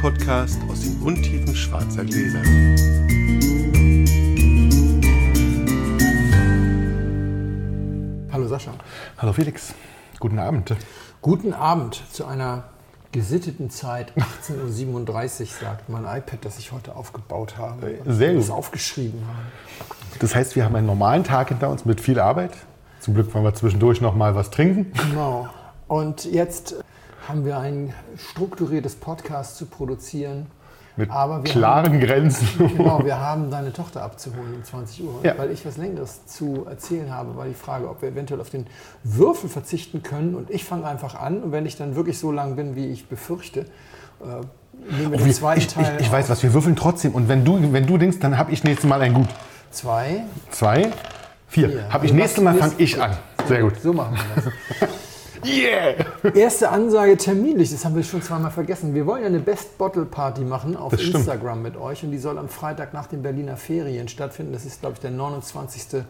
Podcast 0.00 0.58
aus 0.70 0.80
den 0.80 0.98
Untiefen 1.02 1.54
schwarzer 1.54 2.02
Gläser. 2.06 2.40
Hallo 8.32 8.48
Sascha. 8.48 8.72
Hallo 9.18 9.34
Felix, 9.34 9.74
guten 10.18 10.38
Abend. 10.38 10.74
Guten 11.20 11.52
Abend 11.52 12.02
zu 12.12 12.24
einer 12.24 12.64
gesitteten 13.12 13.68
Zeit. 13.68 14.14
18.37 14.48 15.40
Uhr 15.40 15.46
sagt 15.60 15.90
mein 15.90 16.04
iPad, 16.04 16.46
das 16.46 16.58
ich 16.58 16.72
heute 16.72 16.96
aufgebaut 16.96 17.58
habe. 17.58 17.92
Äh, 17.92 17.98
sehr 18.06 18.32
gut. 18.32 18.40
Das 18.40 18.50
aufgeschrieben 18.50 19.20
habe. 19.28 20.18
Das 20.18 20.34
heißt, 20.34 20.56
wir 20.56 20.64
haben 20.64 20.76
einen 20.76 20.86
normalen 20.86 21.24
Tag 21.24 21.50
hinter 21.50 21.68
uns 21.68 21.84
mit 21.84 22.00
viel 22.00 22.18
Arbeit. 22.18 22.52
Zum 23.00 23.12
Glück 23.12 23.34
wollen 23.34 23.44
wir 23.44 23.52
zwischendurch 23.52 24.00
noch 24.00 24.14
mal 24.14 24.34
was 24.34 24.50
trinken. 24.50 24.92
Genau. 25.10 25.50
Und 25.88 26.24
jetzt 26.24 26.76
haben 27.30 27.44
wir 27.44 27.58
ein 27.58 27.94
strukturiertes 28.30 28.96
Podcast 28.96 29.56
zu 29.56 29.66
produzieren. 29.66 30.46
Mit 30.96 31.10
Aber 31.12 31.44
wir 31.44 31.50
klaren 31.50 31.92
haben, 31.92 32.00
Grenzen. 32.00 32.48
Genau, 32.76 33.04
wir 33.04 33.20
haben 33.20 33.52
deine 33.52 33.72
Tochter 33.72 34.02
abzuholen 34.02 34.52
um 34.56 34.64
20 34.64 35.04
Uhr. 35.04 35.20
Ja. 35.22 35.38
Weil 35.38 35.52
ich 35.52 35.64
was 35.64 35.76
Längeres 35.76 36.26
zu 36.26 36.66
erzählen 36.68 37.14
habe, 37.14 37.36
war 37.36 37.46
die 37.46 37.54
Frage, 37.54 37.88
ob 37.88 38.02
wir 38.02 38.08
eventuell 38.08 38.40
auf 38.40 38.50
den 38.50 38.66
Würfel 39.04 39.48
verzichten 39.48 40.02
können. 40.02 40.34
Und 40.34 40.50
ich 40.50 40.64
fange 40.64 40.86
einfach 40.86 41.14
an. 41.14 41.40
Und 41.44 41.52
wenn 41.52 41.66
ich 41.66 41.76
dann 41.76 41.94
wirklich 41.94 42.18
so 42.18 42.32
lang 42.32 42.56
bin, 42.56 42.74
wie 42.74 42.88
ich 42.88 43.06
befürchte, 43.08 43.60
äh, 43.60 44.24
nehmen 44.92 45.12
wir 45.12 45.20
Oh, 45.20 45.24
den 45.24 45.32
zweiten 45.32 45.60
ich, 45.60 45.68
Teil. 45.68 45.98
ich, 46.00 46.06
ich 46.06 46.12
weiß 46.12 46.28
was, 46.28 46.42
wir 46.42 46.52
würfeln 46.52 46.74
trotzdem. 46.74 47.14
Und 47.14 47.28
wenn 47.28 47.44
du, 47.44 47.72
wenn 47.72 47.86
du 47.86 47.96
denkst, 47.96 48.18
dann 48.18 48.36
habe 48.36 48.50
ich 48.50 48.64
nächstes 48.64 48.88
Mal 48.90 49.00
ein 49.02 49.14
Gut. 49.14 49.28
Zwei. 49.70 50.24
Zwei, 50.50 50.90
vier. 51.46 51.68
Vier. 51.70 51.92
Habe 51.92 52.06
ich 52.06 52.10
Also 52.10 52.14
nächstes 52.20 52.42
Mal, 52.42 52.54
fange 52.56 52.74
ich 52.78 53.00
an. 53.00 53.12
Sehr 53.46 53.62
gut. 53.62 53.80
So 53.80 53.92
machen 53.92 54.16
wir 54.34 54.42
das. 54.42 54.90
Yeah! 55.44 55.94
Erste 56.34 56.70
Ansage 56.70 57.16
terminlich, 57.16 57.70
das 57.70 57.84
haben 57.84 57.96
wir 57.96 58.02
schon 58.02 58.22
zweimal 58.22 58.50
vergessen. 58.50 58.94
Wir 58.94 59.06
wollen 59.06 59.22
ja 59.22 59.28
eine 59.28 59.40
Best 59.40 59.78
Bottle 59.78 60.04
Party 60.04 60.42
machen 60.42 60.76
auf 60.76 60.90
Das 60.90 61.00
stimmt. 61.00 61.16
Instagram 61.16 61.62
mit 61.62 61.76
euch 61.76 62.04
und 62.04 62.10
die 62.10 62.18
soll 62.18 62.38
am 62.38 62.48
Freitag 62.48 62.92
nach 62.92 63.06
den 63.06 63.22
Berliner 63.22 63.56
Ferien 63.56 64.08
stattfinden. 64.08 64.52
Das 64.52 64.64
ist, 64.64 64.80
glaube 64.80 64.94
ich, 64.94 65.00
der 65.00 65.10
29. 65.10 66.02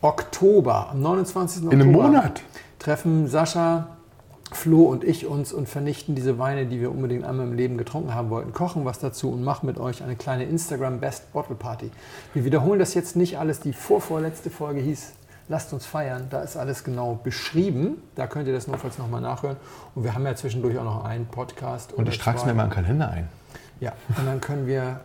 Oktober. 0.00 0.90
Am 0.90 1.00
29. 1.00 1.62
In 1.64 1.72
einem 1.72 1.88
Oktober 1.88 2.08
Monat. 2.08 2.42
treffen 2.78 3.28
Sascha, 3.28 3.88
Flo 4.52 4.82
und 4.84 5.04
ich 5.04 5.26
uns 5.26 5.52
und 5.52 5.68
vernichten 5.68 6.14
diese 6.14 6.38
Weine, 6.38 6.66
die 6.66 6.80
wir 6.80 6.90
unbedingt 6.90 7.24
einmal 7.24 7.46
im 7.46 7.54
Leben 7.54 7.78
getrunken 7.78 8.14
haben 8.14 8.30
wollten, 8.30 8.52
kochen 8.52 8.84
was 8.84 8.98
dazu 8.98 9.30
und 9.30 9.42
machen 9.42 9.66
mit 9.66 9.78
euch 9.78 10.02
eine 10.02 10.16
kleine 10.16 10.44
Instagram 10.44 11.00
Best 11.00 11.32
Bottle 11.32 11.56
Party. 11.56 11.90
Wir 12.34 12.44
wiederholen 12.44 12.78
das 12.78 12.94
jetzt 12.94 13.16
nicht 13.16 13.38
alles. 13.38 13.60
Die 13.60 13.72
vorvorletzte 13.72 14.50
Folge 14.50 14.80
hieß 14.80 15.12
Lasst 15.48 15.72
uns 15.72 15.84
feiern. 15.84 16.26
Da 16.30 16.40
ist 16.40 16.56
alles 16.56 16.84
genau 16.84 17.14
beschrieben. 17.22 18.02
Da 18.14 18.26
könnt 18.26 18.46
ihr 18.48 18.54
das 18.54 18.66
notfalls 18.66 18.98
nochmal 18.98 19.20
nachhören. 19.20 19.56
Und 19.94 20.04
wir 20.04 20.14
haben 20.14 20.24
ja 20.24 20.34
zwischendurch 20.34 20.78
auch 20.78 20.84
noch 20.84 21.04
einen 21.04 21.26
Podcast. 21.26 21.92
Und 21.92 22.08
ich 22.08 22.18
trage 22.18 22.38
es 22.38 22.44
mir 22.46 22.54
mal 22.54 22.64
im 22.64 22.70
Kalender 22.70 23.10
ein. 23.10 23.28
Ja, 23.80 23.92
und 24.16 24.26
dann 24.26 24.40
können 24.40 24.66
wir 24.66 25.00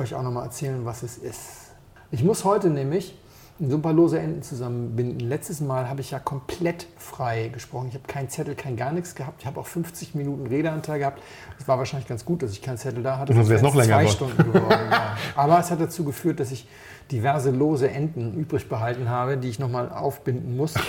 euch 0.00 0.14
auch 0.14 0.22
nochmal 0.22 0.44
erzählen, 0.44 0.84
was 0.84 1.02
es 1.02 1.18
ist. 1.18 1.72
Ich 2.10 2.24
muss 2.24 2.44
heute 2.44 2.70
nämlich 2.70 3.16
so 3.60 3.76
ein 3.76 3.82
paar 3.82 3.92
lose 3.92 4.18
Enden 4.20 4.42
zusammenbinden. 4.42 5.28
Letztes 5.28 5.60
Mal 5.60 5.88
habe 5.88 6.00
ich 6.00 6.12
ja 6.12 6.20
komplett 6.20 6.86
frei 6.96 7.48
gesprochen. 7.48 7.88
Ich 7.88 7.94
habe 7.94 8.06
keinen 8.06 8.28
Zettel, 8.28 8.54
kein 8.54 8.76
gar 8.76 8.92
nichts 8.92 9.16
gehabt. 9.16 9.40
Ich 9.40 9.46
habe 9.46 9.58
auch 9.58 9.66
50 9.66 10.14
Minuten 10.14 10.46
Redeanteil 10.46 11.00
gehabt. 11.00 11.20
Es 11.58 11.66
war 11.66 11.76
wahrscheinlich 11.78 12.08
ganz 12.08 12.24
gut, 12.24 12.42
dass 12.42 12.52
ich 12.52 12.62
keinen 12.62 12.78
Zettel 12.78 13.02
da 13.02 13.18
hatte. 13.18 13.34
Sonst 13.34 13.48
wäre 13.48 13.56
es 13.56 13.62
noch 13.62 13.74
länger 13.74 13.96
Zwei 13.96 14.04
geworden. 14.04 14.32
Stunden 14.32 14.52
geworden. 14.52 14.90
ja. 14.90 15.16
Aber 15.34 15.58
es 15.58 15.70
hat 15.70 15.80
dazu 15.80 16.04
geführt, 16.04 16.38
dass 16.38 16.52
ich 16.52 16.68
diverse 17.10 17.50
lose 17.50 17.90
Enden 17.90 18.34
übrig 18.34 18.68
behalten 18.68 19.08
habe, 19.08 19.36
die 19.38 19.48
ich 19.48 19.58
nochmal 19.58 19.88
aufbinden 19.88 20.56
muss. 20.56 20.74
Und 20.76 20.82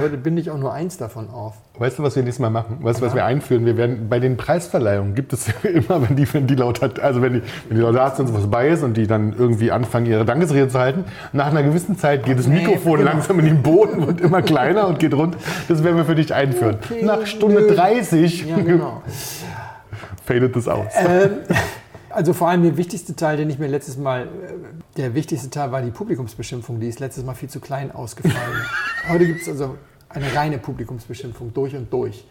heute 0.00 0.16
binde 0.16 0.40
ich 0.40 0.50
auch 0.50 0.58
nur 0.58 0.72
eins 0.72 0.96
davon 0.96 1.28
auf. 1.28 1.54
Weißt 1.78 1.98
du, 1.98 2.02
was 2.02 2.16
wir 2.16 2.22
nächstes 2.22 2.40
Mal 2.40 2.48
machen? 2.50 2.78
Weißt 2.80 3.00
du, 3.00 3.04
was 3.04 3.14
wir 3.14 3.26
einführen? 3.26 3.66
Wir 3.66 3.76
werden 3.76 4.08
bei 4.08 4.18
den 4.18 4.38
Preisverleihungen 4.38 5.14
gibt 5.14 5.34
es 5.34 5.48
immer, 5.62 6.08
wenn 6.08 6.16
die, 6.16 6.32
wenn 6.32 6.46
die 6.46 6.54
Laudat, 6.54 7.00
also 7.00 7.20
wenn 7.20 7.34
die, 7.34 7.42
wenn 7.68 7.76
die 7.76 7.82
Laudatio 7.82 8.24
was 8.32 8.40
vorbei 8.40 8.68
ist 8.68 8.82
und 8.82 8.96
die 8.96 9.06
dann 9.06 9.34
irgendwie 9.36 9.70
anfangen, 9.70 10.06
ihre 10.06 10.24
Dankesrede 10.24 10.68
zu 10.68 10.78
halten, 10.78 11.04
nach 11.32 11.48
einer 11.48 11.62
gewissen 11.62 11.98
Zeit 11.98 12.24
geht 12.24 12.38
das 12.38 12.46
Nee, 12.46 12.60
Mikrofon 12.60 12.98
genau. 13.00 13.10
langsam 13.12 13.38
in 13.40 13.44
den 13.44 13.62
Boden, 13.62 14.06
wird 14.06 14.20
immer 14.22 14.40
kleiner 14.40 14.88
und 14.88 14.98
geht 14.98 15.12
rund. 15.12 15.36
Das 15.68 15.84
werden 15.84 15.96
wir 15.96 16.06
für 16.06 16.14
dich 16.14 16.32
einführen. 16.32 16.78
Okay, 16.82 17.04
nach 17.04 17.26
Stunde 17.26 17.60
nö. 17.62 17.74
30 17.74 18.46
Ja, 18.46 18.56
genau. 18.56 19.02
fadet 20.24 20.56
das 20.56 20.66
aus. 20.68 20.86
Ähm, 20.96 21.30
also 22.16 22.32
vor 22.32 22.48
allem 22.48 22.62
der 22.62 22.78
wichtigste 22.78 23.14
Teil, 23.14 23.36
den 23.36 23.50
ich 23.50 23.58
mir 23.58 23.66
letztes 23.66 23.98
Mal, 23.98 24.22
äh, 24.22 24.26
der 24.96 25.14
wichtigste 25.14 25.50
Teil 25.50 25.70
war 25.70 25.82
die 25.82 25.90
Publikumsbeschimpfung, 25.90 26.80
die 26.80 26.88
ist 26.88 26.98
letztes 26.98 27.24
Mal 27.24 27.34
viel 27.34 27.50
zu 27.50 27.60
klein 27.60 27.92
ausgefallen. 27.92 28.62
Heute 29.08 29.26
gibt 29.26 29.42
es 29.42 29.48
also 29.48 29.76
eine 30.08 30.34
reine 30.34 30.56
Publikumsbeschimpfung, 30.56 31.52
durch 31.52 31.76
und 31.76 31.92
durch. 31.92 32.24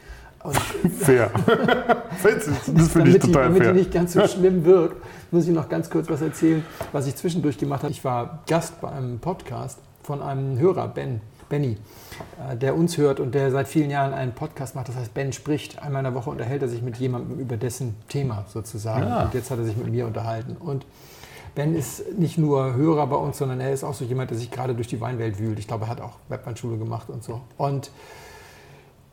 Und 0.43 0.57
fair. 0.57 1.29
das 1.45 2.45
das 2.45 2.47
finde 2.65 2.75
ich 2.75 2.93
damit, 2.93 3.13
die, 3.13 3.19
total 3.19 3.43
damit 3.43 3.61
die 3.61 3.65
fair. 3.65 3.73
nicht 3.73 3.91
ganz 3.91 4.13
so 4.13 4.27
schlimm 4.27 4.65
wirkt, 4.65 5.03
muss 5.31 5.47
ich 5.47 5.53
noch 5.53 5.69
ganz 5.69 5.89
kurz 5.89 6.09
was 6.09 6.21
erzählen, 6.21 6.65
was 6.91 7.05
ich 7.05 7.15
zwischendurch 7.15 7.59
gemacht 7.59 7.83
habe. 7.83 7.91
Ich 7.91 8.03
war 8.03 8.39
Gast 8.47 8.81
bei 8.81 8.89
einem 8.89 9.19
Podcast 9.19 9.77
von 10.01 10.23
einem 10.23 10.57
Hörer, 10.57 10.87
Ben, 10.87 11.21
Benny, 11.47 11.77
der 12.61 12.75
uns 12.75 12.97
hört 12.97 13.19
und 13.19 13.33
der 13.33 13.51
seit 13.51 13.67
vielen 13.67 13.89
Jahren 13.89 14.13
einen 14.13 14.33
Podcast 14.33 14.75
macht. 14.75 14.89
Das 14.89 14.95
heißt, 14.95 15.13
Ben 15.13 15.33
spricht. 15.33 15.81
Einmal 15.81 16.01
in 16.01 16.11
der 16.11 16.15
Woche 16.15 16.29
unterhält 16.29 16.61
er 16.61 16.67
sich 16.67 16.81
mit 16.81 16.97
jemandem 16.97 17.39
über 17.39 17.57
dessen 17.57 17.95
Thema 18.09 18.45
sozusagen. 18.47 19.05
Ah. 19.05 19.25
Und 19.25 19.33
jetzt 19.33 19.51
hat 19.51 19.59
er 19.59 19.65
sich 19.65 19.77
mit 19.77 19.89
mir 19.89 20.05
unterhalten. 20.05 20.55
Und 20.57 20.85
Ben 21.55 21.73
ist 21.73 22.17
nicht 22.17 22.37
nur 22.37 22.75
Hörer 22.75 23.07
bei 23.07 23.15
uns, 23.15 23.37
sondern 23.37 23.61
er 23.61 23.71
ist 23.71 23.83
auch 23.83 23.93
so 23.93 24.03
jemand, 24.03 24.29
der 24.29 24.37
sich 24.37 24.51
gerade 24.51 24.75
durch 24.75 24.87
die 24.87 24.99
Weinwelt 24.99 25.39
wühlt. 25.39 25.57
Ich 25.57 25.67
glaube, 25.67 25.85
er 25.85 25.89
hat 25.89 26.01
auch 26.01 26.17
Webmanschule 26.27 26.77
gemacht 26.77 27.09
und 27.09 27.23
so. 27.23 27.41
Und 27.57 27.91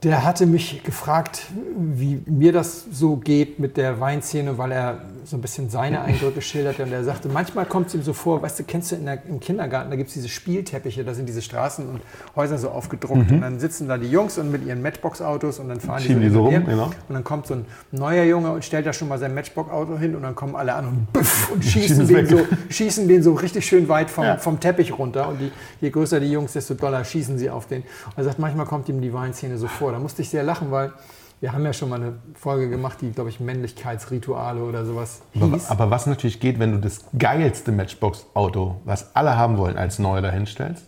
der 0.02 0.24
hatte 0.24 0.46
mich 0.46 0.82
gefragt, 0.82 1.42
wie 1.78 2.20
mir 2.26 2.52
das 2.52 2.84
so 2.90 3.16
geht 3.16 3.60
mit 3.60 3.76
der 3.76 4.00
Weinszene, 4.00 4.58
weil 4.58 4.72
er 4.72 5.02
so 5.24 5.36
ein 5.36 5.40
bisschen 5.40 5.70
seine 5.70 6.00
Eindrücke 6.02 6.42
schilderte. 6.42 6.82
Und 6.82 6.92
er 6.92 7.04
sagte, 7.04 7.28
manchmal 7.28 7.66
kommt 7.66 7.86
es 7.86 7.94
ihm 7.94 8.02
so 8.02 8.12
vor, 8.12 8.42
weißt 8.42 8.58
du, 8.58 8.64
kennst 8.64 8.90
du 8.90 8.96
in 8.96 9.04
der, 9.04 9.24
im 9.28 9.38
Kindergarten, 9.38 9.90
da 9.90 9.96
gibt 9.96 10.08
es 10.08 10.14
diese 10.14 10.28
Spielteppiche, 10.28 11.04
da 11.04 11.14
sind 11.14 11.28
diese 11.28 11.40
Straßen 11.40 11.88
und 11.88 12.00
Häuser 12.34 12.58
so 12.58 12.70
aufgedruckt. 12.70 13.30
Und 13.30 13.40
dann 13.40 13.60
sitzen 13.60 13.86
da 13.86 13.96
die 13.96 14.10
Jungs 14.10 14.38
und 14.38 14.50
mit 14.50 14.66
ihren 14.66 14.82
Matchbox-Autos 14.82 15.60
und 15.60 15.68
dann 15.68 15.78
fahren 15.78 16.00
Schieben 16.00 16.20
die 16.20 16.28
die 16.28 16.34
so 16.34 16.46
rum, 16.46 16.64
genau. 16.66 16.86
Und 16.86 17.14
dann 17.14 17.22
kommt 17.22 17.46
so 17.46 17.54
ein 17.54 17.66
neuer 17.92 18.24
Junge 18.24 18.50
und 18.50 18.64
stellt 18.64 18.86
da 18.86 18.92
schon 18.92 19.06
mal 19.06 19.20
sein 19.20 19.32
Matchbox-Auto 19.34 19.98
hin 19.98 20.16
und 20.16 20.22
dann 20.22 20.34
kommen 20.34 20.56
alle 20.56 20.74
an 20.74 20.88
und, 20.88 21.12
büff, 21.12 21.52
und 21.52 21.64
schießen, 21.64 22.08
den 22.08 22.16
weg. 22.16 22.26
so, 22.28 22.40
schießen 22.70 23.06
den 23.06 23.22
so 23.22 23.34
richtig 23.34 23.64
schön 23.64 23.88
weit 23.88 24.10
vom, 24.10 24.24
Ja. 24.24 24.36
vom 24.38 24.58
Teppich 24.58 24.98
runter. 24.98 25.28
Und 25.28 25.38
die, 25.40 25.52
je 25.80 25.90
größer 25.90 26.19
die 26.19 26.32
Jungs, 26.32 26.54
desto 26.54 26.74
doller 26.74 27.04
schießen 27.04 27.38
sie 27.38 27.50
auf 27.50 27.69
den. 27.69 27.82
Und 27.82 28.16
er 28.16 28.24
sagt, 28.24 28.40
manchmal 28.40 28.66
kommt 28.66 28.88
ihm 28.88 29.00
die 29.00 29.12
Weinszene 29.12 29.56
so 29.58 29.69
vor. 29.69 29.91
Da 29.92 29.98
musste 29.98 30.22
ich 30.22 30.30
sehr 30.30 30.42
lachen, 30.42 30.70
weil 30.70 30.92
wir 31.41 31.53
haben 31.53 31.64
ja 31.64 31.72
schon 31.72 31.88
mal 31.88 31.97
eine 32.00 32.14
Folge 32.34 32.69
gemacht, 32.69 32.98
die, 33.00 33.10
glaube 33.10 33.30
ich, 33.30 33.41
Männlichkeitsrituale 33.41 34.62
oder 34.62 34.84
sowas 34.84 35.22
Aber, 35.34 35.47
hieß. 35.47 35.70
aber 35.70 35.91
was 35.91 36.06
natürlich 36.06 36.38
geht, 36.41 36.58
wenn 36.58 36.72
du 36.72 36.78
das 36.78 37.00
geilste 37.19 37.72
Matchbox-Auto, 37.72 38.76
was 38.84 39.14
alle 39.16 39.36
haben 39.36 39.58
wollen, 39.58 39.76
als 39.76 39.98
neu 39.98 40.20
dahinstellst, 40.20 40.86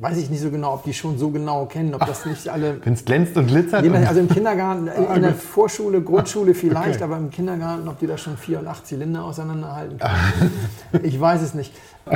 Weiß 0.00 0.16
ich 0.16 0.30
nicht 0.30 0.40
so 0.40 0.50
genau, 0.52 0.74
ob 0.74 0.84
die 0.84 0.94
schon 0.94 1.18
so 1.18 1.30
genau 1.30 1.66
kennen, 1.66 1.92
ob 1.92 2.06
das 2.06 2.24
nicht 2.24 2.48
alle. 2.48 2.78
wenn 2.84 2.92
es 2.92 3.04
glänzt 3.04 3.36
und 3.36 3.48
glitzert. 3.48 3.84
Je 3.84 3.90
Also 3.90 4.20
im 4.20 4.28
Kindergarten, 4.28 4.86
in, 4.96 5.04
in 5.16 5.22
der 5.22 5.32
gut. 5.32 5.40
Vorschule, 5.40 6.00
Grundschule 6.02 6.54
vielleicht, 6.62 6.96
Okay. 7.00 7.02
aber 7.04 7.16
im 7.16 7.32
Kindergarten, 7.32 7.88
ob 7.88 7.98
die 7.98 8.06
da 8.06 8.16
schon 8.16 8.36
vier 8.36 8.60
und 8.60 8.68
acht 8.68 8.86
Zylinder 8.86 9.24
auseinanderhalten 9.24 9.98
können. 9.98 11.04
ich 11.04 11.20
weiß 11.20 11.42
es 11.42 11.54
nicht. 11.54 11.74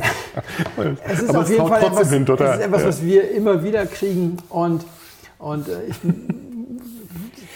Es 1.05 1.23
ist 1.23 1.29
Aber 1.31 1.41
auf 1.41 1.51
jeden 1.51 1.67
Fall 1.67 1.83
etwas, 1.83 2.11
hin, 2.11 2.23
etwas, 2.23 2.85
was 2.85 3.03
wir 3.03 3.31
immer 3.33 3.63
wieder 3.65 3.85
kriegen 3.87 4.39
und, 4.49 4.85
und 5.43 5.69
äh, 5.69 5.73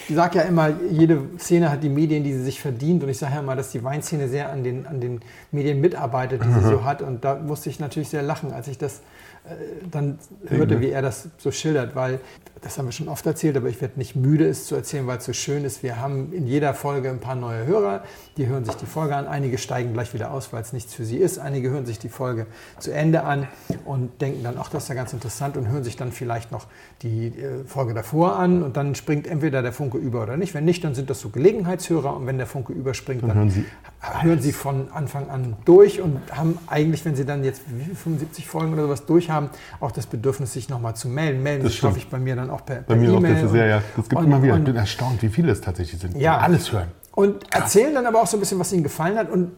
ich 0.09 0.15
sage 0.15 0.39
ja 0.39 0.43
immer, 0.45 0.69
jede 0.91 1.21
Szene 1.37 1.69
hat 1.71 1.83
die 1.83 1.89
Medien, 1.89 2.23
die 2.23 2.33
sie 2.33 2.43
sich 2.43 2.61
verdient. 2.61 3.03
Und 3.03 3.09
ich 3.09 3.17
sage 3.17 3.33
ja 3.35 3.39
immer, 3.39 3.55
dass 3.55 3.71
die 3.71 3.83
Weinszene 3.83 4.27
sehr 4.27 4.51
an 4.51 4.63
den, 4.63 4.85
an 4.85 4.99
den 5.01 5.21
Medien 5.51 5.81
mitarbeitet, 5.81 6.43
die 6.43 6.51
sie 6.51 6.59
Mhm. 6.59 6.69
so 6.69 6.83
hat. 6.85 7.01
Und 7.01 7.23
da 7.25 7.35
musste 7.35 7.69
ich 7.69 7.79
natürlich 7.79 8.09
sehr 8.09 8.21
lachen, 8.23 8.51
als 8.53 8.67
ich 8.67 8.77
das 8.77 9.01
äh, 9.45 9.55
dann 9.91 10.19
hörte, 10.47 10.79
wie 10.81 10.89
er 10.89 11.01
das 11.01 11.29
so 11.37 11.51
schildert, 11.51 11.95
weil 11.95 12.19
das 12.67 12.77
haben 12.77 12.85
wir 12.85 12.91
schon 12.91 13.07
oft 13.07 13.25
erzählt, 13.25 13.55
aber 13.55 13.69
ich 13.69 13.79
werde 13.79 13.97
nicht 13.97 14.17
müde, 14.17 14.45
es 14.45 14.65
zu 14.65 14.75
erzählen, 14.75 15.07
weil 15.07 15.19
es 15.19 15.25
so 15.25 15.31
schön 15.31 15.63
ist. 15.63 15.83
Wir 15.83 16.01
haben 16.01 16.33
in 16.33 16.45
jeder 16.47 16.73
Folge 16.73 17.09
ein 17.09 17.19
paar 17.19 17.35
neue 17.35 17.65
Hörer, 17.65 18.03
die 18.35 18.47
hören 18.47 18.65
sich 18.65 18.75
die 18.75 18.85
Folge 18.85 19.15
an. 19.15 19.25
Einige 19.25 19.57
steigen 19.57 19.93
gleich 19.93 20.13
wieder 20.13 20.31
aus, 20.31 20.51
weil 20.51 20.61
es 20.61 20.73
nichts 20.73 20.93
für 20.93 21.05
sie 21.05 21.15
ist. 21.15 21.39
Einige 21.39 21.69
hören 21.69 21.85
sich 21.85 21.97
die 21.97 22.09
Folge 22.09 22.45
zu 22.77 22.91
Ende 22.91 23.23
an 23.23 23.47
und 23.85 24.21
denken 24.21 24.43
dann, 24.43 24.55
ach, 24.59 24.69
das 24.69 24.83
ist 24.83 24.89
ja 24.89 24.95
ganz 24.95 25.13
interessant 25.13 25.55
und 25.55 25.69
hören 25.69 25.85
sich 25.85 25.95
dann 25.95 26.11
vielleicht 26.11 26.51
noch 26.51 26.65
die 27.03 27.27
äh, 27.27 27.63
Folge 27.65 27.93
davor 27.93 28.35
an 28.35 28.63
und 28.63 28.75
dann 28.75 28.95
springt 28.95 29.27
entweder 29.27 29.61
der 29.61 29.71
Funke 29.71 29.97
über 29.97 30.23
oder 30.23 30.35
nicht. 30.35 30.53
Wenn 30.53 30.65
nicht, 30.65 30.83
dann 30.83 30.93
sind 30.93 31.09
das 31.09 31.21
so 31.21 31.29
Gelegenheitshörer 31.29 32.17
und 32.17 32.27
wenn 32.27 32.37
der 32.37 32.47
Funke 32.47 32.73
überspringt, 32.73 33.23
dann, 33.23 33.33
hören 33.33 33.49
sie 33.49 33.65
hören 34.01 34.41
sie 34.41 34.51
von 34.51 34.91
Anfang 34.91 35.29
an 35.29 35.55
durch 35.65 36.01
und 36.01 36.19
haben 36.31 36.57
eigentlich, 36.67 37.03
wenn 37.05 37.15
sie 37.15 37.25
dann 37.25 37.43
jetzt 37.43 37.61
wie 37.67 37.83
viel, 37.83 37.95
75 37.95 38.47
Folgen 38.47 38.73
oder 38.73 38.83
sowas 38.83 39.05
durch 39.05 39.29
haben, 39.29 39.49
auch 39.79 39.91
das 39.91 40.05
Bedürfnis, 40.05 40.53
sich 40.53 40.69
nochmal 40.69 40.95
zu 40.95 41.07
melden. 41.07 41.43
Melden 41.43 41.63
Das 41.63 41.75
stimmt. 41.75 41.97
ich, 41.97 42.09
bei 42.09 42.19
mir 42.19 42.35
dann 42.35 42.49
auch 42.49 42.56
per, 42.65 42.77
Bei 42.77 42.83
per 42.83 42.95
mir 42.97 43.11
auch, 43.13 43.17
E-Mail 43.17 43.33
das 43.35 43.43
ist 43.51 43.55
ja, 43.55 43.65
ja, 43.65 43.81
das 43.95 44.09
gibt 44.09 44.19
und- 44.21 44.25
immer 44.27 44.41
wieder. 44.43 44.57
Ich 44.57 44.63
bin 44.63 44.75
erstaunt, 44.75 45.21
wie 45.21 45.29
viele 45.29 45.51
es 45.51 45.61
tatsächlich 45.61 45.99
sind, 46.01 46.15
Ja. 46.17 46.37
alles 46.37 46.71
hören. 46.71 46.89
und 47.13 47.53
erzählen 47.53 47.93
dann 47.95 48.05
aber 48.05 48.21
auch 48.21 48.27
so 48.27 48.37
ein 48.37 48.39
bisschen, 48.39 48.59
was 48.59 48.71
ihnen 48.73 48.83
gefallen 48.83 49.17
hat. 49.17 49.29
Und 49.31 49.51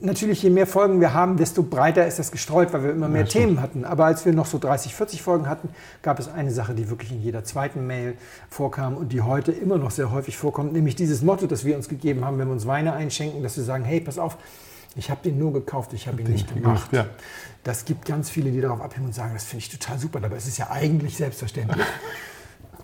natürlich, 0.00 0.42
je 0.42 0.50
mehr 0.50 0.66
Folgen 0.66 1.00
wir 1.00 1.14
haben, 1.14 1.38
desto 1.38 1.62
breiter 1.62 2.06
ist 2.06 2.18
das 2.18 2.30
gestreut, 2.30 2.72
weil 2.74 2.82
wir 2.84 2.90
immer 2.90 3.08
mehr 3.08 3.22
Ja. 3.22 3.26
Themen 3.28 3.62
hatten. 3.62 3.86
Aber 3.86 4.04
als 4.04 4.26
wir 4.26 4.34
noch 4.34 4.44
so 4.44 4.58
30, 4.58 4.94
40 4.94 5.22
Folgen 5.22 5.48
hatten, 5.48 5.70
gab 6.02 6.18
es 6.18 6.28
eine 6.28 6.50
Sache, 6.50 6.74
die 6.74 6.90
wirklich 6.90 7.12
in 7.12 7.22
jeder 7.22 7.42
zweiten 7.44 7.86
Mail 7.86 8.14
vorkam 8.50 8.96
und 8.98 9.12
die 9.12 9.22
heute 9.22 9.52
immer 9.52 9.78
noch 9.78 9.90
sehr 9.90 10.10
häufig 10.12 10.36
vorkommt, 10.36 10.74
nämlich 10.74 10.94
dieses 10.96 11.22
Motto, 11.22 11.46
das 11.46 11.64
wir 11.64 11.76
uns 11.76 11.88
gegeben 11.88 12.24
haben, 12.26 12.38
wenn 12.38 12.48
wir 12.48 12.52
uns 12.52 12.66
Weine 12.66 12.92
einschenken, 12.92 13.42
dass 13.42 13.56
wir 13.56 13.64
sagen, 13.64 13.84
hey, 13.84 14.00
pass 14.00 14.18
auf, 14.18 14.36
ich 14.94 15.10
habe 15.10 15.20
den 15.24 15.38
nur 15.38 15.52
gekauft, 15.54 15.92
ich 15.94 16.06
habe 16.08 16.20
ihn 16.20 16.28
nicht 16.30 16.52
gemacht. 16.54 16.90
ja. 16.92 17.06
Das 17.64 17.84
gibt 17.86 18.04
ganz 18.04 18.28
viele, 18.30 18.50
die 18.50 18.60
darauf 18.60 18.80
abheben 18.82 19.06
und 19.06 19.14
sagen, 19.14 19.32
das 19.34 19.44
finde 19.44 19.64
ich 19.64 19.70
total 19.70 19.98
super, 19.98 20.20
ist 20.36 20.46
es 20.46 20.58
ja 20.58 20.70
eigentlich 20.70 21.16
selbstverständlich. 21.16 21.84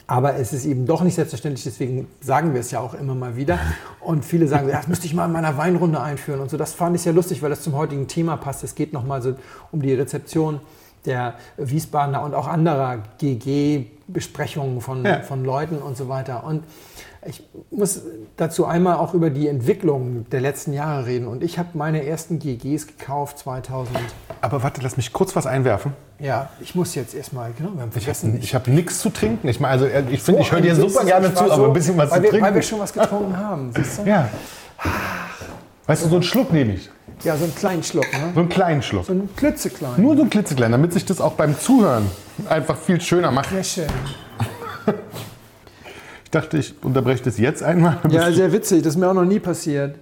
Aber 0.07 0.37
es 0.37 0.53
ist 0.53 0.65
eben 0.67 0.85
doch 0.87 1.03
nicht 1.03 1.15
selbstverständlich, 1.15 1.65
deswegen 1.65 2.09
sagen 2.21 2.53
wir 2.55 2.61
es 2.61 2.71
ja 2.71 2.81
auch 2.81 2.95
immer 2.95 3.15
mal 3.15 3.37
wieder. 3.37 3.59
Und 4.01 4.25
viele 4.25 4.47
sagen, 4.49 4.69
ja, 4.69 4.77
das 4.77 4.89
müsste 4.89 5.07
ich 5.07 5.15
mal 5.15 5.27
in 5.27 5.33
meiner 5.33 5.57
Weinrunde 5.57 6.01
einführen 6.01 6.41
und 6.41 6.51
so. 6.51 6.57
Das 6.57 6.75
fand 6.75 6.97
ich 6.97 7.03
sehr 7.03 7.13
lustig, 7.13 7.43
weil 7.43 7.51
das 7.51 7.63
zum 7.63 7.75
heutigen 7.77 8.09
Thema 8.09 8.37
passt. 8.37 8.65
Es 8.65 8.75
geht 8.75 8.93
nochmal 8.93 9.23
so 9.23 9.35
um 9.71 9.81
die 9.81 9.95
Rezeption 9.95 10.61
der 11.05 11.35
Wiesbadener 11.57 12.23
und 12.23 12.35
auch 12.35 12.47
anderer 12.47 12.99
GG-Besprechungen 13.19 14.81
von, 14.81 15.05
Ja. 15.05 15.21
von 15.23 15.45
Leuten 15.45 15.79
und 15.79 15.97
so 15.97 16.09
weiter. 16.09 16.45
Und 16.45 16.65
ich 17.27 17.43
muss 17.71 18.03
dazu 18.37 18.67
einmal 18.67 18.97
auch 18.97 19.15
über 19.15 19.31
die 19.31 19.49
Entwicklung 19.49 20.27
der 20.31 20.41
letzten 20.41 20.73
Jahre 20.73 21.07
reden. 21.07 21.27
Und 21.27 21.43
ich 21.43 21.59
habe 21.59 21.71
meine 21.75 22.05
ersten 22.05 22.39
GGs 22.39 22.87
gekauft 22.87 23.39
2000. 23.39 23.97
Aber 24.43 24.65
warte, 24.65 24.81
lass 24.83 24.97
mich 24.97 25.13
kurz 25.13 25.37
was 25.37 25.47
einwerfen. 25.47 25.93
Ja, 26.19 26.51
ich 26.61 26.75
muss 26.75 26.97
jetzt 26.97 27.15
erstmal, 27.15 27.53
genau, 27.57 27.71
wir 27.75 27.83
haben 27.83 27.93
Ich 27.95 28.09
habe 28.09 28.39
ich 28.39 28.55
hab 28.57 28.67
nichts 28.67 28.99
zu 28.99 29.11
trinken. 29.11 29.47
Ich 29.47 29.61
meine, 29.61 29.73
also 29.73 29.87
ich 30.11 30.21
finde, 30.21 30.41
ich 30.41 30.51
höre 30.51 30.61
dir 30.61 30.75
super 30.75 31.05
gerne 31.05 31.33
zu, 31.33 31.51
aber 31.51 31.67
ein 31.69 31.73
bisschen 31.73 31.97
was 31.97 32.11
zu 32.11 32.21
wir, 32.21 32.29
trinken. 32.29 32.47
Weil 32.47 32.55
wir 32.57 32.63
schon 32.63 32.81
was 32.81 32.93
getrunken 32.93 33.37
haben, 33.37 33.73
siehst 33.75 33.99
du? 33.99 34.03
ja. 34.03 34.29
Weißt 35.87 36.05
du, 36.05 36.09
so 36.09 36.17
einen 36.17 36.25
Schluck 36.25 36.53
nehme 36.53 36.75
ich. 36.75 36.91
Ja, 37.23 37.37
so 37.37 37.45
einen 37.45 37.55
kleinen 37.55 37.85
Schluck, 37.85 38.13
ne? 38.13 38.33
So 38.35 38.41
einen 38.41 38.49
kleinen 38.49 38.83
Schluck. 38.83 39.05
So 39.05 39.13
einen 39.13 39.35
klitzekleinen. 39.37 40.03
Nur 40.03 40.17
so 40.17 40.23
ein 40.23 40.31
klitzeklein, 40.31 40.73
damit 40.73 40.93
sich 40.93 41.05
das 41.05 41.21
auch 41.21 41.35
beim 41.35 41.57
Zuhören 41.59 42.11
einfach 42.49 42.77
viel 42.77 43.01
schöner 43.01 43.31
macht. 43.31 43.51
Sehr 43.51 43.65
schön. 43.65 43.87
Ich 46.25 46.41
dachte, 46.41 46.57
ich 46.57 46.75
unterbreche 46.83 47.23
das 47.25 47.37
jetzt 47.37 47.63
einmal. 47.63 47.99
Ja, 48.09 48.33
sehr 48.33 48.51
witzig. 48.53 48.81
Das 48.83 48.95
ist 48.95 48.99
mir 48.99 49.07
auch 49.07 49.13
noch 49.13 49.27
nie 49.27 49.39
passiert. 49.39 49.97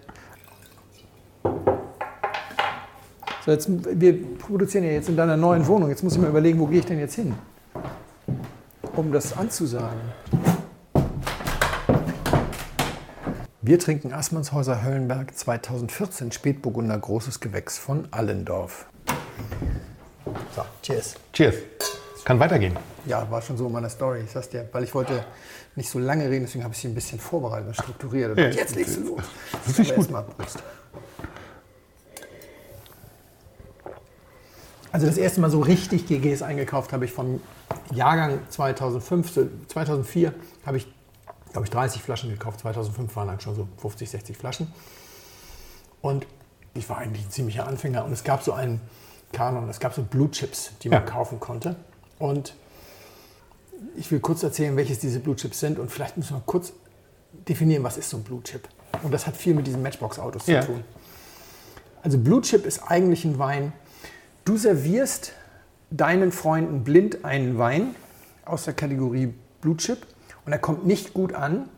So, 3.45 3.53
jetzt, 3.53 3.69
wir 3.71 4.37
produzieren 4.39 4.85
ja 4.85 4.91
jetzt 4.91 5.09
in 5.09 5.17
deiner 5.17 5.37
neuen 5.37 5.67
Wohnung. 5.67 5.89
Jetzt 5.89 6.03
muss 6.05 6.15
ich 6.15 6.21
mal 6.21 6.29
überlegen, 6.29 6.59
wo 6.61 6.67
gehe 6.67 6.81
ich 6.81 6.87
denn 6.87 6.99
jetzt 6.99 7.15
hin? 7.15 7.35
Um 8.97 9.13
das 9.13 9.37
anzusagen. 9.37 9.99
Wir 13.63 13.79
trinken 13.79 14.13
Assmannshäuser 14.13 14.83
Höllenberg 14.83 15.37
2014 15.37 16.33
Spätburgunder 16.33 16.99
Großes 16.99 17.41
Gewächs 17.41 17.79
von 17.79 18.09
Allendorf. 18.11 18.87
So, 20.55 20.63
cheers. 20.83 21.15
Cheers. 21.33 21.55
Kann 22.25 22.39
weitergehen. 22.41 22.77
Ja, 23.07 23.31
war 23.31 23.41
schon 23.41 23.57
so 23.57 23.67
in 23.67 23.73
meiner 23.73 23.89
Story. 23.89 24.21
Ich 24.25 24.31
sag's 24.33 24.51
dir, 24.51 24.69
weil 24.73 24.85
ich 24.85 24.95
wollte 24.95 25.25
nicht 25.77 25.89
so 25.89 25.99
lange 25.99 26.29
reden, 26.29 26.45
deswegen 26.45 26.65
habe 26.65 26.75
ich 26.75 26.81
sie 26.81 26.89
ein 26.89 26.95
bisschen 26.95 27.19
vorbereitet 27.19 27.69
und 27.69 27.75
strukturiert. 27.75 28.33
Und 28.33 28.39
Ja. 28.39 28.51
jetzt 28.51 28.75
legst 28.77 28.97
du 28.99 29.01
los. 29.05 29.23
Das 29.67 29.79
ist 29.79 29.89
gut. 29.89 29.97
erst 29.99 30.11
mal 30.11 30.23
Prost. 30.23 30.63
Also 34.93 35.07
das 35.07 35.17
erste 35.19 35.41
Mal 35.41 35.51
so 35.51 35.61
richtig 35.61 36.07
GGs 36.07 36.43
eingekauft 36.43 36.93
habe 36.93 37.05
ich 37.05 37.13
vom 37.13 37.41
Jahrgang 37.93 38.41
2005, 38.49 39.31
so 39.31 39.47
2004 39.69 40.35
habe 40.67 40.77
ich, 40.79 40.87
glaube 41.53 41.67
ich, 41.67 41.71
30 41.71 42.03
Flaschen 42.03 42.31
gekauft. 42.31 42.61
2005 42.61 43.15
waren 43.15 43.29
dann 43.29 43.41
schon 43.41 43.55
so 43.55 43.69
50, 43.79 44.11
60 44.11 44.37
Flaschen. 44.37 44.73
Und 46.03 46.27
ich 46.75 46.89
war 46.89 46.99
eigentlich 46.99 47.25
ein 47.27 47.31
ziemlicher 47.31 47.67
Anfänger. 47.69 48.05
Und 48.05 48.13
es 48.13 48.25
gab 48.25 48.43
so 48.43 48.53
einen 48.53 48.81
Kanon, 49.33 49.69
es 49.69 49.79
gab 49.79 49.95
so 49.95 50.03
Blue 50.03 50.31
Chips, 50.31 50.73
die 50.83 50.89
man 50.89 51.05
Ja. 51.05 51.11
kaufen 51.11 51.39
konnte. 51.39 51.77
Und 52.19 52.55
ich 53.97 54.11
will 54.11 54.21
kurz 54.21 54.43
erzählen, 54.43 54.77
welches 54.77 54.99
diese 54.99 55.21
Blue 55.21 55.37
Chips 55.37 55.61
sind. 55.61 55.79
Und 55.79 55.91
vielleicht 55.91 56.17
müssen 56.17 56.37
wir 56.37 56.43
kurz 56.47 56.73
definieren, 57.49 57.85
was 57.85 57.97
ist 57.97 58.11
so 58.11 58.17
ein 58.17 58.25
Blue 58.25 58.43
Chip. 58.43 58.69
Und 59.05 59.13
das 59.13 59.27
hat 59.27 59.37
viel 59.37 59.55
mit 59.55 59.67
diesen 59.69 59.83
Matchbox-Autos 59.83 60.47
Ja. 60.47 60.61
zu 60.63 60.69
tun. 60.69 60.85
Also 62.03 62.19
Blue 62.19 62.41
Chip 62.43 62.67
ist 62.67 62.83
eigentlich 62.91 63.25
ein 63.25 63.39
Wein. 63.39 63.73
Du 64.45 64.57
servierst 64.57 65.33
deinen 65.91 66.33
Freunden 66.33 66.83
blind 66.83 67.25
einen 67.25 67.59
Wein 67.59 67.95
aus 68.45 68.65
der 68.65 68.75
Kategorie 68.75 69.35
Blue 69.61 69.77
Chip 69.77 70.07
und 70.47 70.53
er 70.53 70.59
kommt 70.59 70.87
nicht 70.87 71.13
gut 71.13 71.35
an. 71.35 71.69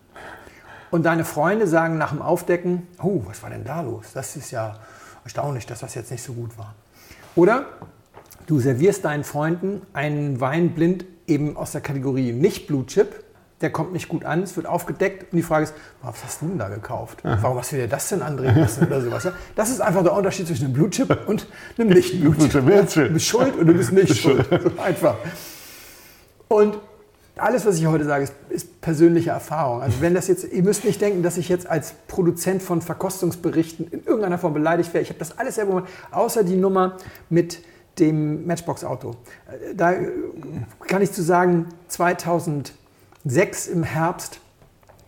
Und 0.91 1.05
deine 1.05 1.25
Freunde 1.25 1.67
sagen 1.67 1.99
nach 1.99 2.11
dem 2.11 2.23
Aufdecken, 2.23 2.87
oh, 3.03 3.23
was 3.25 3.43
war 3.43 3.51
denn 3.51 3.65
da 3.65 3.81
los? 3.81 4.13
Das 4.15 4.37
ist 4.37 4.51
ja 4.53 4.79
erstaunlich, 5.25 5.67
dass 5.67 5.81
das 5.81 5.95
jetzt 5.95 6.11
nicht 6.11 6.23
so 6.23 6.35
gut 6.35 6.57
war. 6.57 6.75
Oder 7.35 7.67
du 8.47 8.61
servierst 8.61 9.05
deinen 9.05 9.25
Freunden 9.25 9.83
einen 9.93 10.41
Wein 10.41 10.75
blind 10.75 11.05
eben 11.27 11.57
aus 11.57 11.73
der 11.73 11.81
Kategorie 11.81 12.33
nicht 12.33 12.67
Blue 12.67 12.87
Chip. 12.87 13.22
Der 13.63 13.71
kommt 13.71 13.93
nicht 13.93 14.09
gut 14.09 14.25
an, 14.25 14.43
es 14.43 14.57
wird 14.57 14.67
aufgedeckt 14.67 15.33
und 15.33 15.37
die 15.37 15.43
Frage 15.43 15.65
ist, 15.65 15.75
was 16.03 16.23
hast 16.25 16.43
du 16.43 16.49
denn 16.49 16.59
da 16.59 16.69
gekauft? 16.69 17.21
Warum 17.23 17.59
hast 17.59 17.73
du 17.73 17.77
dir 17.77 17.89
das 17.89 18.09
denn 18.09 18.21
andrehen 18.21 18.59
lassen 18.59 18.87
oder 18.87 19.01
sowas? 19.01 19.29
Das 19.55 19.71
ist 19.71 19.81
einfach 19.81 20.03
der 20.03 20.13
Unterschied 20.15 20.49
zwischen 20.49 20.65
einem 20.67 20.75
Blue 20.75 20.91
Chip 20.91 21.17
und 21.29 21.47
einem 21.79 21.91
nicht 21.91 22.21
Blue 22.21 22.37
Chip. 22.37 22.51
Chip, 22.51 22.69
ja, 22.69 22.87
schön. 22.87 23.07
Du 23.09 23.15
bist 23.15 23.27
schuld 23.27 23.57
und 23.57 23.67
du 23.67 23.73
bist 23.75 23.93
nicht 23.93 24.17
schuld. 24.17 24.47
Einfach. 24.79 25.17
Und 26.49 26.79
alles, 27.37 27.65
was 27.65 27.79
ich 27.79 27.87
heute 27.87 28.05
sage, 28.05 28.25
ist, 28.25 28.35
ist 28.51 28.81
persönliche 28.81 29.31
Erfahrung. 29.31 29.81
Also 29.81 30.01
wenn 30.01 30.13
das 30.13 30.29
jetzt, 30.29 30.45
ihr 30.53 30.63
müsst 30.63 30.85
nicht 30.85 31.01
denken, 31.01 31.23
dass 31.23 31.39
ich 31.39 31.49
jetzt 31.49 31.67
als 31.67 31.95
Produzent 32.09 32.63
von 32.63 32.83
Verkostungsberichten 32.83 33.87
in 33.91 34.05
irgendeiner 34.05 34.39
Form 34.39 34.55
beleidigt 34.55 34.93
wäre. 34.93 35.03
Ich 35.03 35.09
habe 35.09 35.19
das 35.19 35.39
alles 35.39 35.55
selber 35.55 35.77
gemacht, 35.77 35.93
außer 36.11 36.45
die 36.45 36.57
Nummer 36.57 36.99
mit 37.31 37.63
dem 37.99 38.47
Matchbox-Auto. 38.47 39.13
Äh, 39.71 39.75
Da 39.75 39.93
äh, 39.93 40.09
kann 40.87 41.01
ich 41.03 41.13
zu 41.13 41.23
sagen, 41.23 41.67
2006 43.25 43.67
im 43.69 43.83
Herbst 43.85 44.41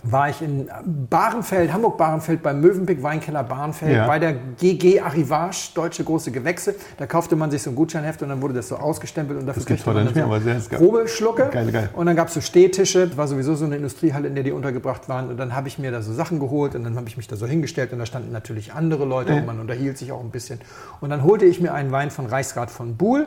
war 0.07 0.29
ich 0.29 0.43
in 0.43 0.69
Bahrenfeld, 1.09 1.73
Hamburg-Bahrenfeld 1.73 2.43
beim 2.43 2.61
Mövenpick 2.61 3.03
Weinkeller 3.03 3.43
Bahrenfeld 3.43 3.97
Ja. 3.97 4.07
bei 4.07 4.19
der 4.19 4.35
GG 4.35 5.01
Arrivage, 5.01 5.71
Deutsche 5.75 6.05
Große 6.05 6.31
Gewächse. 6.31 6.75
Da 6.99 7.07
kaufte 7.07 7.37
man 7.37 7.51
sich 7.51 7.63
so 7.63 7.71
ein 7.71 7.77
Gutscheinheft 7.77 8.21
und 8.23 8.29
dann 8.29 8.43
wurde 8.43 8.53
das 8.53 8.69
so 8.69 8.77
ausgestempelt 8.77 9.41
und 9.41 9.47
dafür 9.47 9.65
kriegte 9.65 9.91
man 9.91 10.05
dann 10.05 10.45
mehr, 10.45 10.61
so 10.61 10.77
Probeschlucke. 10.77 11.49
Geil, 11.51 11.73
geil. 11.73 11.89
Und 11.95 12.05
dann 12.05 12.17
gab 12.17 12.29
es 12.29 12.35
so 12.35 12.43
Stehtische, 12.43 13.09
das 13.09 13.17
war 13.17 13.27
sowieso 13.27 13.55
so 13.55 13.65
eine 13.65 13.77
Industriehalle, 13.77 14.29
in 14.29 14.35
der 14.35 14.45
die 14.45 14.53
untergebracht 14.53 15.09
waren. 15.09 15.31
Und 15.31 15.39
dann 15.39 15.57
habe 15.57 15.69
ich 15.69 15.79
mir 15.79 15.91
da 15.91 16.03
so 16.03 16.13
Sachen 16.13 16.39
geholt 16.39 16.75
und 16.75 16.85
dann 16.85 16.97
habe 16.97 17.09
ich 17.09 17.17
mich 17.17 17.27
da 17.27 17.37
so 17.37 17.47
hingestellt 17.47 17.95
und 17.95 17.99
da 17.99 18.05
standen 18.05 18.31
natürlich 18.31 18.75
andere 18.75 19.07
Leute 19.07 19.35
und 19.35 19.47
man 19.47 19.59
unterhielt 19.59 19.97
sich 19.97 20.13
auch 20.13 20.21
ein 20.21 20.31
bisschen. 20.31 20.61
Und 21.01 21.09
dann 21.09 21.23
holte 21.23 21.47
ich 21.47 21.63
mir 21.63 21.73
einen 21.73 21.93
Wein 21.93 22.11
von 22.11 22.27
Reichsrat 22.27 22.71
von 22.71 22.97
Buhl 22.97 23.27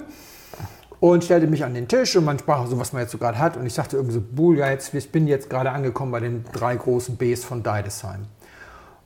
und 1.00 1.24
stellte 1.24 1.48
mich 1.48 1.64
an 1.64 1.74
den 1.74 1.88
Tisch 1.88 2.16
und 2.16 2.26
man 2.26 2.40
sprach 2.40 2.66
so, 2.68 2.80
was 2.80 2.94
man 2.94 3.04
jetzt 3.04 3.12
so 3.12 3.18
gerade 3.18 3.38
hat. 3.38 3.58
Und 3.58 3.66
ich 3.66 3.74
sagte 3.74 3.98
irgendwie 3.98 4.16
so, 4.16 4.22
Buhl, 4.22 4.58
ja, 4.58 4.70
jetzt, 4.70 4.94
ich 4.94 5.12
bin 5.12 5.27
jetzt 5.27 5.50
gerade 5.50 5.72
angekommen 5.72 6.12
bei 6.12 6.20
den 6.20 6.44
drei 6.54 6.75
großen 6.75 7.18
Bs 7.18 7.44
von 7.44 7.63
Deidesheim. 7.63 8.25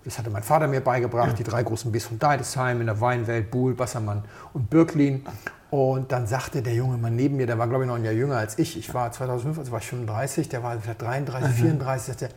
Das 0.03 0.17
hatte 0.17 0.29
mein 0.29 0.43
Vater 0.43 0.67
mir 0.67 0.81
beigebracht, 0.81 1.37
die 1.37 1.43
drei 1.43 1.63
großen 1.63 1.91
Bs 1.91 2.05
von 2.05 2.19
Deidesheim 2.19 2.81
in 2.81 2.87
der 2.87 2.99
Weinwelt, 3.01 3.51
Buhl, 3.51 3.73
Bassermann 3.73 4.23
und 4.53 4.69
Birklin. 4.69 5.25
Und 5.69 6.11
dann 6.11 6.27
sagte 6.27 6.61
der 6.61 6.73
junge 6.73 6.97
Mann 6.97 7.15
neben 7.15 7.37
mir, 7.37 7.45
der 7.45 7.57
war 7.57 7.67
glaube 7.67 7.83
ich 7.83 7.87
noch 7.87 7.95
ein 7.95 8.03
Jahr 8.03 8.13
jünger 8.13 8.37
als 8.37 8.57
ich, 8.59 8.77
ich 8.77 8.93
war 8.93 9.11
2005, 9.11 9.57
also 9.57 9.71
war 9.71 9.79
ich 9.79 9.87
35, 9.87 10.49
der 10.49 10.63
war 10.63 10.77
vielleicht 10.79 11.01
33, 11.01 11.51
34, 11.55 12.07
sagte, 12.07 12.29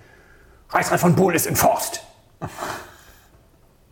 Reichsrat 0.70 1.00
von 1.00 1.14
Buhl 1.14 1.34
ist 1.34 1.46
in 1.46 1.56
Forst. 1.56 2.02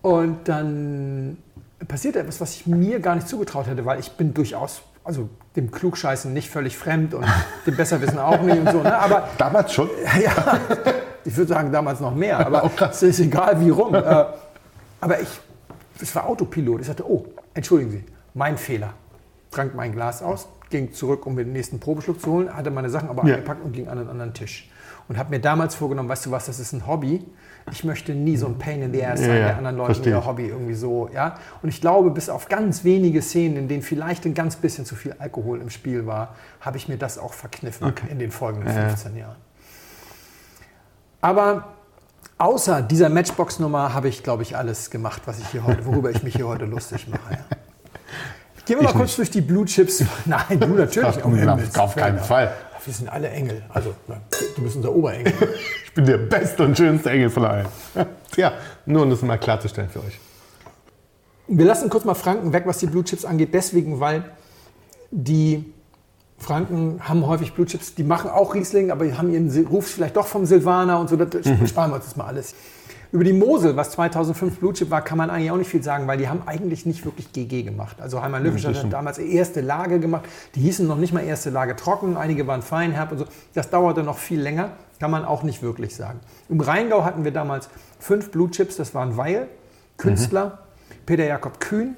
Und 0.02 0.48
dann 0.48 1.38
passierte 1.86 2.20
etwas, 2.20 2.40
was 2.40 2.54
ich 2.54 2.66
mir 2.66 3.00
gar 3.00 3.14
nicht 3.14 3.28
zugetraut 3.28 3.66
hätte, 3.66 3.84
weil 3.84 4.00
ich 4.00 4.12
bin 4.12 4.34
durchaus, 4.34 4.82
also 5.04 5.28
dem 5.56 5.70
Klugscheißen 5.70 6.32
nicht 6.32 6.48
völlig 6.50 6.76
fremd 6.78 7.14
und 7.14 7.26
dem 7.66 7.76
Besserwissen 7.76 8.18
auch 8.18 8.40
nicht 8.40 8.58
und 8.58 8.70
so. 8.70 8.82
Ne? 8.82 8.96
Aber 8.96 9.28
Damals 9.38 9.72
schon. 9.72 9.88
ja, 10.22 10.58
ich 11.24 11.36
würde 11.36 11.52
sagen 11.52 11.72
damals 11.72 12.00
noch 12.00 12.14
mehr, 12.14 12.38
aber 12.44 12.70
es 12.90 13.02
ist 13.02 13.20
egal 13.20 13.60
wie 13.60 13.70
rum. 13.70 13.94
Äh, 13.94 14.24
Aber 15.00 15.20
ich, 15.20 15.40
es 16.00 16.14
war 16.14 16.26
Autopilot. 16.26 16.80
Ich 16.80 16.86
sagte, 16.86 17.08
oh, 17.08 17.26
entschuldigen 17.54 17.90
Sie, 17.90 18.04
mein 18.34 18.56
Fehler. 18.56 18.94
Trank 19.50 19.74
mein 19.74 19.92
Glas 19.92 20.22
aus, 20.22 20.48
ging 20.70 20.92
zurück, 20.94 21.26
um 21.26 21.34
mir 21.34 21.44
den 21.44 21.52
nächsten 21.52 21.78
Probeschluck 21.78 22.20
zu 22.20 22.30
holen, 22.32 22.56
hatte 22.56 22.70
meine 22.70 22.88
Sachen 22.88 23.10
aber 23.10 23.26
Ja. 23.26 23.34
eingepackt 23.34 23.62
und 23.62 23.72
ging 23.72 23.86
an 23.88 23.98
einen 23.98 24.08
anderen 24.08 24.32
Tisch. 24.32 24.70
Und 25.08 25.18
habe 25.18 25.28
mir 25.30 25.40
damals 25.40 25.74
vorgenommen, 25.74 26.08
weißt 26.08 26.24
du 26.26 26.30
was, 26.30 26.46
das 26.46 26.58
ist 26.58 26.72
ein 26.72 26.86
Hobby. 26.86 27.22
Ich 27.70 27.84
möchte 27.84 28.12
nie 28.14 28.36
so 28.36 28.46
ein 28.46 28.58
Pain 28.58 28.82
in 28.82 28.92
the 28.92 29.04
Ass 29.04 29.20
sein, 29.20 29.28
Ja, 29.28 29.34
der 29.34 29.56
anderen 29.58 29.76
Leuten 29.76 30.04
ihr. 30.04 30.24
Hobby 30.24 30.46
irgendwie 30.46 30.74
so, 30.74 31.08
ja. 31.12 31.36
Und 31.62 31.68
ich 31.68 31.80
glaube, 31.80 32.10
bis 32.10 32.28
auf 32.28 32.48
ganz 32.48 32.84
wenige 32.84 33.22
Szenen, 33.22 33.56
in 33.56 33.68
denen 33.68 33.82
vielleicht 33.82 34.24
ein 34.26 34.34
ganz 34.34 34.56
bisschen 34.56 34.84
zu 34.84 34.96
viel 34.96 35.14
Alkohol 35.18 35.60
im 35.60 35.70
Spiel 35.70 36.06
war, 36.06 36.34
habe 36.60 36.76
ich 36.76 36.88
mir 36.88 36.96
das 36.96 37.18
auch 37.18 37.32
verkniffen 37.32 37.92
in 38.10 38.18
den 38.18 38.30
folgenden 38.30 38.68
Ja, 38.68 38.82
ja. 38.82 38.88
15 38.88 39.16
Jahren. 39.16 39.36
Aber 41.20 41.74
außer 42.38 42.82
dieser 42.82 43.08
Matchbox-Nummer 43.08 43.94
habe 43.94 44.08
ich, 44.08 44.22
glaube 44.22 44.42
ich, 44.42 44.56
alles 44.56 44.90
gemacht, 44.90 45.22
was 45.26 45.38
ich 45.38 45.48
hier 45.48 45.64
heute, 45.64 45.86
worüber 45.86 46.10
ich 46.10 46.22
mich 46.22 46.34
hier 46.34 46.48
heute 46.48 46.64
lustig 46.64 47.06
mache. 47.08 47.34
Ja. 47.34 47.38
Gehen 48.66 48.78
wir 48.78 48.84
mal 48.84 48.90
Ich 48.90 48.96
kurz 48.96 49.16
durch 49.16 49.30
die 49.30 49.40
Blue 49.40 49.64
Chips. 49.64 50.04
Nein, 50.24 50.60
du 50.60 50.68
natürlich. 50.68 51.24
Auf, 51.24 51.78
auf 51.78 51.96
keinen. 51.96 52.18
Fall. 52.18 52.52
Wir 52.84 52.94
sind 52.94 53.08
alle 53.08 53.28
Engel. 53.30 53.62
Also, 53.68 53.94
du 54.56 54.62
bist 54.62 54.76
unser 54.76 54.94
Oberengel. 54.94 55.32
Ich 55.84 55.94
bin 55.94 56.06
der 56.06 56.16
beste 56.16 56.64
und 56.64 56.74
schönste 56.74 57.10
Engel 57.10 57.28
von 57.28 57.44
allen. 57.44 57.66
Ja, 58.36 58.54
nur 58.86 59.02
um 59.02 59.10
das 59.10 59.20
mal 59.20 59.36
klarzustellen 59.36 59.90
für 59.90 60.00
euch. 60.00 60.18
Wir 61.48 61.66
lassen 61.66 61.90
kurz 61.90 62.06
mal 62.06 62.14
Franken 62.14 62.50
weg, 62.54 62.62
was 62.64 62.78
die 62.78 62.86
Blue 62.86 63.04
Chips 63.04 63.26
angeht, 63.26 63.52
deswegen, 63.52 64.00
weil 64.00 64.24
die 65.10 65.70
Franken 66.38 66.98
haben 67.06 67.26
häufig 67.26 67.52
Blue 67.52 67.66
Chips, 67.66 67.94
die 67.94 68.04
machen 68.04 68.30
auch 68.30 68.54
Riesling, 68.54 68.90
aber 68.90 69.04
die 69.04 69.12
haben 69.12 69.30
ihren 69.30 69.66
Ruf 69.66 69.86
vielleicht 69.86 70.16
doch 70.16 70.26
vom 70.26 70.46
Silvaner 70.46 70.98
und 70.98 71.10
so, 71.10 71.16
das 71.16 71.44
mhm. 71.44 71.66
sparen 71.66 71.90
wir 71.90 71.96
uns 71.96 72.06
das 72.06 72.16
mal 72.16 72.26
alles. 72.26 72.54
Über 73.12 73.24
die 73.24 73.34
Mosel, 73.34 73.76
was 73.76 73.90
2005 73.90 74.58
Blue 74.58 74.72
Chip 74.72 74.88
war, 74.90 75.02
kann 75.02 75.18
man 75.18 75.28
eigentlich 75.28 75.50
auch 75.50 75.58
nicht 75.58 75.68
viel 75.68 75.82
sagen, 75.82 76.06
weil 76.06 76.16
die 76.16 76.30
haben 76.30 76.44
eigentlich 76.46 76.86
nicht 76.86 77.04
wirklich 77.04 77.30
GG 77.30 77.62
gemacht. 77.62 78.00
Also 78.00 78.22
Heimann 78.22 78.42
Löwenstadt 78.42 78.74
hat 78.74 78.90
damals 78.90 79.18
erste 79.18 79.60
Lage 79.60 80.00
gemacht. 80.00 80.24
Die 80.54 80.60
hießen 80.60 80.86
noch 80.86 80.96
nicht 80.96 81.12
mal 81.12 81.20
erste 81.20 81.50
Lage 81.50 81.76
trocken, 81.76 82.16
einige 82.16 82.46
waren 82.46 82.62
feinherb 82.62 83.12
und 83.12 83.18
so. 83.18 83.26
Das 83.52 83.68
dauerte 83.68 84.02
noch 84.02 84.16
viel 84.16 84.40
länger, 84.40 84.70
kann 84.98 85.10
man 85.10 85.26
auch 85.26 85.42
nicht 85.42 85.62
wirklich 85.62 85.94
sagen. 85.94 86.20
Im 86.48 86.58
Rheingau 86.58 87.04
hatten 87.04 87.22
wir 87.22 87.32
damals 87.32 87.68
fünf 87.98 88.30
Blue 88.30 88.50
Chips, 88.50 88.76
das 88.76 88.94
waren 88.94 89.18
Weil, 89.18 89.48
Künstler, 89.98 90.46
mhm. 90.46 90.94
Peter 91.04 91.26
Jakob 91.26 91.60
Kühn, 91.60 91.96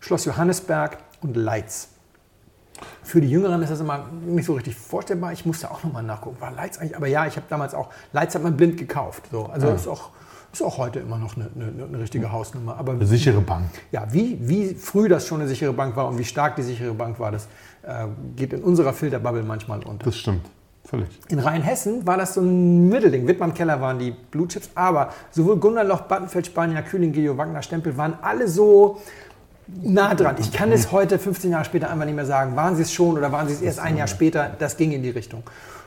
Schloss 0.00 0.24
Johannesberg 0.24 0.96
und 1.20 1.36
Leitz. 1.36 1.88
Für 3.02 3.20
die 3.20 3.28
Jüngeren 3.28 3.60
ist 3.60 3.70
das 3.70 3.80
immer 3.80 4.06
nicht 4.24 4.46
so 4.46 4.54
richtig 4.54 4.76
vorstellbar. 4.76 5.32
Ich 5.32 5.44
musste 5.44 5.70
auch 5.70 5.84
nochmal 5.84 6.04
nachgucken. 6.04 6.40
War 6.40 6.52
Leitz 6.52 6.78
eigentlich? 6.78 6.96
Aber 6.96 7.06
ja, 7.06 7.26
ich 7.26 7.36
habe 7.36 7.46
damals 7.50 7.74
auch, 7.74 7.90
Leitz 8.14 8.34
hat 8.34 8.42
man 8.42 8.56
blind 8.56 8.78
gekauft. 8.78 9.24
So. 9.30 9.44
Also 9.46 9.66
ja. 9.66 9.74
ist 9.74 9.86
auch 9.86 10.10
ist 10.52 10.62
auch 10.62 10.78
heute 10.78 11.00
immer 11.00 11.18
noch 11.18 11.36
eine, 11.36 11.50
eine, 11.54 11.84
eine 11.84 11.98
richtige 12.00 12.32
Hausnummer. 12.32 12.76
Aber 12.78 12.92
eine 12.92 13.06
sichere 13.06 13.40
Bank. 13.40 13.66
Ja, 13.92 14.06
wie, 14.12 14.38
wie 14.40 14.74
früh 14.74 15.08
das 15.08 15.26
schon 15.26 15.40
eine 15.40 15.48
sichere 15.48 15.72
Bank 15.72 15.96
war 15.96 16.08
und 16.08 16.18
wie 16.18 16.24
stark 16.24 16.56
die 16.56 16.62
sichere 16.62 16.94
Bank 16.94 17.20
war, 17.20 17.32
das 17.32 17.48
äh, 17.82 18.06
geht 18.36 18.52
in 18.52 18.62
unserer 18.62 18.92
Filterbubble 18.92 19.42
manchmal 19.42 19.82
unter. 19.84 20.04
Das 20.04 20.16
stimmt. 20.16 20.46
Völlig. 20.84 21.08
In 21.28 21.38
Rheinhessen 21.38 22.06
war 22.06 22.16
das 22.16 22.32
so 22.32 22.40
ein 22.40 22.88
Mittelding. 22.88 23.26
Wittmann 23.26 23.52
Keller 23.52 23.78
waren 23.78 23.98
die 23.98 24.10
Blue 24.10 24.48
Chips, 24.48 24.70
aber 24.74 25.12
sowohl 25.30 25.58
Gunderloch, 25.58 26.02
Battenfeld, 26.02 26.46
Spanier, 26.46 26.80
Kühling, 26.80 27.12
Geo, 27.12 27.36
Wagner, 27.36 27.60
Stempel 27.60 27.94
waren 27.98 28.14
alle 28.22 28.48
so 28.48 28.98
nah 29.82 30.14
dran. 30.14 30.36
Ich 30.38 30.50
kann 30.50 30.72
es 30.72 30.90
heute, 30.90 31.18
15 31.18 31.50
Jahre 31.50 31.66
später, 31.66 31.90
einfach 31.90 32.06
nicht 32.06 32.14
mehr 32.14 32.24
sagen. 32.24 32.56
Waren 32.56 32.74
sie 32.74 32.82
es 32.82 32.92
schon 32.92 33.18
oder 33.18 33.30
waren 33.32 33.48
sie 33.48 33.54
es 33.54 33.60
erst 33.60 33.80
ein 33.80 33.98
Jahr 33.98 34.06
später? 34.06 34.50
Das 34.58 34.78
ging 34.78 34.92
in 34.92 35.02
die 35.02 35.10
Richtung. 35.10 35.42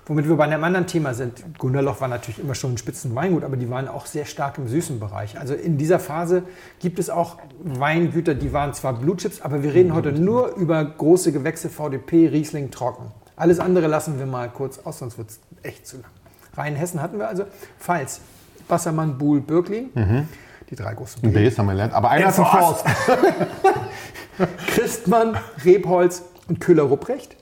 Womit 0.08 0.28
wir 0.28 0.36
bei 0.36 0.46
einem 0.46 0.64
anderen 0.64 0.88
Thema 0.88 1.14
sind. 1.14 1.60
Gunderloch 1.60 2.02
war 2.02 2.08
natürlich 2.08 2.40
immer 2.40 2.56
schon 2.56 2.74
ein 2.74 2.78
Spitzenweingut, 2.78 3.44
aber 3.44 3.56
die 3.56 3.70
waren 3.70 3.88
auch 3.88 4.08
sehr 4.08 4.26
stark 4.26 4.58
im 4.58 4.68
süßen 4.68 5.00
Bereich. 5.00 5.40
Also 5.40 5.54
in 5.54 5.78
dieser 5.78 6.00
Phase 6.00 6.44
gibt 6.80 6.98
es 6.98 7.10
auch 7.10 7.38
Weingüter, 7.64 8.34
die 8.34 8.52
waren 8.52 8.74
zwar 8.74 8.94
Blue 8.94 9.16
Chips, 9.16 9.42
aber 9.42 9.62
wir 9.62 9.74
reden 9.74 9.94
heute 9.94 10.12
nur 10.12 10.56
über 10.56 10.84
große 10.84 11.32
Gewächse, 11.32 11.70
VDP, 11.70 12.28
Riesling, 12.28 12.72
Trocken. 12.72 13.12
Alles 13.36 13.60
andere 13.60 13.88
lassen 13.88 14.18
wir 14.20 14.26
mal 14.26 14.50
kurz 14.50 14.80
aus, 14.80 15.00
sonst 15.00 15.18
wird 15.18 15.30
es 15.30 15.40
echt 15.64 15.88
zu 15.88 15.98
lang. 15.98 16.12
Rheinhessen 16.56 17.02
hatten 17.02 17.18
wir 17.20 17.28
also. 17.28 17.46
Pfalz, 17.80 18.22
Wassermann, 18.68 19.18
Buhl, 19.18 19.40
Birklin. 19.40 19.90
Mhm. 19.94 20.28
Die 20.70 20.76
drei 20.76 20.94
großen 20.94 21.22
B. 21.22 21.30
Bs 21.30 21.58
haben 21.58 21.66
wir 21.68 21.74
gelernt. 21.74 21.94
Aber 21.94 22.10
einer 22.10 22.30
ist 22.30 22.40
ein 22.40 22.46
Forst. 22.46 22.86
Christmann, 24.68 25.38
Rebholz 25.64 26.24
und 26.48 26.60
Köhler-Rupprecht. 26.60 27.36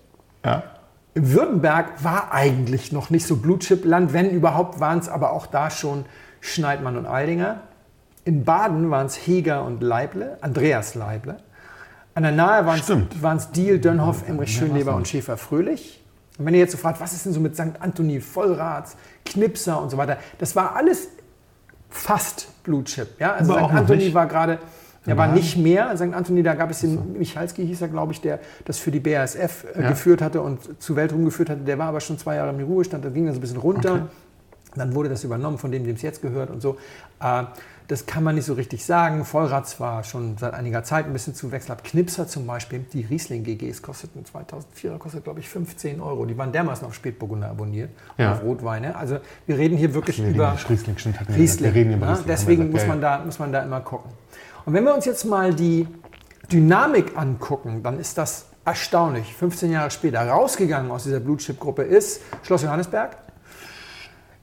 Ja. 0.44 0.64
Württemberg 1.34 2.04
war 2.04 2.32
eigentlich 2.32 2.92
noch 2.92 3.10
nicht 3.10 3.26
so 3.26 3.38
Blutchip-Land, 3.38 4.14
wenn 4.14 4.30
überhaupt 4.30 4.80
waren 4.80 5.00
es 5.00 5.10
aber 5.10 5.32
auch 5.32 5.48
da 5.48 5.70
schon 5.70 6.06
Schneidmann 6.42 6.98
und 6.98 7.06
Aldinger. 7.06 7.62
In 8.26 8.46
Baden 8.46 8.92
waren 8.92 9.08
es 9.08 9.16
Heger 9.16 9.64
und 9.64 9.82
Leible, 9.82 10.38
Andreas 10.42 10.96
Leible. 10.96 11.38
An 12.16 12.24
der 12.24 12.32
Nahe 12.32 12.66
waren 12.66 13.38
es 13.38 13.52
Diel, 13.52 13.80
Dönhoff, 13.80 14.28
Emrich 14.28 14.56
Schönleber 14.56 14.96
und 14.96 15.08
Schäfer 15.08 15.38
Fröhlich. 15.38 16.04
Und 16.38 16.46
wenn 16.46 16.54
ihr 16.54 16.60
jetzt 16.60 16.72
so 16.72 16.78
fragt, 16.78 17.02
was 17.02 17.14
ist 17.14 17.26
denn 17.26 17.34
so 17.34 17.40
mit 17.40 17.56
St. 17.56 17.80
Anthony, 17.80 18.22
Vollrats, 18.22 18.96
Knipser 19.26 19.82
und 19.82 19.90
so 19.90 19.98
weiter, 19.98 20.18
das 20.38 20.56
war 20.56 20.76
alles 20.76 21.10
fast 21.90 22.64
Blutchip. 22.64 23.20
Ja? 23.20 23.34
Also 23.34 23.54
St. 23.54 23.62
Anthony 23.62 24.14
war 24.14 24.28
gerade 24.28 24.60
er 25.10 25.18
war 25.18 25.28
nicht 25.28 25.58
mehr. 25.58 25.96
St. 25.96 26.14
Anthony, 26.14 26.44
da 26.44 26.56
gab 26.56 26.72
es 26.72 26.82
den 26.82 27.18
Michalski, 27.18 27.66
hieß 27.66 27.82
er, 27.82 27.88
glaube 27.88 28.14
ich, 28.14 28.22
der 28.22 28.40
das 28.66 28.78
für 28.78 28.92
die 28.92 29.00
BASF 29.00 29.66
äh, 29.76 29.82
ja. 29.82 29.90
geführt 29.90 30.22
hatte 30.22 30.42
und 30.42 30.82
zu 30.82 30.96
Weltruhm 30.96 31.26
geführt 31.26 31.50
hatte. 31.50 31.62
Der 31.62 31.78
war 31.78 31.88
aber 31.88 32.00
schon 32.00 32.18
zwei 32.18 32.36
Jahre 32.36 32.50
im 32.50 32.66
Ruhestand, 32.66 33.04
da 33.04 33.10
ging 33.10 33.26
das 33.26 33.36
ein 33.36 33.42
bisschen 33.42 33.58
runter. 33.58 33.94
Okay. 33.94 34.04
Dann 34.76 34.94
wurde 34.94 35.10
das 35.10 35.24
übernommen 35.24 35.58
von 35.58 35.72
dem, 35.72 35.84
dem 35.84 35.96
es 35.96 36.02
jetzt 36.04 36.22
gehört 36.22 36.52
und 36.52 36.62
so. 36.62 36.78
Äh, 37.20 37.44
das 37.90 38.06
kann 38.06 38.24
man 38.24 38.36
nicht 38.36 38.46
so 38.46 38.54
richtig 38.54 38.86
sagen. 38.86 39.26
Vollrats 39.26 39.80
war 39.80 40.04
schon 40.04 40.38
seit 40.38 40.54
einiger 40.54 40.84
Zeit 40.84 41.08
ein 41.08 41.14
bisschen 41.14 41.34
zu 41.34 41.52
wechseln. 41.52 41.76
Knipser 41.84 42.28
zum 42.28 42.46
Beispiel, 42.46 42.86
die 42.94 43.02
Riesling 43.02 43.44
GGs 43.44 43.82
kosteten 43.82 44.24
2004, 44.26 44.92
kostet 45.00 45.24
glaube 45.24 45.40
ich 45.40 45.50
15 45.50 46.00
Euro. 46.00 46.26
Die 46.26 46.38
waren 46.38 46.52
dermaßen 46.52 46.86
auf 46.86 46.94
Spätburgunder 46.94 47.50
abonniert 47.50 47.90
ja. 48.20 48.34
auf 48.34 48.44
Rotweine. 48.44 48.96
Also 48.96 49.18
wir 49.48 49.58
reden 49.58 49.76
hier 49.76 49.96
wirklich 49.96 50.22
Ach, 50.24 50.30
über 50.30 50.54
Riesling. 50.70 50.96
Riesling. 51.36 51.74
Wir 51.74 51.74
reden 51.74 51.94
über 51.96 52.10
Riesling. 52.10 52.28
Ja, 52.28 52.36
deswegen 52.36 52.72
muss 52.72 52.86
man, 52.86 53.02
da, 53.02 53.24
muss 53.26 53.40
man 53.40 53.52
da 53.52 53.64
immer 53.64 53.82
gucken. 53.82 54.12
Und 54.70 54.76
wenn 54.76 54.84
wir 54.84 54.94
uns 54.94 55.06
jetzt 55.06 55.26
mal 55.26 55.52
die 55.52 55.88
Dynamik 56.52 57.18
angucken, 57.18 57.82
dann 57.82 58.00
ist 58.00 58.20
das 58.20 58.46
erstaunlich. 58.64 59.34
15 59.34 59.72
Jahre 59.72 59.90
später 59.90 60.22
rausgegangen 60.22 60.92
aus 60.92 61.06
dieser 61.06 61.20
Blue 61.20 61.38
Chip 61.38 61.60
Gruppe 61.60 61.82
ist 61.82 62.22
Schloss 62.44 62.62
Johannesberg. 62.62 63.18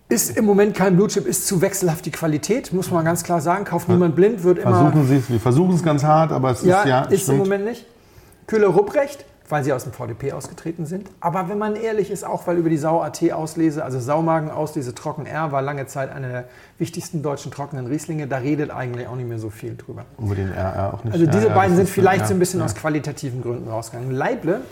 Ist 0.09 0.37
im 0.37 0.45
Moment 0.45 0.75
kein 0.75 0.97
Blue 0.97 1.07
Chip, 1.07 1.29
ist 1.29 1.47
zu 1.47 1.61
wechselhaft 1.61 2.07
die 2.07 2.11
Qualität, 2.11 2.73
muss 2.73 2.91
man 2.91 3.05
ganz 3.05 3.23
klar 3.23 3.41
sagen. 3.41 3.65
Kauft 3.65 3.89
niemand 3.89 4.17
blind, 4.17 4.43
wird 4.43 4.59
immer. 4.59 4.91
Versuchen 4.91 5.07
Sie 5.07 5.17
es, 5.19 5.31
wir 5.31 5.39
versuchen 5.39 5.77
es 5.77 5.85
ganz 5.85 6.03
hart, 6.03 6.33
aber 6.33 6.51
es 6.51 6.65
ja, 6.65 6.81
ist 6.81 6.89
ja. 6.89 7.03
Ist 7.03 7.23
stimmt. 7.23 7.39
im 7.39 7.45
Moment 7.45 7.65
nicht. 7.65 7.87
Köhler 8.49 8.67
Rupprecht 8.67 9.25
weil 9.49 9.65
sie 9.65 9.73
aus 9.73 9.85
dem 9.85 9.93
VDP 9.93 10.33
ausgetreten 10.33 10.87
sind. 10.87 11.09
Aber 11.21 11.49
wenn 11.49 11.59
man 11.59 11.77
ehrlich 11.77 12.11
ist, 12.11 12.25
auch 12.25 12.47
weil 12.47 12.57
über 12.57 12.69
die 12.69 12.77
Sau.at 12.77 13.23
auslese, 13.33 13.85
also 13.85 14.01
Saumagen-Auslese 14.01 14.95
Trocken 14.95 15.27
R 15.27 15.53
war 15.53 15.63
lange 15.63 15.87
Zeit 15.87 16.11
einer 16.11 16.29
der 16.29 16.45
wichtigsten 16.79 17.23
deutschen 17.23 17.53
trockenen 17.53 17.87
Rieslinge, 17.87 18.27
da 18.27 18.39
redet 18.39 18.71
eigentlich 18.71 19.07
auch 19.07 19.17
nicht 19.17 19.29
mehr 19.29 19.39
so 19.39 19.51
viel 19.51 19.77
drüber. 19.77 20.05
Über 20.19 20.35
den 20.35 20.53
RR 20.53 20.95
auch 20.95 21.05
nicht. 21.05 21.15
Also 21.15 21.27
diese 21.27 21.49
RR, 21.49 21.55
beiden 21.55 21.77
sind 21.77 21.89
vielleicht 21.89 22.23
ja, 22.23 22.27
so 22.27 22.35
ein 22.35 22.39
bisschen 22.39 22.61
ja. 22.61 22.67
aus 22.67 22.75
qualitativen 22.75 23.43
Gründen 23.43 23.69
rausgegangen. 23.69 24.11
Leible 24.11 24.63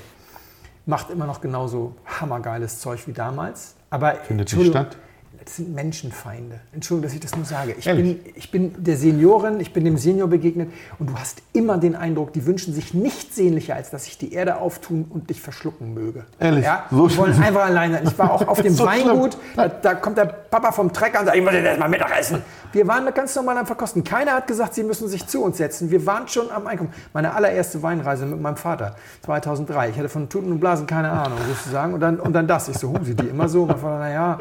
macht 0.86 1.10
immer 1.10 1.26
noch 1.26 1.40
genauso 1.40 1.94
hammergeiles 2.06 2.80
Zeug 2.80 3.06
wie 3.06 3.12
damals. 3.12 3.74
Aber 3.90 4.14
Findet 4.16 4.52
die 4.52 4.64
statt? 4.66 4.96
Das 5.44 5.56
sind 5.56 5.74
Menschenfeinde. 5.74 6.60
Entschuldigung, 6.72 7.02
dass 7.02 7.14
ich 7.14 7.20
das 7.20 7.36
nur 7.36 7.44
sage. 7.44 7.74
Ich 7.78 7.84
bin, 7.84 8.20
ich 8.34 8.50
bin 8.50 8.82
der 8.82 8.96
Seniorin, 8.96 9.60
ich 9.60 9.72
bin 9.72 9.84
dem 9.84 9.98
Senior 9.98 10.28
begegnet 10.28 10.70
und 10.98 11.10
du 11.10 11.18
hast 11.18 11.42
immer 11.52 11.78
den 11.78 11.94
Eindruck, 11.96 12.32
die 12.32 12.46
wünschen 12.46 12.72
sich 12.72 12.94
nichts 12.94 13.36
sehnlicher, 13.36 13.74
als 13.74 13.90
dass 13.90 14.06
ich 14.06 14.16
die 14.16 14.32
Erde 14.32 14.56
auftun 14.56 15.04
und 15.08 15.30
dich 15.30 15.40
verschlucken 15.40 15.92
möge. 15.92 16.24
Ehrlich? 16.38 16.64
Ja? 16.64 16.86
So 16.90 17.08
die 17.08 17.16
wollen 17.16 17.34
einfach 17.42 17.64
allein 17.64 17.92
sein. 17.92 18.04
Ich 18.06 18.18
war 18.18 18.32
auch 18.32 18.48
auf 18.48 18.62
dem 18.62 18.72
so 18.72 18.86
Weingut, 18.86 19.36
da, 19.54 19.68
da, 19.68 19.94
kommt 19.94 20.18
der 20.18 20.26
Papa 20.26 20.72
vom 20.72 20.92
Trecker 20.92 21.20
und 21.20 21.26
sagt, 21.26 21.36
ich 21.36 21.42
muss 21.44 21.52
jetzt 21.52 21.66
erstmal 21.66 21.88
Mittag 21.88 22.18
essen. 22.18 22.42
Wir 22.74 22.88
waren 22.88 23.06
ganz 23.14 23.36
normal 23.36 23.56
am 23.56 23.66
Verkosten. 23.66 24.02
Keiner 24.02 24.32
hat 24.32 24.48
gesagt, 24.48 24.74
sie 24.74 24.82
müssen 24.82 25.06
sich 25.08 25.28
zu 25.28 25.44
uns 25.44 25.58
setzen. 25.58 25.92
Wir 25.92 26.04
waren 26.06 26.26
schon 26.26 26.50
am 26.50 26.66
Einkommen. 26.66 26.92
Meine 27.12 27.32
allererste 27.32 27.80
Weinreise 27.82 28.26
mit 28.26 28.40
meinem 28.40 28.56
Vater, 28.56 28.96
2003. 29.22 29.90
Ich 29.90 29.96
hatte 29.96 30.08
von 30.08 30.28
Tuten 30.28 30.50
und 30.50 30.58
Blasen 30.58 30.88
keine 30.88 31.10
Ahnung, 31.10 31.38
sozusagen. 31.48 31.94
Und 31.94 32.00
dann, 32.00 32.18
und 32.18 32.32
dann 32.32 32.48
das. 32.48 32.68
Ich 32.68 32.76
so, 32.76 32.88
hu, 32.88 32.96
sie 33.04 33.14
die 33.14 33.28
immer 33.28 33.48
so? 33.48 33.62
Und 33.62 33.68
mein 33.68 33.78
Vater, 33.78 33.98
naja. 33.98 34.38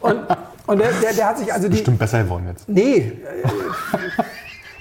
Und, 0.00 0.18
und 0.66 0.78
der, 0.78 0.92
der, 0.92 1.12
der, 1.12 1.28
hat 1.28 1.38
sich 1.38 1.52
also 1.52 1.68
die. 1.68 1.74
Bestimmt 1.74 1.98
besser 1.98 2.22
geworden 2.22 2.46
jetzt. 2.48 2.66
Nee. 2.68 3.20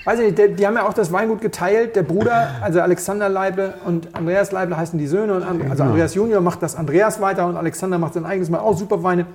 Weiß 0.05 0.20
ich 0.20 0.25
nicht, 0.27 0.38
der, 0.38 0.48
die 0.50 0.65
haben 0.65 0.75
ja 0.75 0.88
auch 0.88 0.94
das 0.94 1.12
Weingut 1.12 1.41
geteilt. 1.41 1.98
Der 1.98 2.03
Bruder, 2.03 2.51
also 2.62 2.79
Alexander 2.79 3.27
Leible 3.27 3.74
und 3.86 4.15
Andreas 4.15 4.51
Leible 4.53 4.77
heißen 4.77 4.98
die 4.98 5.08
Söhne. 5.08 5.34
Und, 5.34 5.70
also 5.70 5.84
Andreas 5.84 6.15
Junior 6.15 6.39
macht 6.39 6.63
das 6.63 6.75
Andreas 6.75 7.20
weiter 7.20 7.48
und 7.48 7.58
Alexander 7.58 7.98
macht 7.98 8.13
sein 8.13 8.25
eigenes 8.25 8.50
Mal 8.50 8.60
auch 8.60 8.77
super 8.77 9.03
Weine 9.03 9.25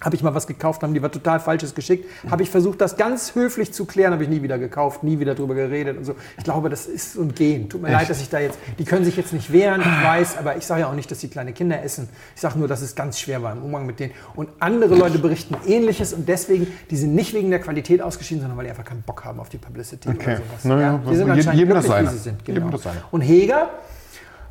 habe 0.00 0.16
ich 0.16 0.22
mal 0.22 0.34
was 0.34 0.46
gekauft, 0.46 0.82
haben 0.82 0.94
die 0.94 1.02
was 1.02 1.10
total 1.10 1.40
Falsches 1.40 1.74
geschickt. 1.74 2.08
Habe 2.30 2.42
ich 2.42 2.50
versucht, 2.50 2.80
das 2.80 2.96
ganz 2.96 3.34
höflich 3.34 3.72
zu 3.72 3.84
klären, 3.84 4.12
habe 4.12 4.22
ich 4.22 4.30
nie 4.30 4.42
wieder 4.42 4.58
gekauft, 4.58 5.02
nie 5.02 5.18
wieder 5.18 5.34
drüber 5.34 5.54
geredet 5.54 5.98
und 5.98 6.04
so. 6.04 6.14
Ich 6.38 6.44
glaube, 6.44 6.70
das 6.70 6.86
ist 6.86 7.14
so 7.14 7.22
ein 7.22 7.34
Gen. 7.34 7.68
Tut 7.68 7.82
mir 7.82 7.88
Echt? 7.88 7.98
leid, 7.98 8.10
dass 8.10 8.20
ich 8.20 8.28
da 8.28 8.38
jetzt, 8.38 8.58
die 8.78 8.84
können 8.84 9.04
sich 9.04 9.16
jetzt 9.16 9.32
nicht 9.32 9.52
wehren, 9.52 9.80
ich 9.80 10.04
weiß, 10.04 10.38
aber 10.38 10.56
ich 10.56 10.66
sage 10.66 10.82
ja 10.82 10.88
auch 10.88 10.94
nicht, 10.94 11.10
dass 11.10 11.18
die 11.18 11.28
kleine 11.28 11.52
Kinder 11.52 11.82
essen. 11.82 12.08
Ich 12.34 12.40
sage 12.40 12.58
nur, 12.58 12.68
dass 12.68 12.80
es 12.80 12.94
ganz 12.94 13.18
schwer 13.18 13.42
war 13.42 13.52
im 13.52 13.62
Umgang 13.62 13.86
mit 13.86 14.00
denen. 14.00 14.12
Und 14.34 14.48
andere 14.58 14.94
Leute 14.94 15.18
berichten 15.18 15.56
Ähnliches 15.66 16.12
und 16.12 16.28
deswegen, 16.28 16.66
die 16.90 16.96
sind 16.96 17.14
nicht 17.14 17.34
wegen 17.34 17.50
der 17.50 17.60
Qualität 17.60 18.00
ausgeschieden, 18.00 18.40
sondern 18.40 18.56
weil 18.56 18.64
die 18.64 18.70
einfach 18.70 18.84
keinen 18.84 19.02
Bock 19.02 19.24
haben 19.24 19.40
auf 19.40 19.48
die 19.48 19.58
Publicity 19.58 20.08
okay. 20.08 20.22
oder 20.22 20.36
sowas. 20.36 20.64
Naja, 20.64 20.80
ja, 20.80 21.10
die 21.10 21.16
sind 21.16 21.30
anscheinend 21.30 21.60
jedem 21.60 21.80
glücklich, 21.80 22.00
wie 22.00 22.06
sie 22.06 22.18
sind. 22.18 22.44
Genau. 22.44 22.70
Und 23.10 23.20
Heger, 23.20 23.70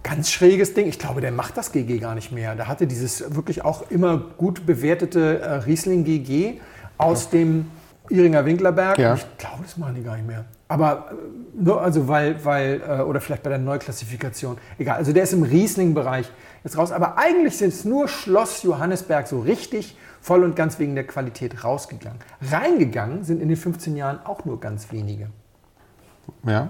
Ganz 0.04 0.32
schräges 0.32 0.74
Ding. 0.74 0.88
Ich 0.88 0.98
glaube, 0.98 1.22
der 1.22 1.32
macht 1.32 1.58
das 1.58 1.72
GG 1.72 2.00
gar 2.00 2.16
nicht 2.16 2.32
mehr. 2.32 2.56
Der 2.56 2.68
hatte 2.68 2.88
dieses 2.88 3.36
wirklich 3.36 3.66
auch 3.66 3.90
immer 3.92 4.18
gut 4.18 4.66
bewertete 4.66 5.40
äh, 5.40 5.54
Riesling 5.56 6.04
GG 6.04 6.60
aus 6.98 7.26
ja. 7.26 7.40
dem 7.40 7.66
Iringer 8.10 8.46
Winklerberg. 8.46 8.98
Ja. 8.98 9.16
Ich 9.16 9.26
glaube, 9.38 9.64
das 9.64 9.78
machen 9.78 9.96
die 9.96 10.04
gar 10.04 10.16
nicht 10.16 10.28
mehr. 10.28 10.46
Aber 10.68 11.10
äh, 11.12 11.62
nur, 11.62 11.82
also 11.82 12.08
weil, 12.08 12.44
weil, 12.46 12.82
äh, 12.88 13.02
oder 13.02 13.20
vielleicht 13.20 13.44
bei 13.44 13.50
der 13.50 13.60
Neuklassifikation. 13.60 14.58
Egal. 14.78 14.98
Also 14.98 15.12
der 15.14 15.24
ist 15.24 15.34
im 15.34 15.44
Riesling-Bereich 15.44 16.32
jetzt 16.64 16.78
raus. 16.78 16.92
Aber 16.92 17.18
eigentlich 17.18 17.58
sind 17.58 17.70
es 17.70 17.86
nur 17.86 18.08
Schloss 18.08 18.64
Johannesberg 18.64 19.28
so 19.28 19.40
richtig 19.42 19.98
voll 20.22 20.44
und 20.44 20.56
ganz 20.56 20.80
wegen 20.80 20.96
der 20.96 21.08
Qualität 21.08 21.64
rausgegangen. 21.64 22.20
Reingegangen 22.52 23.24
sind 23.24 23.42
in 23.42 23.48
den 23.48 23.58
15 23.58 23.96
Jahren 23.96 24.20
auch 24.26 24.46
nur 24.46 24.60
ganz 24.60 24.92
wenige. 24.92 25.30
Ja. 26.44 26.70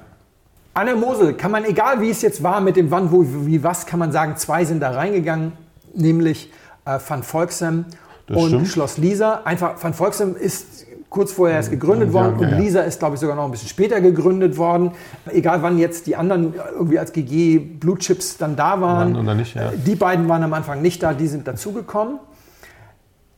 An 0.73 0.85
der 0.85 0.95
Mosel 0.95 1.33
kann 1.33 1.51
man, 1.51 1.65
egal 1.65 2.01
wie 2.01 2.09
es 2.09 2.21
jetzt 2.21 2.43
war 2.43 2.61
mit 2.61 2.75
dem 2.75 2.91
Wann, 2.91 3.11
wo, 3.11 3.25
wie, 3.45 3.63
was, 3.63 3.85
kann 3.85 3.99
man 3.99 4.11
sagen, 4.11 4.37
zwei 4.37 4.65
sind 4.65 4.79
da 4.79 4.91
reingegangen, 4.91 5.53
nämlich 5.93 6.51
äh, 6.85 6.99
Van 7.05 7.23
Volksem 7.23 7.85
und 8.29 8.47
stimmt. 8.47 8.67
Schloss 8.67 8.97
Lisa. 8.97 9.41
Einfach, 9.45 9.81
Van 9.81 9.93
Volksem 9.93 10.35
ist 10.35 10.85
kurz 11.09 11.31
vorher 11.31 11.57
erst 11.57 11.71
gegründet 11.71 12.13
worden 12.13 12.37
und 12.37 12.51
Lisa 12.59 12.81
ist, 12.81 12.99
glaube 12.99 13.15
ich, 13.15 13.21
sogar 13.21 13.35
noch 13.35 13.45
ein 13.45 13.51
bisschen 13.51 13.69
später 13.69 13.99
gegründet 13.99 14.57
worden. 14.57 14.91
Egal 15.31 15.61
wann 15.63 15.79
jetzt 15.79 16.05
die 16.05 16.15
anderen 16.15 16.53
irgendwie 16.73 16.99
als 16.99 17.11
GG 17.11 17.57
Blue 17.57 17.97
Chips 17.97 18.37
dann 18.37 18.55
da 18.55 18.79
waren. 18.79 19.15
Oder 19.15 19.33
nicht, 19.33 19.55
ja. 19.55 19.71
Die 19.71 19.95
beiden 19.95 20.29
waren 20.29 20.43
am 20.43 20.53
Anfang 20.53 20.81
nicht 20.81 21.01
da, 21.01 21.13
die 21.13 21.27
sind 21.27 21.47
dazugekommen. 21.47 22.19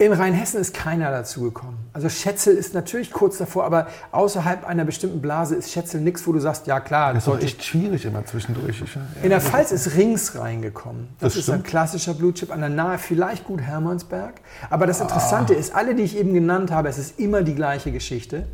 In 0.01 0.13
Rheinhessen 0.13 0.60
ist 0.60 0.74
keiner 0.74 1.12
dazugekommen. 1.12 1.75
Also 1.93 2.10
Schätzel 2.10 2.55
ist 2.55 2.74
natürlich 2.74 3.12
kurz 3.12 3.38
davor, 3.38 3.65
aber 3.65 3.86
außerhalb 4.12 4.65
einer 4.65 4.84
bestimmten 4.84 5.22
Blase 5.22 5.53
ist 5.53 5.70
Schätzel 5.72 6.01
nichts, 6.01 6.25
wo 6.25 6.31
du 6.34 6.39
sagst, 6.39 6.65
ja 6.65 6.79
klar. 6.79 7.13
Das 7.13 7.27
ist 7.27 7.27
doch 7.27 7.39
echt 7.39 7.63
schwierig 7.63 8.03
immer 8.05 8.25
zwischendurch. 8.25 8.81
In 9.22 9.29
der 9.29 9.39
Pfalz 9.39 9.72
ist 9.72 9.96
Rings 9.96 10.36
reingekommen. 10.36 11.10
Das, 11.20 11.34
Das 11.36 11.43
ist 11.43 11.50
ein 11.51 11.62
klassischer 11.62 12.15
Blue 12.15 12.34
Chip 12.34 12.51
an 12.51 12.62
der 12.62 12.70
Nahe, 12.70 12.98
vielleicht 12.98 13.46
gut 13.46 13.62
Hermannsberg. 13.62 14.41
Aber 14.72 14.86
Ah. 14.86 14.88
das 14.88 15.01
Interessante 15.01 15.53
ist, 15.53 15.75
alle, 15.75 15.93
die 15.93 16.01
ich 16.01 16.17
eben 16.17 16.34
genannt 16.34 16.72
habe, 16.72 16.89
es 16.89 16.98
ist 16.98 17.20
immer 17.20 17.43
die 17.43 17.53
gleiche 17.53 17.91
Geschichte. 17.91 18.48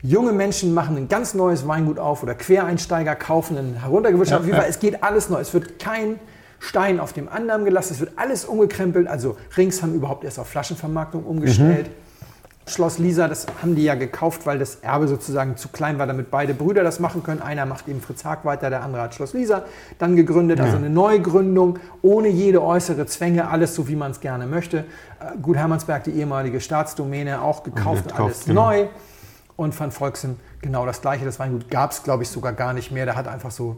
Junge 0.00 0.32
Menschen 0.32 0.72
machen 0.72 0.96
ein 0.96 1.08
ganz 1.08 1.34
neues 1.34 1.68
Weingut 1.68 1.98
auf 1.98 2.22
oder 2.22 2.34
Quereinsteiger 2.34 3.16
kaufen 3.16 3.58
ein 3.58 3.74
heruntergewirtschaftet. 3.82 4.48
Ja, 4.50 4.56
ja. 4.62 4.64
Es 4.64 4.78
geht 4.78 5.02
alles 5.02 5.28
neu. 5.28 5.40
Es 5.40 5.52
wird 5.52 5.78
kein 5.78 6.18
Stein 6.58 7.00
auf 7.00 7.12
dem 7.12 7.28
anderen 7.28 7.64
gelassen. 7.64 7.94
Es 7.94 8.00
wird 8.00 8.12
alles 8.16 8.44
umgekrempelt. 8.44 9.08
Also 9.08 9.36
Rings 9.56 9.82
haben 9.82 9.94
überhaupt 9.94 10.24
erst 10.24 10.38
auf 10.38 10.48
Flaschenvermarktung 10.48 11.24
umgestellt. 11.24 11.90
Schloss 12.68 12.98
Lisa, 12.98 13.28
das 13.28 13.46
haben 13.62 13.76
die 13.76 13.84
ja 13.84 13.94
gekauft, 13.94 14.44
weil 14.44 14.58
das 14.58 14.76
Erbe 14.76 15.06
sozusagen 15.06 15.56
zu 15.56 15.68
klein 15.68 16.00
war, 16.00 16.08
damit 16.08 16.32
beide 16.32 16.52
Brüder 16.52 16.82
das 16.82 16.98
machen 16.98 17.22
können. 17.22 17.40
Einer 17.40 17.64
macht 17.64 17.86
eben 17.86 18.00
Fritz 18.00 18.24
Haag 18.24 18.44
weiter, 18.44 18.70
der 18.70 18.82
andere 18.82 19.02
hat 19.02 19.14
Schloss 19.14 19.34
Lisa 19.34 19.62
dann 19.98 20.16
gegründet. 20.16 20.60
Also 20.60 20.76
eine 20.76 20.90
Neugründung, 20.90 21.78
ohne 22.02 22.26
jede 22.26 22.60
äußere 22.60 23.06
Zwänge, 23.06 23.48
alles 23.48 23.76
so, 23.76 23.86
wie 23.86 23.94
man 23.94 24.10
es 24.10 24.20
gerne 24.20 24.48
möchte. 24.48 24.78
Äh, 25.20 25.38
Gut 25.40 25.56
Hermannsberg, 25.56 26.02
die 26.04 26.10
ehemalige 26.10 26.60
Staatsdomäne, 26.60 27.40
auch 27.40 27.62
gekauft, 27.62 28.08
gekauft, 28.08 28.20
alles 28.20 28.44
genau. 28.46 28.70
neu. 28.70 28.88
Und 29.54 29.78
Van 29.78 29.92
Volksen 29.92 30.36
genau 30.60 30.86
das 30.86 31.00
gleiche. 31.00 31.24
Das 31.24 31.38
Weingut 31.38 31.70
gab 31.70 31.92
es, 31.92 32.02
glaube 32.02 32.24
ich, 32.24 32.28
sogar 32.30 32.52
gar 32.52 32.72
nicht 32.72 32.90
mehr. 32.90 33.04
Der 33.04 33.14
hat 33.14 33.28
einfach 33.28 33.52
so 33.52 33.76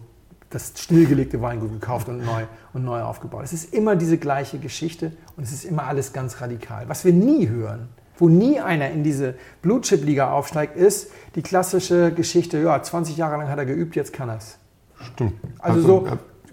das 0.50 0.72
stillgelegte 0.76 1.42
Weingut 1.42 1.72
gekauft 1.72 2.08
und 2.08 2.24
neu, 2.24 2.44
und 2.72 2.84
neu 2.84 3.02
aufgebaut. 3.02 3.42
Es 3.44 3.52
ist 3.52 3.74
immer 3.74 3.96
diese 3.96 4.18
gleiche 4.18 4.58
Geschichte 4.58 5.12
und 5.36 5.42
es 5.42 5.52
ist 5.52 5.64
immer 5.64 5.84
alles 5.84 6.12
ganz 6.12 6.40
radikal. 6.40 6.88
Was 6.88 7.04
wir 7.04 7.12
nie 7.12 7.48
hören, 7.48 7.88
wo 8.16 8.28
nie 8.28 8.58
einer 8.60 8.90
in 8.90 9.04
diese 9.04 9.34
Blue 9.62 9.80
Chip 9.80 10.04
Liga 10.04 10.30
aufsteigt, 10.30 10.76
ist 10.76 11.10
die 11.34 11.42
klassische 11.42 12.12
Geschichte, 12.12 12.58
ja, 12.58 12.82
20 12.82 13.16
Jahre 13.16 13.36
lang 13.36 13.48
hat 13.48 13.58
er 13.58 13.66
geübt, 13.66 13.94
jetzt 13.94 14.12
kann 14.12 14.28
er 14.28 14.38
es. 14.38 14.58
Stimmt. 15.00 15.34
Also 15.58 15.80
so 15.80 16.06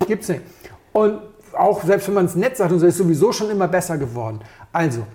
gibt's 0.06 0.28
nicht. 0.30 0.42
Und 0.94 1.20
auch 1.58 1.84
selbst 1.84 2.08
wenn 2.08 2.16
man 2.16 2.26
es 2.26 2.36
nett 2.36 2.58
sagt 2.58 2.72
und 2.72 2.80
so, 2.80 2.86
ist 2.86 2.98
sowieso 2.98 3.32
schon 3.32 3.50
immer 3.50 3.68
besser 3.68 3.98
geworden. 3.98 4.40
Also, 4.72 5.08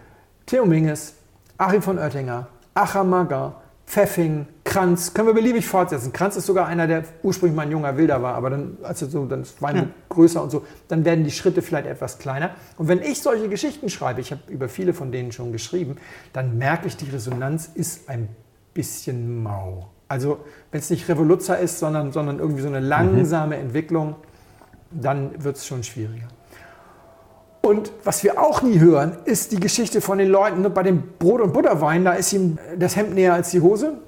Theo 0.46 0.64
Minges, 0.66 1.14
Achim 1.58 1.82
von 1.82 1.98
Oettinger, 1.98 2.48
Achamagger, 2.74 3.59
Pfeffing, 3.90 4.46
Kranz, 4.62 5.14
können 5.14 5.26
wir 5.26 5.34
beliebig 5.34 5.66
fortsetzen. 5.66 6.12
Kranz 6.12 6.36
ist 6.36 6.46
sogar 6.46 6.68
einer, 6.68 6.86
der 6.86 7.02
ursprünglich 7.24 7.56
mal 7.56 7.62
ein 7.62 7.72
junger 7.72 7.96
Wilder 7.96 8.22
war, 8.22 8.36
aber 8.36 8.48
dann, 8.48 8.78
als 8.84 9.02
er 9.02 9.08
so, 9.08 9.26
dann 9.26 9.42
ist 9.42 9.60
Weingut 9.60 9.88
größer 10.08 10.40
und 10.40 10.50
so, 10.50 10.64
dann 10.86 11.04
werden 11.04 11.24
die 11.24 11.32
Schritte 11.32 11.60
vielleicht 11.60 11.88
etwas 11.88 12.20
kleiner. 12.20 12.52
Und 12.76 12.86
wenn 12.86 13.02
ich 13.02 13.20
solche 13.20 13.48
Geschichten 13.48 13.88
schreibe, 13.88 14.20
ich 14.20 14.30
habe 14.30 14.42
über 14.46 14.68
viele 14.68 14.94
von 14.94 15.10
denen 15.10 15.32
schon 15.32 15.50
geschrieben, 15.50 15.96
dann 16.32 16.56
merke 16.56 16.86
ich, 16.86 16.96
die 16.98 17.10
Resonanz 17.10 17.68
ist 17.74 18.08
ein 18.08 18.28
bisschen 18.74 19.42
mau. 19.42 19.90
Also, 20.06 20.38
wenn 20.70 20.78
es 20.78 20.88
nicht 20.88 21.08
Revoluzzer 21.08 21.58
ist, 21.58 21.80
sondern, 21.80 22.12
sondern 22.12 22.38
irgendwie 22.38 22.62
so 22.62 22.68
eine 22.68 22.78
langsame 22.78 23.56
Entwicklung, 23.56 24.14
dann 24.92 25.42
wird 25.42 25.56
es 25.56 25.66
schon 25.66 25.82
schwieriger. 25.82 26.28
Und 27.62 27.92
was 28.04 28.24
wir 28.24 28.40
auch 28.40 28.62
nie 28.62 28.80
hören, 28.80 29.18
ist 29.26 29.52
die 29.52 29.60
Geschichte 29.60 30.00
von 30.00 30.18
den 30.18 30.28
Leuten. 30.28 30.62
ne, 30.62 30.70
Bei 30.70 30.82
dem 30.82 31.02
Brot- 31.18 31.40
und 31.42 31.52
Butterwein, 31.52 32.04
da 32.04 32.12
ist 32.12 32.32
ihm 32.32 32.58
das 32.78 32.96
Hemd 32.96 33.14
näher 33.14 33.34
als 33.34 33.50
die 33.50 33.60
Hose. 33.60 33.98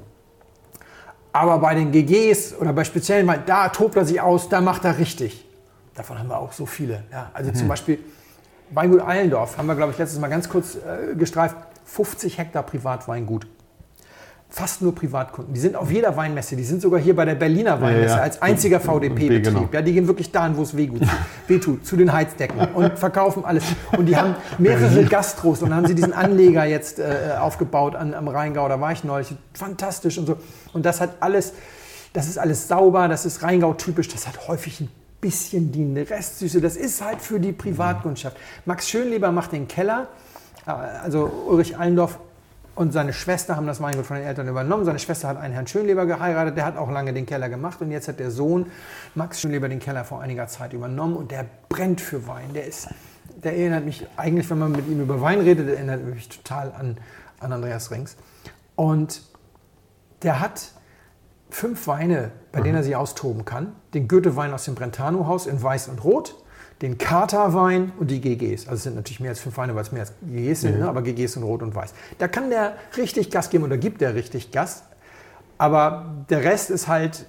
Aber 1.32 1.59
bei 1.59 1.75
den 1.75 1.92
GGs 1.92 2.54
oder 2.61 2.73
bei 2.73 2.85
speziellen 2.85 3.26
Weinen, 3.26 3.44
da 3.47 3.68
tobt 3.68 3.97
er 3.97 4.04
sich 4.04 4.21
aus, 4.21 4.49
da 4.49 4.61
macht 4.61 4.85
er 4.85 4.99
richtig. 4.99 5.47
Davon 5.94 6.18
haben 6.18 6.28
wir 6.28 6.38
auch 6.38 6.52
so 6.52 6.66
viele. 6.66 7.04
Ja, 7.11 7.30
also 7.35 7.52
zum 7.52 7.68
Beispiel 7.68 7.99
Weingut 8.71 9.02
Eilendorf, 9.02 9.59
haben 9.59 9.66
wir, 9.66 9.75
glaube 9.75 9.92
ich, 9.92 9.99
letztes 9.99 10.18
Mal 10.18 10.28
ganz 10.28 10.48
kurz 10.48 10.76
äh, 10.76 11.14
gestreift. 11.14 11.57
50 11.85 12.38
Hektar 12.38 12.62
Privatweingut. 12.62 13.46
Fast 14.54 14.82
nur 14.82 14.94
Privatkunden. 14.94 15.54
Die 15.54 15.60
sind 15.60 15.76
auf 15.76 15.90
jeder 15.90 16.14
Weinmesse. 16.14 16.56
Die 16.56 16.64
sind 16.64 16.82
sogar 16.82 17.00
hier 17.00 17.16
bei 17.16 17.24
der 17.24 17.36
Berliner 17.36 17.80
Weinmesse 17.80 18.16
ja. 18.16 18.20
als 18.20 18.42
einziger 18.42 18.80
VDP-Betrieb. 18.80 19.44
genau. 19.44 19.68
Ja, 19.72 19.80
die 19.80 19.94
gehen 19.94 20.06
wirklich 20.06 20.30
dahin, 20.30 20.58
wo 20.58 20.62
es 20.62 20.76
wehtut, 20.76 21.86
zu 21.86 21.96
den 21.96 22.12
Heizdecken 22.12 22.60
und 22.74 22.98
verkaufen 22.98 23.46
alles. 23.46 23.64
Und 23.96 24.04
die 24.04 24.14
haben 24.14 24.34
mehrere 24.58 25.04
Gastros 25.06 25.62
und 25.62 25.70
dann 25.70 25.78
haben 25.78 25.86
sie 25.86 25.94
diesen 25.94 26.12
Anleger 26.12 26.66
jetzt 26.66 26.98
äh, 26.98 27.34
aufgebaut 27.40 27.96
an, 27.96 28.12
am 28.12 28.28
Rheingau. 28.28 28.68
Da 28.68 28.78
war 28.78 28.92
ich 28.92 29.04
neulich. 29.04 29.34
Fantastisch 29.54 30.18
und 30.18 30.26
so. 30.26 30.36
Und 30.74 30.84
das 30.84 31.00
hat 31.00 31.14
alles, 31.20 31.54
das 32.12 32.28
ist 32.28 32.38
alles 32.38 32.68
sauber, 32.68 33.08
das 33.08 33.24
ist 33.24 33.42
Rheingau-typisch, 33.42 34.08
das 34.08 34.28
hat 34.28 34.48
häufig 34.48 34.80
ein 34.80 34.90
bisschen 35.22 35.72
die 35.72 35.98
Restsüße. 35.98 36.60
Das 36.60 36.76
ist 36.76 37.02
halt 37.02 37.22
für 37.22 37.40
die 37.40 37.52
Privatkundschaft. 37.52 38.36
Max 38.66 38.90
Schönleber 38.90 39.32
macht 39.32 39.52
den 39.52 39.66
Keller. 39.66 40.08
Äh, 40.66 40.72
Also 40.72 41.32
Ulrich 41.48 41.78
Allendorf 41.78 42.18
und 42.74 42.92
seine 42.92 43.12
Schwester 43.12 43.56
haben 43.56 43.66
das 43.66 43.80
Weingut 43.80 44.06
von 44.06 44.16
den 44.16 44.26
Eltern 44.26 44.48
übernommen. 44.48 44.85
Seine 44.85 44.98
Schwester 44.98 45.28
hat 45.28 45.37
einen 45.37 45.52
Herrn 45.52 45.66
Schönleber 45.66 46.06
geheiratet, 46.06 46.56
der 46.56 46.64
hat 46.64 46.76
auch 46.76 46.90
lange 46.90 47.12
den 47.12 47.26
Keller 47.26 47.48
gemacht 47.48 47.80
und 47.80 47.90
jetzt 47.90 48.08
hat 48.08 48.18
der 48.18 48.30
Sohn 48.30 48.66
Max 49.14 49.40
Schönleber 49.40 49.68
den 49.68 49.78
Keller 49.78 50.04
vor 50.04 50.20
einiger 50.20 50.46
Zeit 50.46 50.72
übernommen 50.72 51.16
und 51.16 51.30
der 51.30 51.44
brennt 51.68 52.00
für 52.00 52.26
Wein. 52.26 52.54
Der 52.54 52.66
ist, 52.66 52.88
der 53.42 53.56
erinnert 53.56 53.85
mich 53.85 54.06
eigentlich, 54.16 54.48
wenn 54.48 54.58
man 54.58 54.72
mit 54.72 54.88
ihm 54.88 55.00
über 55.00 55.20
Wein 55.20 55.40
redet, 55.40 55.68
der 55.68 55.76
erinnert 55.76 56.02
mich 56.04 56.28
total 56.28 56.72
an, 56.72 56.96
an 57.40 57.52
Andreas 57.52 57.90
Rings. 57.90 58.16
Und 58.74 59.22
der 60.22 60.40
hat 60.40 60.72
fünf 61.50 61.87
Weine, 61.87 62.30
bei 62.52 62.62
denen 62.62 62.76
er 62.76 62.82
sich 62.82 62.96
austoben 62.96 63.44
kann. 63.44 63.74
Den 63.92 64.08
Goethe-Wein 64.08 64.54
aus 64.54 64.64
dem 64.64 64.74
Brentano-Haus 64.74 65.46
in 65.46 65.62
Weiß 65.62 65.88
und 65.88 66.02
Rot, 66.02 66.41
den 66.83 66.99
Kater-Wein 66.99 67.92
und 67.99 68.11
die 68.11 68.21
GGs. 68.21 68.66
Also 68.66 68.75
es 68.75 68.83
sind 68.83 68.97
natürlich 68.97 69.21
mehr 69.21 69.31
als 69.31 69.40
fünf 69.40 69.57
Weine, 69.57 69.75
weil 69.75 69.83
es 69.83 69.92
mehr 69.92 70.03
als 70.03 70.12
GGs 70.21 70.61
sind, 70.61 70.81
ne? 70.81 70.88
aber 70.88 71.03
GGs 71.03 71.35
sind 71.35 71.45
Rot 71.45 71.62
und 71.62 71.75
Weiß. 71.75 71.95
Da 72.18 72.29
kann 72.29 72.51
der 72.51 72.77
richtig 72.97 73.31
Gas 73.31 73.51
geben 73.51 73.64
oder 73.64 73.79
gibt 73.79 74.01
der 74.01 74.14
richtig 74.14 74.51
Gas. 74.51 74.83
Aber 75.59 76.25
der 76.29 76.42
Rest 76.42 76.71
ist 76.71 76.88
halt, 76.88 77.25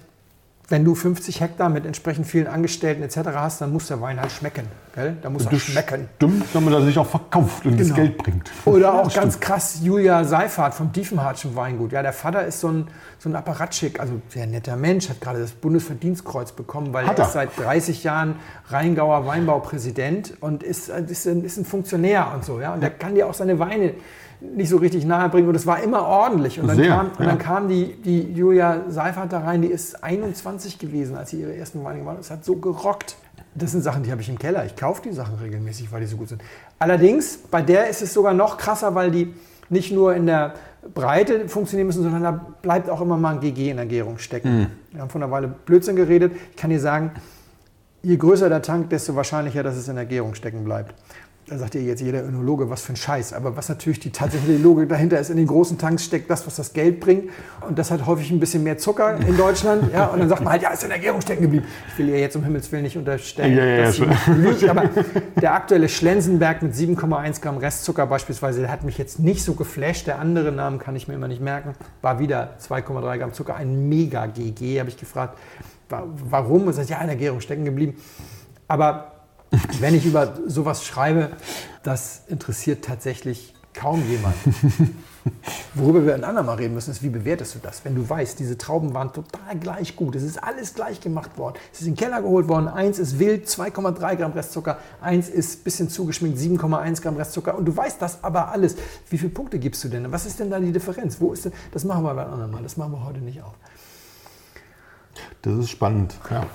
wenn 0.68 0.82
du 0.84 0.94
50 0.94 1.40
Hektar 1.42 1.68
mit 1.68 1.84
entsprechend 1.84 2.26
vielen 2.26 2.46
Angestellten 2.46 3.02
etc. 3.02 3.18
hast, 3.34 3.60
dann 3.60 3.72
muss 3.72 3.88
der 3.88 4.00
Wein 4.00 4.18
halt 4.18 4.32
schmecken. 4.32 4.66
Gell? 4.94 5.16
Da 5.20 5.28
muss 5.28 5.44
er 5.44 5.58
schmecken. 5.58 6.08
Stimmt, 6.16 6.44
damit 6.54 6.72
er 6.72 6.82
sich 6.82 6.96
auch 6.98 7.06
verkauft 7.06 7.66
und 7.66 7.78
das 7.78 7.88
Genau. 7.88 7.96
Geld 8.00 8.16
bringt. 8.16 8.50
Oder 8.64 8.94
auch 8.94 9.04
Das 9.04 9.14
ganz 9.14 9.34
stimmt. 9.34 9.44
krass 9.44 9.78
Julia 9.82 10.24
Seifert 10.24 10.72
vom 10.74 10.90
Diefenhardschen 10.92 11.54
Weingut. 11.54 11.92
Ja, 11.92 12.02
der 12.02 12.12
Vater 12.14 12.46
ist 12.46 12.60
so 12.60 12.68
ein, 12.68 12.88
so 13.18 13.28
ein 13.28 13.36
Apparatschik, 13.36 14.00
also 14.00 14.14
sehr 14.28 14.46
netter 14.46 14.76
Mensch, 14.76 15.08
hat 15.10 15.20
gerade 15.20 15.40
das 15.40 15.50
Bundesverdienstkreuz 15.52 16.52
bekommen, 16.52 16.92
weil 16.94 17.06
er 17.06 17.18
er? 17.18 17.24
ist 17.26 17.32
seit 17.34 17.50
30 17.58 18.02
Jahren 18.04 18.36
Rheingauer 18.68 19.26
Weinbaupräsident 19.26 20.34
und 20.40 20.62
ist, 20.62 20.88
ist, 20.88 21.26
ein, 21.26 21.44
ist 21.44 21.58
ein 21.58 21.64
Funktionär 21.66 22.32
und 22.34 22.44
so. 22.44 22.60
Ja? 22.60 22.72
Und 22.72 22.80
der 22.80 22.90
kann 22.90 23.14
dir 23.14 23.26
auch 23.26 23.34
seine 23.34 23.58
Weine 23.58 23.94
nicht 24.54 24.68
so 24.68 24.76
richtig 24.76 25.04
nahe 25.04 25.28
bringen 25.28 25.48
und 25.48 25.54
es 25.54 25.66
war 25.66 25.82
immer 25.82 26.06
ordentlich. 26.06 26.60
Und 26.60 26.68
dann, 26.68 26.76
Sehr, 26.76 26.88
kam, 26.88 27.06
und 27.06 27.20
ja. 27.20 27.26
dann 27.26 27.38
kam 27.38 27.68
die, 27.68 27.94
die 28.02 28.32
Julia 28.32 28.82
Seifert 28.88 29.32
da 29.32 29.40
rein, 29.40 29.62
die 29.62 29.68
ist 29.68 30.02
21 30.02 30.78
gewesen, 30.78 31.16
als 31.16 31.30
sie 31.30 31.40
ihre 31.40 31.56
ersten 31.56 31.82
Weine 31.84 32.00
gemacht 32.00 32.16
hat. 32.16 32.24
Es 32.24 32.30
hat 32.30 32.44
so 32.44 32.56
gerockt. 32.56 33.16
Das 33.54 33.72
sind 33.72 33.82
Sachen, 33.82 34.02
die 34.02 34.10
habe 34.10 34.20
ich 34.20 34.28
im 34.28 34.38
Keller. 34.38 34.64
Ich 34.64 34.76
kaufe 34.76 35.02
die 35.02 35.12
Sachen 35.12 35.36
regelmäßig, 35.36 35.92
weil 35.92 36.00
die 36.00 36.06
so 36.06 36.16
gut 36.16 36.28
sind. 36.28 36.42
Allerdings, 36.78 37.38
bei 37.50 37.62
der 37.62 37.88
ist 37.88 38.02
es 38.02 38.12
sogar 38.12 38.34
noch 38.34 38.58
krasser, 38.58 38.94
weil 38.94 39.10
die 39.10 39.32
nicht 39.68 39.92
nur 39.92 40.14
in 40.14 40.26
der 40.26 40.54
Breite 40.92 41.48
funktionieren 41.48 41.86
müssen, 41.86 42.02
sondern 42.02 42.22
da 42.22 42.46
bleibt 42.60 42.90
auch 42.90 43.00
immer 43.00 43.16
mal 43.16 43.34
ein 43.34 43.40
GG 43.40 43.70
in 43.70 43.76
der 43.76 43.86
Gärung 43.86 44.18
stecken. 44.18 44.68
Wir 44.90 45.00
haben 45.00 45.08
vor 45.08 45.20
einer 45.20 45.30
Weile 45.30 45.48
Blödsinn 45.48 45.96
geredet. 45.96 46.32
Ich 46.50 46.56
kann 46.56 46.70
dir 46.70 46.80
sagen, 46.80 47.12
je 48.02 48.16
größer 48.16 48.48
der 48.48 48.60
Tank, 48.60 48.90
desto 48.90 49.16
wahrscheinlicher, 49.16 49.62
dass 49.62 49.76
es 49.76 49.88
in 49.88 49.96
der 49.96 50.04
Gärung 50.04 50.34
stecken 50.34 50.64
bleibt. 50.64 50.94
Da 51.46 51.58
sagt 51.58 51.74
dir 51.74 51.82
jetzt 51.82 52.00
jeder 52.00 52.24
Önologe, 52.24 52.70
was 52.70 52.80
für 52.80 52.94
ein 52.94 52.96
Scheiß. 52.96 53.34
Aber 53.34 53.54
was 53.54 53.68
natürlich 53.68 54.00
die 54.00 54.10
tatsächliche 54.10 54.56
Logik 54.62 54.88
dahinter 54.88 55.18
ist, 55.20 55.28
in 55.28 55.36
den 55.36 55.46
großen 55.46 55.76
Tanks 55.76 56.02
steckt 56.04 56.30
das, 56.30 56.46
was 56.46 56.56
das 56.56 56.72
Geld 56.72 57.00
bringt. 57.00 57.24
Und 57.68 57.78
das 57.78 57.90
hat 57.90 58.06
häufig 58.06 58.30
ein 58.30 58.40
bisschen 58.40 58.62
mehr 58.62 58.78
Zucker 58.78 59.18
in 59.18 59.36
Deutschland. 59.36 59.92
Ja, 59.92 60.06
und 60.06 60.20
dann 60.20 60.30
sagt 60.30 60.42
man 60.42 60.54
halt, 60.54 60.62
ja, 60.62 60.70
ist 60.70 60.84
in 60.84 60.88
der 60.88 60.98
Gärung 60.98 61.20
stecken 61.20 61.42
geblieben. 61.42 61.66
Ich 61.92 61.98
will 61.98 62.08
ihr 62.08 62.18
jetzt 62.18 62.34
um 62.34 62.44
Himmels 62.44 62.72
Willen 62.72 62.84
nicht 62.84 62.96
unterstellen, 62.96 63.54
Ja, 63.58 63.62
ja, 63.64 63.76
ja, 63.84 63.92
schon. 63.92 64.08
lügt. 64.42 64.66
Aber 64.66 64.88
der 65.38 65.52
aktuelle 65.52 65.90
Schlensenberg 65.90 66.62
mit 66.62 66.72
7,1 66.72 67.42
Gramm 67.42 67.58
Restzucker 67.58 68.06
beispielsweise, 68.06 68.60
der 68.62 68.72
hat 68.72 68.82
mich 68.82 68.96
jetzt 68.96 69.18
nicht 69.18 69.44
so 69.44 69.52
geflasht. 69.52 70.06
Der 70.06 70.20
andere 70.20 70.50
Namen 70.50 70.78
kann 70.78 70.96
ich 70.96 71.08
mir 71.08 71.14
immer 71.14 71.28
nicht 71.28 71.42
merken. 71.42 71.74
War 72.00 72.18
wieder 72.20 72.54
2,3 72.66 73.18
Gramm 73.18 73.34
Zucker, 73.34 73.54
ein 73.56 73.86
Mega-GG. 73.90 74.80
Habe 74.80 74.88
ich 74.88 74.96
gefragt, 74.96 75.36
wa- 75.90 76.06
warum? 76.30 76.66
Und 76.68 76.72
sagt, 76.72 76.88
ja, 76.88 77.02
in 77.02 77.08
der 77.08 77.16
Gärung 77.16 77.40
stecken 77.42 77.66
geblieben. 77.66 77.96
Aber 78.66 79.10
wenn 79.80 79.94
ich 79.94 80.06
über 80.06 80.34
sowas 80.46 80.84
schreibe, 80.84 81.30
das 81.82 82.22
interessiert 82.28 82.84
tatsächlich 82.84 83.54
Kaum 83.74 84.08
jemand. 84.08 84.36
Worüber 85.74 86.06
wir 86.06 86.14
ein 86.14 86.22
andermal 86.22 86.56
reden 86.56 86.74
müssen, 86.74 86.92
ist, 86.92 87.02
wie 87.02 87.08
bewertest 87.08 87.56
du 87.56 87.58
das? 87.58 87.84
Wenn 87.84 87.96
du 87.96 88.08
weißt, 88.08 88.38
diese 88.38 88.56
Trauben 88.56 88.94
waren 88.94 89.12
total 89.12 89.58
gleich 89.58 89.96
gut, 89.96 90.14
es 90.14 90.22
ist 90.22 90.40
alles 90.40 90.74
gleich 90.74 91.00
gemacht 91.00 91.36
worden, 91.38 91.56
es 91.72 91.80
ist 91.80 91.88
in 91.88 91.94
den 91.94 91.98
Keller 91.98 92.22
geholt 92.22 92.46
worden, 92.46 92.68
eins 92.68 93.00
ist 93.00 93.18
wild, 93.18 93.48
2,3 93.48 94.16
Gramm 94.16 94.32
Restzucker, 94.32 94.78
eins 95.00 95.28
ist 95.28 95.60
ein 95.60 95.64
bisschen 95.64 95.88
zugeschminkt, 95.88 96.38
7,1 96.38 97.02
Gramm 97.02 97.16
Restzucker 97.16 97.58
und 97.58 97.64
du 97.64 97.76
weißt 97.76 98.00
das 98.00 98.22
aber 98.22 98.52
alles. 98.52 98.76
Wie 99.10 99.18
viele 99.18 99.32
Punkte 99.32 99.58
gibst 99.58 99.82
du 99.82 99.88
denn? 99.88 100.12
Was 100.12 100.24
ist 100.24 100.38
denn 100.38 100.50
da 100.50 100.60
die 100.60 100.70
Differenz? 100.70 101.20
Wo 101.20 101.32
ist 101.32 101.46
denn, 101.46 101.52
das 101.72 101.82
machen 101.84 102.04
wir 102.04 102.14
beim 102.14 102.30
anderen 102.30 102.52
Mal, 102.52 102.62
das 102.62 102.76
machen 102.76 102.92
wir 102.92 103.04
heute 103.04 103.20
nicht 103.20 103.42
auf. 103.42 103.54
Das 105.42 105.54
ist 105.54 105.70
spannend, 105.70 106.14
ja 106.30 106.46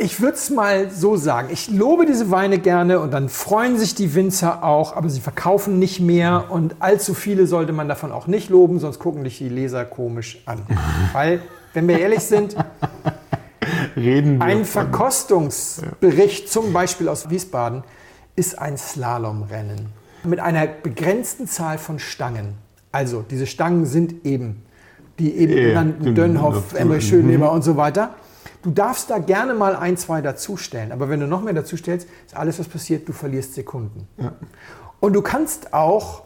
ich 0.00 0.20
würde 0.20 0.34
es 0.34 0.50
mal 0.50 0.90
so 0.90 1.16
sagen, 1.16 1.48
ich 1.50 1.70
lobe 1.70 2.06
diese 2.06 2.30
Weine 2.30 2.58
gerne 2.58 3.00
und 3.00 3.12
dann 3.12 3.28
freuen 3.28 3.78
sich 3.78 3.94
die 3.94 4.14
Winzer 4.14 4.64
auch, 4.64 4.96
aber 4.96 5.08
sie 5.08 5.20
verkaufen 5.20 5.78
nicht 5.78 6.00
mehr 6.00 6.46
und 6.50 6.76
allzu 6.80 7.14
viele 7.14 7.46
sollte 7.46 7.72
man 7.72 7.88
davon 7.88 8.12
auch 8.12 8.26
nicht 8.26 8.50
loben, 8.50 8.78
sonst 8.78 8.98
gucken 8.98 9.24
dich 9.24 9.38
die 9.38 9.48
Leser 9.48 9.84
komisch 9.84 10.42
an. 10.46 10.62
Weil, 11.12 11.40
wenn 11.72 11.86
wir 11.88 11.98
ehrlich 11.98 12.20
sind, 12.20 12.56
Reden 13.96 14.42
ein 14.42 14.64
Verkostungsbericht 14.64 16.50
zum 16.50 16.72
Beispiel 16.72 17.08
aus 17.08 17.30
Wiesbaden 17.30 17.82
ist 18.34 18.58
ein 18.58 18.76
Slalomrennen 18.76 19.86
mit 20.24 20.40
einer 20.40 20.66
begrenzten 20.66 21.46
Zahl 21.46 21.78
von 21.78 21.98
Stangen. 21.98 22.54
Also 22.92 23.24
diese 23.28 23.46
Stangen 23.46 23.86
sind 23.86 24.26
eben 24.26 24.62
die 25.18 25.34
eben 25.34 25.54
genannten 25.54 26.14
Dönhoff, 26.14 26.74
Emre 26.74 27.00
Schönleber 27.00 27.52
und 27.52 27.62
so 27.62 27.76
weiter. 27.76 28.14
Du 28.66 28.72
darfst 28.72 29.10
da 29.10 29.18
gerne 29.18 29.54
mal 29.54 29.76
ein, 29.76 29.96
zwei 29.96 30.20
dazustellen, 30.20 30.90
aber 30.90 31.08
wenn 31.08 31.20
du 31.20 31.28
noch 31.28 31.40
mehr 31.40 31.52
dazustellst, 31.52 32.08
ist 32.26 32.36
alles, 32.36 32.58
was 32.58 32.66
passiert, 32.66 33.08
du 33.08 33.12
verlierst 33.12 33.54
Sekunden. 33.54 34.08
Ja. 34.16 34.32
Und 34.98 35.12
du 35.12 35.22
kannst 35.22 35.72
auch 35.72 36.24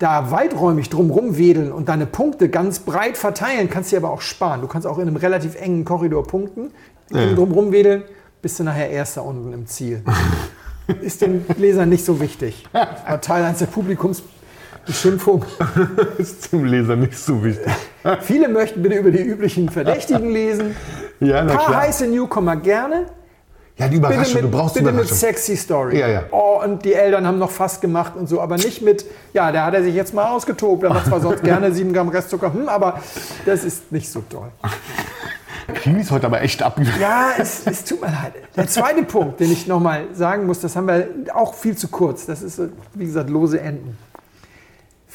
da 0.00 0.32
weiträumig 0.32 0.90
drumherum 0.90 1.38
wedeln 1.38 1.70
und 1.70 1.88
deine 1.88 2.06
Punkte 2.06 2.48
ganz 2.48 2.80
breit 2.80 3.16
verteilen, 3.16 3.70
kannst 3.70 3.90
sie 3.90 3.96
aber 3.96 4.10
auch 4.10 4.20
sparen. 4.20 4.62
Du 4.62 4.66
kannst 4.66 4.84
auch 4.84 4.98
in 4.98 5.06
einem 5.06 5.14
relativ 5.14 5.54
engen 5.54 5.84
Korridor 5.84 6.24
punkten, 6.24 6.72
ja. 7.12 7.32
drumherum 7.34 7.70
wedeln, 7.70 8.02
bist 8.42 8.58
du 8.58 8.64
nachher 8.64 8.90
Erster 8.90 9.24
unten 9.24 9.52
im 9.52 9.68
Ziel. 9.68 10.02
ist 11.02 11.22
den 11.22 11.46
Lesern 11.56 11.88
nicht 11.88 12.04
so 12.04 12.18
wichtig. 12.20 12.66
Das 12.72 13.06
war 13.06 13.20
Teil 13.20 13.44
eines 13.44 13.60
der 13.60 13.66
Publikums 13.66 14.24
Beschimpfung. 14.86 15.44
ist 16.18 16.52
dem 16.52 16.64
Leser 16.64 16.96
nicht 16.96 17.18
so 17.18 17.42
wichtig. 17.42 17.72
Viele 18.20 18.48
möchten 18.48 18.82
bitte 18.82 18.96
über 18.96 19.10
die 19.10 19.22
üblichen 19.22 19.68
Verdächtigen 19.68 20.30
lesen. 20.30 20.76
Ja, 21.20 21.40
Ein 21.40 21.48
paar 21.48 21.66
klar. 21.66 21.82
heiße 21.82 22.06
Newcomer 22.06 22.56
gerne. 22.56 23.06
Ja, 23.78 23.88
die 23.88 23.96
Überraschung, 23.96 24.34
mit, 24.34 24.44
du 24.44 24.50
brauchst 24.50 24.74
bitte 24.74 24.88
Überraschung. 24.88 25.10
mit 25.10 25.18
sexy 25.18 25.56
Story. 25.56 25.98
Ja, 25.98 26.08
ja. 26.08 26.22
Oh, 26.30 26.60
und 26.64 26.84
die 26.84 26.94
Eltern 26.94 27.26
haben 27.26 27.38
noch 27.38 27.50
fast 27.50 27.82
gemacht 27.82 28.12
und 28.16 28.26
so, 28.26 28.40
aber 28.40 28.56
nicht 28.56 28.80
mit, 28.80 29.04
ja, 29.34 29.52
da 29.52 29.66
hat 29.66 29.74
er 29.74 29.82
sich 29.82 29.94
jetzt 29.94 30.14
mal 30.14 30.30
ausgetobt, 30.30 30.82
er 30.82 30.90
macht 30.90 31.06
zwar 31.06 31.20
sonst 31.20 31.42
gerne 31.44 31.70
7 31.72 31.92
Gramm 31.92 32.08
Restzucker, 32.08 32.54
hm, 32.54 32.68
aber 32.70 33.00
das 33.44 33.64
ist 33.64 33.92
nicht 33.92 34.10
so 34.10 34.22
toll. 34.30 34.48
Kriegen 35.74 35.98
es 36.00 36.10
heute 36.10 36.26
aber 36.26 36.40
echt 36.40 36.62
ab. 36.62 36.80
Ja, 36.98 37.30
es, 37.38 37.66
es 37.66 37.84
tut 37.84 38.00
mir 38.00 38.06
leid. 38.06 38.34
Der 38.56 38.66
zweite 38.68 39.02
Punkt, 39.02 39.40
den 39.40 39.52
ich 39.52 39.66
nochmal 39.66 40.04
sagen 40.14 40.46
muss, 40.46 40.60
das 40.60 40.74
haben 40.76 40.86
wir 40.86 41.08
auch 41.34 41.54
viel 41.54 41.76
zu 41.76 41.88
kurz. 41.88 42.24
Das 42.24 42.40
ist, 42.40 42.60
wie 42.94 43.04
gesagt, 43.04 43.28
lose 43.28 43.60
Enden. 43.60 43.98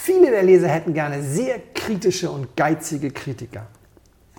Viele 0.03 0.31
der 0.31 0.41
Leser 0.41 0.67
hätten 0.67 0.95
gerne 0.95 1.21
sehr 1.21 1.59
kritische 1.75 2.31
und 2.31 2.57
geizige 2.57 3.11
Kritiker. 3.11 3.67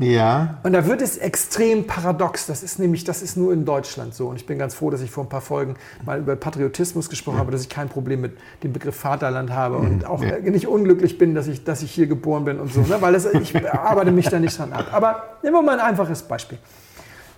Ja. 0.00 0.58
Und 0.64 0.72
da 0.72 0.86
wird 0.86 1.00
es 1.00 1.18
extrem 1.18 1.86
paradox. 1.86 2.46
Das 2.46 2.64
ist 2.64 2.80
nämlich, 2.80 3.04
das 3.04 3.22
ist 3.22 3.36
nur 3.36 3.52
in 3.52 3.64
Deutschland 3.64 4.12
so. 4.12 4.26
Und 4.26 4.34
ich 4.34 4.44
bin 4.44 4.58
ganz 4.58 4.74
froh, 4.74 4.90
dass 4.90 5.02
ich 5.02 5.12
vor 5.12 5.22
ein 5.22 5.28
paar 5.28 5.40
Folgen 5.40 5.76
mal 6.04 6.18
über 6.18 6.34
Patriotismus 6.34 7.08
gesprochen 7.08 7.38
habe, 7.38 7.52
dass 7.52 7.62
ich 7.62 7.68
kein 7.68 7.88
Problem 7.88 8.22
mit 8.22 8.32
dem 8.64 8.72
Begriff 8.72 8.96
Vaterland 8.96 9.50
habe 9.52 9.76
und 9.76 9.98
mhm. 9.98 10.04
auch 10.04 10.20
ja. 10.24 10.36
nicht 10.40 10.66
unglücklich 10.66 11.16
bin, 11.16 11.36
dass 11.36 11.46
ich, 11.46 11.62
dass 11.62 11.82
ich 11.82 11.92
hier 11.92 12.08
geboren 12.08 12.44
bin 12.44 12.58
und 12.58 12.72
so. 12.72 12.80
Ne? 12.80 12.96
Weil 12.98 13.12
das, 13.12 13.26
ich 13.26 13.54
arbeite 13.72 14.10
mich 14.10 14.28
da 14.28 14.40
nicht 14.40 14.58
dran 14.58 14.72
ab. 14.72 14.86
Aber 14.90 15.22
nehmen 15.44 15.54
wir 15.54 15.62
mal 15.62 15.78
ein 15.78 15.86
einfaches 15.86 16.24
Beispiel. 16.24 16.58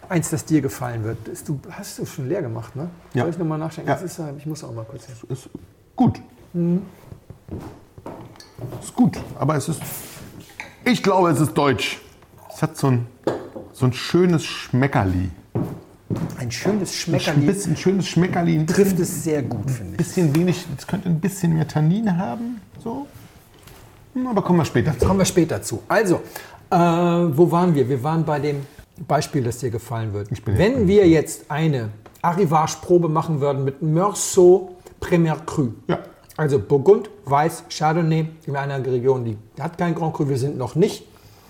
Eins, 0.09 0.31
das 0.31 0.47
dir 0.47 0.63
gefallen 0.63 1.05
wird. 1.05 1.29
Ist, 1.29 1.47
du 1.47 1.61
hast 1.71 1.99
du 1.99 2.07
schon 2.07 2.27
leer 2.27 2.41
gemacht, 2.41 2.75
ne? 2.75 2.89
Ja. 3.13 3.25
Soll 3.25 3.33
ich 3.33 3.39
nochmal 3.39 3.59
nachdenken? 3.59 3.91
Ja. 3.91 3.97
Ist, 3.97 4.19
ich 4.39 4.47
muss 4.47 4.65
auch 4.65 4.73
mal 4.73 4.87
kurz 4.87 5.05
hin. 5.05 5.15
Ist 5.29 5.51
gut. 5.95 6.23
Mhm. 6.55 6.81
Ist 8.81 8.95
gut, 8.95 9.19
aber 9.39 9.57
es 9.57 9.69
ist. 9.69 9.81
Ich 10.85 11.03
glaube, 11.03 11.31
es 11.31 11.41
ist 11.41 11.55
deutsch. 11.55 12.01
Es 12.53 12.63
hat 12.63 12.77
so 12.77 12.89
ein, 12.89 13.07
so 13.73 13.87
ein 13.87 13.93
schönes 13.93 14.45
Schmeckerli. 14.45 15.31
Ein 16.39 16.51
schönes 16.51 16.95
Schmeckerli. 16.95 17.41
Ein 17.41 17.47
bisschen 17.47 17.77
schönes 17.77 18.07
Schmeckerli. 18.07 18.59
Ein 18.59 18.67
trifft 18.67 18.99
es 19.01 19.25
sehr 19.25 19.43
gut, 19.43 19.71
finde 19.71 19.93
ich. 19.93 19.97
bisschen 19.97 20.35
wenig, 20.37 20.65
es 20.77 20.87
könnte 20.87 21.09
ein 21.09 21.19
bisschen 21.21 21.55
mehr 21.55 21.67
Tannin 21.67 22.17
haben. 22.17 22.61
So. 22.83 23.07
Hm, 24.13 24.27
aber 24.27 24.43
kommen 24.43 24.61
wir 24.61 24.65
später 24.65 24.97
zu. 24.99 25.07
Kommen 25.07 25.21
wir 25.21 25.27
später 25.27 25.63
zu. 25.63 25.83
Also, 25.89 26.17
äh, 26.71 26.77
wo 26.77 27.51
waren 27.51 27.75
wir? 27.75 27.89
Wir 27.89 28.03
waren 28.03 28.25
bei 28.25 28.39
dem 28.39 28.67
Beispiel, 29.09 29.43
das 29.43 29.59
dir 29.59 29.71
gefallen 29.71 30.13
wird. 30.13 30.29
Wenn 30.47 30.87
wir 30.87 31.09
jetzt 31.09 31.51
eine 31.51 31.89
Arrivage-Probe 32.23 33.09
machen 33.09 33.41
würden 33.41 33.65
mit 33.65 33.83
Meursault 33.83 34.71
Premier 35.01 35.37
Cru. 35.45 35.71
Ja. 35.89 35.99
Also 36.37 36.59
Burgund, 36.59 37.11
Weiß, 37.25 37.65
Chardonnay 37.71 38.29
in 38.47 38.57
einer 38.57 38.85
Region, 38.85 39.25
die 39.25 39.39
hat 39.61 39.79
kein 39.79 39.95
Grand 39.95 40.15
Cru. 40.15 40.29
Wir 40.29 40.39
sind 40.39 40.59
noch 40.59 40.75
nicht 40.75 41.05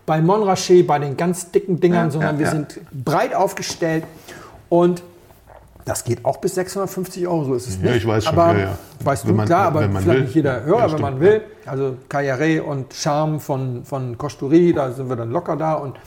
bei 0.05 0.21
Montrachet, 0.21 0.87
bei 0.87 0.99
den 0.99 1.17
ganz 1.17 1.51
dicken 1.51 1.81
Dingern, 1.81 2.07
ja, 2.07 2.11
sondern 2.11 2.35
ja, 2.35 2.39
wir 2.39 2.47
ja. 2.47 2.53
sind 2.53 2.81
breit 2.93 3.35
aufgestellt 3.35 4.05
und 4.69 5.03
das 5.85 6.05
geht 6.05 6.25
auch 6.25 6.39
bis 6.39 6.55
650 6.55 7.27
Euro, 7.29 7.45
so 7.45 7.55
ist 7.55 7.69
es 7.69 7.77
nicht. 7.77 7.91
Ja, 7.91 7.97
ich 7.97 8.07
weiß 8.07 8.25
schon. 8.25 8.39
Aber, 8.39 8.59
ja. 8.59 8.79
Weißt 9.03 9.29
du, 9.29 9.35
man, 9.35 9.47
klar, 9.47 9.67
aber 9.67 9.83
vielleicht 9.83 10.07
will. 10.07 10.21
nicht 10.23 10.35
jeder 10.35 10.63
Hörer, 10.65 10.93
wenn 10.93 11.01
man 11.03 11.21
will. 11.21 11.43
Also 11.67 11.97
Carrière 12.09 12.63
und 12.63 12.95
Charme 12.95 13.39
von, 13.39 13.85
von 13.85 14.17
Costurie, 14.17 14.73
da 14.73 14.93
sind 14.93 15.11
wir 15.11 15.17
dann 15.17 15.31
locker 15.31 15.57
da. 15.57 15.75
Und 15.75 15.99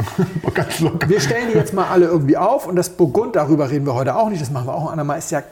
locker. 0.79 1.07
Wir 1.07 1.19
stellen 1.19 1.49
die 1.51 1.57
jetzt 1.57 1.73
mal 1.75 1.85
alle 1.85 2.07
irgendwie 2.07 2.37
auf 2.37 2.65
und 2.65 2.75
das 2.75 2.89
Burgund, 2.89 3.35
darüber 3.35 3.69
reden 3.69 3.85
wir 3.85 3.93
heute 3.93 4.15
auch 4.15 4.29
nicht, 4.29 4.41
das 4.41 4.49
machen 4.49 4.67
wir 4.67 4.73
auch 4.73 4.91
einmal, 4.91 5.19
ist 5.19 5.29
ja 5.29 5.43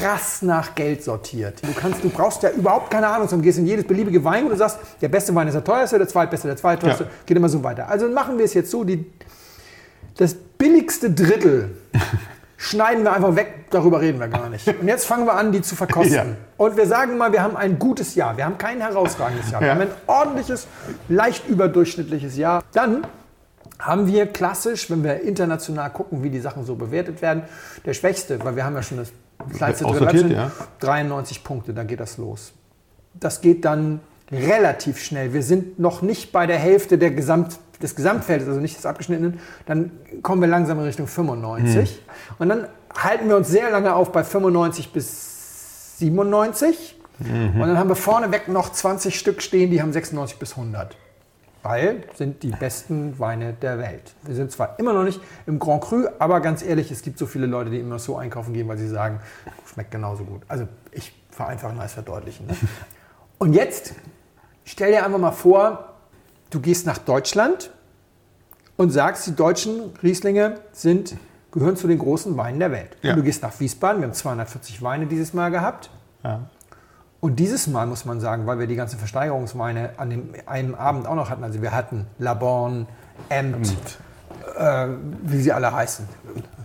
krass 0.00 0.42
nach 0.42 0.74
Geld 0.74 1.02
sortiert. 1.02 1.62
Du, 1.62 1.72
kannst, 1.72 2.02
du 2.02 2.08
brauchst 2.08 2.42
ja 2.42 2.50
überhaupt 2.50 2.90
keine 2.90 3.08
Ahnung, 3.08 3.28
sondern 3.28 3.44
gehst 3.44 3.58
in 3.58 3.66
jedes 3.66 3.86
beliebige 3.86 4.22
Weingut 4.24 4.52
und 4.52 4.58
sagst, 4.58 4.78
der 5.00 5.08
beste 5.08 5.34
Wein 5.34 5.48
ist 5.48 5.54
der 5.54 5.64
teuerste, 5.64 5.98
der 5.98 6.08
zweitbeste, 6.08 6.48
der 6.48 6.56
zweiteuerste, 6.56 7.04
ja. 7.04 7.10
geht 7.26 7.36
immer 7.36 7.48
so 7.48 7.62
weiter. 7.62 7.88
Also 7.88 8.08
machen 8.08 8.38
wir 8.38 8.44
es 8.44 8.54
jetzt 8.54 8.70
so, 8.70 8.84
die, 8.84 9.06
das 10.16 10.34
billigste 10.34 11.10
Drittel 11.10 11.76
schneiden 12.56 13.04
wir 13.04 13.12
einfach 13.12 13.36
weg, 13.36 13.66
darüber 13.70 14.00
reden 14.00 14.18
wir 14.18 14.28
gar 14.28 14.48
nicht. 14.48 14.66
Und 14.68 14.88
jetzt 14.88 15.06
fangen 15.06 15.26
wir 15.26 15.34
an, 15.34 15.52
die 15.52 15.62
zu 15.62 15.76
verkosten. 15.76 16.14
Ja. 16.14 16.24
Und 16.56 16.76
wir 16.76 16.86
sagen 16.86 17.16
mal, 17.16 17.32
wir 17.32 17.42
haben 17.42 17.56
ein 17.56 17.78
gutes 17.78 18.14
Jahr, 18.14 18.36
wir 18.36 18.44
haben 18.44 18.58
kein 18.58 18.80
herausragendes 18.80 19.50
Jahr, 19.50 19.60
wir 19.60 19.70
haben 19.70 19.82
ein 19.82 19.90
ordentliches, 20.06 20.66
leicht 21.08 21.48
überdurchschnittliches 21.48 22.36
Jahr. 22.36 22.64
Dann 22.72 23.06
haben 23.78 24.08
wir 24.08 24.26
klassisch, 24.26 24.90
wenn 24.90 25.04
wir 25.04 25.20
international 25.20 25.90
gucken, 25.90 26.24
wie 26.24 26.30
die 26.30 26.40
Sachen 26.40 26.64
so 26.64 26.74
bewertet 26.74 27.22
werden, 27.22 27.44
der 27.84 27.94
Schwächste, 27.94 28.44
weil 28.44 28.56
wir 28.56 28.64
haben 28.64 28.74
ja 28.74 28.82
schon 28.82 28.98
das 28.98 29.12
kleinste 29.56 29.84
Drittel, 29.84 30.32
ja. 30.32 30.50
93 30.80 31.44
Punkte, 31.44 31.74
da 31.74 31.84
geht 31.84 32.00
das 32.00 32.18
los. 32.18 32.52
Das 33.14 33.40
geht 33.40 33.64
dann 33.64 34.00
relativ 34.30 35.02
schnell. 35.02 35.32
Wir 35.32 35.42
sind 35.42 35.78
noch 35.78 36.02
nicht 36.02 36.32
bei 36.32 36.46
der 36.46 36.58
Hälfte 36.58 36.98
der 36.98 37.10
Gesamt, 37.10 37.58
des 37.82 37.94
Gesamtfeldes, 37.94 38.48
also 38.48 38.60
nicht 38.60 38.76
des 38.76 38.86
abgeschnittenen. 38.86 39.38
Dann 39.66 39.92
kommen 40.22 40.40
wir 40.40 40.48
langsam 40.48 40.78
in 40.78 40.84
Richtung 40.84 41.06
95. 41.06 41.90
Hm. 41.90 41.96
Und 42.38 42.48
dann 42.48 42.68
halten 42.96 43.28
wir 43.28 43.36
uns 43.36 43.48
sehr 43.48 43.70
lange 43.70 43.94
auf 43.94 44.12
bei 44.12 44.24
95 44.24 44.92
bis 44.92 45.98
97. 45.98 46.96
Mhm. 47.18 47.60
Und 47.60 47.68
dann 47.68 47.78
haben 47.78 47.88
wir 47.88 47.96
vorneweg 47.96 48.48
noch 48.48 48.70
20 48.70 49.18
Stück 49.18 49.42
stehen, 49.42 49.70
die 49.70 49.82
haben 49.82 49.92
96 49.92 50.38
bis 50.38 50.52
100 50.52 50.96
weil 51.62 52.04
sind 52.14 52.42
die 52.42 52.50
besten 52.50 53.18
Weine 53.18 53.52
der 53.52 53.78
Welt. 53.78 54.14
Wir 54.22 54.34
sind 54.34 54.52
zwar 54.52 54.78
immer 54.78 54.92
noch 54.92 55.04
nicht 55.04 55.20
im 55.46 55.58
Grand 55.58 55.82
Cru, 55.82 56.06
aber 56.18 56.40
ganz 56.40 56.62
ehrlich, 56.62 56.90
es 56.90 57.02
gibt 57.02 57.18
so 57.18 57.26
viele 57.26 57.46
Leute, 57.46 57.70
die 57.70 57.78
immer 57.78 57.98
so 57.98 58.16
einkaufen 58.16 58.54
gehen, 58.54 58.68
weil 58.68 58.78
sie 58.78 58.88
sagen, 58.88 59.20
schmeckt 59.66 59.90
genauso 59.90 60.24
gut. 60.24 60.42
Also 60.48 60.66
ich 60.92 61.12
vereinfachen 61.30 61.78
als 61.78 61.94
verdeutlichen. 61.94 62.46
Ne? 62.46 62.56
Und 63.38 63.54
jetzt 63.54 63.94
stell 64.64 64.92
dir 64.92 65.04
einfach 65.04 65.18
mal 65.18 65.32
vor, 65.32 65.94
du 66.50 66.60
gehst 66.60 66.86
nach 66.86 66.98
Deutschland 66.98 67.70
und 68.76 68.90
sagst, 68.90 69.26
die 69.26 69.34
deutschen 69.34 69.92
Rieslinge 70.02 70.60
sind, 70.72 71.16
gehören 71.50 71.76
zu 71.76 71.88
den 71.88 71.98
großen 71.98 72.36
Weinen 72.36 72.58
der 72.58 72.70
Welt. 72.70 72.96
Ja. 73.02 73.12
Und 73.12 73.18
du 73.18 73.22
gehst 73.22 73.42
nach 73.42 73.58
Wiesbaden, 73.58 74.00
wir 74.00 74.08
haben 74.08 74.14
240 74.14 74.82
Weine 74.82 75.06
dieses 75.06 75.32
Mal 75.34 75.50
gehabt. 75.50 75.90
Ja. 76.22 76.48
Und 77.20 77.36
dieses 77.36 77.66
Mal 77.66 77.86
muss 77.86 78.04
man 78.04 78.20
sagen, 78.20 78.46
weil 78.46 78.58
wir 78.60 78.66
die 78.66 78.76
ganzen 78.76 78.98
Versteigerungsweine 78.98 79.90
an 79.96 80.10
dem 80.10 80.30
einen 80.46 80.74
Abend 80.74 81.06
auch 81.06 81.16
noch 81.16 81.30
hatten, 81.30 81.42
also 81.42 81.60
wir 81.60 81.72
hatten 81.72 82.06
Laborn, 82.18 82.86
Emt, 83.28 83.74
äh, 84.56 84.86
wie 85.22 85.40
sie 85.40 85.52
alle 85.52 85.72
heißen, 85.72 86.08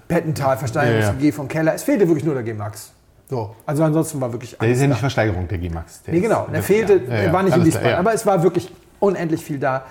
Pettental, 0.08 0.58
Versteigerungs 0.58 1.20
ja, 1.20 1.26
ja. 1.26 1.32
von 1.32 1.48
Keller. 1.48 1.74
Es 1.74 1.84
fehlte 1.84 2.08
wirklich 2.08 2.24
nur 2.24 2.36
der 2.36 2.44
G-Max. 2.44 2.92
So. 3.30 3.56
Also 3.66 3.84
ansonsten 3.84 4.22
war 4.22 4.32
wirklich 4.32 4.60
alles 4.60 4.60
Der 4.60 4.76
ist 4.76 4.82
ja 4.82 4.88
nicht 4.88 5.00
Versteigerung, 5.00 5.48
der 5.48 5.58
G-Max. 5.58 6.02
Nee, 6.06 6.20
genau. 6.20 6.48
Der 6.54 6.62
fehlte, 6.62 7.02
ja, 7.04 7.34
war 7.34 7.42
nicht 7.42 7.58
in 7.58 7.66
Wiesbaden. 7.66 7.96
Aber 7.96 8.14
es 8.14 8.24
war 8.26 8.44
wirklich 8.44 8.72
unendlich 9.00 9.44
viel 9.44 9.58
da. 9.58 9.86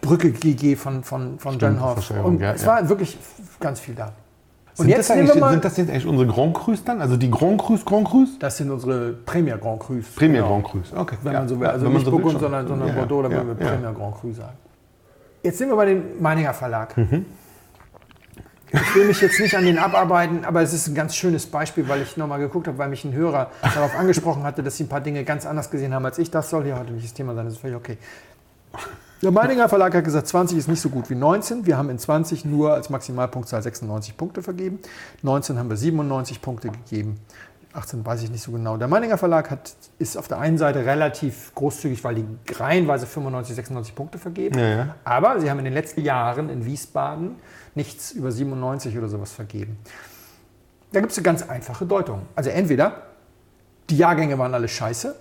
Brücke 0.00 0.30
GG 0.30 0.76
von, 0.76 1.02
von, 1.02 1.38
von 1.38 1.58
John 1.58 1.82
Hoff. 1.82 2.10
Und 2.10 2.40
es 2.40 2.64
war 2.64 2.88
wirklich 2.88 3.18
ganz 3.58 3.80
viel 3.80 3.94
da. 3.94 4.12
Und 4.80 4.86
Sind, 4.86 4.96
jetzt 4.96 5.10
das 5.10 5.16
nehmen 5.16 5.28
wir 5.28 5.36
mal- 5.36 5.50
sind 5.50 5.64
das 5.64 5.76
jetzt 5.76 5.90
eigentlich 5.90 6.06
unsere 6.06 6.26
Grand 6.28 6.54
Crus 6.54 6.82
dann? 6.82 7.00
Also 7.02 7.16
die 7.18 7.30
Grand 7.30 7.60
Crus, 7.60 7.84
Grand 7.84 8.08
Crus? 8.08 8.38
Das 8.38 8.56
sind 8.56 8.70
unsere 8.70 9.12
Premier 9.12 9.58
Grand 9.58 9.78
Crus. 9.80 10.06
Premier 10.16 10.40
Genau. 10.42 10.48
Grand 10.60 10.64
Crus, 10.64 10.92
okay. 10.96 11.16
Wenn 11.22 11.32
Ja, 11.34 11.38
man 11.40 11.48
so 11.48 11.60
will. 11.60 11.66
Also 11.66 11.88
nicht 11.88 12.04
so 12.04 12.10
Burgund, 12.10 12.32
schon. 12.32 12.40
sondern, 12.40 12.66
sondern 12.66 12.88
Ja, 12.88 12.94
Bordeaux, 12.94 13.22
da 13.22 13.28
ja, 13.28 13.36
würden 13.44 13.58
wir. 13.58 13.66
Premier 13.66 13.92
Grand 13.92 14.14
Cru 14.16 14.32
sagen. 14.32 14.56
Jetzt 15.42 15.58
sind 15.58 15.68
wir 15.68 15.76
bei 15.76 15.84
dem 15.86 16.02
Meininger 16.20 16.54
Verlag. 16.54 16.96
Mhm. 16.96 17.26
Ich 18.72 18.94
will 18.94 19.04
mich 19.06 19.20
jetzt 19.20 19.40
nicht 19.40 19.56
an 19.56 19.64
den 19.64 19.78
abarbeiten, 19.78 20.44
aber 20.44 20.62
es 20.62 20.72
ist 20.72 20.86
ein 20.86 20.94
ganz 20.94 21.16
schönes 21.16 21.44
Beispiel, 21.44 21.88
weil 21.88 22.02
ich 22.02 22.16
nochmal 22.16 22.38
geguckt 22.38 22.68
habe, 22.68 22.78
weil 22.78 22.88
mich 22.88 23.04
ein 23.04 23.12
Hörer 23.12 23.50
darauf 23.74 23.96
angesprochen 23.98 24.44
hatte, 24.44 24.62
dass 24.62 24.76
sie 24.76 24.84
ein 24.84 24.88
paar 24.88 25.00
Dinge 25.00 25.24
ganz 25.24 25.44
anders 25.44 25.70
gesehen 25.72 25.92
haben 25.92 26.04
als 26.04 26.18
ich. 26.18 26.30
Das 26.30 26.50
soll 26.50 26.62
hier 26.64 26.78
heute 26.78 26.92
nicht 26.92 27.04
das 27.04 27.12
Thema 27.12 27.34
sein, 27.34 27.46
das 27.46 27.54
ist 27.54 27.60
völlig 27.60 27.76
okay. 27.76 27.98
Der 29.22 29.30
Meininger 29.30 29.68
Verlag 29.68 29.94
hat 29.94 30.04
gesagt, 30.04 30.28
20 30.28 30.56
ist 30.56 30.68
nicht 30.68 30.80
so 30.80 30.88
gut 30.88 31.10
wie 31.10 31.14
19. 31.14 31.66
Wir 31.66 31.76
haben 31.76 31.90
in 31.90 31.98
20 31.98 32.46
nur 32.46 32.72
als 32.72 32.88
Maximalpunktzahl 32.88 33.62
96 33.62 34.16
Punkte 34.16 34.42
vergeben. 34.42 34.78
19 35.22 35.58
haben 35.58 35.68
wir 35.68 35.76
97 35.76 36.40
Punkte 36.40 36.70
gegeben. 36.70 37.20
18 37.74 38.04
weiß 38.04 38.22
ich 38.22 38.30
nicht 38.30 38.42
so 38.42 38.50
genau. 38.50 38.78
Der 38.78 38.88
Meininger 38.88 39.18
Verlag 39.18 39.50
hat, 39.50 39.74
ist 39.98 40.16
auf 40.16 40.26
der 40.26 40.38
einen 40.38 40.56
Seite 40.56 40.86
relativ 40.86 41.54
großzügig, 41.54 42.02
weil 42.02 42.14
die 42.14 42.24
reihenweise 42.54 43.06
95, 43.06 43.54
96 43.56 43.94
Punkte 43.94 44.18
vergeben. 44.18 44.58
Ja, 44.58 44.68
ja. 44.68 44.94
Aber 45.04 45.38
sie 45.38 45.50
haben 45.50 45.58
in 45.58 45.66
den 45.66 45.74
letzten 45.74 46.00
Jahren 46.00 46.48
in 46.48 46.64
Wiesbaden 46.64 47.36
nichts 47.74 48.12
über 48.12 48.32
97 48.32 48.96
oder 48.96 49.08
sowas 49.08 49.32
vergeben. 49.32 49.76
Da 50.92 51.00
gibt 51.00 51.12
es 51.12 51.18
eine 51.18 51.24
ganz 51.24 51.42
einfache 51.42 51.84
Deutung. 51.84 52.22
Also 52.34 52.48
entweder 52.48 53.02
die 53.90 53.98
Jahrgänge 53.98 54.38
waren 54.38 54.54
alle 54.54 54.66
scheiße 54.66 55.14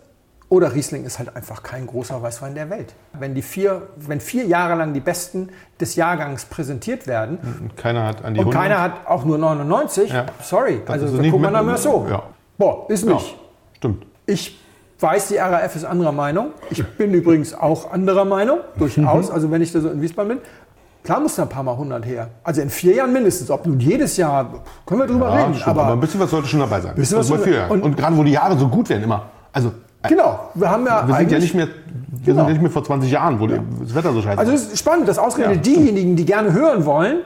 oder 0.50 0.74
Riesling 0.74 1.06
ist 1.06 1.20
halt 1.20 1.36
einfach 1.36 1.62
kein 1.62 1.86
großer 1.86 2.22
Weißwein 2.22 2.56
der 2.56 2.70
Welt. 2.72 2.96
Wenn, 3.14 3.36
die 3.36 3.44
vier, 3.44 3.84
wenn 3.98 4.20
vier 4.20 4.46
Jahre 4.46 4.76
lang 4.76 4.94
die 4.94 5.00
Besten 5.00 5.50
des 5.80 5.96
Jahrgangs 5.96 6.46
präsentiert 6.46 7.06
werden 7.06 7.38
Und 7.62 7.78
keiner 7.78 8.06
hat 8.08 8.26
an 8.26 8.34
die 8.34 8.40
und 8.40 8.48
100. 8.48 8.62
keiner 8.64 8.82
hat 8.82 8.94
auch 9.08 9.26
nur 9.26 9.38
99, 9.38 10.12
Ja. 10.12 10.26
sorry, 10.42 10.82
Das 10.86 11.02
also 11.04 11.18
dann 11.22 11.66
mal 11.66 11.78
so. 11.78 12.08
Ja. 12.10 12.24
Boah, 12.58 12.86
ist 12.90 13.06
Ja, 13.06 13.14
nicht. 13.14 13.36
stimmt. 13.78 14.06
Ich 14.26 14.60
weiß, 15.00 15.28
die 15.30 15.38
RAF 15.38 15.76
ist 15.76 15.86
anderer 15.86 16.12
Meinung. 16.12 16.48
Ich 16.72 16.86
bin 16.98 17.14
übrigens 17.14 17.54
auch 17.54 17.92
anderer 17.92 18.26
Meinung, 18.26 18.60
durchaus. 18.78 19.30
Also 19.32 19.50
wenn 19.52 19.62
ich 19.62 19.72
da 19.72 19.80
so 19.82 19.90
in 19.90 20.02
Wiesbaden 20.02 20.30
bin, 20.30 20.40
klar 21.04 21.20
muss 21.20 21.36
da 21.36 21.44
ein 21.44 21.50
paar 21.50 21.64
Mal 21.64 21.74
100 21.74 22.06
her. 22.06 22.30
Also 22.44 22.62
in 22.62 22.70
vier 22.70 22.96
Jahren 22.96 23.14
mindestens. 23.14 23.50
Ob 23.52 23.66
nun 23.68 23.80
jedes 23.80 24.18
Jahr, 24.18 24.64
können 24.86 25.00
wir 25.02 25.08
drüber 25.08 25.30
Ja, 25.30 25.46
reden. 25.46 25.62
aber, 25.64 25.84
aber, 25.84 25.94
ein 25.94 26.00
bisschen 26.00 26.20
was 26.20 26.32
sollte 26.32 26.48
schon 26.48 26.60
dabei 26.60 26.82
sein. 26.82 26.96
Bisschen 26.96 27.20
was 27.20 27.32
viel. 27.44 27.62
und- 27.70 27.84
Und, 27.84 27.96
gerade 27.96 28.18
wo 28.18 28.24
die 28.24 28.32
Jahre 28.32 28.58
so 28.58 28.68
gut 28.68 28.90
werden 28.90 29.04
immer. 29.04 29.28
Also 29.54 29.72
genau, 30.10 30.50
wir 30.56 30.70
haben 30.70 30.86
ja 30.86 31.08
wir 31.08 31.16
sind 31.16 31.32
ja 31.32 31.40
nicht 31.40 31.54
mehr, 31.56 31.68
wir 31.68 31.74
Genau. 32.26 32.40
sind 32.40 32.48
ja 32.48 32.54
nicht 32.54 32.62
mehr 32.62 32.72
vor 32.72 32.84
20 32.84 33.10
Jahren, 33.12 33.40
wo 33.40 33.48
das 33.48 33.96
Wetter 33.96 34.12
so 34.12 34.22
scheiße 34.22 34.38
Also 34.40 34.52
ist. 34.52 34.64
es 34.68 34.74
ist 34.74 34.80
spannend, 34.80 35.08
dass 35.08 35.18
ausgerechnet 35.18 35.66
Ja, 35.66 35.74
diejenigen, 35.74 36.16
die 36.18 36.26
gerne 36.26 36.52
hören 36.52 36.86
wollen, 36.86 37.20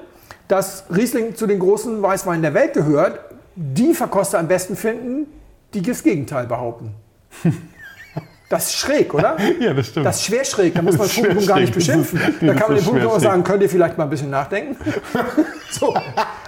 dass 0.48 0.84
Riesling 0.96 1.36
zu 1.36 1.48
den 1.48 1.58
großen 1.60 2.02
Weißweinen 2.02 2.42
der 2.44 2.54
Welt 2.54 2.74
gehört, 2.74 3.20
die 3.56 3.94
Verkoster 3.94 4.38
am 4.40 4.48
besten 4.48 4.76
finden, 4.76 5.26
die 5.74 5.82
das 5.82 6.04
Gegenteil 6.04 6.46
behaupten. 6.46 6.92
Das 8.54 8.68
ist 8.68 8.76
schräg, 8.78 9.14
oder? 9.14 9.36
Ja, 9.60 9.74
das 9.74 9.88
stimmt. 9.88 10.06
Das 10.06 10.18
ist 10.18 10.26
schwer 10.26 10.46
schräg, 10.46 10.76
da 10.76 10.82
muss 10.82 10.98
man 10.98 11.08
Das 11.08 11.16
Publikum 11.16 11.46
gar 11.48 11.60
nicht 11.60 11.74
schwer. 11.74 11.96
Das 11.98 12.06
ist- 12.06 12.12
beschimpfen. 12.14 12.48
Da 12.48 12.54
kann 12.54 12.68
man 12.72 12.78
dem 12.78 12.86
Publikum 12.86 13.10
schwer 13.10 13.10
auch 13.10 13.20
sagen, 13.20 13.44
könnt 13.44 13.64
ihr 13.64 13.70
vielleicht 13.70 13.98
mal 13.98 14.04
ein 14.06 14.10
bisschen 14.10 14.30
nachdenken? 14.30 14.76
so. 15.72 15.94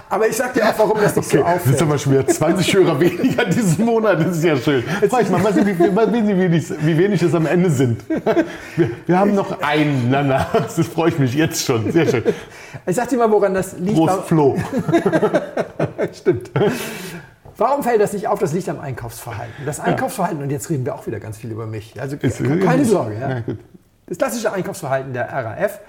Aber 0.08 0.28
ich 0.28 0.36
sag 0.36 0.54
dir 0.54 0.62
auch, 0.68 0.78
warum 0.78 1.00
das 1.00 1.16
nicht 1.16 1.28
so 1.28 1.38
Okay, 1.40 1.44
das 1.44 1.56
ist 1.56 1.62
auffällt. 1.72 1.82
aber 1.82 1.98
schon 1.98 2.12
wieder 2.12 2.26
20 2.28 2.74
Hörer 2.74 3.00
weniger 3.00 3.44
diesen 3.44 3.84
Monat. 3.84 4.20
Das 4.24 4.36
ist 4.36 4.44
ja 4.44 4.56
schön. 4.56 4.84
Weiß 5.10 5.28
mal, 5.30 5.40
mal 5.40 5.52
sehen, 5.52 5.66
wie, 5.66 5.78
wenig, 5.80 6.64
wie 6.80 6.96
wenig 6.96 7.22
es 7.22 7.34
am 7.34 7.44
Ende 7.46 7.68
sind. 7.70 8.02
Wir, 8.76 8.90
wir 9.04 9.18
haben 9.18 9.34
noch 9.34 9.60
einen. 9.62 10.08
Na, 10.08 10.22
na, 10.22 10.46
das 10.52 10.78
freue 10.86 11.08
ich 11.08 11.18
mich 11.18 11.34
jetzt 11.34 11.64
schon. 11.64 11.90
Sehr 11.90 12.06
schön. 12.08 12.22
Ich 12.86 12.94
sag 12.94 13.08
dir 13.08 13.16
mal, 13.18 13.28
woran 13.28 13.52
das 13.52 13.74
liegt. 13.80 13.96
Prost, 13.96 14.28
Flo. 14.28 14.56
Stimmt. 16.12 16.50
Warum 17.56 17.82
fällt 17.82 18.00
das 18.00 18.12
nicht 18.12 18.28
auf? 18.28 18.38
Das 18.38 18.52
liegt 18.52 18.68
am 18.68 18.80
Einkaufsverhalten. 18.80 19.64
Das 19.64 19.80
Einkaufsverhalten, 19.80 20.42
und 20.42 20.50
jetzt 20.50 20.68
reden 20.70 20.84
wir 20.84 20.94
auch 20.94 21.06
wieder 21.06 21.20
ganz 21.20 21.38
viel 21.38 21.50
über 21.50 21.66
mich. 21.66 22.00
Also 22.00 22.16
Ist- 22.16 22.42
keine 22.64 22.84
Sorge. 22.84 23.18
Ja. 23.18 23.54
Das 24.06 24.18
klassische 24.18 24.52
Einkaufsverhalten 24.52 25.12
der 25.12 25.32
RAF 25.32 25.80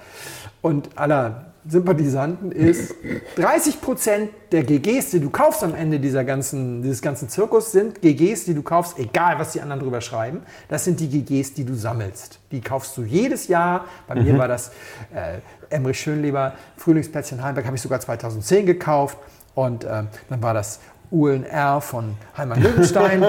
und 0.62 0.97
aller 0.97 1.51
Sympathisanten 1.69 2.51
ist, 2.53 2.95
30 3.36 3.82
Prozent 3.82 4.30
der 4.53 4.63
GGs, 4.63 5.12
die 5.12 5.19
du 5.19 5.30
kaufst 5.30 5.63
am 5.63 5.75
Ende 5.75 5.99
dieser 5.99 6.23
ganzen, 6.23 6.82
dieses 6.82 7.01
ganzen 7.01 7.27
Zirkus, 7.27 7.73
sind 7.73 8.01
GGs, 8.01 8.45
die 8.45 8.53
du 8.53 8.63
kaufst, 8.63 8.97
egal 8.97 9.38
was 9.38 9.51
die 9.51 9.62
anderen 9.62 9.82
drüber 9.82 9.99
schreiben. 9.99 10.41
Das 10.69 10.86
sind 10.86 10.99
die 11.01 11.10
GGs, 11.10 11.53
die 11.56 11.65
du 11.65 11.75
sammelst. 11.75 12.39
Die 12.51 12.62
kaufst 12.62 12.95
du 12.97 13.03
jedes 13.03 13.49
Jahr. 13.49 13.84
Bei 14.08 14.15
mir 14.15 14.38
war 14.38 14.47
das 14.47 14.69
äh, 15.13 15.39
Emrich 15.69 15.99
Schönleber, 15.99 16.53
Frühlingsplätzchen 16.77 17.43
Heimberg, 17.43 17.65
habe 17.65 17.75
ich 17.75 17.82
sogar 17.82 17.99
2010 17.99 18.65
gekauft. 18.65 19.17
Und 19.53 19.84
ähm, 19.84 20.08
dann 20.30 20.41
war 20.41 20.53
das 20.53 20.80
Uhlen 21.11 21.45
R 21.45 21.81
von 21.81 22.15
Heimann 22.37 22.61
Löwenstein. 22.61 23.25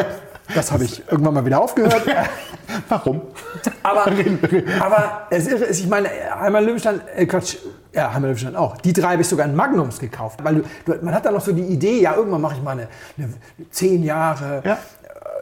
Das 0.54 0.72
habe 0.72 0.84
ich 0.84 1.02
irgendwann 1.10 1.34
mal 1.34 1.44
wieder 1.44 1.60
aufgehört. 1.60 2.02
Warum? 2.88 3.20
Aber, 3.82 4.06
aber 4.80 5.26
es 5.30 5.46
irre 5.46 5.64
ist, 5.64 5.80
ich 5.80 5.88
meine, 5.88 6.08
Heimann 6.40 6.64
Löwenstein, 6.64 7.00
äh, 7.14 7.26
Quatsch, 7.26 7.56
ja, 7.92 8.08
Heimann 8.08 8.30
Löwenstein 8.30 8.56
auch. 8.56 8.78
Die 8.78 8.92
drei 8.92 9.12
habe 9.12 9.22
ich 9.22 9.28
sogar 9.28 9.46
in 9.46 9.54
Magnums 9.54 9.98
gekauft. 9.98 10.42
Weil 10.42 10.56
du, 10.56 10.62
du, 10.86 11.04
man 11.04 11.14
hat 11.14 11.26
dann 11.26 11.34
noch 11.34 11.42
so 11.42 11.52
die 11.52 11.62
Idee, 11.62 12.00
ja, 12.00 12.14
irgendwann 12.14 12.40
mache 12.40 12.54
ich 12.56 12.62
mal 12.62 12.72
eine, 12.72 12.88
eine 13.18 13.34
zehn 13.70 14.02
Jahre 14.02 14.62
Ja. 14.64 14.78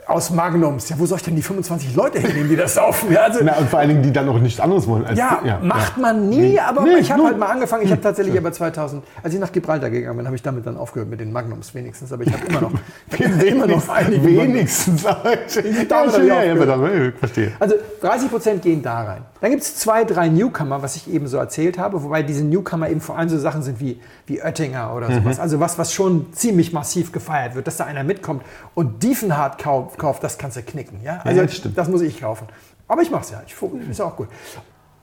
Aus 0.07 0.31
Magnums. 0.31 0.89
Ja, 0.89 0.99
wo 0.99 1.07
soll 1.07 1.19
ich 1.19 1.25
denn 1.25 1.35
die 1.35 1.43
25 1.43 1.95
Leute 1.97 2.21
hinnehmen, 2.21 2.49
die 2.49 2.57
das 2.57 2.75
saufen? 2.75 3.13
Ja, 3.13 3.23
also, 3.23 3.41
Na, 3.43 3.57
und 3.57 3.69
vor 3.69 3.81
allen 3.81 3.89
Dingen, 3.89 4.03
die 4.03 4.13
dann 4.13 4.27
noch 4.27 4.39
nichts 4.39 4.61
anderes 4.61 4.87
wollen. 4.87 5.05
Als, 5.05 5.19
ja, 5.19 5.59
macht 5.63 5.99
man 5.99 6.29
nie, 6.29 6.59
aber 6.61 6.83
Nee, 6.83 6.99
ich 7.01 7.11
habe 7.11 7.25
halt 7.25 7.39
mal 7.39 7.47
angefangen. 7.47 7.85
Ich 7.85 7.91
habe 7.91 8.01
tatsächlich 8.01 8.37
aber 8.39 8.53
2000, 8.53 9.03
als 9.23 9.35
ich 9.35 9.41
nach 9.41 9.51
Gibraltar 9.51 9.91
gegangen 9.91 10.17
bin, 10.17 10.27
habe 10.27 10.37
ich 10.37 10.43
damit 10.43 10.67
dann 10.67 10.77
aufgehört 10.77 11.11
mit 11.11 11.21
den 11.21 11.33
Magnums 11.33 11.75
wenigstens. 11.75 12.13
Aber 12.13 12.23
ich 12.23 12.33
habe 12.33 12.47
immer 12.47 12.61
noch, 12.61 12.73
hab 12.73 13.43
immer 13.43 13.67
noch 13.67 13.89
einige. 13.89 14.25
Wenigstens. 14.25 15.05
Ja, 15.17 16.05
ich 16.07 16.17
ja, 16.17 16.43
ja, 16.43 16.55
ja, 16.55 17.09
ich 17.09 17.15
verstehe. 17.15 17.53
Also 17.59 17.75
30 18.01 18.31
Prozent 18.31 18.63
gehen 18.63 18.83
da 18.83 19.03
rein. 19.03 19.23
Dann 19.41 19.51
gibt 19.51 19.63
es 19.63 19.77
zwei, 19.77 20.05
drei 20.05 20.29
Newcomer, 20.29 20.83
was 20.83 20.97
ich 20.97 21.13
eben 21.13 21.27
so 21.27 21.37
erzählt 21.37 21.79
habe, 21.79 22.03
wobei 22.03 22.23
diese 22.23 22.45
Newcomer 22.45 22.89
eben 22.89 23.01
vor 23.01 23.19
allem 23.19 23.29
so 23.29 23.39
Sachen 23.39 23.63
sind 23.63 23.81
wie, 23.81 24.01
wie 24.27 24.41
Oettinger 24.41 24.95
oder 24.95 25.13
sowas. 25.13 25.39
Also 25.39 25.61
was, 25.61 25.79
was 25.79 25.93
schon 25.93 26.33
ziemlich 26.33 26.73
massiv 26.73 27.13
gefeiert 27.13 27.55
wird, 27.55 27.67
dass 27.67 27.77
da 27.77 27.85
einer 27.85 28.05
mitkommt 28.05 28.43
und 28.75 29.03
Diefenhardt 29.03 29.59
kauft, 29.59 29.96
kauft 29.97 30.23
das 30.23 30.39
kannst 30.39 30.57
du 30.57 30.63
knicken. 30.63 31.01
Ja? 31.03 31.21
Also 31.25 31.43
das 31.43 31.57
stimmt. 31.57 31.79
das 31.79 31.89
muss 31.89 32.03
ich 32.03 32.21
kaufen. 32.21 32.47
Aber 32.89 33.03
ich 33.03 33.11
mache 33.11 33.23
es 33.23 33.31
ja. 33.31 33.43
Ich, 33.47 33.55
ist 33.91 34.01
auch 34.01 34.17
gut. 34.17 34.29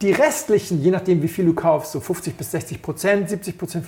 Die 0.01 0.11
restlichen, 0.11 0.81
je 0.81 0.91
nachdem 0.91 1.21
wie 1.21 1.27
viel 1.27 1.45
du 1.45 1.53
kaufst, 1.53 1.91
so 1.91 1.99
50 1.99 2.35
bis 2.35 2.51
60 2.51 2.81
Prozent, 2.81 3.29
70 3.29 3.57
Prozent, 3.57 3.85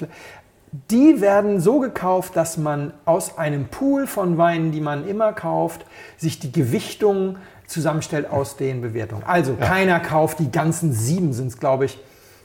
die 0.91 1.21
werden 1.21 1.59
so 1.59 1.79
gekauft, 1.79 2.35
dass 2.35 2.57
man 2.57 2.93
aus 3.05 3.37
einem 3.37 3.67
Pool 3.67 4.07
von 4.07 4.37
Weinen, 4.37 4.71
die 4.71 4.81
man 4.81 5.07
immer 5.07 5.33
kauft, 5.33 5.85
sich 6.17 6.39
die 6.39 6.51
Gewichtung 6.51 7.37
zusammenstellt 7.67 8.29
aus 8.29 8.57
den 8.57 8.81
Bewertungen. 8.81 9.23
Also 9.25 9.55
keiner 9.55 9.99
kauft 9.99 10.39
die 10.39 10.51
ganzen 10.51 10.93
sieben, 10.93 11.33
sind 11.33 11.47
es 11.47 11.57
glaube 11.57 11.85
ich, 11.85 11.99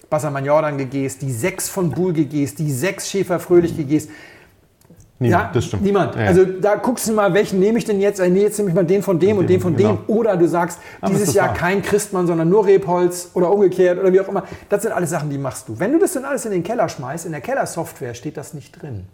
Bassermann 0.09 0.45
Jordan 0.45 0.77
GGs, 0.77 1.19
die 1.19 1.33
sechs 1.33 1.69
von 1.69 1.91
Bull 1.91 2.13
GGs, 2.13 2.57
die 2.57 2.73
sechs 2.73 3.09
Schäfer 3.09 3.39
Fröhlich 3.39 3.77
GGs. 3.77 4.09
Niemand, 5.23 5.43
Ja, 5.45 5.51
das 5.53 5.67
stimmt. 5.67 5.83
Niemand. 5.83 6.15
Ja. 6.17 6.23
Also 6.23 6.47
da 6.47 6.77
guckst 6.77 7.07
du 7.07 7.13
mal, 7.13 7.35
welchen 7.35 7.61
nehme 7.61 7.77
ich 7.77 7.85
denn 7.85 8.01
jetzt? 8.01 8.21
Nee, 8.21 8.41
jetzt 8.41 8.57
nehme 8.57 8.71
ich 8.71 8.75
mal 8.75 8.87
den 8.87 9.03
von 9.03 9.19
dem 9.19 9.37
und 9.37 9.51
den 9.51 9.61
von 9.61 9.77
genau. 9.77 9.97
dem. 9.97 9.99
Oder 10.07 10.35
du 10.39 10.49
sagst, 10.49 10.81
Aber 11.03 11.13
dieses 11.13 11.35
Jahr 11.35 11.49
wahr? 11.49 11.55
kein 11.55 11.83
Christmann, 11.83 12.27
sondern 12.27 12.49
nur 12.49 12.65
Rebholz 12.65 13.31
oder 13.35 13.53
umgekehrt 13.53 13.99
oder 13.99 14.15
wie 14.15 14.21
auch 14.21 14.29
immer. 14.29 14.45
Das 14.71 14.81
sind 14.83 14.93
alles 14.93 15.11
Sachen, 15.11 15.29
die 15.29 15.37
machst 15.37 15.69
du. 15.69 15.79
Wenn 15.79 15.93
du 15.93 15.99
das 15.99 16.15
dann 16.15 16.25
alles 16.25 16.47
in 16.47 16.53
den 16.53 16.63
Keller 16.63 16.89
schmeißt, 16.89 17.27
in 17.27 17.33
der 17.33 17.43
Kellersoftware 17.43 18.15
steht 18.15 18.39
das 18.39 18.55
nicht 18.55 18.81
drin. 18.81 19.05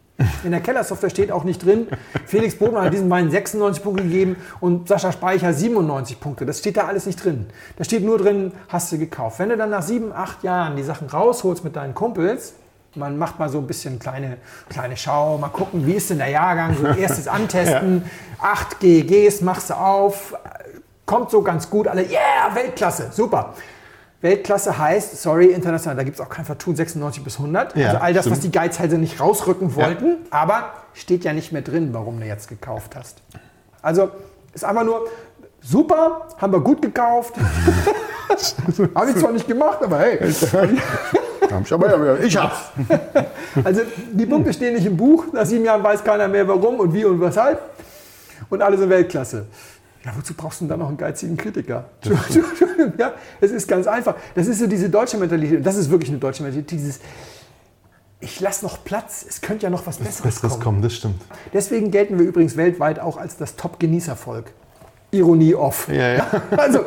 In 0.44 0.52
der 0.52 0.60
Kellersoftware 0.60 1.10
steht 1.10 1.32
auch 1.32 1.42
nicht 1.42 1.64
drin, 1.64 1.88
Felix 2.24 2.54
Bodmann 2.54 2.84
hat 2.84 2.92
diesem 2.92 3.10
Wein 3.10 3.28
96 3.28 3.82
Punkte 3.82 4.04
gegeben 4.04 4.36
und 4.60 4.86
Sascha 4.86 5.10
Speicher 5.10 5.52
97 5.52 6.20
Punkte. 6.20 6.46
Das 6.46 6.60
steht 6.60 6.76
da 6.76 6.86
alles 6.86 7.04
nicht 7.06 7.22
drin. 7.22 7.46
Da 7.76 7.82
steht 7.84 8.04
nur 8.04 8.16
drin, 8.18 8.52
hast 8.68 8.92
du 8.92 8.98
gekauft. 8.98 9.40
Wenn 9.40 9.48
du 9.48 9.56
dann 9.56 9.70
nach 9.70 9.82
sieben, 9.82 10.12
acht 10.12 10.44
Jahren 10.44 10.76
die 10.76 10.84
Sachen 10.84 11.08
rausholst 11.08 11.64
mit 11.64 11.74
deinen 11.74 11.94
Kumpels, 11.94 12.54
man 12.96 13.18
macht 13.18 13.38
mal 13.38 13.48
so 13.48 13.58
ein 13.58 13.66
bisschen 13.66 13.98
kleine, 13.98 14.38
kleine 14.68 14.96
Schau, 14.96 15.38
mal 15.38 15.48
gucken, 15.48 15.86
wie 15.86 15.94
ist 15.94 16.10
denn 16.10 16.18
der 16.18 16.28
Jahrgang, 16.28 16.76
so 16.76 16.86
ein 16.86 16.98
erstes 16.98 17.28
Antesten, 17.28 18.04
acht 18.40 18.80
GGs 18.80 19.40
machst 19.42 19.70
du 19.70 19.74
auf, 19.74 20.34
kommt 21.04 21.30
so 21.30 21.42
ganz 21.42 21.70
gut, 21.70 21.88
alle, 21.88 22.02
yeah, 22.02 22.54
Weltklasse, 22.54 23.10
super. 23.12 23.54
Weltklasse 24.22 24.76
heißt, 24.76 25.22
sorry, 25.22 25.46
international, 25.46 25.96
da 25.96 26.02
gibt 26.02 26.18
es 26.18 26.24
auch 26.24 26.28
kein 26.28 26.44
Vertun, 26.44 26.74
96 26.74 27.22
bis 27.22 27.36
100. 27.36 27.76
Ja, 27.76 27.88
also 27.88 27.98
all 27.98 28.14
das, 28.14 28.30
was 28.30 28.38
stimmt. 28.38 28.54
die 28.54 28.58
Geizhälse 28.58 28.98
nicht 28.98 29.20
rausrücken 29.20 29.74
wollten, 29.76 30.16
aber 30.30 30.70
steht 30.94 31.24
ja 31.24 31.32
nicht 31.32 31.52
mehr 31.52 31.62
drin, 31.62 31.90
warum 31.92 32.18
du 32.18 32.26
jetzt 32.26 32.48
gekauft 32.48 32.96
hast. 32.96 33.22
Also 33.82 34.10
ist 34.52 34.64
einfach 34.64 34.84
nur, 34.84 35.06
super, 35.60 36.28
haben 36.38 36.52
wir 36.52 36.60
gut 36.60 36.82
gekauft. 36.82 37.34
Habe 38.94 39.10
ich 39.10 39.16
zwar 39.16 39.32
nicht 39.32 39.46
gemacht, 39.46 39.78
aber 39.82 39.98
hey. 40.00 40.18
Hab 41.50 41.64
ich, 41.64 41.72
aber, 41.72 42.06
ja, 42.06 42.16
ich 42.18 42.36
hab's. 42.36 42.70
Also 43.64 43.80
die 44.12 44.26
Punkte 44.26 44.52
stehen 44.52 44.74
nicht 44.74 44.84
im 44.84 44.96
Buch. 44.96 45.24
Nach 45.32 45.46
sieben 45.46 45.64
Jahren 45.64 45.82
weiß 45.82 46.04
keiner 46.04 46.28
mehr 46.28 46.46
warum 46.46 46.78
und 46.78 46.92
wie 46.92 47.04
und 47.06 47.20
weshalb. 47.20 47.60
Und 48.50 48.60
alle 48.60 48.76
sind 48.76 48.90
Weltklasse. 48.90 49.46
Ja, 50.04 50.12
wozu 50.16 50.34
brauchst 50.34 50.60
du 50.60 50.64
denn 50.64 50.70
dann 50.70 50.80
noch 50.80 50.88
einen 50.88 50.98
geizigen 50.98 51.36
Kritiker? 51.36 51.84
Ja, 52.98 53.14
es 53.40 53.50
ist 53.50 53.66
ganz 53.66 53.86
einfach. 53.86 54.14
Das 54.34 54.46
ist 54.46 54.58
so 54.58 54.66
diese 54.66 54.90
deutsche 54.90 55.16
Mentalität. 55.16 55.58
Und 55.58 55.66
das 55.66 55.76
ist 55.76 55.90
wirklich 55.90 56.10
eine 56.10 56.18
deutsche 56.18 56.42
Mentalität. 56.42 56.70
Dieses, 56.78 57.00
ich 58.20 58.38
lasse 58.40 58.64
noch 58.64 58.84
Platz, 58.84 59.24
es 59.28 59.40
könnte 59.40 59.64
ja 59.64 59.70
noch 59.70 59.86
was 59.86 59.96
Besseres, 59.96 60.22
Besseres 60.22 60.52
kommen. 60.52 60.62
kommen, 60.62 60.82
das 60.82 60.94
stimmt. 60.94 61.20
Deswegen 61.52 61.90
gelten 61.90 62.18
wir 62.18 62.26
übrigens 62.26 62.56
weltweit 62.56 63.00
auch 63.00 63.16
als 63.16 63.36
das 63.36 63.56
Top-Genießervolk. 63.56 64.52
Ironie 65.10 65.54
off. 65.54 65.88
Ja, 65.88 66.14
ja. 66.14 66.26
Also, 66.56 66.80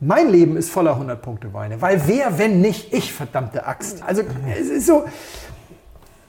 mein 0.00 0.30
Leben 0.30 0.56
ist 0.56 0.70
voller 0.70 0.96
100-Punkte-Weine. 0.96 1.80
Weil 1.82 2.02
wer, 2.06 2.38
wenn 2.38 2.60
nicht 2.60 2.92
ich, 2.92 3.12
verdammte 3.12 3.66
Axt. 3.66 4.02
Also, 4.02 4.22
es 4.58 4.68
ist 4.68 4.86
so, 4.86 5.04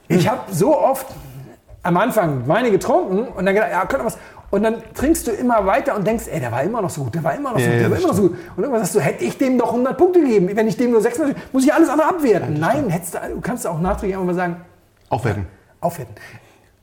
ich 0.08 0.28
habe 0.28 0.52
so 0.52 0.78
oft 0.78 1.06
am 1.82 1.96
Anfang 1.96 2.46
Weine 2.46 2.70
getrunken 2.70 3.28
und 3.28 3.46
dann 3.46 3.54
gedacht, 3.54 3.72
ja, 3.72 3.84
könnte 3.86 4.06
was. 4.06 4.18
Und 4.50 4.64
dann 4.64 4.82
trinkst 4.92 5.26
du 5.26 5.30
immer 5.30 5.64
weiter 5.64 5.96
und 5.96 6.06
denkst, 6.06 6.24
ey, 6.30 6.38
der 6.38 6.52
war 6.52 6.62
immer 6.62 6.82
noch 6.82 6.90
so 6.90 7.04
gut, 7.04 7.14
der 7.14 7.24
war 7.24 7.34
immer 7.34 7.52
noch 7.52 7.58
so 7.58 7.64
Ja, 7.64 7.70
gut, 7.70 7.76
der 7.76 7.82
ja, 7.84 7.90
war 7.90 7.98
immer 7.98 8.08
noch 8.08 8.14
so 8.14 8.22
gut. 8.22 8.32
Und 8.54 8.62
irgendwann 8.62 8.80
sagst 8.82 8.94
du, 8.94 9.00
hätte 9.00 9.24
ich 9.24 9.38
dem 9.38 9.56
doch 9.56 9.68
100 9.68 9.96
Punkte 9.96 10.20
gegeben. 10.20 10.50
Wenn 10.54 10.68
ich 10.68 10.76
dem 10.76 10.90
nur 10.90 11.00
96, 11.00 11.42
muss 11.52 11.64
ich 11.64 11.72
alles 11.72 11.88
andere 11.88 12.08
abwerten. 12.08 12.60
Nein, 12.60 12.90
hättest 12.90 13.14
du, 13.14 13.18
du 13.34 13.40
kannst 13.40 13.66
auch 13.66 13.80
nachträglich 13.80 14.16
einfach 14.16 14.26
mal 14.26 14.34
sagen, 14.34 14.56
Aufwerten. 15.08 15.46
aufwerten. 15.80 16.14